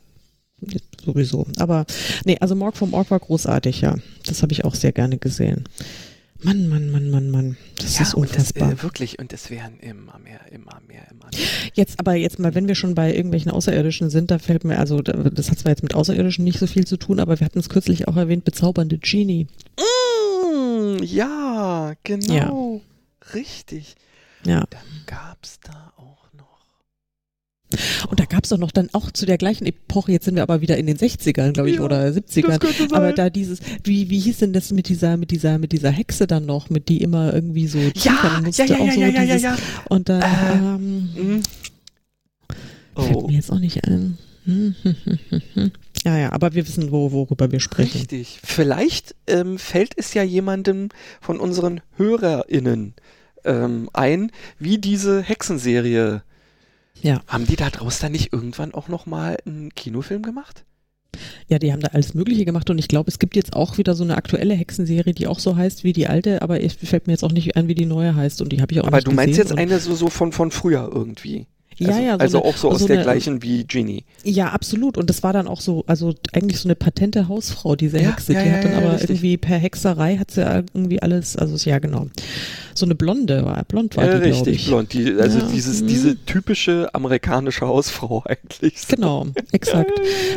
Sowieso. 1.05 1.47
Aber 1.59 1.87
nee, 2.25 2.37
also 2.41 2.55
Morg 2.55 2.77
vom 2.77 2.93
Org 2.95 3.11
war 3.11 3.19
großartig, 3.19 3.81
ja. 3.81 3.97
Das 4.27 4.43
habe 4.43 4.53
ich 4.53 4.65
auch 4.65 4.75
sehr 4.75 4.93
gerne 4.93 5.17
gesehen. 5.19 5.65
Mann, 6.43 6.69
Mann, 6.69 6.91
Mann, 6.91 7.11
Mann, 7.11 7.31
Mann. 7.31 7.57
Das 7.77 8.01
ist 8.01 8.15
und 8.15 8.29
das, 8.31 8.37
unfassbar. 8.53 8.73
äh, 8.73 8.83
wirklich, 8.83 9.19
und 9.19 9.33
es 9.33 9.51
werden 9.51 9.79
immer 9.81 10.19
mehr, 10.19 10.41
immer 10.53 10.81
mehr, 10.87 11.03
immer 11.11 11.27
mehr. 11.35 11.47
Jetzt 11.75 11.99
aber 12.01 12.15
jetzt 12.15 12.39
mal, 12.39 12.55
wenn 12.55 12.67
wir 12.69 12.75
schon 12.75 12.95
bei 12.95 13.15
irgendwelchen 13.15 13.51
Außerirdischen 13.51 14.09
sind, 14.11 14.31
da 14.31 14.39
fällt 14.39 14.65
mir, 14.65 14.79
also 14.79 15.03
da- 15.03 15.13
das 15.13 15.51
hat 15.51 15.59
zwar 15.59 15.71
jetzt 15.73 15.83
mit 15.83 15.95
Außerirdischen 15.95 16.45
nicht 16.45 16.59
so 16.59 16.67
viel 16.67 16.87
zu 16.87 16.97
tun, 16.97 17.21
aber 17.21 17.41
wir 17.41 17.45
hatten 17.45 17.59
es 17.59 17.69
kürzlich 17.69 18.09
auch 18.09 18.17
erwähnt, 18.17 18.45
bezaubernde 18.45 18.97
Genie. 18.99 19.49
Mm, 19.79 21.03
ja, 21.03 21.93
genau. 22.05 22.81
Richtig. 23.35 23.97
Ja. 24.47 24.65
Dann 24.71 24.81
gab's 25.07 25.61
da 25.63 25.71
auch 25.71 25.75
noch. 25.75 25.90
Und 28.09 28.19
da 28.21 28.25
gab's 28.25 28.49
doch 28.49 28.59
noch 28.59 28.73
dann 28.73 28.89
auch 28.93 29.11
zu 29.11 29.27
der 29.27 29.39
gleichen 29.39 29.67
Epoche, 29.67 30.13
jetzt 30.13 30.25
sind 30.25 30.35
wir 30.35 30.43
aber 30.43 30.61
wieder 30.61 30.77
in 30.77 30.87
den 30.87 30.97
60ern, 30.99 31.53
glaube 31.53 31.71
ich, 31.71 31.77
Ja, 31.77 31.83
oder 31.83 32.07
70ern. 32.09 32.47
das 32.49 32.59
könnte 32.61 32.79
sein. 32.89 32.93
Aber 32.93 33.13
da 33.13 33.31
dieses, 33.31 33.61
wie, 33.85 34.11
wie 34.11 34.19
hieß 34.19 34.39
denn 34.39 34.53
das 34.53 34.73
mit 34.73 34.89
dieser, 34.89 35.17
mit 35.17 35.31
dieser, 35.31 35.59
mit 35.59 35.73
dieser 35.73 35.91
Hexe 35.91 36.27
dann 36.27 36.47
noch, 36.47 36.71
mit 36.71 36.89
die 36.89 37.03
immer 37.03 37.33
irgendwie 37.33 37.67
so 37.69 37.79
Ja, 37.95 38.41
musste, 38.45 38.65
ja, 38.65 38.77
ja, 38.77 38.81
auch 38.83 38.87
ja, 38.87 38.93
so 38.93 39.01
ja, 39.01 39.07
ja, 39.09 39.23
dieses, 39.23 39.43
ja. 39.43 39.57
Und 39.89 40.09
dann, 40.09 40.23
Äh, 40.23 40.57
ähm, 40.57 41.43
fällt 42.97 43.17
Oh, 43.17 43.27
mir 43.29 43.35
jetzt 43.35 43.51
auch 43.53 43.59
nicht 43.59 43.85
ein. 43.87 44.19
Hm, 44.45 44.75
hm, 44.83 44.97
hm. 45.55 45.71
Ja, 46.05 46.19
ja, 46.19 46.33
aber 46.33 46.55
wir 46.55 46.67
wissen, 46.67 46.91
wo, 46.93 47.13
worüber 47.13 47.53
wir 47.53 47.61
sprechen. 47.61 47.99
richtig. 47.99 48.41
Vielleicht 48.43 49.15
ähm, 49.27 49.59
fällt 49.59 49.93
es 49.97 50.15
ja 50.15 50.23
jemandem 50.23 50.89
von 51.21 51.39
unseren 51.39 51.83
HörerInnen 51.97 52.95
ähm, 53.45 53.89
ein, 53.93 54.33
wie 54.59 54.79
diese 54.79 55.23
Hexenserie. 55.23 56.23
Ja. 57.03 57.21
Haben 57.27 57.47
die 57.47 57.57
da 57.57 57.71
draus 57.71 57.99
dann 57.99 58.13
nicht 58.13 58.33
irgendwann 58.33 58.75
auch 58.75 58.89
nochmal 58.89 59.37
einen 59.47 59.75
Kinofilm 59.75 60.23
gemacht? 60.23 60.65
Ja, 61.49 61.59
die 61.59 61.73
haben 61.73 61.81
da 61.81 61.89
alles 61.89 62.15
Mögliche 62.15 62.45
gemacht 62.45 62.71
und 62.71 62.79
ich 62.79 62.87
glaube, 62.87 63.09
es 63.11 63.19
gibt 63.19 63.35
jetzt 63.35 63.55
auch 63.55 63.79
wieder 63.79 63.95
so 63.95 64.05
eine 64.05 64.17
aktuelle 64.17 64.55
Hexenserie, 64.55 65.13
die 65.13 65.27
auch 65.27 65.41
so 65.41 65.57
heißt 65.57 65.83
wie 65.83 65.93
die 65.93 66.07
alte, 66.07 66.41
aber 66.43 66.63
es 66.63 66.75
fällt 66.75 67.09
mir 67.09 67.15
jetzt 67.15 67.25
auch 67.25 67.33
nicht 67.33 67.57
ein, 67.57 67.67
wie 67.67 67.75
die 67.75 67.87
neue 67.87 68.15
heißt 68.15 68.41
und 68.43 68.53
die 68.53 68.61
habe 68.63 68.73
ich 68.73 68.81
auch 68.81 68.87
Aber 68.87 68.99
nicht 68.99 69.09
du 69.09 69.13
meinst 69.13 69.37
jetzt 69.37 69.57
eine 69.57 69.81
so, 69.81 69.95
so 69.97 70.09
von, 70.09 70.31
von 70.31 70.51
früher 70.53 70.89
irgendwie. 70.93 71.47
Ja, 71.77 71.89
also, 71.89 72.01
ja, 72.03 72.13
so 72.13 72.19
also 72.21 72.43
eine- 72.43 72.49
auch 72.53 72.57
so 72.59 72.71
aus 72.71 72.79
so 72.81 72.87
der 72.87 72.97
eine- 72.97 73.05
gleichen 73.05 73.43
wie 73.43 73.65
Genie. 73.67 74.05
Ja, 74.23 74.51
absolut. 74.51 74.99
Und 74.99 75.09
das 75.09 75.23
war 75.23 75.33
dann 75.33 75.49
auch 75.49 75.63
so, 75.63 75.83
also 75.87 76.15
eigentlich 76.33 76.61
so 76.61 76.69
eine 76.69 76.75
patente 76.77 77.27
Hausfrau, 77.27 77.75
diese 77.75 77.99
Ja, 77.99 78.11
Hexe. 78.11 78.35
ja, 78.35 78.43
die 78.43 78.49
ja, 78.49 78.55
hat 78.57 78.65
dann 78.65 78.73
ja, 78.73 78.79
aber 78.79 78.93
richtig. 78.93 79.11
irgendwie 79.11 79.37
per 79.39 79.57
Hexerei 79.57 80.19
hat 80.19 80.31
sie 80.31 80.43
irgendwie 80.43 81.01
alles, 81.03 81.37
also 81.37 81.57
ja 81.69 81.79
genau. 81.79 82.09
So 82.81 82.87
eine 82.87 82.95
Blonde 82.95 83.45
war, 83.45 83.63
blond 83.65 83.97
war 83.97 84.07
Ja, 84.07 84.19
die, 84.19 84.31
richtig, 84.31 84.55
ich. 84.57 84.67
blond. 84.67 84.93
Die, 84.93 85.13
also 85.15 85.39
Ja, 85.39 85.45
dieses, 85.53 85.83
mhm. 85.83 85.87
diese 85.87 86.25
typische 86.25 86.89
amerikanische 86.95 87.67
Hausfrau 87.67 88.25
eigentlich. 88.27 88.81
So. 88.81 88.97
Genau, 88.97 89.27
exakt. 89.53 89.93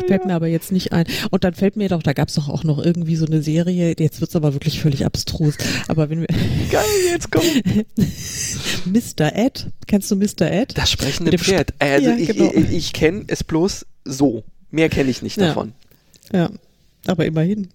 Fällt 0.06 0.26
mir 0.26 0.34
aber 0.34 0.46
jetzt 0.46 0.70
nicht 0.72 0.92
ein. 0.92 1.06
Und 1.30 1.42
dann 1.44 1.54
fällt 1.54 1.76
mir 1.76 1.88
doch, 1.88 2.02
da 2.02 2.12
gab's 2.12 2.34
doch 2.34 2.48
auch 2.48 2.64
noch 2.64 2.78
irgendwie 2.84 3.16
so 3.16 3.26
eine 3.26 3.42
Serie, 3.42 3.94
jetzt 3.98 4.20
wird's 4.20 4.36
aber 4.36 4.52
wirklich 4.52 4.80
völlig 4.80 5.04
abstrus. 5.06 5.54
Aber 5.88 6.10
wenn 6.10 6.20
wir 6.20 6.26
Geil, 6.70 6.84
jetzt 7.10 7.30
kommt 7.30 7.44
Mr. 8.86 9.34
Ed, 9.34 9.66
kennst 9.86 10.10
du 10.10 10.16
Mr. 10.16 10.50
Ed? 10.50 10.76
das 10.76 10.90
sprechende 10.90 11.36
Pferd. 11.38 11.72
Also 11.78 12.10
Ja, 12.10 12.16
ich, 12.16 12.28
genau. 12.28 12.52
ich, 12.54 12.70
ich 12.70 12.92
kenne 12.92 13.24
es 13.26 13.42
bloß 13.42 13.86
so. 14.04 14.44
Mehr 14.70 14.88
kenne 14.88 15.10
ich 15.10 15.22
nicht 15.22 15.40
davon. 15.40 15.72
Ja, 16.32 16.50
aber 17.08 17.24
immerhin. 17.26 17.68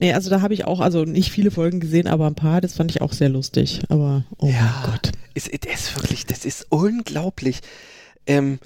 Nee, 0.00 0.12
also 0.12 0.30
da 0.30 0.40
habe 0.40 0.54
ich 0.54 0.64
auch, 0.64 0.80
also 0.80 1.04
nicht 1.04 1.30
viele 1.30 1.50
Folgen 1.50 1.80
gesehen, 1.80 2.06
aber 2.06 2.26
ein 2.26 2.34
paar, 2.34 2.60
das 2.60 2.74
fand 2.74 2.90
ich 2.90 3.00
auch 3.00 3.12
sehr 3.12 3.28
lustig. 3.28 3.80
Aber, 3.88 4.24
oh 4.38 4.46
Ja. 4.48 4.82
mein 4.82 4.92
Gott. 4.92 5.12
Es, 5.34 5.48
es 5.48 5.60
ist 5.72 5.96
wirklich, 5.96 6.26
das 6.26 6.44
ist 6.44 6.66
unglaublich. 6.70 7.60
Ähm, 8.26 8.58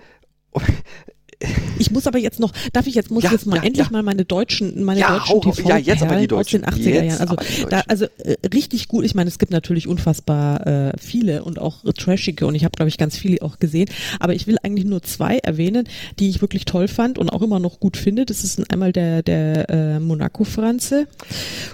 Ich 1.79 1.91
muss 1.91 2.07
aber 2.07 2.19
jetzt 2.19 2.41
noch, 2.41 2.53
darf 2.73 2.87
ich 2.87 2.95
jetzt, 2.95 3.11
muss 3.11 3.23
Ja, 3.23 3.29
ich 3.29 3.33
jetzt 3.35 3.47
mal 3.47 3.57
ja, 3.57 3.63
endlich 3.65 3.87
ja. 3.87 3.93
mal 3.93 4.03
meine 4.03 4.25
deutschen, 4.25 4.83
meine 4.85 5.01
Ja, 5.01 5.19
deutschen 5.19 5.41
TV 5.43 5.69
ja, 5.69 5.77
jetzt 5.77 6.03
aber 6.03 6.17
die 6.17 6.33
aus 6.33 6.47
den 6.47 6.63
Deutschen. 6.63 6.65
80er 6.65 7.05
Jahren. 7.05 7.21
Also, 7.21 7.35
da, 7.37 7.43
Deutschen. 7.83 7.91
also 7.91 8.05
äh, 8.25 8.37
richtig 8.55 8.89
gut. 8.89 9.05
Ich 9.05 9.15
meine, 9.15 9.29
es 9.29 9.39
gibt 9.39 9.53
natürlich 9.53 9.87
unfassbar 9.87 10.67
äh, 10.67 10.93
viele 10.99 11.45
und 11.45 11.59
auch 11.59 11.85
äh, 11.85 11.93
trashige 11.93 12.47
und 12.47 12.55
ich 12.55 12.65
habe, 12.65 12.73
glaube 12.73 12.89
ich, 12.89 12.97
ganz 12.97 13.19
viele 13.19 13.43
auch 13.43 13.59
gesehen. 13.59 13.89
Aber 14.21 14.35
ich 14.35 14.47
will 14.47 14.57
eigentlich 14.63 14.87
nur 14.87 15.03
zwei 15.03 15.39
erwähnen, 15.39 15.87
die 16.19 16.31
ich 16.31 16.41
wirklich 16.41 16.65
toll 16.65 16.89
fand 16.89 17.19
und 17.19 17.29
auch 17.31 17.43
immer 17.43 17.59
noch 17.59 17.81
gut 17.81 17.97
finde. 17.99 18.25
Das 18.25 18.43
ist 18.43 18.73
einmal 18.73 18.93
der, 18.93 19.23
der 19.23 19.69
äh, 19.69 20.01
Monaco-Franze 20.01 21.07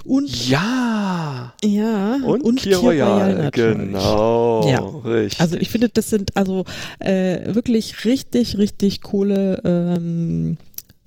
und 0.03 0.49
ja. 0.49 1.53
ja, 1.63 2.15
Und, 2.25 2.59
Kir 2.59 2.71
Kir 2.71 2.77
Royal. 2.79 3.49
Genau. 3.53 4.67
Ja. 4.69 4.79
Richtig. 4.79 5.39
Also 5.39 5.55
ich 5.57 5.69
finde, 5.69 5.89
das 5.89 6.09
sind 6.09 6.35
also 6.35 6.65
äh, 6.99 7.53
wirklich 7.53 8.05
richtig, 8.05 8.57
richtig 8.57 9.01
coole 9.01 9.52
ähm, 9.63 10.57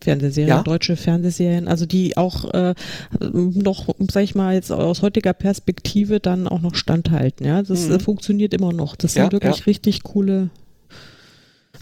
Fernsehserien, 0.00 0.48
Ja? 0.56 0.62
deutsche 0.62 0.94
Fernsehserien, 0.96 1.68
also 1.68 1.86
die 1.86 2.16
auch 2.16 2.52
äh, 2.54 2.74
noch, 3.20 3.94
sag 4.10 4.22
ich 4.24 4.34
mal, 4.34 4.54
jetzt 4.54 4.70
aus 4.70 5.02
heutiger 5.02 5.32
Perspektive 5.32 6.20
dann 6.20 6.46
auch 6.46 6.60
noch 6.60 6.74
standhalten. 6.74 7.46
Ja, 7.46 7.62
das 7.62 7.88
Mhm. 7.88 7.94
äh, 7.94 7.98
funktioniert 7.98 8.52
immer 8.54 8.72
noch. 8.72 8.94
Das 8.96 9.14
Ja, 9.14 9.22
sind 9.24 9.32
wirklich 9.32 9.58
ja. 9.60 9.64
richtig 9.64 10.02
coole. 10.02 10.50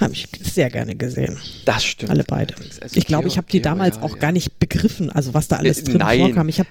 Habe 0.01 0.13
ich 0.13 0.27
sehr 0.43 0.71
gerne 0.71 0.97
gesehen, 0.97 1.37
das 1.67 1.85
stimmt. 1.85 2.11
alle 2.11 2.25
beide. 2.25 2.55
Also 2.81 2.97
Ich 2.97 3.07
glaube, 3.07 3.29
ich 3.29 3.37
habe 3.37 3.47
die 3.49 3.63
damals 3.63 4.03
auch 4.03 4.19
gar 4.19 4.33
nicht 4.33 4.59
begriffen, 4.59 5.09
also 5.11 5.35
was 5.35 5.47
da 5.47 5.57
alles 5.57 5.83
Äh, 5.83 5.85
drin 5.85 5.99
nein. 5.99 6.19
vorkam. 6.21 6.49
Ich 6.49 6.59
habe, 6.59 6.69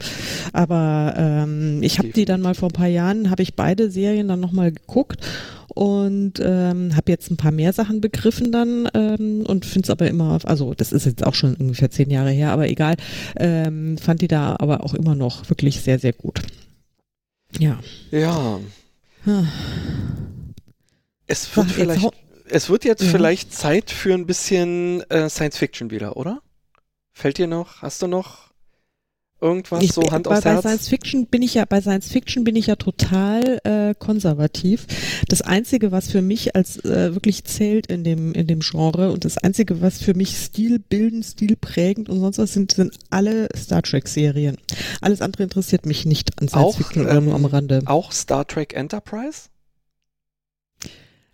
aber 0.51 1.13
ähm, 1.15 1.81
ich 1.83 1.99
habe 1.99 2.09
die 2.09 2.25
dann 2.25 2.41
mal 2.41 2.53
vor 2.53 2.67
ein 2.69 2.73
paar 2.73 2.87
Jahren, 2.87 3.29
habe 3.29 3.41
ich 3.41 3.53
beide 3.55 3.89
Serien 3.89 4.27
dann 4.27 4.41
nochmal 4.41 4.73
geguckt 4.73 5.19
und 5.75 6.33
ähm, 6.43 6.95
habe 6.95 7.11
jetzt 7.11 7.31
ein 7.31 7.37
paar 7.37 7.51
mehr 7.51 7.73
Sachen 7.73 8.01
begriffen 8.01 8.51
dann 8.51 8.89
ähm, 8.93 9.43
und 9.47 9.65
finde 9.65 9.85
es 9.85 9.89
aber 9.89 10.07
immer, 10.07 10.39
also 10.43 10.73
das 10.73 10.91
ist 10.91 11.05
jetzt 11.05 11.25
auch 11.25 11.33
schon 11.33 11.55
ungefähr 11.55 11.89
zehn 11.89 12.09
Jahre 12.09 12.31
her, 12.31 12.51
aber 12.51 12.69
egal, 12.69 12.95
ähm, 13.35 13.97
fand 13.97 14.21
die 14.21 14.27
da 14.27 14.55
aber 14.59 14.83
auch 14.83 14.93
immer 14.93 15.15
noch 15.15 15.49
wirklich 15.49 15.81
sehr, 15.81 15.99
sehr 15.99 16.13
gut. 16.13 16.41
Ja. 17.59 17.79
Ja. 18.11 18.59
Es 21.25 21.55
wird 21.55 21.67
jetzt 21.67 21.75
vielleicht, 21.75 22.11
es 22.49 22.69
wird 22.69 22.85
jetzt 22.85 23.01
Ja. 23.03 23.09
vielleicht 23.09 23.53
Zeit 23.53 23.89
für 23.89 24.13
ein 24.13 24.25
bisschen 24.25 25.01
äh, 25.09 25.29
Science 25.29 25.57
Fiction 25.57 25.89
wieder, 25.89 26.17
oder? 26.17 26.41
Fällt 27.13 27.37
dir 27.37 27.47
noch? 27.47 27.81
Hast 27.81 28.01
du 28.01 28.07
noch 28.07 28.42
irgendwas 29.43 29.83
Ich, 29.83 29.91
so 29.91 30.09
Hand 30.11 30.23
bei, 30.27 30.35
aufs 30.35 30.43
bei 30.43 30.51
Herz? 30.51 30.61
Science 30.61 30.87
Fiction 30.87 31.27
bin 31.27 31.41
ich 31.41 31.53
ja 31.53 31.65
bei 31.65 31.81
Science 31.81 32.11
Fiction 32.11 32.43
bin 32.43 32.55
ich 32.55 32.67
ja 32.67 32.75
total 32.75 33.59
äh, 33.63 33.93
konservativ. 33.93 34.87
Das 35.27 35.41
einzige, 35.41 35.91
was 35.91 36.09
für 36.09 36.21
mich 36.21 36.55
als 36.55 36.83
äh, 36.85 37.13
wirklich 37.13 37.43
zählt 37.43 37.87
in 37.87 38.03
dem 38.03 38.33
in 38.33 38.47
dem 38.47 38.61
Genre 38.61 39.11
und 39.11 39.25
das 39.25 39.37
einzige, 39.37 39.81
was 39.81 40.01
für 40.01 40.13
mich 40.13 40.37
stilbildend, 40.37 41.25
stilprägend 41.25 42.09
und 42.09 42.19
sonst 42.19 42.37
was 42.37 42.53
sind, 42.53 42.71
sind 42.71 42.97
alle 43.09 43.49
Star 43.55 43.81
Trek 43.83 44.07
Serien. 44.07 44.57
Alles 45.01 45.21
andere 45.21 45.43
interessiert 45.43 45.85
mich 45.85 46.05
nicht 46.05 46.41
an 46.41 46.47
Science 46.47 46.65
Auch, 46.65 46.77
Fiction 46.77 47.07
ähm, 47.07 47.31
am 47.31 47.45
Rande. 47.45 47.81
Auch 47.85 48.11
Star 48.11 48.47
Trek 48.47 48.73
Enterprise? 48.73 49.49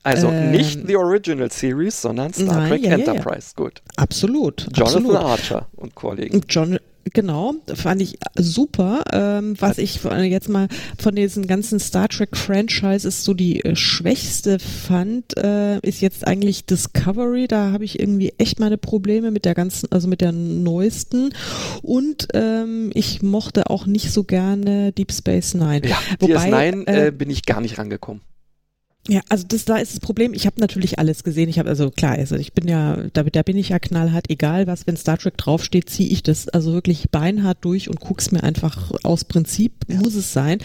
Also 0.02 0.30
Ähm, 0.30 0.52
nicht 0.52 0.88
The 0.88 0.96
Original 0.96 1.52
Series, 1.52 2.02
sondern 2.02 2.34
Star 2.34 2.46
nein, 2.46 2.70
Trek 2.70 2.84
ja, 2.84 2.92
ja, 2.92 2.98
ja. 2.98 3.12
Enterprise. 3.12 3.52
Gut. 3.56 3.82
Absolut, 3.98 4.68
Jonathan 4.74 5.06
absolut. 5.06 5.16
Archer 5.18 5.68
und 5.76 5.94
Kollegen. 5.94 6.42
John, 6.48 6.80
genau, 7.06 7.56
fand 7.74 8.02
ich 8.02 8.18
super. 8.36 9.04
Ähm, 9.12 9.56
was 9.60 9.78
ich 9.78 10.02
jetzt 10.04 10.50
mal 10.50 10.68
von 10.98 11.16
diesen 11.16 11.48
ganzen 11.48 11.80
Star 11.80 12.08
Trek 12.08 12.36
Franchises 12.36 13.24
so 13.24 13.34
die 13.34 13.64
äh, 13.64 13.76
schwächste 13.76 14.60
fand, 14.60 15.38
äh, 15.38 15.80
ist 15.80 16.02
jetzt 16.02 16.28
eigentlich 16.28 16.66
Discovery. 16.66 17.48
Da 17.48 17.72
habe 17.72 17.86
ich 17.86 18.00
irgendwie 18.00 18.34
echt 18.38 18.60
meine 18.60 18.78
Probleme 18.78 19.32
mit 19.32 19.46
der 19.46 19.56
ganzen, 19.56 19.92
also 19.92 20.08
mit 20.08 20.22
der 20.22 20.32
neuesten. 20.32 21.34
Und 21.82 22.28
ähm, 22.34 22.92
ich 22.94 23.22
mochte 23.22 23.70
auch 23.70 23.86
nicht 23.86 24.12
so 24.12 24.24
gerne 24.24 24.92
Deep 24.92 25.12
Space 25.12 25.54
Nine. 25.54 25.88
Ja, 25.88 25.98
Wobei, 26.20 26.50
DS9 26.50 26.88
äh, 26.88 27.08
äh, 27.08 27.12
bin 27.12 27.30
ich 27.30 27.46
gar 27.46 27.62
nicht 27.62 27.78
rangekommen. 27.78 28.22
Ja, 29.10 29.22
also 29.28 29.46
das 29.48 29.66
da 29.66 29.78
ist 29.78 29.94
das 29.94 30.00
Problem. 30.00 30.34
Ich 30.34 30.46
habe 30.46 30.60
natürlich 30.60 31.00
alles 31.00 31.24
gesehen. 31.24 31.50
Ich 31.50 31.58
habe 31.58 31.70
also 31.70 31.90
klar, 31.90 32.14
also 32.14 32.36
ich 32.36 32.54
bin 32.54 32.68
ja, 32.68 32.98
da, 33.14 33.24
da 33.24 33.42
bin 33.42 33.58
ich 33.58 33.70
ja 33.70 33.80
knallhart. 33.80 34.30
Egal 34.30 34.68
was, 34.68 34.86
wenn 34.86 34.98
Star 34.98 35.18
Trek 35.18 35.36
draufsteht, 35.36 35.90
ziehe 35.90 36.10
ich 36.10 36.22
das 36.22 36.48
also 36.48 36.74
wirklich 36.74 37.10
beinhart 37.10 37.58
durch 37.62 37.90
und 37.90 38.00
guck's 38.00 38.32
mir 38.32 38.44
einfach 38.44 38.92
aus 39.04 39.26
Prinzip 39.26 39.74
muss 39.88 40.16
es 40.16 40.32
sein. 40.32 40.60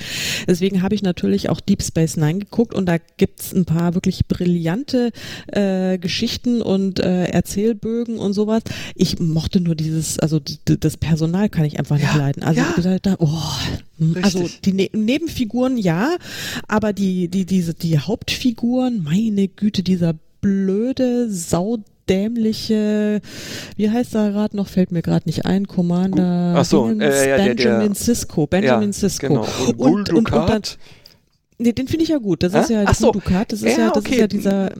Deswegen 0.47 0.83
habe 0.83 0.95
ich 0.95 1.03
natürlich 1.03 1.49
auch 1.49 1.61
Deep 1.61 1.83
Space 1.83 2.17
Nine 2.17 2.41
geguckt 2.41 2.75
und 2.75 2.87
da 2.87 2.99
gibt's 3.17 3.53
ein 3.55 3.65
paar 3.65 3.95
wirklich 3.95 4.27
brillante 4.27 5.11
äh, 5.47 5.99
Geschichten 5.99 6.61
und 6.61 7.01
äh, 7.01 7.27
Erzählbögen 7.27 8.19
und 8.19 8.35
sowas. 8.35 8.63
Ich 8.95 9.19
mochte 9.19 9.61
nur 9.61 9.75
dieses, 9.75 10.19
also 10.19 10.41
das 10.65 10.97
Personal 10.99 11.49
kann 11.49 11.65
ich 11.65 11.79
einfach 11.79 11.97
nicht 11.97 12.05
Ja, 12.05 12.17
leiden. 12.17 12.43
Also 12.43 12.61
ja. 12.61 12.75
da, 12.83 12.99
da, 12.99 13.17
oh, 13.19 13.43
also 14.23 14.41
Richtig. 14.41 14.61
die 14.63 14.73
ne 14.73 14.91
Nebenfiguren 14.93 15.77
ja, 15.77 16.17
aber 16.67 16.93
die 16.93 17.29
die 17.29 17.47
diese 17.47 17.75
die 17.75 17.99
Hauptfiguren, 18.35 19.03
meine 19.03 19.49
Güte, 19.49 19.83
dieser 19.83 20.15
blöde 20.41 21.31
saudämliche, 21.31 23.21
wie 23.77 23.91
heißt 23.91 24.15
er 24.15 24.31
gerade 24.33 24.57
noch, 24.57 24.69
fällt 24.69 24.93
mir 24.93 25.03
gerade 25.03 25.27
nicht 25.27 25.47
ein, 25.47 25.67
Commander 25.69 26.55
Ach 26.57 26.65
so, 26.65 26.89
äh, 26.91 26.93
ja, 26.93 27.37
der- 27.37 27.55
der- 27.55 27.55
Benjamin 27.55 27.95
Sisko, 27.95 28.47
Benjamin 28.47 28.91
ja, 28.91 28.93
Sisko. 28.93 29.29
Genau. 29.29 29.47
Und, 29.77 29.79
und, 29.79 30.11
und, 30.11 30.33
und 30.33 30.49
dann, 30.49 30.63
nee, 31.59 31.73
den 31.73 31.89
finde 31.89 32.03
ich 32.05 32.11
ja 32.11 32.19
gut. 32.19 32.43
Das 32.43 32.55
ist 32.55 32.71
ja 32.71 32.85
Ach 32.87 32.95
so. 32.95 33.13
Dukat, 33.13 33.53
das 33.53 33.63
ist 33.63 33.77
Ja, 33.77 33.85
ja, 33.85 33.89
das 33.91 34.05
okay. 34.05 34.15
ist 34.15 34.21
ja 34.21 34.27
dieser 34.27 34.73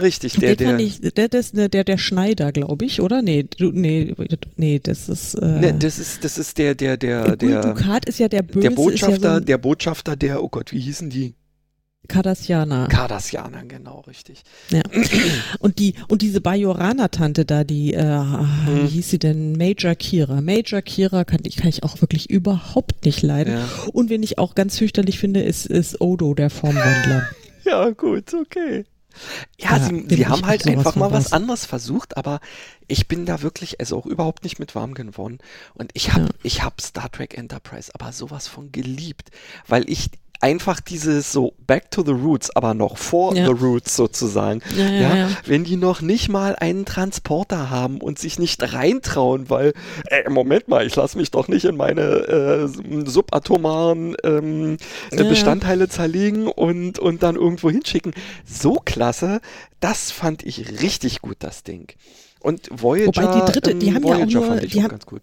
richtig, 0.00 0.36
der, 0.38 0.56
der, 0.56 0.78
ich, 0.78 1.00
der, 1.00 1.28
der, 1.28 1.68
der, 1.68 1.84
der 1.84 1.98
Schneider, 1.98 2.52
glaube 2.52 2.84
ich, 2.84 3.00
oder? 3.00 3.22
Nee, 3.22 3.44
du, 3.58 3.70
nee, 3.72 4.14
nee, 4.56 4.80
das 4.82 5.08
ist, 5.08 5.34
äh, 5.34 5.46
ne, 5.60 5.74
das 5.78 5.98
ist, 5.98 6.24
das 6.24 6.38
ist 6.38 6.56
der, 6.58 6.74
der, 6.74 6.96
der, 6.96 7.36
der, 7.36 7.60
Dukat 7.62 8.06
ist 8.06 8.18
ja 8.18 8.28
der 8.28 8.42
Böse, 8.42 8.68
der 8.68 8.70
Botschafter, 8.70 9.28
ja 9.28 9.34
so 9.34 9.40
der 9.40 9.58
Botschafter, 9.58 10.16
der, 10.16 10.42
oh 10.42 10.48
Gott, 10.48 10.72
wie 10.72 10.80
hießen 10.80 11.10
die? 11.10 11.34
Cardassianer. 12.08 12.88
Cardassianer, 12.88 13.64
genau, 13.64 14.00
richtig. 14.06 14.42
Ja. 14.70 14.82
Und 15.58 15.78
die 15.78 15.94
und 16.08 16.22
diese 16.22 16.40
Bajorana-Tante 16.40 17.44
da, 17.44 17.64
die, 17.64 17.94
äh, 17.94 18.04
Mhm. 18.04 18.82
wie 18.82 18.86
hieß 18.88 19.10
sie 19.10 19.18
denn? 19.18 19.52
Major 19.52 19.94
Kira. 19.94 20.40
Major 20.40 20.82
Kira 20.82 21.24
kann 21.24 21.40
ich, 21.44 21.56
kann 21.56 21.68
ich 21.68 21.82
auch 21.82 22.00
wirklich 22.00 22.28
überhaupt 22.30 23.04
nicht 23.04 23.22
leiden. 23.22 23.54
Ja. 23.54 23.68
Und 23.92 24.10
wen 24.10 24.22
ich 24.22 24.38
auch 24.38 24.54
ganz 24.54 24.78
fürchterlich 24.78 25.18
finde, 25.18 25.42
ist, 25.42 25.66
ist 25.66 26.00
Odo, 26.00 26.34
der 26.34 26.50
Formwandler. 26.50 27.28
ja, 27.64 27.90
gut, 27.90 28.34
okay. 28.34 28.84
Ja, 29.58 29.76
Ja, 29.78 29.84
sie, 29.84 30.04
sie 30.08 30.26
haben 30.26 30.44
halt 30.44 30.66
einfach 30.66 30.96
mal 30.96 31.12
was 31.12 31.32
anderes 31.32 31.64
versucht, 31.66 32.16
aber 32.16 32.40
ich 32.88 33.06
bin 33.06 33.26
da 33.26 33.42
wirklich, 33.42 33.78
also 33.80 33.96
auch 33.96 34.06
überhaupt 34.06 34.42
nicht 34.42 34.58
mit 34.58 34.74
warm 34.74 34.94
geworden. 34.94 35.38
Und 35.74 35.90
ich 35.94 36.12
habe 36.12 36.24
Ja. 36.24 36.30
ich 36.42 36.62
hab 36.64 36.80
Star 36.80 37.10
Trek 37.12 37.38
Enterprise 37.38 37.92
aber 37.94 38.12
sowas 38.12 38.48
von 38.48 38.72
geliebt, 38.72 39.30
weil 39.68 39.88
ich 39.88 40.10
einfach 40.40 40.80
dieses 40.80 41.32
so 41.32 41.54
Back 41.66 41.90
to 41.90 42.04
the 42.04 42.12
Roots, 42.12 42.54
aber 42.54 42.74
noch 42.74 42.98
vor 42.98 43.34
Ja. 43.34 43.46
the 43.46 43.52
Roots 43.52 43.96
sozusagen. 43.96 44.60
Ja, 44.76 44.84
ja, 44.88 45.16
ja. 45.16 45.28
Wenn 45.46 45.64
die 45.64 45.76
noch 45.76 46.02
nicht 46.02 46.28
mal 46.28 46.54
einen 46.56 46.84
Transporter 46.84 47.70
haben 47.70 48.00
und 48.00 48.18
sich 48.18 48.38
nicht 48.38 48.74
reintrauen, 48.74 49.48
weil, 49.48 49.72
ey, 50.06 50.28
Moment 50.30 50.68
mal, 50.68 50.86
ich 50.86 50.94
lasse 50.96 51.16
mich 51.16 51.30
doch 51.30 51.48
nicht 51.48 51.64
in 51.64 51.76
meine 51.76 52.02
äh, 52.02 52.68
subatomaren 53.08 54.16
ähm, 54.24 54.76
äh. 55.10 55.24
Bestandteile 55.24 55.88
zerlegen 55.88 56.46
und, 56.48 56.98
und 56.98 57.22
dann 57.22 57.36
irgendwo 57.36 57.70
hinschicken. 57.70 58.12
So 58.44 58.74
klasse, 58.84 59.40
das 59.80 60.10
fand 60.10 60.42
ich 60.44 60.82
richtig 60.82 61.22
gut, 61.22 61.36
das 61.38 61.62
Ding. 61.62 61.88
Und 62.40 62.68
Voyager, 62.70 63.22
Wobei 63.22 63.40
die 63.46 63.52
dritte, 63.52 63.74
die 63.74 63.88
ähm, 63.88 63.94
haben 63.94 64.02
ja 64.06 64.14
auch 64.14 64.18
Voyager 64.18 64.38
nur- 64.40 64.46
fand 64.48 64.64
ich 64.64 64.72
die 64.72 64.78
auch 64.78 64.82
haben- 64.84 64.90
ganz 64.90 65.06
gut. 65.06 65.22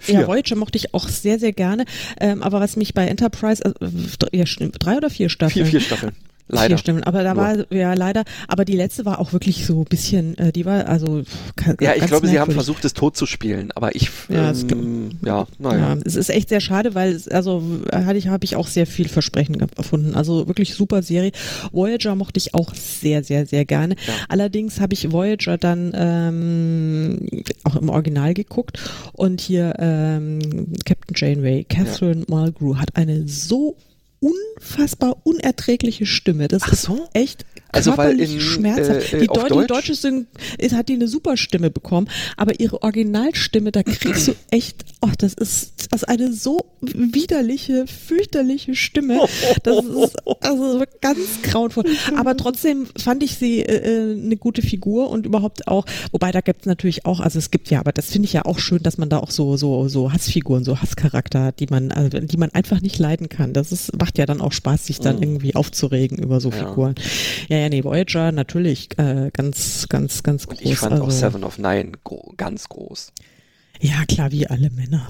Ja, 0.00 0.18
Vier. 0.20 0.26
Voyager 0.28 0.56
mochte 0.56 0.76
ich 0.78 0.92
auch 0.94 1.08
sehr, 1.08 1.38
sehr 1.38 1.52
gerne. 1.52 1.84
Ähm, 2.20 2.42
aber 2.42 2.60
was 2.60 2.76
mich 2.76 2.92
bei 2.94 3.06
Enterprise, 3.06 3.64
äh, 3.64 3.72
dr- 4.18 4.34
ja, 4.34 4.46
stimmt, 4.46 4.76
drei 4.78 4.96
oder 4.98 5.10
vier 5.10 5.28
Staffeln? 5.28 5.64
vier, 5.64 5.66
vier 5.66 5.80
Staffeln. 5.80 6.12
Leider. 6.48 6.68
Vier 6.68 6.78
Stimmen, 6.78 7.02
aber 7.02 7.24
da 7.24 7.34
Nur. 7.34 7.42
war, 7.42 7.72
ja 7.72 7.94
leider, 7.94 8.22
aber 8.46 8.64
die 8.64 8.76
letzte 8.76 9.04
war 9.04 9.18
auch 9.18 9.32
wirklich 9.32 9.66
so 9.66 9.80
ein 9.80 9.84
bisschen, 9.84 10.38
äh, 10.38 10.52
die 10.52 10.64
war 10.64 10.86
also 10.86 11.22
ka- 11.56 11.74
Ja, 11.80 11.94
ich 11.96 12.06
glaube, 12.06 12.28
sie 12.28 12.38
haben 12.38 12.52
versucht, 12.52 12.84
es 12.84 12.94
tot 12.94 13.16
zu 13.16 13.26
spielen, 13.26 13.72
aber 13.74 13.96
ich, 13.96 14.10
Ja, 14.28 14.52
ähm, 14.52 15.10
ja, 15.24 15.46
naja. 15.58 15.94
Ja, 15.94 15.98
es 16.04 16.14
ist 16.14 16.30
echt 16.30 16.48
sehr 16.48 16.60
schade, 16.60 16.94
weil 16.94 17.12
es, 17.12 17.26
also 17.26 17.62
hatte 17.92 18.16
ich 18.18 18.28
habe 18.28 18.44
ich 18.44 18.54
auch 18.54 18.68
sehr 18.68 18.86
viel 18.86 19.08
Versprechen 19.08 19.58
ge- 19.58 19.66
gefunden. 19.76 20.14
Also 20.14 20.46
wirklich 20.46 20.74
super 20.74 21.02
Serie. 21.02 21.32
Voyager 21.72 22.14
mochte 22.14 22.38
ich 22.38 22.54
auch 22.54 22.72
sehr 22.74 23.24
sehr 23.24 23.44
sehr 23.46 23.64
gerne. 23.64 23.96
Ja. 24.06 24.14
Allerdings 24.28 24.78
habe 24.80 24.94
ich 24.94 25.10
Voyager 25.10 25.58
dann 25.58 25.92
ähm, 25.94 27.28
auch 27.64 27.76
im 27.76 27.88
Original 27.88 28.34
geguckt 28.34 28.78
und 29.14 29.40
hier 29.40 29.74
ähm, 29.78 30.38
Captain 30.84 31.14
Janeway, 31.16 31.64
Catherine 31.64 32.24
Mulgrew 32.28 32.76
hat 32.76 32.90
eine 32.94 33.26
so 33.26 33.76
unfassbar 34.20 35.16
unerträgliche 35.24 36.06
Stimme. 36.06 36.48
Das 36.48 36.62
Ach 36.64 36.72
ist 36.72 36.82
so? 36.82 37.08
echt 37.12 37.44
Also, 37.76 37.96
weil 37.96 38.20
in, 38.20 38.40
schmerzhaft. 38.40 39.12
äh, 39.12 39.20
die, 39.20 39.28
auf 39.28 39.38
Deu 39.44 39.48
Deutsch? 39.48 39.62
die 39.62 39.66
deutsche 39.74 39.94
Syn 39.94 40.26
ist, 40.58 40.74
hat 40.74 40.88
die 40.88 40.94
eine 40.94 41.08
super 41.08 41.36
Stimme 41.36 41.70
bekommen, 41.70 42.08
aber 42.36 42.58
ihre 42.60 42.82
Originalstimme, 42.82 43.72
da 43.72 43.82
kriegst 43.82 44.28
du 44.28 44.34
echt, 44.50 44.84
ach, 45.00 45.16
das 45.16 45.34
ist, 45.34 45.72
das 45.92 46.02
ist 46.02 46.08
eine 46.08 46.32
so 46.32 46.58
widerliche, 46.80 47.86
fürchterliche 47.86 48.74
Stimme. 48.74 49.20
Das 49.62 49.84
ist 49.84 50.16
also 50.40 50.82
ganz 51.00 51.18
grauenvoll. 51.42 51.84
Aber 52.16 52.36
trotzdem 52.36 52.86
fand 52.98 53.22
ich 53.22 53.36
sie 53.36 53.60
äh, 53.60 54.12
äh, 54.12 54.12
eine 54.20 54.36
gute 54.36 54.62
Figur 54.62 55.10
und 55.10 55.26
überhaupt 55.26 55.68
auch, 55.68 55.84
wobei 56.12 56.32
da 56.32 56.40
gibt 56.40 56.60
es 56.60 56.66
natürlich 56.66 57.06
auch, 57.06 57.20
also 57.20 57.38
es 57.38 57.50
gibt 57.50 57.70
ja, 57.70 57.80
aber 57.80 57.92
das 57.92 58.06
finde 58.10 58.26
ich 58.26 58.32
ja 58.32 58.44
auch 58.44 58.58
schön, 58.58 58.82
dass 58.82 58.98
man 58.98 59.08
da 59.08 59.18
auch 59.18 59.30
so, 59.30 59.56
so, 59.56 59.88
so 59.88 60.12
Hassfiguren, 60.12 60.64
so 60.64 60.80
Hasscharakter 60.80 61.42
hat, 61.44 61.60
die 61.60 61.66
man, 61.68 61.92
also, 61.92 62.18
die 62.20 62.36
man 62.36 62.50
einfach 62.50 62.80
nicht 62.80 62.98
leiden 62.98 63.28
kann. 63.28 63.52
Das 63.52 63.72
ist, 63.72 63.96
macht 63.98 64.18
ja 64.18 64.26
dann 64.26 64.40
auch 64.40 64.52
Spaß, 64.52 64.86
sich 64.86 65.00
dann 65.00 65.20
irgendwie 65.22 65.54
aufzuregen 65.54 66.18
über 66.18 66.40
so 66.40 66.46
Mhm. 66.50 66.52
Figuren. 66.54 66.94
Ja, 67.48 67.58
ja, 67.58 67.65
nee, 67.68 67.84
Voyager 67.84 68.32
natürlich 68.32 68.88
äh, 68.98 69.30
ganz, 69.32 69.86
ganz, 69.88 70.22
ganz 70.22 70.46
groß. 70.46 70.60
Ich 70.60 70.76
fand 70.76 71.00
auch 71.00 71.06
also, 71.06 71.18
Seven 71.18 71.44
of 71.44 71.58
Nine 71.58 71.92
gro 72.04 72.32
ganz 72.36 72.68
groß. 72.68 73.12
Ja, 73.80 74.04
klar, 74.06 74.32
wie 74.32 74.46
alle 74.46 74.70
Männer. 74.70 75.08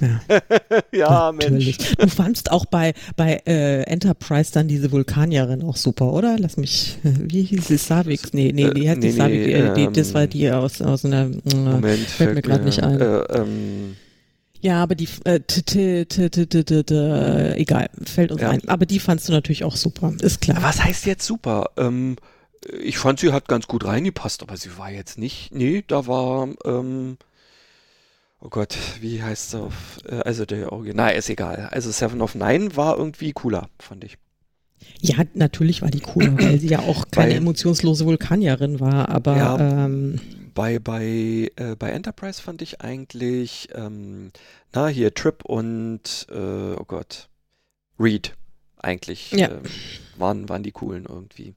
Ja, 0.00 0.20
Ja, 0.92 1.32
natürlich. 1.32 1.78
Du 1.96 2.08
fandst 2.08 2.50
auch 2.52 2.66
bei, 2.66 2.94
bei 3.16 3.42
äh, 3.46 3.82
Enterprise 3.82 4.52
dann 4.52 4.68
diese 4.68 4.92
Vulkanierin 4.92 5.62
auch 5.62 5.76
super, 5.76 6.12
oder? 6.12 6.36
Lass 6.38 6.56
mich, 6.56 6.98
äh, 7.04 7.12
wie 7.18 7.42
hieß 7.42 7.68
sie? 7.68 7.76
Savix? 7.76 8.32
Nee, 8.32 8.52
nee, 8.52 8.70
die 8.70 8.88
hat 8.88 8.98
Äh, 8.98 9.00
nee, 9.00 9.06
die 9.06 9.12
Savix, 9.12 9.46
nee, 9.46 9.52
äh, 9.52 9.74
die, 9.74 9.92
das 9.92 10.08
ähm, 10.08 10.14
war 10.14 10.26
die 10.26 10.50
aus, 10.50 10.82
aus 10.82 11.04
einer, 11.04 11.26
äh, 11.26 11.54
Moment, 11.54 12.00
fällt 12.00 12.34
mir 12.34 12.42
gerade 12.42 12.64
nicht 12.64 12.82
ein. 12.82 13.00
Äh, 13.00 13.18
ähm, 13.38 13.96
Ja, 14.60 14.82
aber 14.82 14.94
die, 14.96 15.08
äh, 15.24 15.40
t, 15.40 15.62
t, 15.62 16.04
t, 16.04 17.54
egal, 17.56 17.90
fällt 18.04 18.32
uns 18.32 18.40
Ja. 18.42 18.50
ein. 18.50 18.68
Aber 18.68 18.86
die 18.86 18.98
fandst 18.98 19.28
du 19.28 19.32
natürlich 19.32 19.64
auch 19.64 19.76
super, 19.76 20.12
ist 20.20 20.40
klar. 20.40 20.62
was 20.62 20.82
heißt 20.82 21.06
jetzt 21.06 21.24
super? 21.24 21.70
Ähm, 21.76 22.16
ich 22.82 22.98
fand, 22.98 23.20
sie 23.20 23.32
hat 23.32 23.46
ganz 23.46 23.68
gut 23.68 23.84
reingepasst, 23.84 24.42
aber 24.42 24.56
sie 24.56 24.76
war 24.78 24.90
jetzt 24.90 25.16
nicht. 25.18 25.54
Nee, 25.54 25.84
da 25.86 26.06
war. 26.08 26.48
Ähm, 26.64 27.16
oh 28.40 28.48
Gott, 28.48 28.76
wie 29.00 29.22
heißt 29.22 29.52
sie 29.52 29.60
auf. 29.60 29.98
Äh, 30.08 30.16
also 30.16 30.44
der 30.44 30.72
Original. 30.72 31.06
Na, 31.06 31.12
ist 31.12 31.30
egal. 31.30 31.68
Also 31.70 31.90
Seven 31.92 32.20
of 32.20 32.34
Nine 32.34 32.74
war 32.76 32.98
irgendwie 32.98 33.32
cooler, 33.32 33.68
fand 33.78 34.02
ich. 34.04 34.18
Ja, 35.00 35.16
natürlich 35.34 35.82
war 35.82 35.90
die 35.90 36.02
cool, 36.16 36.32
weil 36.38 36.58
sie 36.58 36.68
ja 36.68 36.80
auch 36.80 37.06
keine 37.10 37.30
Weil- 37.30 37.36
emotionslose 37.38 38.04
Vulkanierin 38.06 38.80
war, 38.80 39.08
aber 39.08 39.36
Ja. 39.36 39.84
ähm, 39.86 40.20
Bei, 40.58 40.80
bei, 40.80 41.52
äh, 41.54 41.76
bei 41.78 41.90
Enterprise 41.90 42.42
fand 42.42 42.62
ich 42.62 42.80
eigentlich, 42.80 43.68
ähm, 43.76 44.32
na, 44.72 44.88
hier 44.88 45.14
Trip 45.14 45.44
und, 45.44 46.26
äh, 46.30 46.34
oh 46.74 46.84
Gott, 46.84 47.28
Reed 47.96 48.34
eigentlich 48.76 49.30
Ja. 49.30 49.50
ähm, 49.52 49.62
waren, 50.16 50.48
waren 50.48 50.64
die 50.64 50.72
coolen 50.72 51.06
irgendwie. 51.08 51.54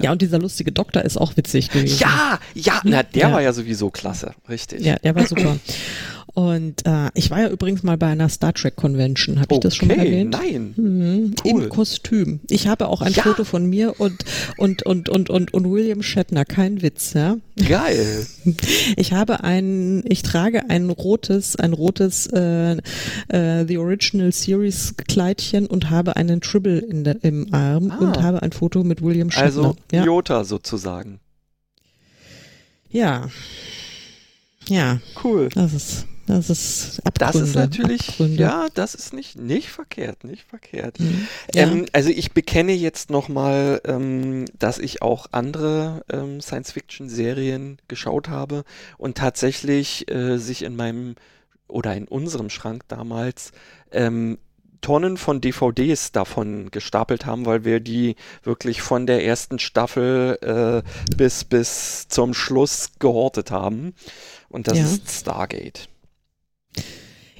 ja, 0.00 0.10
und 0.10 0.22
dieser 0.22 0.40
lustige 0.40 0.72
Doktor 0.72 1.02
ist 1.02 1.18
auch 1.18 1.36
witzig 1.36 1.70
gewesen. 1.70 2.00
Ja, 2.00 2.40
ja, 2.54 2.80
na, 2.82 3.04
der 3.04 3.28
Ja. 3.28 3.32
war 3.32 3.42
ja 3.42 3.52
sowieso 3.52 3.90
klasse, 3.92 4.34
richtig. 4.48 4.80
Ja, 4.84 4.96
der 4.96 5.14
war 5.14 5.24
super. 5.28 5.60
Und 6.32 6.86
äh, 6.86 7.10
ich 7.14 7.30
war 7.30 7.40
ja 7.40 7.48
übrigens 7.48 7.82
mal 7.82 7.96
bei 7.96 8.06
einer 8.06 8.28
Star 8.28 8.52
Trek 8.54 8.76
Convention. 8.76 9.40
Habe 9.40 9.54
ich 9.54 9.60
das 9.60 9.74
schon 9.74 9.88
mal 9.88 9.94
Okay, 9.98 10.06
erwähnt? 10.06 10.30
nein. 10.32 10.74
Mhm, 10.76 11.34
Cool. 11.44 11.64
Im 11.64 11.68
Kostüm. 11.68 12.40
Ich 12.48 12.68
habe 12.68 12.86
auch 12.88 13.02
ein 13.02 13.12
Ja. 13.12 13.22
Foto 13.24 13.44
von 13.44 13.66
mir 13.66 13.98
und 14.00 14.24
und 14.56 14.84
und 14.86 15.08
und 15.08 15.28
und 15.30 15.52
und 15.52 15.70
William 15.70 16.02
Shatner. 16.02 16.44
Kein 16.44 16.82
Witz, 16.82 17.14
ja. 17.14 17.36
Geil. 17.68 18.26
Ich 18.96 19.12
habe 19.12 19.44
ein, 19.44 20.02
ich 20.06 20.22
trage 20.22 20.68
ein 20.70 20.88
rotes, 20.90 21.56
ein 21.56 21.72
rotes 21.72 22.26
äh, 22.28 22.76
äh, 23.28 23.64
The 23.66 23.78
Original 23.78 24.32
Series 24.32 24.94
Kleidchen 25.08 25.66
und 25.66 25.90
habe 25.90 26.16
einen 26.16 26.40
Tribble 26.40 26.78
in 26.78 27.04
der, 27.04 27.22
im 27.24 27.52
Arm 27.52 27.90
Ah. 27.90 27.98
und 27.98 28.22
habe 28.22 28.42
ein 28.42 28.52
Foto 28.52 28.82
mit 28.84 29.02
William 29.02 29.30
Shatner. 29.30 29.46
Also 29.46 29.76
ja. 29.92 30.04
Jota 30.04 30.44
sozusagen. 30.44 31.20
ja, 32.90 33.28
ja, 34.68 35.00
Cool. 35.24 35.48
das 35.54 35.72
ist, 35.72 36.06
das 36.30 36.50
ist 36.50 37.00
Das 37.18 37.34
ist 37.36 37.54
natürlich, 37.54 38.08
Abgründe. 38.10 38.42
ja, 38.42 38.66
das 38.74 38.94
ist 38.94 39.12
nicht, 39.12 39.38
nicht 39.38 39.68
verkehrt, 39.68 40.24
nicht 40.24 40.44
verkehrt. 40.48 40.98
Mhm. 41.00 41.26
Ja. 41.54 41.62
Ähm, 41.62 41.86
also 41.92 42.10
ich 42.10 42.32
bekenne 42.32 42.72
jetzt 42.72 43.10
nochmal, 43.10 43.80
ähm, 43.84 44.46
dass 44.58 44.78
ich 44.78 45.02
auch 45.02 45.26
andere 45.32 46.04
ähm, 46.10 46.40
Science-Fiction-Serien 46.40 47.78
geschaut 47.88 48.28
habe 48.28 48.64
und 48.98 49.16
tatsächlich 49.18 50.10
äh, 50.10 50.38
sich 50.38 50.62
in 50.62 50.76
meinem 50.76 51.14
oder 51.68 51.94
in 51.94 52.08
unserem 52.08 52.50
Schrank 52.50 52.82
damals 52.88 53.52
ähm, 53.92 54.38
Tonnen 54.80 55.18
von 55.18 55.42
DVDs 55.42 56.10
davon 56.10 56.70
gestapelt 56.70 57.26
haben, 57.26 57.44
weil 57.44 57.64
wir 57.66 57.80
die 57.80 58.16
wirklich 58.42 58.80
von 58.80 59.06
der 59.06 59.22
ersten 59.26 59.58
Staffel 59.58 60.38
äh, 60.40 61.14
bis, 61.18 61.44
bis 61.44 62.08
zum 62.08 62.32
Schluss 62.32 62.92
gehortet 62.98 63.50
haben. 63.50 63.92
Und 64.48 64.68
das 64.68 64.78
Ja. 64.78 64.84
ist 64.84 65.10
Stargate. 65.10 65.89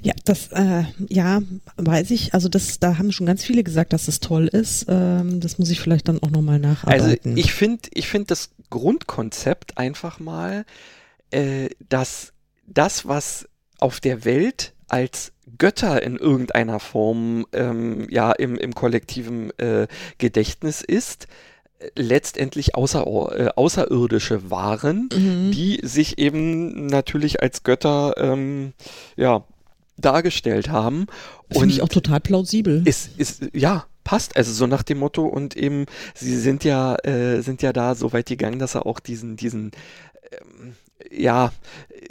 Ja, 0.03 0.14
das, 0.24 0.49
äh, 0.53 0.85
ja, 1.09 1.43
weiß 1.76 2.11
ich. 2.11 2.33
Also 2.33 2.49
das, 2.49 2.78
da 2.81 2.97
haben 2.97 3.12
schon 3.12 3.26
ganz 3.26 3.45
viele 3.45 3.62
gesagt, 3.62 3.93
dass 3.93 4.09
es 4.09 4.20
toll 4.20 4.47
ist. 4.49 4.87
Ähm, 4.89 5.41
das 5.41 5.59
muss 5.59 5.70
ich 5.70 5.81
vielleicht 5.81 6.09
dann 6.09 6.22
auch 6.22 6.31
nochmal 6.31 6.57
Also 6.64 6.68
nacharbeiten. 6.68 7.37
ich 7.37 7.53
finde 7.53 7.89
ich 7.93 8.09
find 8.09 8.31
das 8.31 8.51
Grundkonzept 8.70 9.76
einfach 9.76 10.18
mal, 10.18 10.64
äh, 11.31 11.68
dass 11.89 12.33
das, 12.66 13.07
was 13.07 13.47
auf 13.78 14.01
der 14.01 14.24
Welt 14.24 14.72
als 14.89 15.33
Götter 15.59 16.03
in 16.03 16.16
irgendeiner 16.16 16.81
Form 16.81 17.47
ähm, 17.53 18.07
ja 18.11 18.33
im, 18.33 18.57
im 18.57 18.74
kollektiven 18.74 19.51
äh, 19.59 19.87
Gedächtnis 20.18 20.81
ist, 20.81 21.26
letztendlich 21.97 22.74
außer, 22.74 23.07
äh, 23.37 23.49
außerirdische 23.55 24.51
waren, 24.51 25.09
Mhm. 25.14 25.51
die 25.53 25.81
sich 25.83 26.18
eben 26.18 26.87
natürlich 26.87 27.43
als 27.43 27.62
Götter 27.62 28.14
ähm, 28.18 28.72
ja, 29.16 29.45
dargestellt 29.97 30.68
haben. 30.70 31.07
Finde 31.51 31.74
ich 31.74 31.83
auch 31.83 31.89
total 31.89 32.20
plausibel. 32.20 32.83
Ist, 32.87 33.11
ist, 33.18 33.43
ja, 33.53 33.87
passt. 34.05 34.37
Also 34.37 34.53
so 34.53 34.66
nach 34.66 34.83
dem 34.83 34.99
Motto 34.99 35.26
und 35.26 35.57
eben, 35.57 35.87
sie 36.14 36.37
sind 36.37 36.64
ja, 36.64 36.97
äh, 37.05 37.43
sind 37.43 37.62
ja 37.62 37.72
da 37.72 37.95
so 37.95 38.12
weit 38.12 38.26
gegangen, 38.26 38.59
dass 38.59 38.74
er 38.74 38.87
auch 38.87 39.01
diesen, 39.01 39.37
diesen, 39.37 39.72
ähm, 40.33 40.74
ja, 41.11 41.52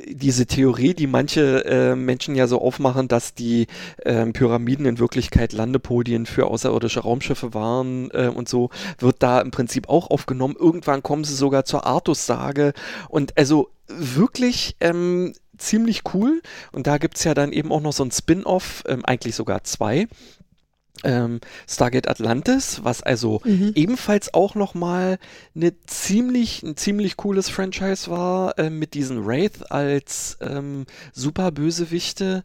diese 0.07 0.45
Theorie, 0.45 0.93
die 0.93 1.07
manche 1.07 1.65
äh, 1.65 1.95
Menschen 1.95 2.35
ja 2.35 2.47
so 2.47 2.61
aufmachen, 2.61 3.07
dass 3.07 3.33
die 3.33 3.67
ähm, 4.05 4.33
Pyramiden 4.33 4.85
in 4.85 4.99
Wirklichkeit 4.99 5.53
Landepodien 5.53 6.25
für 6.25 6.47
außerirdische 6.47 7.01
Raumschiffe 7.01 7.53
waren 7.53 8.09
äh, 8.11 8.31
und 8.33 8.49
so, 8.49 8.69
wird 8.97 9.17
da 9.19 9.41
im 9.41 9.51
Prinzip 9.51 9.89
auch 9.89 10.09
aufgenommen. 10.09 10.55
Irgendwann 10.59 11.03
kommen 11.03 11.23
sie 11.23 11.35
sogar 11.35 11.65
zur 11.65 11.85
Artus-Sage 11.85 12.73
und 13.07 13.37
also 13.37 13.69
wirklich 13.87 14.75
ähm, 14.79 15.33
ziemlich 15.57 16.03
cool. 16.13 16.41
Und 16.71 16.87
da 16.87 16.97
gibt's 16.97 17.23
ja 17.23 17.33
dann 17.33 17.51
eben 17.51 17.71
auch 17.71 17.81
noch 17.81 17.93
so 17.93 18.03
ein 18.03 18.11
Spin-off, 18.11 18.83
ähm, 18.87 19.05
eigentlich 19.05 19.35
sogar 19.35 19.63
zwei 19.63 20.07
ähm, 21.03 21.39
Stargate 21.67 22.07
Atlantis, 22.07 22.81
was 22.83 23.01
also 23.03 23.41
Mhm. 23.43 23.71
ebenfalls 23.75 24.33
auch 24.33 24.55
nochmal 24.55 25.17
eine 25.55 25.73
ziemlich, 25.85 26.63
ein 26.63 26.75
ziemlich 26.77 27.17
cooles 27.17 27.49
Franchise 27.49 28.09
war, 28.09 28.57
äh, 28.59 28.69
mit 28.69 28.93
diesen 28.93 29.25
Wraith 29.25 29.71
als 29.71 30.37
ähm, 30.41 30.85
super 31.13 31.51
Bösewichte. 31.51 32.43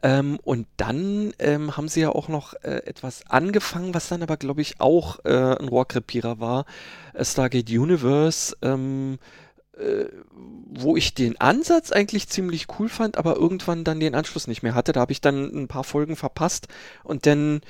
Ähm, 0.00 0.38
und 0.44 0.68
dann 0.76 1.32
ähm, 1.40 1.76
haben 1.76 1.88
sie 1.88 2.02
ja 2.02 2.10
auch 2.10 2.28
noch 2.28 2.54
äh, 2.62 2.82
etwas 2.86 3.22
angefangen, 3.28 3.94
was 3.94 4.08
dann 4.08 4.22
aber, 4.22 4.36
glaube 4.36 4.60
ich, 4.62 4.80
auch 4.80 5.18
äh, 5.24 5.56
ein 5.58 5.66
Rohrkrepierer 5.68 6.38
war. 6.38 6.66
Äh, 7.14 7.24
Stargate 7.24 7.68
Universe, 7.68 8.56
ähm, 8.62 9.18
äh, 9.76 10.04
wo 10.70 10.96
ich 10.96 11.14
den 11.14 11.40
Ansatz 11.40 11.90
eigentlich 11.90 12.28
ziemlich 12.28 12.66
cool 12.78 12.88
fand, 12.88 13.18
aber 13.18 13.36
irgendwann 13.36 13.82
dann 13.82 13.98
den 13.98 14.14
Anschluss 14.14 14.46
nicht 14.46 14.62
mehr 14.62 14.74
hatte. 14.76 14.92
Da 14.92 15.00
habe 15.00 15.10
ich 15.12 15.20
dann 15.20 15.44
ein 15.46 15.66
paar 15.66 15.84
Folgen 15.84 16.14
verpasst 16.14 16.68
und 17.02 17.26
dann, 17.26 17.60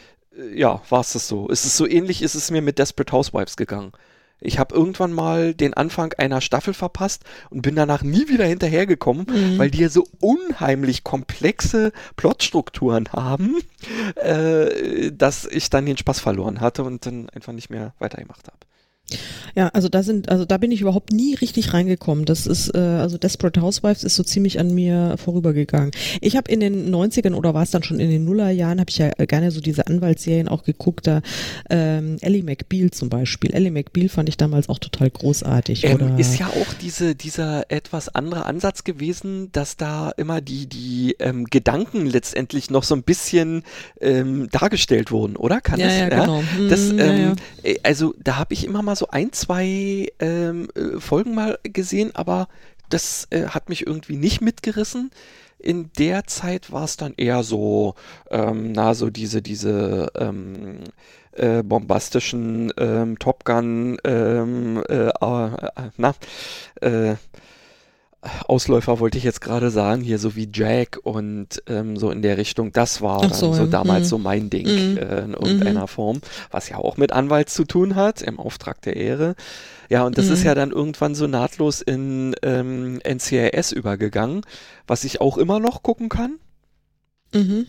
ja, 0.54 0.80
war 0.88 1.00
es 1.00 1.12
das 1.12 1.28
so. 1.28 1.48
Es 1.50 1.64
ist 1.64 1.76
so 1.76 1.86
ähnlich, 1.86 2.22
ist 2.22 2.34
es 2.34 2.50
mir 2.50 2.62
mit 2.62 2.78
Desperate 2.78 3.12
Housewives 3.12 3.56
gegangen. 3.56 3.92
Ich 4.40 4.60
habe 4.60 4.74
irgendwann 4.74 5.12
mal 5.12 5.52
den 5.52 5.74
Anfang 5.74 6.12
einer 6.12 6.40
Staffel 6.40 6.72
verpasst 6.72 7.24
und 7.50 7.62
bin 7.62 7.74
danach 7.74 8.02
nie 8.02 8.28
wieder 8.28 8.44
hinterhergekommen, 8.44 9.26
weil 9.58 9.70
die 9.70 9.80
ja 9.80 9.88
so 9.88 10.06
unheimlich 10.20 11.02
komplexe 11.02 11.92
Plotstrukturen 12.14 13.08
haben, 13.12 13.56
äh, 14.14 15.10
dass 15.10 15.44
ich 15.44 15.70
dann 15.70 15.86
den 15.86 15.96
Spaß 15.96 16.20
verloren 16.20 16.60
hatte 16.60 16.84
und 16.84 17.04
dann 17.04 17.28
einfach 17.30 17.52
nicht 17.52 17.68
mehr 17.68 17.94
weitergemacht 17.98 18.46
habe. 18.46 18.67
Ja, 19.56 19.68
also 19.68 19.88
da 19.88 20.02
sind, 20.02 20.28
also 20.28 20.44
da 20.44 20.58
bin 20.58 20.70
ich 20.70 20.80
überhaupt 20.82 21.12
nie 21.12 21.34
richtig 21.34 21.72
reingekommen. 21.72 22.24
Das 22.24 22.46
ist, 22.46 22.74
äh, 22.74 22.78
also 22.78 23.18
Desperate 23.18 23.60
Housewives 23.60 24.04
ist 24.04 24.14
so 24.14 24.22
ziemlich 24.22 24.60
an 24.60 24.74
mir 24.74 25.16
vorübergegangen. 25.16 25.90
Ich 26.20 26.36
habe 26.36 26.50
in 26.50 26.60
den 26.60 26.94
90ern 26.94 27.34
oder 27.34 27.54
war 27.54 27.62
es 27.62 27.70
dann 27.70 27.82
schon 27.82 27.98
in 28.00 28.10
den 28.10 28.24
Nullerjahren, 28.24 28.78
habe 28.80 28.90
ich 28.90 28.98
ja 28.98 29.08
gerne 29.10 29.50
so 29.50 29.60
diese 29.60 29.86
Anwaltsserien 29.86 30.48
auch 30.48 30.62
geguckt. 30.62 31.06
Da 31.06 31.22
ähm, 31.70 32.18
Ellie 32.20 32.42
McBeal 32.42 32.90
zum 32.90 33.08
Beispiel. 33.08 33.52
Ellie 33.52 33.70
McBeal 33.70 34.08
fand 34.08 34.28
ich 34.28 34.36
damals 34.36 34.68
auch 34.68 34.78
total 34.78 35.10
großartig. 35.10 35.84
Ähm, 35.84 35.94
oder 35.94 36.18
ist 36.18 36.38
ja 36.38 36.48
auch 36.48 36.74
diese, 36.80 37.14
dieser 37.14 37.70
etwas 37.70 38.14
andere 38.14 38.44
Ansatz 38.44 38.84
gewesen, 38.84 39.50
dass 39.52 39.76
da 39.76 40.10
immer 40.16 40.40
die, 40.40 40.66
die 40.66 41.16
ähm, 41.18 41.44
Gedanken 41.46 42.06
letztendlich 42.06 42.70
noch 42.70 42.84
so 42.84 42.94
ein 42.94 43.02
bisschen 43.02 43.62
ähm, 44.00 44.48
dargestellt 44.50 45.10
wurden, 45.10 45.36
oder? 45.36 45.60
Kann 45.60 45.80
Ja, 45.80 45.86
es? 45.86 45.98
ja, 45.98 46.08
genau. 46.08 46.42
Das, 46.68 46.92
Mhm, 46.92 46.98
ja, 46.98 47.04
ähm, 47.06 47.22
ja. 47.64 47.70
äh, 47.70 47.76
Also 47.82 48.14
da 48.22 48.36
habe 48.36 48.54
ich 48.54 48.64
immer 48.64 48.82
mal 48.82 48.96
so 48.98 49.08
ein, 49.08 49.32
zwei 49.32 50.08
ähm, 50.18 50.68
äh, 50.74 51.00
Folgen 51.00 51.34
mal 51.34 51.58
gesehen, 51.62 52.14
aber 52.14 52.48
das 52.88 53.26
äh, 53.30 53.46
hat 53.46 53.68
mich 53.68 53.86
irgendwie 53.86 54.16
nicht 54.16 54.40
mitgerissen. 54.40 55.10
In 55.58 55.90
der 55.98 56.24
Zeit 56.24 56.70
war 56.70 56.84
es 56.84 56.96
dann 56.96 57.14
eher 57.16 57.42
so, 57.42 57.94
ähm, 58.30 58.72
na, 58.72 58.94
so 58.94 59.10
diese, 59.10 59.42
diese 59.42 60.12
ähm, 60.14 60.84
äh, 61.32 61.62
bombastischen 61.62 62.72
ähm, 62.76 63.18
Top 63.18 63.44
Gun, 63.44 63.98
ähm, 64.04 64.82
äh, 64.88 65.08
äh, 65.08 65.90
na, 65.96 66.14
äh, 66.80 67.16
Ausläufer 68.48 68.98
wollte 68.98 69.16
ich 69.16 69.22
jetzt 69.24 69.40
gerade 69.40 69.70
sagen, 69.70 70.02
hier 70.02 70.18
so 70.18 70.34
wie 70.34 70.48
Jack 70.52 70.98
und 71.04 71.62
ähm, 71.68 71.96
so 71.96 72.10
in 72.10 72.20
der 72.20 72.36
Richtung, 72.36 72.72
das 72.72 73.00
war 73.00 73.32
so, 73.32 73.52
so, 73.52 73.66
damals 73.66 74.06
Mhm. 74.06 74.08
so 74.08 74.18
mein 74.18 74.50
Ding 74.50 74.66
Mhm. 74.66 74.96
äh, 74.98 75.20
in 75.20 75.34
irgendeiner 75.34 75.86
Form, 75.86 76.20
was 76.50 76.68
ja 76.68 76.78
auch 76.78 76.96
mit 76.96 77.12
Anwalt 77.12 77.48
zu 77.48 77.64
tun 77.64 77.94
hat, 77.94 78.20
im 78.22 78.40
Auftrag 78.40 78.82
der 78.82 78.96
Ehre. 78.96 79.36
Ja, 79.88 80.04
und 80.04 80.18
das 80.18 80.28
ist 80.30 80.40
Mhm. 80.40 80.46
ja 80.46 80.54
dann 80.56 80.70
irgendwann 80.72 81.14
so 81.14 81.28
nahtlos 81.28 81.80
in 81.80 82.34
ähm, 82.42 82.98
NCIS 83.04 83.70
übergegangen, 83.72 84.42
was 84.88 85.04
ich 85.04 85.20
auch 85.20 85.38
immer 85.38 85.60
noch 85.60 85.84
gucken 85.84 86.08
kann. 86.08 86.38
Mhm. 87.32 87.66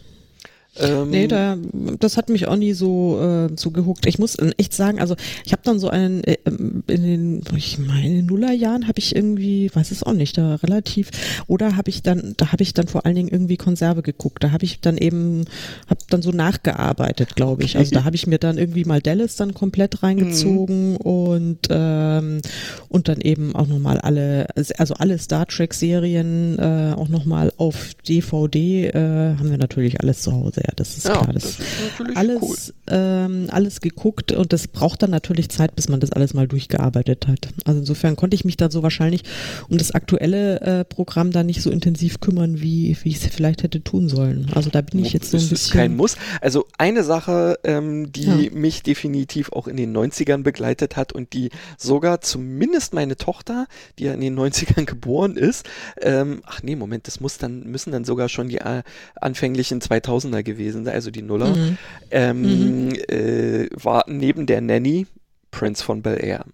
Ähm, 0.79 1.09
Nee, 1.09 1.27
da, 1.27 1.57
das 1.99 2.17
hat 2.17 2.29
mich 2.29 2.47
auch 2.47 2.55
nie 2.55 2.73
so, 2.73 3.19
äh, 3.21 3.49
so 3.55 3.71
gehuckt. 3.71 4.05
Ich 4.05 4.19
muss 4.19 4.37
echt 4.57 4.73
sagen, 4.73 4.99
also 4.99 5.15
ich 5.45 5.51
habe 5.51 5.61
dann 5.65 5.79
so 5.79 5.89
einen, 5.89 6.23
äh, 6.23 6.37
ähm, 6.45 6.83
in 6.87 7.03
den, 7.03 7.41
ich 7.55 7.77
meine, 7.77 8.07
in 8.07 8.15
den 8.15 8.25
Nullerjahren 8.25 8.87
habe 8.87 8.99
ich 8.99 9.15
irgendwie, 9.15 9.69
weiß 9.73 9.91
es 9.91 10.03
auch 10.03 10.13
nicht, 10.13 10.37
da 10.37 10.55
relativ, 10.55 11.09
oder 11.47 11.75
habe 11.75 11.89
ich 11.89 12.03
dann, 12.03 12.33
da 12.37 12.51
habe 12.51 12.63
ich 12.63 12.73
dann 12.73 12.87
vor 12.87 13.05
allen 13.05 13.15
Dingen 13.15 13.29
irgendwie 13.29 13.57
Konserve 13.57 14.01
geguckt. 14.01 14.43
Da 14.43 14.51
habe 14.51 14.65
ich 14.65 14.81
dann 14.81 14.97
eben, 14.97 15.45
habe 15.87 16.01
dann 16.09 16.21
so 16.21 16.31
nachgearbeitet, 16.31 17.35
glaube 17.35 17.63
ich. 17.63 17.77
Also 17.77 17.91
da 17.95 18.03
habe 18.03 18.15
ich 18.15 18.27
mir 18.27 18.39
dann 18.39 18.57
irgendwie 18.57 18.85
mal 18.85 19.01
Dallas 19.01 19.35
dann 19.35 19.53
komplett 19.53 20.03
reingezogen 20.03 20.97
und, 20.97 21.67
ähm, 21.69 22.41
und 22.89 23.07
dann 23.07 23.21
eben 23.21 23.55
auch 23.55 23.67
nochmal 23.67 23.99
alle, 23.99 24.47
also 24.77 24.93
alle 24.95 25.17
Star 25.17 25.45
Trek 25.47 25.73
Serien 25.73 26.57
äh, 26.59 26.93
auch 26.95 27.09
nochmal 27.09 27.51
auf 27.57 27.93
DVD, 28.07 28.87
äh, 28.87 29.35
haben 29.37 29.49
wir 29.49 29.57
natürlich 29.57 29.99
alles 30.01 30.21
zu 30.21 30.31
Hause. 30.31 30.61
Ja, 30.69 30.75
das 30.75 30.97
ist 30.97 31.07
ja, 31.07 31.13
klar. 31.13 31.33
das 31.33 31.43
Das, 31.43 31.59
ist 31.59 32.15
alles, 32.17 32.41
cool. 32.41 32.55
ähm, 32.87 33.47
alles 33.49 33.81
geguckt 33.81 34.31
und 34.31 34.53
das 34.53 34.67
braucht 34.67 35.01
dann 35.03 35.09
natürlich 35.09 35.49
Zeit, 35.49 35.75
bis 35.75 35.89
man 35.89 35.99
das 35.99 36.11
alles 36.11 36.33
mal 36.33 36.47
durchgearbeitet 36.47 37.27
hat. 37.27 37.47
Also 37.65 37.79
insofern 37.79 38.15
konnte 38.15 38.35
ich 38.35 38.45
mich 38.45 38.57
da 38.57 38.69
so 38.69 38.83
wahrscheinlich 38.83 39.23
um 39.67 39.77
das 39.77 39.91
aktuelle 39.91 40.61
äh, 40.61 40.85
Programm 40.85 41.31
da 41.31 41.43
nicht 41.43 41.61
so 41.61 41.71
intensiv 41.71 42.19
kümmern, 42.19 42.61
wie, 42.61 42.95
wie 43.03 43.09
ich 43.09 43.23
es 43.25 43.33
vielleicht 43.33 43.63
hätte 43.63 43.83
tun 43.83 44.09
sollen. 44.09 44.47
Also 44.53 44.69
da 44.69 44.81
bin 44.81 45.03
ich 45.03 45.13
jetzt 45.13 45.31
so 45.31 45.37
ein 45.37 45.41
bisschen. 45.41 45.55
ist 45.55 45.71
kein 45.71 45.95
Muss. 45.95 46.15
Also 46.41 46.65
eine 46.77 47.03
Sache, 47.03 47.57
ähm, 47.63 48.11
die 48.11 48.23
Ja. 48.25 48.51
mich 48.51 48.83
definitiv 48.83 49.51
auch 49.53 49.67
in 49.67 49.77
den 49.77 49.95
90ern 49.95 50.43
begleitet 50.43 50.95
hat 50.97 51.13
und 51.13 51.33
die 51.33 51.49
sogar 51.77 52.21
zumindest 52.21 52.93
meine 52.93 53.17
Tochter, 53.17 53.67
die 53.97 54.03
ja 54.05 54.13
in 54.13 54.21
den 54.21 54.37
90ern 54.37 54.85
geboren 54.85 55.35
ist, 55.35 55.65
ähm, 56.01 56.41
ach 56.45 56.61
nee, 56.63 56.75
Moment, 56.75 57.07
das 57.07 57.19
muss 57.19 57.37
dann, 57.37 57.63
müssen 57.63 57.91
dann 57.91 58.05
sogar 58.05 58.29
schon 58.29 58.49
die 58.49 58.57
äh, 58.57 58.83
anfänglichen 59.19 59.81
2000er 59.81 60.43
gewesen 60.43 60.58
sein, 60.69 60.87
also 60.87 61.11
die 61.11 61.21
Nuller, 61.21 61.55
Mhm. 61.55 61.77
ähm, 62.11 62.89
äh, 63.07 63.67
war 63.71 64.03
neben 64.07 64.45
der 64.45 64.61
Nanny 64.61 65.07
Prince 65.51 65.83
von 65.83 66.01
Bel 66.01 66.23
Air. 66.23 66.45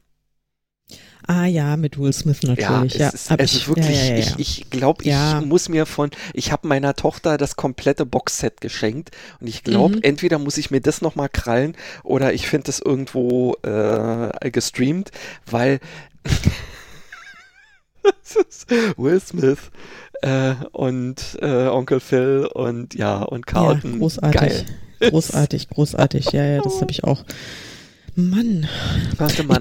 Ah 1.27 1.45
ja, 1.45 1.75
mit 1.75 1.97
Will 1.97 2.13
Smith 2.13 2.43
natürlich. 2.43 2.93
Ja, 2.93 3.07
Ja, 3.07 3.11
es 3.13 3.31
ich, 3.51 3.55
ist 3.61 3.67
wirklich, 3.67 3.87
ja, 3.87 4.03
ja, 4.09 4.15
ja, 4.15 4.19
ich, 4.19 4.29
ja. 4.29 4.35
ich 4.37 4.69
glaube, 4.69 5.01
ich 5.01 5.07
Ja. 5.09 5.41
muss 5.41 5.69
mir 5.69 5.87
von, 5.87 6.11
ich 6.33 6.51
habe 6.51 6.67
meiner 6.67 6.93
Tochter 6.93 7.37
das 7.37 7.55
komplette 7.55 8.05
Boxset 8.05 8.61
geschenkt 8.61 9.09
und 9.41 9.47
ich 9.47 9.63
glaube, 9.63 9.95
Mhm. 9.95 10.01
entweder 10.03 10.37
muss 10.37 10.57
ich 10.57 10.69
mir 10.69 10.81
das 10.81 11.01
nochmal 11.01 11.29
krallen 11.29 11.75
oder 12.03 12.33
ich 12.33 12.47
finde 12.47 12.65
das 12.67 12.79
irgendwo 12.79 13.55
äh, 13.63 14.51
gestreamt, 14.51 15.09
weil 15.47 15.79
Will 18.97 19.19
Smith 19.19 19.71
äh, 20.21 20.53
und 20.71 21.37
äh, 21.41 21.67
Onkel 21.67 21.99
Phil 21.99 22.47
und 22.53 22.93
ja, 22.95 23.21
und 23.23 23.45
Carlton. 23.45 23.93
Ja, 23.93 23.97
großartig. 23.99 24.39
Geil. 24.41 24.65
Großartig, 24.99 25.69
großartig. 25.69 26.31
Ja, 26.31 26.45
ja, 26.45 26.61
das 26.61 26.79
habe 26.81 26.91
ich 26.91 27.03
auch. 27.03 27.23
Mann, 28.15 28.67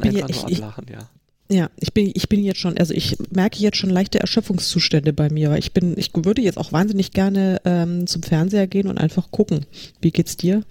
bin 0.01 0.17
ja- 0.17 0.25
einfach 0.25 0.43
nur 0.43 0.51
ich- 0.51 0.59
ich- 0.59 0.65
ablachen, 0.65 0.87
ja. 0.93 1.09
Ja, 1.51 1.69
ich 1.79 1.93
bin, 1.93 2.11
ich 2.15 2.29
bin 2.31 2.43
jetzt 2.43 2.59
schon, 2.59 2.79
also 2.79 2.95
ich 2.95 3.19
merke 3.31 3.59
jetzt 3.59 3.77
schon 3.77 3.91
leichte 3.91 4.19
Erschöpfungszustände 4.19 5.13
bei 5.13 5.29
mir, 5.29 5.51
weil 5.51 5.59
ich 5.59 5.73
bin, 5.75 5.93
ich 5.99 6.11
würde 6.15 6.41
jetzt 6.41 6.57
auch 6.57 6.73
wahnsinnig 6.73 7.11
gerne 7.13 7.61
ähm, 7.67 8.07
zum 8.07 8.23
Fernseher 8.23 8.67
gehen 8.67 8.87
und 8.89 8.97
einfach 8.97 9.31
gucken. 9.31 9.67
Wie 10.01 10.11
geht's 10.11 10.39
dir? 10.39 10.63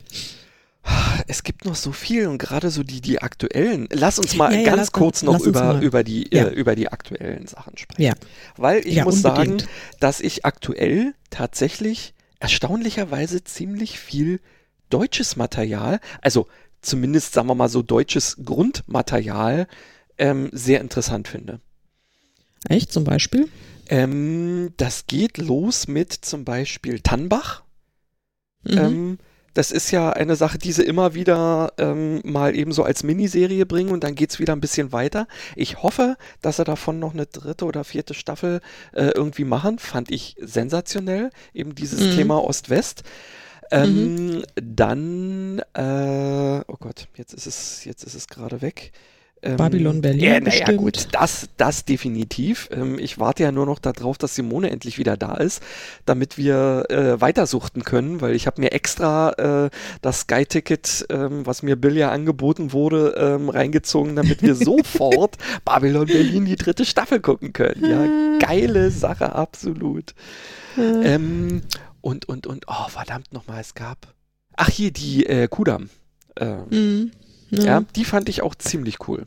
Es 1.28 1.44
gibt 1.44 1.64
noch 1.66 1.76
so 1.76 1.92
viel 1.94 2.28
und 2.28 2.38
gerade 2.38 2.70
so 2.70 2.84
die, 2.84 3.00
die 3.00 3.22
aktuellen. 3.22 3.88
Lass 3.92 4.20
uns 4.20 4.36
mal 4.36 4.52
Ja, 4.54 4.60
ja, 4.60 4.66
ganz 4.66 4.78
lass- 4.78 4.92
kurz 4.92 5.24
noch 5.24 5.40
über, 5.42 5.64
mal. 5.76 5.84
über, 5.84 6.04
die, 6.04 6.28
Ja. 6.34 6.46
äh, 6.48 6.54
über 6.54 6.76
die 6.76 6.90
aktuellen 6.90 7.48
Sachen 7.48 7.78
sprechen. 7.78 8.02
Ja. 8.02 8.14
Weil 8.58 8.86
ich 8.86 8.96
Ja, 8.96 9.06
muss 9.06 9.24
unbedingt. 9.24 9.62
sagen, 9.62 9.72
dass 10.02 10.20
ich 10.20 10.44
aktuell 10.46 11.14
tatsächlich 11.30 12.14
erstaunlicherweise 12.40 13.44
ziemlich 13.44 14.00
viel 14.00 14.42
deutsches 14.90 15.38
Material, 15.38 16.00
also 16.22 16.48
zumindest 16.82 17.34
sagen 17.34 17.48
wir 17.48 17.56
mal 17.56 17.70
so 17.70 17.82
deutsches 17.82 18.38
Grundmaterial, 18.44 19.68
ähm, 20.18 20.50
sehr 20.52 20.82
interessant 20.82 21.30
finde. 21.30 21.62
Echt 22.68 22.92
zum 22.92 23.06
Beispiel? 23.06 23.48
Ähm, 23.88 24.74
das 24.78 25.08
geht 25.08 25.38
los 25.38 25.88
mit 25.88 26.12
zum 26.14 26.44
Beispiel 26.44 27.00
Tannbach. 27.00 27.64
Mhm. 28.64 28.78
Ähm, 28.78 29.18
das 29.54 29.72
ist 29.72 29.92
ja 29.92 30.10
eine 30.12 30.36
Sache, 30.36 30.58
die 30.58 30.72
sie 30.72 30.84
immer 30.84 31.14
wieder 31.14 31.74
ähm, 31.78 32.22
mal 32.24 32.56
eben 32.56 32.72
so 32.72 32.84
als 32.84 33.04
Miniserie 33.04 33.66
bringen 33.66 33.92
und 33.92 34.04
dann 34.04 34.16
geht's 34.16 34.40
wieder 34.40 34.54
ein 34.54 34.62
bisschen 34.62 34.92
weiter. 34.92 35.28
Ich 35.56 35.84
hoffe, 35.84 36.18
dass 36.42 36.58
sie 36.58 36.64
davon 36.64 37.00
noch 37.00 37.14
eine 37.14 37.26
dritte 37.26 37.66
oder 37.66 37.84
vierte 37.84 38.14
Staffel 38.14 38.62
äh, 38.94 39.12
irgendwie 39.16 39.46
machen. 39.46 39.80
Fand 39.80 40.12
ich 40.12 40.36
sensationell, 40.40 41.30
eben 41.54 41.76
dieses 41.76 42.00
Mhm. 42.02 42.16
Thema 42.16 42.44
Ost-West. 42.44 43.04
Ähm, 43.72 44.44
Dann, 44.56 45.60
äh, 45.74 46.62
oh 46.68 46.76
Gott, 46.80 47.08
jetzt 47.16 47.34
ist 47.34 47.48
es, 47.48 47.86
jetzt 47.86 48.04
ist 48.04 48.14
es 48.16 48.28
gerade 48.28 48.62
weg. 48.62 48.92
Ähm, 49.44 49.58
Babylon 49.58 50.02
Berlin 50.02 50.22
Ja, 50.24 50.40
naja, 50.40 50.44
bestimmt. 50.46 50.78
gut, 50.78 51.08
das, 51.12 51.50
das 51.58 51.86
definitiv. 51.86 52.70
Ähm, 52.72 52.98
ich 52.98 53.20
warte 53.20 53.44
ja 53.44 53.52
nur 53.52 53.66
noch 53.66 53.80
darauf, 53.80 54.18
dass 54.18 54.36
Simone 54.36 54.70
endlich 54.72 54.98
wieder 54.98 55.18
da 55.18 55.36
ist, 55.36 55.62
damit 56.06 56.38
wir 56.38 56.86
äh, 56.90 57.20
weitersuchten 57.20 57.84
können, 57.84 58.22
weil 58.22 58.36
ich 58.36 58.48
habe 58.48 58.62
mir 58.62 58.72
extra 58.72 59.66
äh, 59.66 59.70
das 60.02 60.22
Sky-Ticket, 60.22 61.08
ähm, 61.10 61.46
was 61.46 61.62
mir 61.62 61.76
Bill 61.76 61.98
ja 61.98 62.10
angeboten 62.12 62.72
wurde, 62.72 63.16
ähm, 63.18 63.50
reingezogen, 63.50 64.16
damit 64.16 64.42
wir 64.42 64.56
sofort 64.56 65.38
Babylon 65.66 66.08
Berlin 66.08 66.46
die 66.46 66.56
dritte 66.56 66.86
Staffel 66.86 67.20
gucken 67.20 67.52
können. 67.54 67.86
Ja, 67.86 68.38
geile 68.40 68.92
Sache, 68.92 69.36
absolut. 69.36 70.16
Ähm, 70.78 71.62
und, 72.02 72.28
und, 72.28 72.48
und, 72.48 72.66
oh, 72.68 72.88
verdammt 72.90 73.32
nochmal, 73.34 73.62
es 73.62 73.76
gab, 73.76 74.14
Ach, 74.56 74.70
hier, 74.70 74.92
die 74.92 75.26
äh, 75.26 75.48
Kudam. 75.48 75.90
Äh, 76.36 76.56
Mhm. 76.70 77.12
ja. 77.52 77.82
die 77.96 78.06
fand 78.06 78.30
ich 78.30 78.42
auch 78.42 78.56
ziemlich 78.56 79.08
cool. 79.08 79.26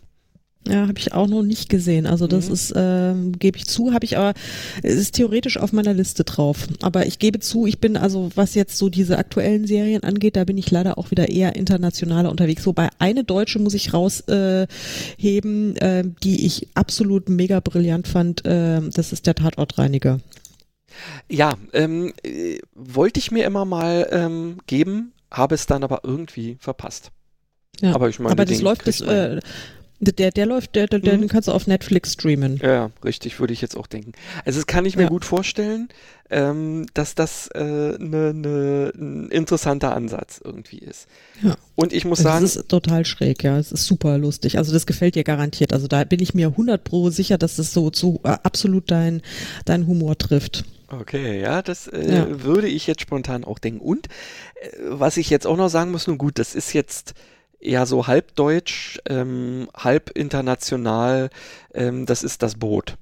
Ja, 0.69 0.89
habe 0.89 0.99
ich 0.99 1.13
auch 1.13 1.29
noch 1.29 1.43
nicht 1.43 1.69
gesehen. 1.69 2.07
Also 2.07 2.27
das 2.27 2.49
Mhm. 2.49 2.53
ist, 2.55 2.73
ähm, 2.77 3.33
gebe 3.39 3.57
ich 3.57 3.67
zu, 3.67 3.93
habe 3.93 4.05
ich 4.05 4.17
aber, 4.19 4.35
es 4.83 4.95
ist 4.95 5.15
theoretisch 5.15 5.59
auf 5.59 5.73
meiner 5.73 5.95
Liste 5.95 6.25
drauf. 6.25 6.67
Aber 6.83 7.07
ich 7.07 7.19
gebe 7.19 7.39
zu, 7.39 7.67
ich 7.67 7.79
bin 7.79 7.97
also, 7.97 8.31
was 8.35 8.55
jetzt 8.55 8.77
so 8.77 8.89
diese 8.89 9.17
aktuellen 9.19 9.67
Serien 9.67 10.03
angeht, 10.03 10.35
da 10.37 10.45
bin 10.45 10.59
ich 10.59 10.71
leider 10.71 10.99
auch 10.99 11.11
wieder 11.11 11.29
eher 11.29 11.55
internationaler 11.57 12.31
unterwegs. 12.31 12.67
Wobei 12.67 12.89
eine 12.99 13.23
deutsche 13.25 13.59
muss 13.59 13.75
ich 13.75 13.93
rausheben, 13.95 15.77
äh, 15.77 16.01
äh, 16.01 16.05
die 16.23 16.47
ich 16.47 16.69
absolut 16.75 17.29
mega 17.29 17.61
brillant 17.61 18.09
fand. 18.09 18.45
Äh, 18.45 18.81
das 18.93 19.13
ist 19.13 19.27
der 19.27 19.35
Tatortreiniger. 19.37 20.21
Ja, 21.31 21.55
ähm, 21.75 22.13
äh, 22.25 22.59
wollte 22.75 23.21
ich 23.21 23.31
mir 23.31 23.45
immer 23.45 23.65
mal 23.65 24.09
ähm, 24.11 24.59
geben, 24.67 25.13
habe 25.31 25.55
es 25.55 25.67
dann 25.67 25.85
aber 25.85 26.01
irgendwie 26.05 26.57
verpasst. 26.59 27.11
Ja. 27.81 27.95
Aber 27.95 28.09
ich 28.09 28.19
meine, 28.19 28.33
aber 28.33 28.47
das 28.47 28.63
läuft, 28.63 28.87
man- 29.01 29.09
äh, 29.09 29.41
der, 30.01 30.31
der 30.31 30.47
läuft, 30.47 30.75
der, 30.75 30.87
der, 30.87 30.99
Mhm. 30.99 31.21
den 31.23 31.29
kannst 31.29 31.49
du 31.49 31.53
auf 31.53 31.67
Netflix 31.67 32.13
streamen. 32.15 32.61
Ja, 32.63 32.91
richtig, 33.05 33.41
würde 33.41 33.53
ich 33.53 33.61
jetzt 33.63 33.77
auch 33.77 33.87
denken. 33.87 34.13
Also 34.45 34.59
das 34.59 34.67
kann 34.67 34.85
ich 34.85 34.97
mir 34.97 35.05
Ja. 35.05 35.09
gut 35.09 35.25
vorstellen, 35.25 35.89
ähm, 36.29 36.87
dass 36.95 37.15
das 37.15 37.49
äh, 37.55 37.63
ne, 37.63 38.35
ne, 38.35 38.93
ein 38.97 39.29
interessanter 39.31 39.95
Ansatz 39.95 40.41
irgendwie 40.45 40.79
ist. 40.79 41.07
Ja. 41.43 41.57
Und 41.77 41.93
ich 41.93 42.05
muss 42.05 42.19
Das 42.19 42.25
sagen, 42.25 42.45
ist 42.45 42.69
total 42.69 43.05
schräg, 43.07 43.43
ja. 43.45 43.59
Es 43.59 43.73
ist 43.73 43.87
super 43.87 44.19
lustig. 44.19 44.59
Also 44.59 44.73
das 44.73 44.87
gefällt 44.87 45.15
dir 45.15 45.25
garantiert. 45.25 45.73
Also 45.73 45.87
da 45.89 46.05
bin 46.05 46.21
ich 46.21 46.35
mir 46.35 46.49
100 46.49 46.83
pro 46.85 47.11
sicher, 47.11 47.39
dass 47.39 47.57
das 47.57 47.73
so 47.73 47.91
zu 47.91 48.21
äh, 48.25 48.37
absolut 48.43 48.91
dein, 48.91 49.23
dein 49.65 49.87
Humor 49.87 50.19
trifft. 50.19 50.65
okay, 50.89 51.41
ja, 51.41 51.63
das 51.63 51.87
äh, 51.89 52.17
Ja. 52.17 52.43
würde 52.45 52.69
ich 52.69 52.87
jetzt 52.87 53.01
spontan 53.03 53.45
auch 53.45 53.59
denken. 53.59 53.81
Und 53.81 54.07
äh, 54.61 54.69
was 54.89 55.17
ich 55.17 55.31
jetzt 55.31 55.47
auch 55.47 55.57
noch 55.57 55.69
sagen 55.69 55.91
muss, 55.93 56.07
nun 56.07 56.19
gut, 56.19 56.39
das 56.39 56.55
ist 56.55 56.73
jetzt 56.73 57.15
ja 57.61 57.87
so 57.87 58.07
halb 58.07 58.35
deutsch, 58.37 58.99
ähm, 59.09 59.69
halb 59.77 60.11
international, 60.11 61.31
ähm, 61.75 62.07
das 62.07 62.23
ist 62.23 62.43
das 62.43 62.57
Boot. 62.57 62.97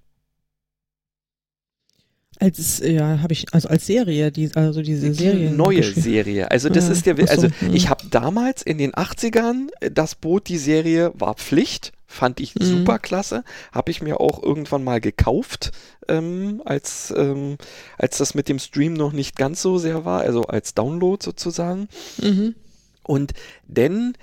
Als 2.41 2.81
ja, 2.85 3.21
habe 3.23 3.33
ich 3.33 3.47
also 3.55 3.69
als 3.69 3.87
Serie, 3.87 4.33
die 4.33 4.51
also 4.57 4.83
diese 4.83 5.13
Die 5.13 5.13
Serie 5.13 5.51
neue 5.53 5.83
Serie. 5.85 6.51
Also 6.51 6.69
das 6.69 6.89
Ja, 6.89 6.93
ist 6.93 7.07
der, 7.07 7.15
ach 7.21 7.29
so, 7.29 7.47
also 7.47 7.49
hm. 7.61 7.73
ich 7.73 7.89
habe 7.89 8.09
damals 8.11 8.63
in 8.63 8.77
den 8.77 8.93
80ern 8.93 9.69
äh, 9.81 9.91
das 9.91 10.17
Boot, 10.17 10.49
die 10.49 10.59
Serie 10.59 11.13
war 11.15 11.35
Pflicht, 11.35 11.93
fand 12.09 12.41
ich 12.41 12.57
Mhm. 12.59 12.65
super 12.65 12.99
klasse, 12.99 13.45
habe 13.71 13.93
ich 13.93 14.03
mir 14.03 14.19
auch 14.21 14.43
irgendwann 14.43 14.83
mal 14.83 15.01
gekauft, 15.01 15.71
ähm, 16.09 16.61
als 16.65 17.15
ähm, 17.17 17.57
als 17.99 18.19
das 18.19 18.35
mit 18.35 18.49
dem 18.49 18.59
Stream 18.59 18.95
noch 18.95 19.13
nicht 19.13 19.37
ganz 19.37 19.63
so 19.63 19.79
sehr 19.79 20.05
war, 20.05 20.23
also 20.23 20.43
als 20.43 20.75
Download 20.75 21.23
sozusagen. 21.25 21.89
Mhm. 22.21 22.57
Und 23.05 23.33
denn 23.69 24.15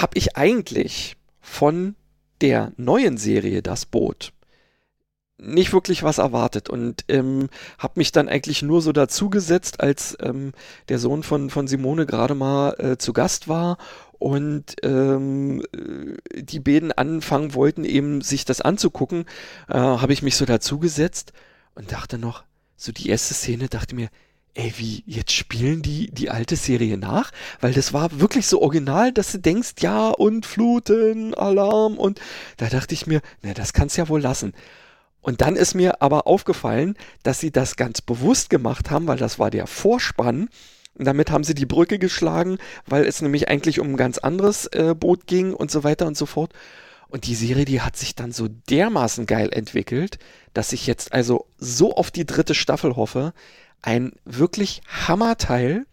habe 0.00 0.16
ich 0.16 0.36
eigentlich 0.36 1.16
von 1.40 1.96
der 2.40 2.72
neuen 2.76 3.16
Serie 3.18 3.62
Das 3.62 3.84
Boot 3.84 4.32
nicht 5.40 5.72
wirklich 5.72 6.02
was 6.02 6.18
erwartet 6.18 6.68
und 6.68 7.04
ähm, 7.08 7.48
habe 7.78 7.94
mich 7.96 8.10
dann 8.10 8.28
eigentlich 8.28 8.62
nur 8.62 8.82
so 8.82 8.90
dazugesetzt, 8.92 9.80
als 9.80 10.16
ähm, 10.20 10.52
der 10.88 10.98
Sohn 10.98 11.22
von, 11.22 11.48
von 11.48 11.68
Simone 11.68 12.06
gerade 12.06 12.34
mal 12.34 12.74
äh, 12.78 12.98
zu 12.98 13.12
Gast 13.12 13.46
war 13.46 13.78
und 14.18 14.74
ähm, 14.82 15.62
äh, 15.72 16.42
die 16.42 16.58
beiden 16.58 16.90
anfangen 16.90 17.54
wollten, 17.54 17.84
eben 17.84 18.20
sich 18.20 18.46
das 18.46 18.60
anzugucken, 18.60 19.26
äh, 19.68 19.74
habe 19.74 20.12
ich 20.12 20.22
mich 20.22 20.34
so 20.34 20.44
dazugesetzt 20.44 21.32
und 21.76 21.92
dachte 21.92 22.18
noch, 22.18 22.42
so 22.76 22.90
die 22.90 23.08
erste 23.08 23.34
Szene, 23.34 23.68
dachte 23.68 23.94
mir, 23.94 24.08
ey, 24.58 24.74
wie, 24.76 25.04
jetzt 25.06 25.32
spielen 25.32 25.82
die 25.82 26.10
die 26.10 26.30
alte 26.30 26.56
Serie 26.56 26.98
nach? 26.98 27.30
Weil 27.60 27.72
das 27.72 27.92
war 27.92 28.18
wirklich 28.18 28.46
so 28.48 28.60
original, 28.60 29.12
dass 29.12 29.30
du 29.30 29.38
denkst, 29.38 29.74
ja, 29.80 30.08
und 30.08 30.46
Fluten, 30.46 31.32
Alarm 31.34 31.96
und 31.96 32.20
da 32.56 32.66
dachte 32.66 32.92
ich 32.92 33.06
mir, 33.06 33.20
na, 33.42 33.54
das 33.54 33.72
kannst 33.72 33.96
ja 33.96 34.08
wohl 34.08 34.20
lassen. 34.20 34.52
Und 35.20 35.42
dann 35.42 35.54
ist 35.54 35.74
mir 35.74 36.02
aber 36.02 36.26
aufgefallen, 36.26 36.96
dass 37.22 37.38
sie 37.38 37.52
das 37.52 37.76
ganz 37.76 38.00
bewusst 38.00 38.50
gemacht 38.50 38.90
haben, 38.90 39.06
weil 39.06 39.18
das 39.18 39.38
war 39.38 39.50
der 39.50 39.68
Vorspann. 39.68 40.48
Und 40.94 41.04
damit 41.04 41.30
haben 41.30 41.44
sie 41.44 41.54
die 41.54 41.66
Brücke 41.66 42.00
geschlagen, 42.00 42.58
weil 42.86 43.04
es 43.04 43.22
nämlich 43.22 43.48
eigentlich 43.48 43.78
um 43.78 43.90
ein 43.90 43.96
ganz 43.96 44.18
anderes 44.18 44.66
äh, 44.66 44.94
Boot 44.98 45.28
ging 45.28 45.54
und 45.54 45.70
so 45.70 45.84
weiter 45.84 46.06
und 46.06 46.16
so 46.16 46.26
fort. 46.26 46.52
Und 47.08 47.26
die 47.26 47.36
Serie, 47.36 47.64
die 47.64 47.80
hat 47.80 47.96
sich 47.96 48.16
dann 48.16 48.32
so 48.32 48.48
dermaßen 48.48 49.26
geil 49.26 49.50
entwickelt, 49.52 50.18
dass 50.52 50.72
ich 50.72 50.86
jetzt 50.88 51.12
also 51.12 51.46
so 51.58 51.94
auf 51.94 52.10
die 52.10 52.26
dritte 52.26 52.54
Staffel 52.54 52.96
hoffe. 52.96 53.32
Ein 53.82 54.12
wirklich 54.24 54.82
Hammerteil, 55.06 55.86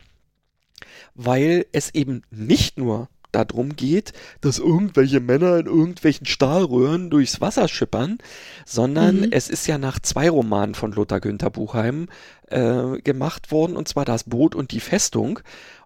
weil 1.13 1.65
es 1.71 1.93
eben 1.93 2.23
nicht 2.31 2.77
nur 2.77 3.09
darum 3.31 3.75
geht, 3.75 4.13
dass 4.41 4.59
irgendwelche 4.59 5.19
Männer 5.19 5.57
in 5.57 5.65
irgendwelchen 5.65 6.25
Stahlröhren 6.25 7.09
durchs 7.09 7.41
Wasser 7.41 7.67
schippern, 7.67 8.17
sondern 8.65 9.21
Mhm. 9.21 9.27
es 9.31 9.49
ist 9.49 9.67
ja 9.67 9.77
nach 9.77 9.99
zwei 9.99 10.29
Romanen 10.29 10.73
von 10.73 10.93
Lothar 10.93 11.19
Günther 11.19 11.49
Buchheim 11.49 12.07
äh, 12.47 12.97
gemacht 13.01 13.51
worden, 13.51 13.75
und 13.75 13.87
zwar 13.89 14.05
Das 14.05 14.23
Boot 14.23 14.55
und 14.55 14.71
die 14.71 14.79
Festung. 14.79 15.39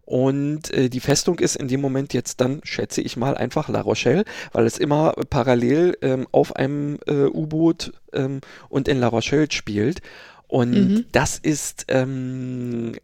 Und 0.05 0.71
äh, 0.73 0.89
die 0.89 0.99
Festung 0.99 1.39
ist 1.39 1.55
in 1.55 1.67
dem 1.67 1.81
Moment 1.81 2.13
jetzt 2.13 2.41
dann, 2.41 2.61
schätze 2.63 3.01
ich 3.01 3.17
mal, 3.17 3.35
einfach 3.37 3.69
La 3.69 3.81
Rochelle, 3.81 4.25
weil 4.51 4.65
es 4.65 4.77
immer 4.79 5.13
parallel 5.29 5.97
ähm, 6.01 6.27
auf 6.31 6.55
einem 6.55 6.97
äh, 7.07 7.25
U-Boot 7.25 7.93
ähm, 8.13 8.41
und 8.69 8.87
in 8.87 8.99
La 8.99 9.07
Rochelle 9.07 9.51
spielt. 9.51 10.01
Und 10.49 10.95
Mhm. 10.95 11.05
das 11.13 11.37
ist, 11.39 11.85
ähm, 11.89 12.95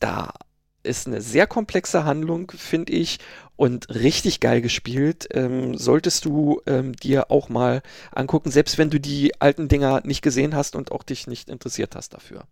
da 0.00 0.32
ist 0.82 1.06
eine 1.06 1.20
sehr 1.22 1.46
komplexe 1.46 2.04
Handlung, 2.04 2.50
finde 2.56 2.92
ich, 2.92 3.18
und 3.56 3.88
richtig 3.90 4.40
geil 4.40 4.60
gespielt. 4.62 5.28
Ähm, 5.32 5.76
solltest 5.78 6.24
du 6.26 6.60
ähm, 6.66 6.94
dir 6.94 7.30
auch 7.30 7.48
mal 7.48 7.82
angucken, 8.12 8.50
selbst 8.50 8.78
wenn 8.78 8.90
du 8.90 9.00
die 9.00 9.40
alten 9.40 9.68
Dinger 9.68 10.02
nicht 10.04 10.22
gesehen 10.22 10.54
hast 10.56 10.76
und 10.76 10.92
auch 10.92 11.02
dich 11.04 11.26
nicht 11.28 11.48
interessiert 11.50 11.96
hast 11.96 12.14
dafür. 12.14 12.46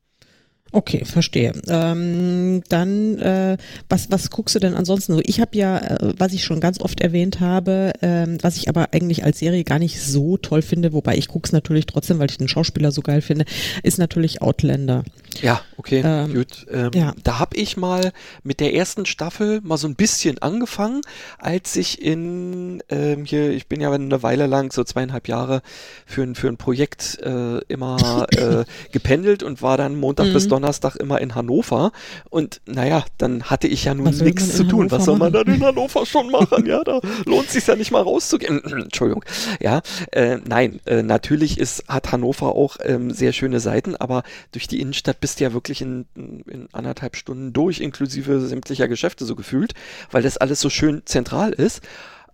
Okay, 0.72 1.04
verstehe. 1.04 1.52
Ähm, 1.68 2.62
dann, 2.68 3.18
äh, 3.18 3.56
was, 3.88 4.10
was 4.10 4.30
guckst 4.30 4.54
du 4.56 4.58
denn 4.58 4.74
ansonsten 4.74 5.14
so? 5.14 5.20
Ich 5.24 5.40
habe 5.40 5.56
ja, 5.56 5.78
äh, 5.78 6.12
was 6.18 6.32
ich 6.32 6.44
schon 6.44 6.60
ganz 6.60 6.80
oft 6.80 7.00
erwähnt 7.00 7.40
habe, 7.40 7.92
ähm, 8.02 8.36
was 8.42 8.56
ich 8.56 8.68
aber 8.68 8.88
eigentlich 8.92 9.24
als 9.24 9.38
Serie 9.38 9.64
gar 9.64 9.78
nicht 9.78 10.02
so 10.02 10.36
toll 10.36 10.62
finde, 10.62 10.92
wobei 10.92 11.16
ich 11.16 11.28
guck's 11.28 11.52
natürlich 11.52 11.86
trotzdem, 11.86 12.18
weil 12.18 12.28
ich 12.30 12.36
den 12.36 12.48
Schauspieler 12.48 12.90
so 12.90 13.00
geil 13.00 13.22
finde, 13.22 13.44
ist 13.84 13.98
natürlich 13.98 14.42
Outlander. 14.42 15.04
Ja, 15.40 15.60
okay, 15.76 16.02
Ähm, 16.04 16.34
gut. 16.34 16.66
Ähm, 16.70 16.90
ja. 16.94 17.14
Da 17.22 17.38
habe 17.38 17.56
ich 17.56 17.76
mal 17.76 18.12
mit 18.42 18.58
der 18.60 18.74
ersten 18.74 19.06
Staffel 19.06 19.60
mal 19.62 19.76
so 19.76 19.86
ein 19.86 19.94
bisschen 19.94 20.38
angefangen, 20.38 21.02
als 21.38 21.76
ich 21.76 22.02
in 22.02 22.82
ähm, 22.90 23.24
hier, 23.24 23.50
ich 23.50 23.66
bin 23.68 23.80
ja 23.80 23.92
eine 23.92 24.22
Weile 24.22 24.46
lang, 24.46 24.72
so 24.72 24.82
zweieinhalb 24.82 25.28
Jahre, 25.28 25.62
für 26.06 26.22
ein, 26.22 26.34
für 26.34 26.48
ein 26.48 26.56
Projekt 26.56 27.18
äh, 27.22 27.58
immer 27.68 28.26
äh, 28.36 28.64
gependelt 28.92 29.42
und 29.42 29.62
war 29.62 29.76
dann 29.76 29.94
Montag 29.96 30.26
Mhm. 30.26 30.32
bis 30.32 30.48
Donnerstag 30.48 30.55
immer 30.96 31.20
in 31.20 31.34
Hannover. 31.34 31.92
Und 32.30 32.60
naja, 32.66 33.04
dann 33.18 33.44
hatte 33.44 33.68
ich 33.68 33.84
ja 33.84 33.94
nun 33.94 34.10
nichts 34.16 34.56
zu 34.56 34.64
tun. 34.64 34.80
Hannover 34.80 34.98
Was 34.98 35.04
soll 35.04 35.16
man 35.16 35.32
machen? 35.32 35.44
dann 35.46 35.54
in 35.54 35.64
Hannover 35.64 36.06
schon 36.06 36.30
machen? 36.30 36.66
Ja, 36.66 36.82
da 36.84 37.00
lohnt 37.24 37.50
sich 37.50 37.66
ja 37.66 37.76
nicht 37.76 37.90
mal 37.90 38.02
rauszugehen. 38.02 38.62
Entschuldigung. 38.64 39.24
Ja, 39.60 39.82
äh, 40.12 40.38
nein, 40.46 40.80
äh, 40.86 41.02
natürlich 41.02 41.58
ist, 41.58 41.84
hat 41.88 42.12
Hannover 42.12 42.54
auch 42.54 42.76
ähm, 42.82 43.10
sehr 43.10 43.32
schöne 43.32 43.60
Seiten, 43.60 43.96
aber 43.96 44.22
durch 44.52 44.68
die 44.68 44.80
Innenstadt 44.80 45.20
bist 45.20 45.40
du 45.40 45.44
ja 45.44 45.52
wirklich 45.52 45.80
in, 45.82 46.06
in 46.14 46.68
anderthalb 46.72 47.16
Stunden 47.16 47.52
durch, 47.52 47.80
inklusive 47.80 48.40
sämtlicher 48.40 48.88
Geschäfte 48.88 49.24
so 49.24 49.36
gefühlt, 49.36 49.74
weil 50.10 50.22
das 50.22 50.36
alles 50.36 50.60
so 50.60 50.70
schön 50.70 51.02
zentral 51.04 51.52
ist. 51.52 51.82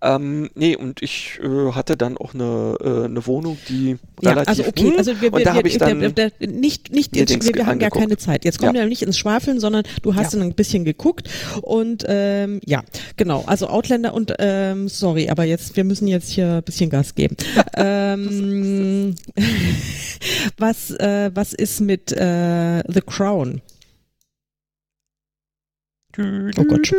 Ähm, 0.04 0.50
nee, 0.56 0.74
und 0.74 1.00
ich 1.00 1.38
äh, 1.40 1.72
hatte 1.72 1.96
dann 1.96 2.16
auch 2.16 2.34
eine, 2.34 2.76
äh, 2.82 3.04
eine 3.04 3.24
Wohnung, 3.24 3.56
die 3.68 3.98
Ja, 4.20 4.30
relativ 4.30 4.48
also 4.48 4.64
okay, 4.66 4.90
hm, 4.90 4.98
also 4.98 5.20
wir, 5.20 5.32
und 5.32 5.38
wir, 5.38 5.44
da 5.44 5.54
habe 5.54 5.62
wir, 5.62 5.70
ich 5.70 5.78
dann 5.78 6.00
wir, 6.00 6.16
wir, 6.16 6.48
nicht, 6.48 6.90
nicht, 6.92 7.14
Dings 7.14 7.46
wir, 7.46 7.54
wir 7.54 7.66
haben 7.66 7.78
ja 7.80 7.88
keine 7.88 8.16
Zeit. 8.16 8.44
Jetzt 8.44 8.58
kommen 8.58 8.74
Ja. 8.74 8.80
wir 8.82 8.88
nicht 8.88 9.02
ins 9.02 9.16
Schwafeln, 9.16 9.60
sondern 9.60 9.84
du 10.02 10.16
hast 10.16 10.32
Ja. 10.32 10.40
dann 10.40 10.48
ein 10.48 10.54
bisschen 10.56 10.84
geguckt 10.84 11.28
und 11.62 12.04
ähm, 12.08 12.60
ja, 12.64 12.82
genau. 13.16 13.44
Also 13.46 13.68
Outlander 13.68 14.12
und 14.12 14.34
ähm, 14.40 14.88
sorry, 14.88 15.28
aber 15.28 15.44
jetzt 15.44 15.76
wir 15.76 15.84
müssen 15.84 16.08
jetzt 16.08 16.30
hier 16.30 16.54
ein 16.54 16.62
bisschen 16.64 16.90
Gas 16.90 17.14
geben. 17.14 17.36
ähm, 17.76 19.14
was 20.58 20.90
äh, 20.90 21.30
was 21.32 21.52
ist 21.52 21.80
mit 21.80 22.10
äh, 22.10 22.82
The 22.92 23.02
Crown? 23.06 23.62
Oh 26.18 26.64
Gott. 26.64 26.92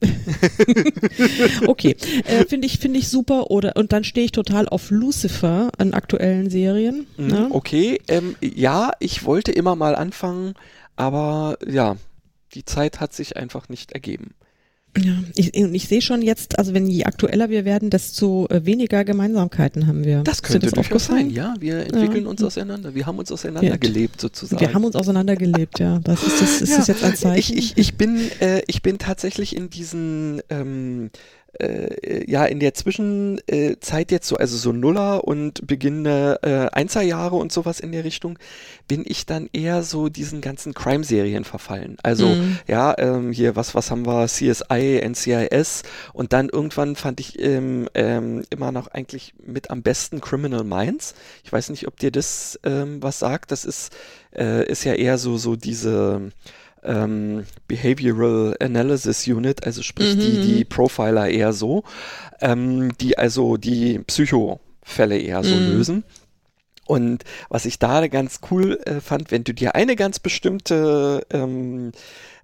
Okay, 1.66 1.96
äh, 2.26 2.44
finde 2.44 2.66
ich 2.66 2.78
finde 2.78 2.98
ich 2.98 3.08
super 3.08 3.50
oder 3.50 3.76
und 3.76 3.92
dann 3.92 4.04
stehe 4.04 4.26
ich 4.26 4.32
total 4.32 4.68
auf 4.68 4.90
Lucifer 4.90 5.70
an 5.78 5.94
aktuellen 5.94 6.50
Serien. 6.50 7.06
Mhm, 7.16 7.26
ne? 7.26 7.48
Okay, 7.50 8.00
ähm, 8.08 8.36
ja, 8.40 8.92
ich 9.00 9.24
wollte 9.24 9.52
immer 9.52 9.76
mal 9.76 9.94
anfangen, 9.94 10.54
aber 10.96 11.58
ja, 11.66 11.96
die 12.54 12.64
Zeit 12.64 13.00
hat 13.00 13.12
sich 13.12 13.36
einfach 13.36 13.68
nicht 13.68 13.92
ergeben. 13.92 14.34
Ja, 15.04 15.14
ich, 15.34 15.54
und 15.56 15.74
ich 15.74 15.88
sehe 15.88 16.00
schon 16.00 16.22
jetzt, 16.22 16.58
also 16.58 16.74
wenn 16.74 16.86
je 16.86 17.04
aktueller 17.04 17.50
wir 17.50 17.64
werden, 17.64 17.90
desto 17.90 18.46
äh, 18.48 18.64
weniger 18.64 19.04
Gemeinsamkeiten 19.04 19.86
haben 19.86 20.04
wir. 20.04 20.22
Das 20.22 20.42
könnte 20.42 20.66
durchaus 20.68 20.86
aufgefallen? 20.86 21.26
sein, 21.28 21.30
ja. 21.30 21.54
Wir 21.58 21.80
entwickeln 21.80 22.24
Ja. 22.24 22.30
uns 22.30 22.42
auseinander. 22.42 22.94
Wir 22.94 23.06
haben 23.06 23.18
uns 23.18 23.30
auseinandergelebt 23.32 24.20
sozusagen. 24.20 24.60
Wir 24.60 24.72
haben 24.74 24.84
uns 24.84 24.96
auseinandergelebt, 24.96 25.78
ja. 25.78 26.00
Was 26.04 26.22
ist 26.22 26.40
das? 26.42 26.62
Ist 26.62 26.70
Ja, 26.70 26.76
das 26.78 26.86
jetzt 26.88 27.04
ein 27.04 27.16
Zeichen? 27.16 27.58
Ich, 27.58 27.72
ich, 27.72 27.78
ich, 27.78 27.94
bin, 27.96 28.18
äh, 28.40 28.62
ich 28.66 28.82
bin 28.82 28.98
tatsächlich 28.98 29.54
in 29.56 29.70
diesen, 29.70 30.40
ähm, 30.50 31.10
äh, 31.60 32.30
ja, 32.30 32.44
in 32.44 32.60
der 32.60 32.74
Zwischenzeit 32.74 34.10
äh, 34.10 34.14
jetzt 34.14 34.28
so, 34.28 34.36
also 34.36 34.56
so 34.56 34.72
Nuller 34.72 35.24
und 35.24 35.66
Beginn 35.66 36.04
der 36.04 36.40
äh, 36.42 36.76
Einserjahre 36.76 37.36
und 37.36 37.52
sowas 37.52 37.80
in 37.80 37.92
der 37.92 38.04
Richtung, 38.04 38.38
bin 38.88 39.04
ich 39.06 39.26
dann 39.26 39.48
eher 39.52 39.82
so 39.82 40.08
diesen 40.08 40.40
ganzen 40.40 40.74
Crime-Serien 40.74 41.44
verfallen. 41.44 41.96
Also, 42.02 42.28
Mhm. 42.28 42.58
ja, 42.66 42.94
ähm, 42.98 43.32
hier, 43.32 43.56
was, 43.56 43.74
was 43.74 43.90
haben 43.90 44.06
wir? 44.06 44.26
CSI, 44.26 45.00
NCIS 45.02 45.82
und 46.12 46.32
dann 46.32 46.48
irgendwann 46.48 46.96
fand 46.96 47.20
ich 47.20 47.38
ähm, 47.40 47.88
ähm, 47.94 48.42
immer 48.50 48.72
noch 48.72 48.88
eigentlich 48.88 49.34
mit 49.44 49.70
am 49.70 49.82
besten 49.82 50.20
Criminal 50.20 50.64
Minds. 50.64 51.14
Ich 51.44 51.52
weiß 51.52 51.70
nicht, 51.70 51.86
ob 51.86 51.98
dir 51.98 52.10
das 52.10 52.58
ähm, 52.64 53.02
was 53.02 53.18
sagt. 53.18 53.50
Das 53.50 53.64
ist, 53.64 53.92
äh, 54.34 54.66
ist 54.70 54.84
ja 54.84 54.94
eher 54.94 55.18
so, 55.18 55.36
so 55.36 55.56
diese 55.56 56.32
ähm, 56.86 57.44
Behavioral 57.68 58.56
Analysis 58.60 59.26
Unit, 59.26 59.66
also 59.66 59.82
sprich 59.82 60.16
Mhm, 60.16 60.20
die, 60.20 60.38
die. 60.38 60.64
Profiler 60.64 61.28
eher 61.28 61.52
so, 61.52 61.84
ähm, 62.40 62.96
die 62.98 63.18
also 63.18 63.56
die 63.56 63.98
Psychofälle 64.00 65.18
eher 65.18 65.42
so 65.44 65.56
Mhm. 65.56 65.66
lösen. 65.66 66.04
Und 66.86 67.24
was 67.48 67.64
ich 67.64 67.78
da 67.80 68.06
ganz 68.06 68.40
cool 68.50 68.78
äh, 68.84 69.00
fand, 69.00 69.30
wenn 69.32 69.42
du 69.44 69.52
dir 69.52 69.74
eine 69.74 69.96
ganz 69.96 70.20
bestimmte 70.20 71.26
ähm, 71.30 71.90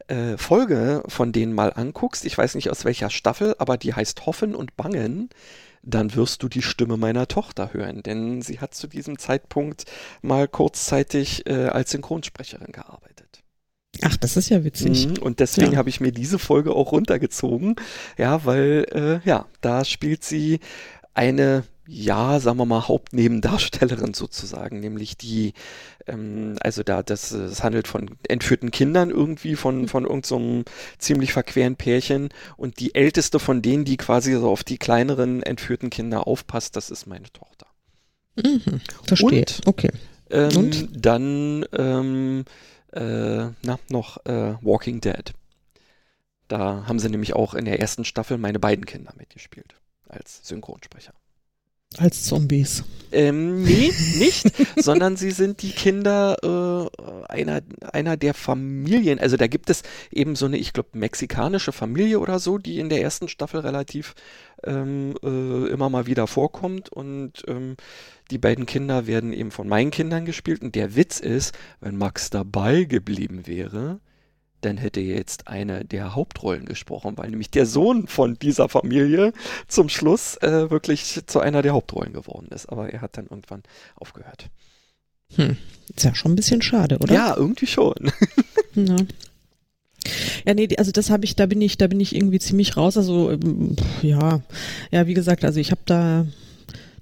äh, 0.08 0.36
Folge 0.36 1.04
von 1.06 1.30
denen 1.32 1.52
mal 1.52 1.72
anguckst, 1.72 2.24
ich 2.24 2.36
weiß 2.36 2.56
nicht 2.56 2.68
aus 2.70 2.84
welcher 2.84 3.08
Staffel, 3.10 3.54
aber 3.58 3.76
die 3.76 3.94
heißt 3.94 4.26
Hoffen 4.26 4.54
und 4.56 4.76
Bangen, 4.76 5.30
dann 5.84 6.14
wirst 6.14 6.42
du 6.42 6.48
die 6.48 6.62
Stimme 6.62 6.96
meiner 6.96 7.26
Tochter 7.28 7.72
hören, 7.72 8.02
denn 8.02 8.42
sie 8.42 8.60
hat 8.60 8.74
zu 8.74 8.86
diesem 8.86 9.18
Zeitpunkt 9.18 9.84
mal 10.22 10.48
kurzzeitig 10.48 11.46
äh, 11.46 11.66
als 11.68 11.90
Synchronsprecherin 11.92 12.72
gearbeitet. 12.72 13.11
Ach, 14.04 14.16
das 14.16 14.36
ist 14.36 14.48
ja 14.48 14.64
witzig. 14.64 15.06
Mhm, 15.08 15.18
Und 15.22 15.40
deswegen 15.40 15.72
Ja. 15.72 15.78
habe 15.78 15.88
ich 15.88 16.00
mir 16.00 16.12
diese 16.12 16.38
Folge 16.38 16.72
auch 16.74 16.92
runtergezogen, 16.92 17.76
ja, 18.18 18.44
weil 18.44 18.86
äh, 19.24 19.28
ja, 19.28 19.46
da 19.60 19.84
spielt 19.84 20.24
sie 20.24 20.60
eine, 21.14 21.64
ja, 21.86 22.40
sagen 22.40 22.58
wir 22.58 22.64
mal, 22.64 22.88
Hauptnebendarstellerin 22.88 24.14
sozusagen, 24.14 24.80
nämlich 24.80 25.16
die, 25.16 25.52
ähm, 26.06 26.56
also 26.60 26.82
da, 26.82 27.02
das, 27.02 27.32
es 27.32 27.62
handelt 27.62 27.88
von 27.88 28.10
entführten 28.28 28.70
Kindern 28.70 29.10
irgendwie, 29.10 29.56
von, 29.56 29.88
von 29.88 30.04
irgendeinem 30.04 30.64
ziemlich 30.98 31.32
verqueren 31.32 31.76
Pärchen 31.76 32.30
und 32.56 32.80
die 32.80 32.94
älteste 32.94 33.38
von 33.38 33.62
denen, 33.62 33.84
die 33.84 33.96
quasi 33.96 34.32
so 34.32 34.50
auf 34.50 34.64
die 34.64 34.78
kleineren 34.78 35.42
entführten 35.42 35.90
Kinder 35.90 36.26
aufpasst, 36.26 36.76
das 36.76 36.90
ist 36.90 37.06
meine 37.06 37.30
Tochter. 37.32 37.66
Mhm. 38.36 38.80
Verstehe. 39.06 39.40
Und? 39.40 39.60
Okay. 39.66 39.90
Ähm, 40.30 40.56
Und? 40.56 40.88
Dann 40.94 41.66
ähm, 41.76 42.44
äh, 42.92 43.50
na, 43.62 43.78
noch 43.88 44.24
äh, 44.26 44.54
Walking 44.62 45.00
Dead. 45.00 45.32
Da 46.48 46.86
haben 46.86 46.98
sie 46.98 47.08
nämlich 47.08 47.34
auch 47.34 47.54
in 47.54 47.64
der 47.64 47.80
ersten 47.80 48.04
Staffel 48.04 48.38
meine 48.38 48.58
beiden 48.58 48.84
Kinder 48.84 49.12
mitgespielt 49.16 49.74
als 50.08 50.40
Synchronsprecher. 50.42 51.14
Als 51.98 52.24
Zombies. 52.24 52.84
Ähm, 53.10 53.64
nee, 53.64 53.92
nicht, 54.18 54.50
sondern 54.76 55.16
sie 55.16 55.30
sind 55.30 55.60
die 55.60 55.72
Kinder 55.72 56.36
äh, 56.42 57.32
einer, 57.32 57.60
einer 57.92 58.16
der 58.16 58.32
Familien. 58.32 59.18
Also 59.18 59.36
da 59.36 59.46
gibt 59.46 59.68
es 59.68 59.82
eben 60.10 60.34
so 60.34 60.46
eine, 60.46 60.56
ich 60.56 60.72
glaube, 60.72 60.90
mexikanische 60.94 61.72
Familie 61.72 62.18
oder 62.18 62.38
so, 62.38 62.56
die 62.56 62.78
in 62.78 62.88
der 62.88 63.02
ersten 63.02 63.28
Staffel 63.28 63.60
relativ 63.60 64.14
ähm, 64.64 65.14
äh, 65.22 65.68
immer 65.68 65.90
mal 65.90 66.06
wieder 66.06 66.26
vorkommt. 66.26 66.88
Und 66.88 67.42
ähm, 67.46 67.76
die 68.32 68.38
beiden 68.38 68.66
Kinder 68.66 69.06
werden 69.06 69.32
eben 69.32 69.50
von 69.50 69.68
meinen 69.68 69.90
Kindern 69.90 70.24
gespielt. 70.24 70.62
Und 70.62 70.74
der 70.74 70.96
Witz 70.96 71.20
ist, 71.20 71.54
wenn 71.80 71.96
Max 71.96 72.30
dabei 72.30 72.84
geblieben 72.84 73.46
wäre, 73.46 74.00
dann 74.62 74.78
hätte 74.78 75.00
jetzt 75.00 75.48
eine 75.48 75.84
der 75.84 76.14
Hauptrollen 76.14 76.64
gesprochen, 76.64 77.18
weil 77.18 77.30
nämlich 77.30 77.50
der 77.50 77.66
Sohn 77.66 78.06
von 78.06 78.38
dieser 78.38 78.68
Familie 78.68 79.32
zum 79.68 79.88
Schluss 79.88 80.36
äh, 80.36 80.70
wirklich 80.70 81.20
zu 81.26 81.40
einer 81.40 81.62
der 81.62 81.72
Hauptrollen 81.72 82.12
geworden 82.12 82.48
ist. 82.50 82.66
Aber 82.70 82.90
er 82.90 83.02
hat 83.02 83.16
dann 83.18 83.26
irgendwann 83.26 83.62
aufgehört. 83.96 84.48
Hm. 85.34 85.56
Ist 85.94 86.04
ja 86.04 86.14
schon 86.14 86.32
ein 86.32 86.36
bisschen 86.36 86.62
schade, 86.62 86.98
oder? 86.98 87.14
Ja, 87.14 87.36
irgendwie 87.36 87.66
schon. 87.66 87.94
Ja. 88.74 88.96
Ja, 90.46 90.54
nee, 90.54 90.66
also 90.78 90.92
das 90.92 91.10
habe 91.10 91.26
ich, 91.26 91.36
da 91.36 91.44
bin 91.44 91.60
ich, 91.60 91.76
da 91.76 91.86
bin 91.86 92.00
ich 92.00 92.16
irgendwie 92.16 92.38
ziemlich 92.38 92.76
raus. 92.76 92.96
Also 92.96 93.30
ähm, 93.30 93.76
ja, 94.00 94.40
ja, 94.90 95.06
wie 95.06 95.12
gesagt, 95.14 95.44
also 95.44 95.60
ich 95.60 95.70
habe 95.70 95.82
da, 95.84 96.26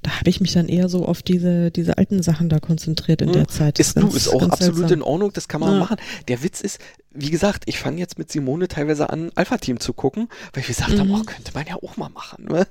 da 0.02 0.12
habe 0.18 0.31
ich 0.31 0.40
mich 0.40 0.52
dann 0.52 0.68
eher 0.68 0.89
so 0.89 1.05
auf 1.06 1.22
diese, 1.22 1.70
diese 1.70 1.98
alten 1.98 2.22
Sachen 2.22 2.48
da 2.48 2.59
konzentriert 2.59 3.20
in 3.22 3.28
Mhm. 3.28 3.32
der 3.35 3.48
Zeit. 3.48 3.78
Das 3.78 3.89
Ist, 3.89 3.97
du, 3.97 4.01
ganz- 4.02 4.14
ist 4.16 4.28
auch 4.28 4.43
absolut 4.43 4.77
seltsam. 4.77 4.98
in 4.98 5.02
Ordnung, 5.02 5.32
das 5.35 5.47
kann 5.48 5.60
man 5.60 5.74
Ja. 5.74 5.78
machen. 5.78 5.97
Der 6.28 6.43
Witz 6.43 6.60
ist, 6.60 6.78
wie 7.12 7.31
gesagt, 7.31 7.64
ich 7.66 7.78
fange 7.78 7.98
jetzt 7.98 8.18
mit 8.18 8.31
Simone 8.32 8.68
teilweise 8.68 9.10
an, 9.10 9.31
Alpha-Team 9.35 9.78
zu 9.81 9.93
gucken, 9.93 10.28
weil 10.55 10.62
ich 10.62 10.68
gesagt 10.68 10.90
habe, 10.98 11.05
Mhm. 11.05 11.14
oh, 11.14 11.22
könnte 11.24 11.52
man 11.55 11.66
ja 11.66 11.77
auch 11.77 11.97
mal 11.97 12.09
machen. 12.09 12.44
Ne? 12.44 12.66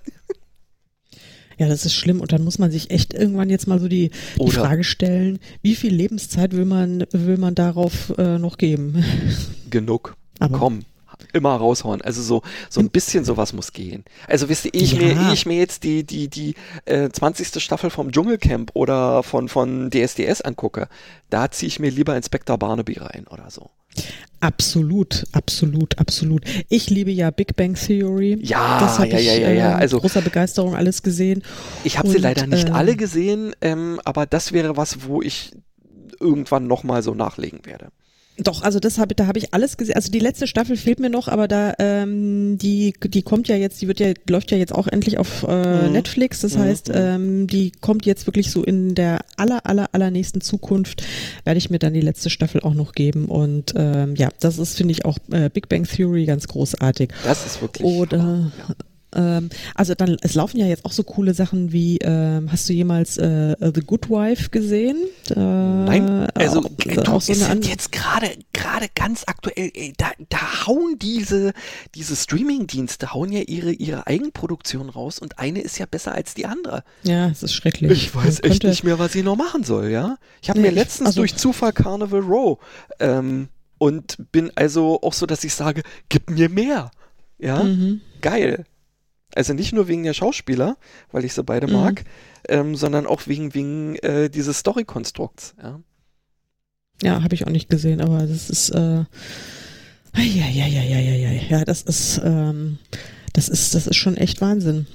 Ja, 1.57 1.68
das 1.68 1.85
ist 1.85 1.93
schlimm 1.93 2.22
und 2.22 2.31
dann 2.31 2.43
muss 2.43 2.57
man 2.57 2.72
sich 2.72 2.89
echt 2.89 3.14
irgendwann 3.14 3.49
jetzt 3.49 3.68
mal 3.68 3.80
so 3.80 3.89
die, 3.89 4.11
die 4.41 4.51
Frage 4.51 4.85
stellen, 4.85 5.39
wie 5.61 5.76
viel 5.76 5.93
Lebenszeit 5.93 6.53
will 6.53 6.64
man, 6.64 7.06
will 7.11 7.38
man 7.38 7.53
darauf 7.53 8.14
äh, 8.18 8.38
noch 8.39 8.57
geben? 8.57 9.03
Genug. 9.69 10.15
Aber- 10.39 10.57
Komm. 10.57 10.80
Immer 11.34 11.56
raushauen. 11.56 12.02
Also 12.02 12.22
so, 12.22 12.41
so 12.70 12.80
ein 12.80 12.90
bisschen 12.90 13.26
sowas 13.26 13.54
muss 13.54 13.74
gehen. 13.74 14.04
Also 14.28 14.50
wisst 14.50 14.66
ihr, 14.66 14.74
ich 14.74 14.94
Ja. 14.94 15.00
mir, 15.02 15.12
ehe 15.28 15.34
ich 15.34 15.46
mir 15.46 15.58
jetzt 15.58 15.84
die, 15.84 16.04
die, 16.04 16.28
die 16.28 16.56
äh, 16.86 17.10
20. 17.10 17.62
Staffel 17.62 17.90
vom 17.90 18.12
Dschungelcamp 18.12 18.72
oder 18.74 19.22
von, 19.24 19.48
von 19.50 19.90
DSDS 19.91 20.41
angucke, 20.41 20.88
da 21.30 21.52
ziehe 21.52 21.68
ich 21.68 21.80
mir 21.80 21.91
lieber 21.91 22.16
Inspektor 22.16 22.58
Barnaby 22.58 22.94
rein 23.00 23.26
oder 23.30 23.50
so. 23.50 23.70
Absolut, 24.41 25.26
absolut, 25.34 25.98
absolut. 26.00 26.44
Ich 26.70 26.90
liebe 26.90 27.12
ja 27.12 27.30
Big 27.32 27.56
Bang 27.58 27.74
Theory. 27.76 28.40
Ja, 28.41 28.80
das 28.80 28.98
habe 29.00 29.10
ja, 29.10 29.20
ich 29.20 29.26
ja, 29.28 29.34
ja, 29.34 29.50
ja. 29.52 29.72
äh, 29.72 29.82
Also- 29.82 29.98
mit 29.98 30.04
großer 30.04 30.22
Begeisterung 30.22 30.76
alles 30.76 31.04
gesehen. 31.04 31.44
Ich 31.84 31.98
habe 31.98 32.10
sie 32.10 32.18
leider 32.18 32.48
nicht 32.48 32.70
ähm, 32.70 32.74
alle 32.76 32.96
gesehen, 32.96 33.54
ähm, 33.62 34.00
aber 34.06 34.26
das 34.26 34.54
wäre 34.54 34.78
was, 34.78 35.04
wo 35.06 35.22
ich 35.22 35.52
irgendwann 36.20 36.68
nochmal 36.68 37.04
so 37.04 37.14
nachlegen 37.14 37.66
werde. 37.66 37.90
Doch, 38.41 38.61
also 38.61 38.80
das 38.80 38.98
habe 38.98 39.16
da 39.16 39.28
habe 39.28 39.38
ich 39.38 39.53
alles 39.53 39.76
gesehen. 39.78 39.95
Also 39.95 40.11
die 40.11 40.20
letzte 40.20 40.48
Staffel 40.48 40.78
fehlt 40.78 40.99
mir 40.99 41.10
noch, 41.10 41.28
aber 41.28 41.48
da 41.48 41.74
ähm, 41.80 42.57
die 42.57 42.94
die 43.03 43.22
kommt 43.22 43.48
ja 43.48 43.56
jetzt, 43.56 43.82
die 43.82 43.88
wird 43.88 43.99
ja 43.99 44.14
läuft 44.30 44.52
ja 44.52 44.57
jetzt 44.57 44.74
auch 44.74 44.88
endlich 44.88 45.18
auf 45.18 45.44
äh, 45.48 45.88
Mhm. 45.88 45.91
Netflix. 45.91 46.40
Das 46.41 46.56
Mhm, 46.56 46.60
heißt, 46.60 46.88
mhm. 46.90 46.95
ähm, 46.95 47.48
die 47.48 47.72
kommt 47.72 48.06
jetzt 48.06 48.28
wirklich 48.28 48.49
so 48.52 48.64
in 48.64 48.95
der 48.95 49.20
aller 49.38 49.66
aller 49.66 49.90
allernächsten 49.94 50.41
Zukunft 50.41 51.03
werde 51.44 51.57
ich 51.57 51.70
mir 51.70 51.80
dann 51.80 51.94
die 51.94 52.02
letzte 52.02 52.30
Staffel 52.30 52.61
auch 52.61 52.74
noch 52.74 52.94
geben 52.94 53.26
und 53.26 53.74
ähm, 53.76 54.16
ja, 54.16 54.30
das 54.40 54.57
ist 54.57 54.78
finde 54.78 54.94
ich 54.94 55.06
auch 55.06 55.18
äh, 55.32 55.49
Big 55.49 55.68
Bang 55.70 55.84
Theory 55.84 56.26
ganz 56.26 56.48
großartig. 56.48 57.10
Das 57.26 57.45
ist 57.45 57.61
wirklich. 57.61 57.86
Oder 57.86 58.52
ja. 58.57 58.76
Ähm, 59.15 59.49
also 59.76 59.95
dann, 59.95 60.18
es 60.22 60.34
laufen 60.36 60.57
ja 60.57 60.65
jetzt 60.68 60.86
auch 60.86 60.91
so 60.91 61.03
coole 61.03 61.34
Sachen 61.34 61.72
wie, 61.72 61.98
ähm, 62.02 62.52
hast 62.52 62.68
du 62.69 62.73
jemals 62.73 63.18
äh, 63.18 63.56
The 63.60 63.81
Good 63.81 64.10
Wife 64.10 64.49
gesehen? 64.49 64.98
Äh, 65.30 65.40
Nein, 65.40 66.27
also 66.36 66.60
auch, 66.60 66.69
du, 66.77 67.11
auch 67.11 67.22
so 67.22 67.31
es 67.31 67.41
eine 67.44 67.61
jetzt 67.65 67.91
gerade 67.91 68.30
gerade 68.53 68.88
ganz 68.95 69.23
aktuell, 69.26 69.72
ey, 69.73 69.94
da, 69.98 70.11
da 70.30 70.68
hauen 70.68 70.98
diese 70.99 71.53
diese 71.95 72.15
Streaming-Dienste 72.15 73.14
hauen 73.14 73.31
ja 73.31 73.41
ihre 73.41 73.72
ihre 73.72 74.06
Eigenproduktion 74.07 74.90
raus 74.90 75.19
und 75.19 75.40
eine 75.40 75.61
ist 75.61 75.77
ja 75.80 75.86
besser 75.86 76.14
als 76.14 76.34
die 76.34 76.45
andere. 76.45 76.84
Ja, 77.03 77.30
es 77.30 77.44
ist 77.44 77.53
schrecklich. 77.53 77.91
Ich 77.91 78.15
weiß 78.15 78.41
echt 78.44 78.64
nicht 78.64 78.84
mehr, 78.84 78.99
was 78.99 79.15
ich 79.15 79.23
noch 79.23 79.36
machen 79.36 79.64
soll, 79.64 79.90
ja. 79.90 80.18
Ich 80.41 80.49
habe 80.49 80.60
Nee, 80.60 80.68
mir 80.68 80.72
ich- 80.72 80.76
letztens 80.80 81.07
also- 81.07 81.22
durch 81.22 81.36
Zufall 81.36 81.73
Carnival 81.73 82.22
Row 82.22 82.57
ähm, 82.99 83.48
und 83.77 84.18
bin 84.31 84.52
also 84.56 84.99
auch 85.02 85.14
so, 85.14 85.26
dass 85.26 85.44
ich 85.44 85.53
sage, 85.53 85.84
gib 86.10 86.30
mir 86.30 86.49
mehr, 86.49 86.91
ja. 87.38 87.64
Mhm. 87.64 88.02
Geil. 88.22 88.65
Also 89.40 89.53
nicht 89.53 89.72
nur 89.72 89.88
wegen 89.88 90.03
der 90.03 90.14
Schauspieler, 90.14 90.76
weil 91.14 91.24
ich 91.24 91.34
sie 91.34 91.44
beide 91.45 91.66
Mhm. 91.68 91.74
mag, 91.74 92.03
ähm, 92.49 92.76
sondern 92.76 93.07
auch 93.07 93.22
wegen, 93.26 93.53
wegen 93.53 93.95
äh, 93.99 94.30
dieses 94.30 94.60
Story-Konstrukts. 94.60 95.56
Ja. 95.64 95.80
Ja, 97.02 97.24
habe 97.24 97.34
ich 97.36 97.48
auch 97.48 97.52
nicht 97.52 97.70
gesehen, 97.70 98.02
aber 98.02 98.28
das 98.28 98.49
ist, 98.49 98.70
äh, 98.72 98.80
ja, 98.99 99.06
ja, 100.14 100.45
ja, 100.68 100.68
ja, 100.68 100.99
ja, 100.99 101.14
ja, 101.16 101.32
ja, 101.32 101.64
das 101.64 101.84
ist, 101.84 102.20
ähm, 102.22 102.80
das 103.32 103.48
ist, 103.48 103.76
das 103.76 103.88
ist 103.88 103.95
schon 103.95 104.18
echt 104.18 104.41
Wahnsinn. 104.41 104.88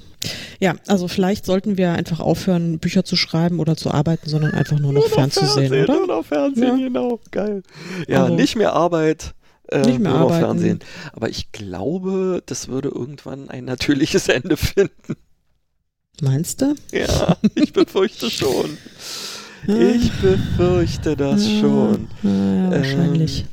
Ja, 0.59 0.75
also 0.85 1.07
vielleicht 1.07 1.47
sollten 1.47 1.75
wir 1.79 1.93
einfach 1.93 2.19
aufhören, 2.19 2.77
Bücher 2.77 3.03
zu 3.03 3.15
schreiben 3.15 3.59
oder 3.59 3.75
zu 3.75 3.89
arbeiten, 3.89 4.29
sondern 4.29 4.51
einfach 4.53 4.77
nur 4.77 4.93
noch 4.93 5.07
fernzusehen, 5.07 5.69
Fernsehen, 5.69 5.83
oder? 5.85 5.93
Nur 5.95 6.07
noch 6.17 6.25
Fernsehen, 6.25 6.77
Ja. 6.79 6.87
genau. 6.87 7.19
Geil. 7.31 7.63
Ja, 8.07 8.25
Also- 8.25 8.35
nicht 8.35 8.55
mehr 8.55 8.73
Arbeit. 8.73 9.33
Äh, 9.69 9.85
Nicht 9.85 9.99
mehr 9.99 10.11
arbeiten. 10.13 10.45
Fernsehen. 10.45 10.79
Aber 11.13 11.29
ich 11.29 11.51
glaube, 11.51 12.43
das 12.45 12.67
würde 12.67 12.89
irgendwann 12.89 13.49
ein 13.49 13.65
natürliches 13.65 14.27
Ende 14.29 14.57
finden. 14.57 15.15
Meinst 16.21 16.61
du? 16.61 16.75
Ja, 16.91 17.37
ich 17.55 17.73
befürchte 17.73 18.29
schon. 18.29 18.77
Ich 19.67 20.11
befürchte 20.21 21.17
das 21.17 21.43
Ja, 21.43 21.59
schon. 21.59 22.07
Ja, 22.21 22.29
ja, 22.29 22.71
wahrscheinlich. 22.71 23.45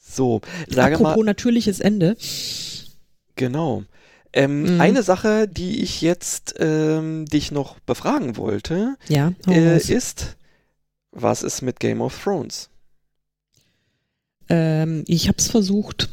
So, 0.00 0.40
sage 0.66 0.94
Apropos 0.94 1.16
mal, 1.18 1.24
natürliches 1.24 1.78
Ende. 1.80 2.16
Genau. 3.34 3.82
Ähm, 4.32 4.62
Mhm. 4.76 4.80
Eine 4.80 5.02
Sache, 5.02 5.46
die 5.46 5.82
ich 5.82 6.00
jetzt 6.00 6.54
ähm, 6.58 7.26
dich 7.26 7.52
noch 7.52 7.78
befragen 7.80 8.38
wollte, 8.38 8.96
Ja, 9.08 9.32
äh, 9.46 9.76
ist, 9.76 10.36
was 11.12 11.42
ist 11.42 11.60
mit 11.60 11.80
Game 11.80 12.00
of 12.00 12.18
Thrones? 12.22 12.70
Ähm, 14.48 15.04
ich 15.06 15.28
habe 15.28 15.38
es 15.38 15.48
versucht. 15.48 16.08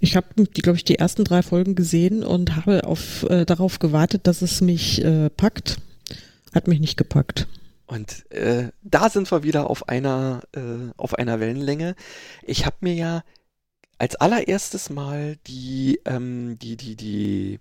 Ich 0.00 0.16
habe, 0.16 0.26
glaube 0.46 0.76
ich, 0.76 0.84
die 0.84 0.98
ersten 0.98 1.24
drei 1.24 1.42
Folgen 1.42 1.74
gesehen 1.74 2.24
und 2.24 2.56
habe 2.56 2.84
auf, 2.84 3.22
äh, 3.30 3.44
darauf 3.44 3.78
gewartet, 3.78 4.26
dass 4.26 4.42
es 4.42 4.60
mich 4.60 5.04
äh, 5.04 5.30
packt. 5.30 5.76
Hat 6.54 6.66
mich 6.66 6.80
nicht 6.80 6.96
gepackt. 6.96 7.46
Und 7.86 8.30
äh, 8.32 8.70
da 8.82 9.10
sind 9.10 9.30
wir 9.30 9.42
wieder 9.42 9.68
auf 9.70 9.88
einer, 9.88 10.42
äh, 10.56 10.60
auf 10.96 11.14
einer 11.14 11.40
Wellenlänge. 11.40 11.94
Ich 12.44 12.66
habe 12.66 12.76
mir 12.80 12.94
ja 12.94 13.22
als 13.98 14.16
allererstes 14.16 14.90
mal 14.90 15.36
die, 15.46 16.00
ähm, 16.04 16.58
die, 16.58 16.76
die, 16.76 16.96
die, 16.96 17.60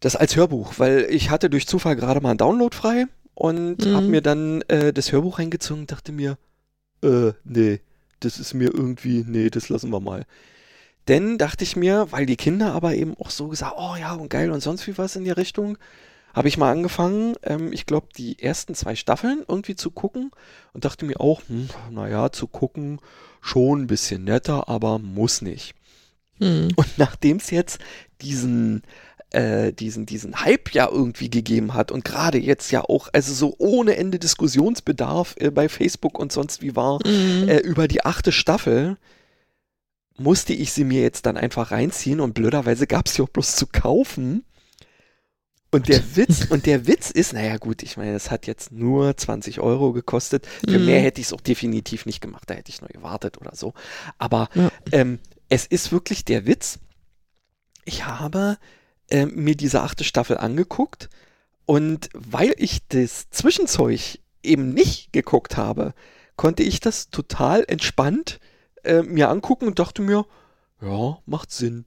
das 0.00 0.16
als 0.16 0.36
Hörbuch, 0.36 0.74
weil 0.78 1.06
ich 1.10 1.30
hatte 1.30 1.50
durch 1.50 1.66
Zufall 1.66 1.96
gerade 1.96 2.20
mal 2.20 2.30
einen 2.30 2.38
Download 2.38 2.74
frei 2.74 3.06
und 3.34 3.84
Mhm. 3.84 3.94
habe 3.94 4.06
mir 4.06 4.22
dann 4.22 4.62
äh, 4.62 4.92
das 4.92 5.12
Hörbuch 5.12 5.38
reingezogen 5.38 5.82
und 5.82 5.92
dachte 5.92 6.12
mir, 6.12 6.38
äh, 7.02 7.32
nee, 7.44 7.80
das 8.20 8.38
ist 8.38 8.54
mir 8.54 8.72
irgendwie, 8.72 9.24
nee, 9.26 9.50
das 9.50 9.68
lassen 9.68 9.90
wir 9.90 10.00
mal. 10.00 10.24
Denn 11.08 11.38
dachte 11.38 11.64
ich 11.64 11.76
mir, 11.76 12.08
weil 12.10 12.26
die 12.26 12.36
Kinder 12.36 12.72
aber 12.72 12.94
eben 12.94 13.14
auch 13.18 13.30
so 13.30 13.48
gesagt, 13.48 13.74
oh 13.76 13.94
ja 13.96 14.14
und 14.14 14.28
geil 14.28 14.50
und 14.50 14.60
sonst 14.60 14.86
wie 14.86 14.98
was 14.98 15.16
in 15.16 15.24
die 15.24 15.30
Richtung, 15.30 15.78
habe 16.34 16.48
ich 16.48 16.58
mal 16.58 16.70
angefangen, 16.70 17.34
ähm, 17.44 17.72
ich 17.72 17.86
glaube, 17.86 18.08
die 18.16 18.38
ersten 18.42 18.74
zwei 18.74 18.94
Staffeln 18.94 19.42
irgendwie 19.48 19.76
zu 19.76 19.90
gucken 19.90 20.30
und 20.74 20.84
dachte 20.84 21.06
mir 21.06 21.20
auch, 21.20 21.40
hm, 21.48 21.68
naja, 21.90 22.30
zu 22.30 22.46
gucken 22.46 23.00
schon 23.40 23.82
ein 23.82 23.86
bisschen 23.86 24.24
netter, 24.24 24.68
aber 24.68 24.98
muss 24.98 25.40
nicht. 25.40 25.74
Hm. 26.38 26.68
Und 26.76 26.98
nachdem 26.98 27.38
es 27.38 27.50
jetzt 27.50 27.78
diesen, 28.20 28.82
äh, 29.36 29.72
diesen, 29.72 30.06
diesen 30.06 30.40
Hype 30.44 30.72
ja 30.72 30.88
irgendwie 30.90 31.28
gegeben 31.30 31.74
hat 31.74 31.92
und 31.92 32.04
gerade 32.04 32.38
jetzt 32.38 32.70
ja 32.70 32.82
auch, 32.82 33.08
also 33.12 33.32
so 33.34 33.54
ohne 33.58 33.96
Ende 33.96 34.18
Diskussionsbedarf 34.18 35.34
äh, 35.38 35.50
bei 35.50 35.68
Facebook 35.68 36.18
und 36.18 36.32
sonst 36.32 36.62
wie 36.62 36.74
war, 36.74 37.00
Mhm. 37.06 37.48
äh, 37.48 37.58
über 37.58 37.86
die 37.86 38.04
achte 38.04 38.32
Staffel, 38.32 38.96
musste 40.18 40.54
ich 40.54 40.72
sie 40.72 40.84
mir 40.84 41.02
jetzt 41.02 41.26
dann 41.26 41.36
einfach 41.36 41.70
reinziehen 41.70 42.20
und 42.20 42.32
blöderweise 42.32 42.86
gab 42.86 43.06
es 43.06 43.14
sie 43.14 43.22
auch 43.22 43.28
bloß 43.28 43.54
zu 43.56 43.66
kaufen. 43.66 44.44
Und 45.70 45.88
der 45.88 46.00
Witz, 46.16 46.46
und 46.48 46.64
der 46.64 46.86
Witz 46.86 47.10
ist, 47.10 47.34
naja 47.34 47.58
gut, 47.58 47.82
ich 47.82 47.98
meine, 47.98 48.14
es 48.14 48.30
hat 48.30 48.46
jetzt 48.46 48.72
nur 48.72 49.14
20 49.16 49.60
Euro 49.60 49.92
gekostet. 49.92 50.46
Für 50.66 50.78
Mhm. 50.78 50.86
mehr 50.86 51.00
hätte 51.00 51.20
ich 51.20 51.26
es 51.26 51.32
auch 51.34 51.40
definitiv 51.42 52.06
nicht 52.06 52.22
gemacht, 52.22 52.48
da 52.48 52.54
hätte 52.54 52.70
ich 52.70 52.80
nur 52.80 52.88
gewartet 52.88 53.38
oder 53.38 53.54
so. 53.54 53.74
Aber 54.16 54.48
Ja. 54.54 54.70
ähm, 54.92 55.18
es 55.50 55.66
ist 55.66 55.92
wirklich 55.92 56.24
der 56.24 56.46
Witz. 56.46 56.78
Ich 57.84 58.06
habe 58.06 58.56
ähm, 59.10 59.32
mir 59.34 59.56
diese 59.56 59.82
achte 59.82 60.04
Staffel 60.04 60.38
angeguckt 60.38 61.08
und 61.64 62.08
weil 62.14 62.54
ich 62.56 62.86
das 62.88 63.30
Zwischenzeug 63.30 64.18
eben 64.42 64.72
nicht 64.72 65.12
geguckt 65.12 65.56
habe, 65.56 65.94
konnte 66.36 66.62
ich 66.62 66.80
das 66.80 67.10
total 67.10 67.64
entspannt 67.66 68.38
äh, 68.84 69.02
mir 69.02 69.28
angucken 69.28 69.66
und 69.66 69.78
dachte 69.78 70.02
mir, 70.02 70.26
ja, 70.80 71.18
macht 71.26 71.50
Sinn. 71.50 71.86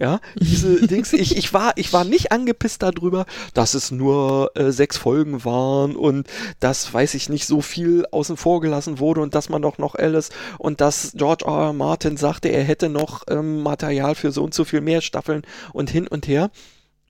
Ja, 0.00 0.20
diese 0.34 0.86
Dings, 0.88 1.12
ich, 1.12 1.36
ich, 1.36 1.52
war, 1.52 1.72
ich 1.76 1.92
war 1.92 2.04
nicht 2.04 2.32
angepisst 2.32 2.82
darüber, 2.82 3.26
dass 3.52 3.74
es 3.74 3.90
nur 3.90 4.50
äh, 4.54 4.72
sechs 4.72 4.96
Folgen 4.96 5.44
waren 5.44 5.94
und 5.94 6.26
dass, 6.58 6.92
weiß 6.92 7.12
ich 7.12 7.28
nicht, 7.28 7.46
so 7.46 7.60
viel 7.60 8.06
außen 8.10 8.38
vor 8.38 8.62
gelassen 8.62 8.98
wurde 8.98 9.20
und 9.20 9.34
dass 9.34 9.50
man 9.50 9.60
doch 9.60 9.76
noch 9.76 9.94
Alice 9.94 10.30
und 10.56 10.80
dass 10.80 11.12
George 11.16 11.44
R. 11.44 11.66
R. 11.66 11.72
Martin 11.74 12.16
sagte, 12.16 12.48
er 12.48 12.64
hätte 12.64 12.88
noch 12.88 13.24
ähm, 13.28 13.62
Material 13.62 14.14
für 14.14 14.32
so 14.32 14.42
und 14.42 14.54
so 14.54 14.64
viel 14.64 14.80
mehr 14.80 15.02
Staffeln 15.02 15.42
und 15.74 15.90
hin 15.90 16.08
und 16.08 16.26
her. 16.26 16.50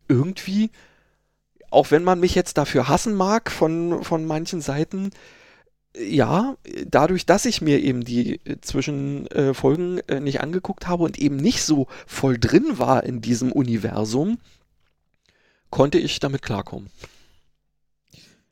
Irgendwie, 0.08 0.70
auch 1.70 1.92
wenn 1.92 2.02
man 2.02 2.18
mich 2.18 2.34
jetzt 2.34 2.58
dafür 2.58 2.88
hassen 2.88 3.14
mag 3.14 3.52
von, 3.52 4.02
von 4.02 4.24
manchen 4.24 4.60
Seiten, 4.60 5.10
ja, 5.96 6.56
dadurch, 6.86 7.26
dass 7.26 7.46
ich 7.46 7.60
mir 7.60 7.80
eben 7.80 8.04
die 8.04 8.40
äh, 8.44 8.60
Zwischenfolgen 8.60 9.98
äh, 9.98 10.16
äh, 10.16 10.20
nicht 10.20 10.40
angeguckt 10.40 10.86
habe 10.86 11.02
und 11.02 11.18
eben 11.18 11.36
nicht 11.36 11.62
so 11.62 11.88
voll 12.06 12.38
drin 12.38 12.78
war 12.78 13.04
in 13.04 13.20
diesem 13.20 13.50
Universum, 13.50 14.38
konnte 15.70 15.98
ich 15.98 16.20
damit 16.20 16.42
klarkommen. 16.42 16.90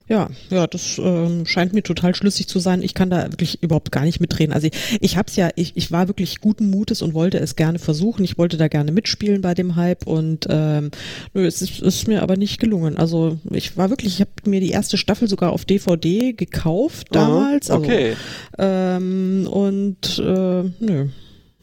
Ja, 0.09 0.31
ja, 0.49 0.67
das 0.67 0.99
ähm, 0.99 1.45
scheint 1.45 1.75
mir 1.75 1.83
total 1.83 2.15
schlüssig 2.15 2.49
zu 2.49 2.59
sein. 2.61 2.83
Ich 2.83 2.95
kann 2.95 3.11
da 3.11 3.25
wirklich 3.31 3.63
überhaupt 3.63 3.93
gar 3.93 4.05
nicht 4.05 4.21
mitreden. 4.21 4.55
Also 4.55 4.69
ich, 4.69 4.99
ich 5.01 5.17
hab's 5.19 5.37
ja, 5.37 5.51
ich, 5.55 5.77
ich 5.77 5.93
war 5.93 6.09
wirklich 6.09 6.41
guten 6.41 6.71
Mutes 6.71 7.03
und 7.03 7.13
wollte 7.13 7.39
es 7.39 7.57
gerne 7.57 7.79
versuchen. 7.79 8.25
Ich 8.25 8.39
wollte 8.39 8.57
da 8.57 8.69
gerne 8.69 8.91
mitspielen 8.91 9.43
bei 9.43 9.53
dem 9.53 9.77
Hype 9.77 10.07
und 10.07 10.47
ähm, 10.49 10.91
nö, 11.35 11.47
es 11.47 11.61
ist, 11.61 11.81
ist 11.81 12.09
mir 12.09 12.23
aber 12.23 12.37
nicht 12.37 12.59
gelungen. 12.59 12.97
Also 12.97 13.39
ich 13.51 13.77
war 13.77 13.91
wirklich, 13.91 14.15
ich 14.15 14.21
habe 14.21 14.31
mir 14.47 14.61
die 14.61 14.71
erste 14.71 14.97
Staffel 14.97 15.29
sogar 15.29 15.53
auf 15.53 15.67
DVD 15.67 16.33
gekauft 16.33 17.09
damals. 17.11 17.71
Aha, 17.71 17.79
okay. 17.79 18.17
Also, 18.53 18.71
ähm, 18.71 19.47
und 19.51 20.19
äh, 20.19 20.63
nö. 20.81 21.09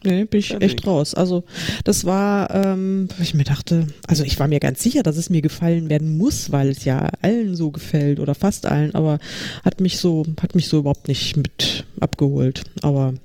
Nee, 0.06 0.26
bin 0.26 0.40
ich 0.40 0.50
Ja, 0.50 0.60
echt 0.60 0.86
raus. 0.86 1.14
Also 1.14 1.44
das 1.84 2.06
war, 2.06 2.54
ähm, 2.54 3.08
ich 3.22 3.34
mir 3.34 3.44
dachte, 3.44 3.88
also 4.08 4.24
ich 4.24 4.40
war 4.40 4.48
mir 4.48 4.60
ganz 4.60 4.82
sicher, 4.82 5.04
dass 5.04 5.18
es 5.18 5.30
mir 5.30 5.42
gefallen 5.42 5.90
werden 5.90 6.18
muss, 6.18 6.52
weil 6.52 6.70
es 6.70 6.86
ja 6.86 7.10
allen 7.22 7.56
so 7.56 7.72
gefällt 7.72 8.20
oder 8.20 8.36
fast 8.36 8.66
allen, 8.66 8.94
aber 8.96 9.20
hat 9.64 9.82
mich 9.82 9.98
so, 9.98 10.26
hat 10.42 10.56
mich 10.56 10.68
so 10.68 10.80
überhaupt 10.80 11.08
nicht 11.08 11.36
mit 11.38 11.86
abgeholt. 12.00 12.64
Aber 12.82 13.16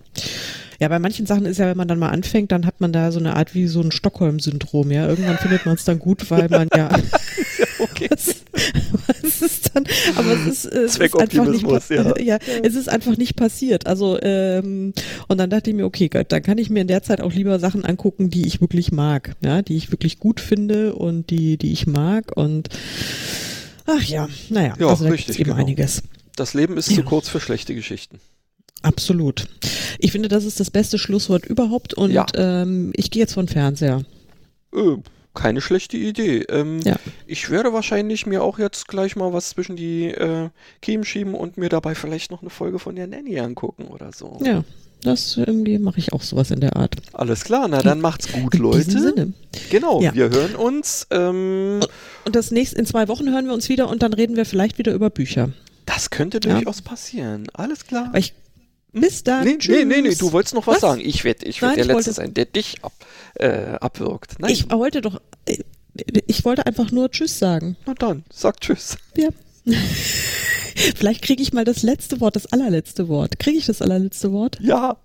ja, 0.80 0.88
bei 0.88 0.98
manchen 0.98 1.26
Sachen 1.26 1.44
ist 1.44 1.58
ja, 1.58 1.66
wenn 1.66 1.76
man 1.76 1.88
dann 1.88 1.98
mal 1.98 2.08
anfängt, 2.08 2.52
dann 2.52 2.64
hat 2.64 2.80
man 2.80 2.92
da 2.92 3.12
so 3.12 3.18
eine 3.18 3.36
Art 3.36 3.54
wie 3.54 3.66
so 3.66 3.82
ein 3.82 3.92
Stockholm-Syndrom, 3.92 4.90
ja. 4.90 5.06
Irgendwann 5.06 5.36
findet 5.36 5.66
man 5.66 5.74
es 5.74 5.84
dann 5.84 5.98
gut, 5.98 6.30
weil 6.30 6.48
man 6.48 6.68
ja, 6.74 6.88
okay. 8.00 8.08
was, 8.10 8.34
was 9.22 9.42
ist 9.42 9.70
dann, 9.74 9.84
aber 10.16 10.32
es 10.32 10.46
ist, 10.46 10.64
es 10.66 10.96
ist 10.98 11.00
einfach 11.00 11.46
nicht, 11.46 11.64
ja. 11.90 12.18
ja, 12.18 12.38
es 12.62 12.74
ist 12.74 12.88
einfach 12.88 13.16
nicht 13.16 13.36
passiert. 13.36 13.86
Also, 13.86 14.18
ähm, 14.22 14.92
und 15.28 15.38
dann 15.38 15.50
dachte 15.50 15.70
ich 15.70 15.76
mir, 15.76 15.84
okay, 15.84 16.08
Gott, 16.08 16.26
dann 16.32 16.42
kann 16.42 16.58
ich 16.58 16.70
mir 16.70 16.80
in 16.80 16.88
der 16.88 17.02
Zeit 17.02 17.20
auch 17.20 17.32
lieber 17.32 17.58
Sachen 17.58 17.84
angucken, 17.84 18.30
die 18.30 18.46
ich 18.46 18.60
wirklich 18.60 18.92
mag, 18.92 19.36
ja, 19.42 19.62
die 19.62 19.76
ich 19.76 19.90
wirklich 19.90 20.18
gut 20.18 20.40
finde 20.40 20.94
und 20.94 21.30
die, 21.30 21.56
die 21.56 21.72
ich 21.72 21.86
mag 21.86 22.36
und, 22.36 22.68
ach 23.86 24.02
ja, 24.02 24.28
naja, 24.48 24.74
Ja, 24.78 24.88
also 24.88 25.04
da 25.04 25.10
richtig, 25.10 25.38
eben 25.40 25.50
genau. 25.50 25.60
einiges. 25.60 26.02
Das 26.36 26.54
Leben 26.54 26.76
ist 26.76 26.94
zu 26.94 27.02
kurz 27.02 27.28
für 27.28 27.40
schlechte 27.40 27.74
Geschichten. 27.74 28.18
Absolut. 28.82 29.46
Ich 29.98 30.12
finde, 30.12 30.28
das 30.28 30.44
ist 30.44 30.58
das 30.58 30.70
beste 30.70 30.98
Schlusswort 30.98 31.44
überhaupt 31.44 31.92
und 31.94 32.12
Ja. 32.12 32.24
ähm, 32.34 32.92
ich 32.96 33.10
gehe 33.10 33.20
jetzt 33.20 33.34
von 33.34 33.46
Fernseher. 33.46 34.04
Äh, 34.74 34.96
keine 35.34 35.60
schlechte 35.60 35.96
Idee. 35.96 36.40
Ähm, 36.48 36.80
Ja. 36.84 36.96
Ich 37.26 37.50
werde 37.50 37.72
wahrscheinlich 37.72 38.26
mir 38.26 38.42
auch 38.42 38.58
jetzt 38.58 38.88
gleich 38.88 39.16
mal 39.16 39.32
was 39.32 39.50
zwischen 39.50 39.76
die 39.76 40.06
äh, 40.06 40.48
Kiemen 40.82 41.04
schieben 41.04 41.34
und 41.34 41.56
mir 41.56 41.68
dabei 41.68 41.94
vielleicht 41.94 42.30
noch 42.30 42.40
eine 42.42 42.50
Folge 42.50 42.78
von 42.78 42.96
der 42.96 43.06
Nanny 43.06 43.38
angucken 43.38 43.84
oder 43.84 44.10
so. 44.12 44.38
Ja, 44.44 44.64
das 45.02 45.36
irgendwie 45.36 45.78
mache 45.78 45.98
ich 45.98 46.12
auch 46.12 46.22
sowas 46.22 46.50
in 46.50 46.60
der 46.60 46.76
Art. 46.76 46.96
Alles 47.12 47.44
klar, 47.44 47.68
na 47.68 47.80
dann 47.82 48.00
macht's 48.00 48.30
gut, 48.32 48.54
In 48.54 48.62
diesem 48.62 48.62
Leute. 48.62 48.90
Sinne. 48.90 49.32
Genau, 49.70 50.02
Ja. 50.02 50.12
wir 50.14 50.30
hören 50.30 50.56
uns. 50.56 51.06
Ähm, 51.10 51.80
Und 52.24 52.36
das 52.36 52.50
nächste, 52.50 52.76
in 52.78 52.86
zwei 52.86 53.08
Wochen 53.08 53.30
hören 53.30 53.46
wir 53.46 53.54
uns 53.54 53.68
wieder 53.68 53.88
und 53.88 54.02
dann 54.02 54.12
reden 54.12 54.36
wir 54.36 54.44
vielleicht 54.44 54.78
wieder 54.78 54.92
über 54.92 55.10
Bücher. 55.10 55.50
das 55.86 56.10
könnte 56.10 56.38
Ja. 56.46 56.54
durchaus 56.54 56.82
passieren. 56.82 57.46
Alles 57.52 57.84
klar. 57.86 58.10
Weil 58.12 58.20
ich, 58.20 58.32
bis 58.92 59.22
dann. 59.24 59.44
Nee, 59.44 59.58
nee, 59.68 59.84
nee, 59.84 60.00
nee, 60.02 60.14
du 60.14 60.32
wolltest 60.32 60.54
noch 60.54 60.66
was, 60.66 60.74
Was? 60.76 60.80
sagen. 60.82 61.00
Ich 61.04 61.24
werde 61.24 61.46
ich 61.46 61.60
werd 61.62 61.70
Nein, 61.70 61.76
der 61.76 61.84
ich 61.84 61.88
Letzte 61.88 61.94
wollte- 61.94 62.12
sein, 62.12 62.34
der 62.34 62.44
dich 62.46 62.82
ab, 62.82 62.92
äh, 63.34 63.74
abwirkt. 63.80 64.34
Nein, 64.38 64.50
Ich 64.52 64.70
wollte 64.70 65.00
doch, 65.00 65.20
äh, 65.46 65.58
ich 66.26 66.44
wollte 66.44 66.66
einfach 66.66 66.90
nur 66.92 67.10
Tschüss 67.10 67.38
sagen. 67.38 67.76
na 67.86 67.94
dann, 67.94 68.24
sag 68.32 68.60
Tschüss. 68.60 68.96
Ja. 69.16 69.28
Vielleicht 70.96 71.22
kriege 71.22 71.42
ich 71.42 71.52
mal 71.52 71.64
das 71.64 71.82
letzte 71.82 72.20
Wort, 72.20 72.36
das 72.36 72.46
allerletzte 72.52 73.08
Wort. 73.08 73.38
Kriege 73.38 73.58
ich 73.58 73.66
das 73.66 73.82
allerletzte 73.82 74.32
Wort? 74.32 74.58
Ja. 74.60 74.96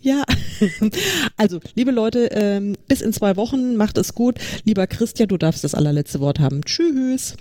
Ja. 0.00 0.22
Also, 1.36 1.58
liebe 1.74 1.90
Leute, 1.90 2.28
ähm, 2.32 2.76
bis 2.86 3.00
in 3.00 3.12
zwei 3.12 3.36
Wochen, 3.36 3.74
macht 3.76 3.98
es 3.98 4.14
gut. 4.14 4.38
Lieber 4.64 4.86
Christian, 4.86 5.28
du 5.28 5.36
darfst 5.36 5.64
das 5.64 5.74
allerletzte 5.74 6.20
Wort 6.20 6.38
haben. 6.38 6.62
Tschüss. 6.64 7.34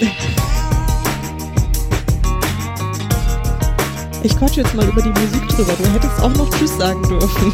Ich 4.22 4.36
quatsche 4.36 4.62
jetzt 4.62 4.74
mal 4.74 4.86
über 4.86 5.00
die 5.00 5.10
Musik 5.10 5.48
drüber. 5.48 5.72
Du 5.74 5.92
hättest 5.92 6.20
auch 6.20 6.34
noch 6.34 6.50
Tschüss 6.50 6.76
sagen 6.76 7.02
dürfen. 7.02 7.52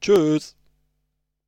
Tschüss. 0.00 0.55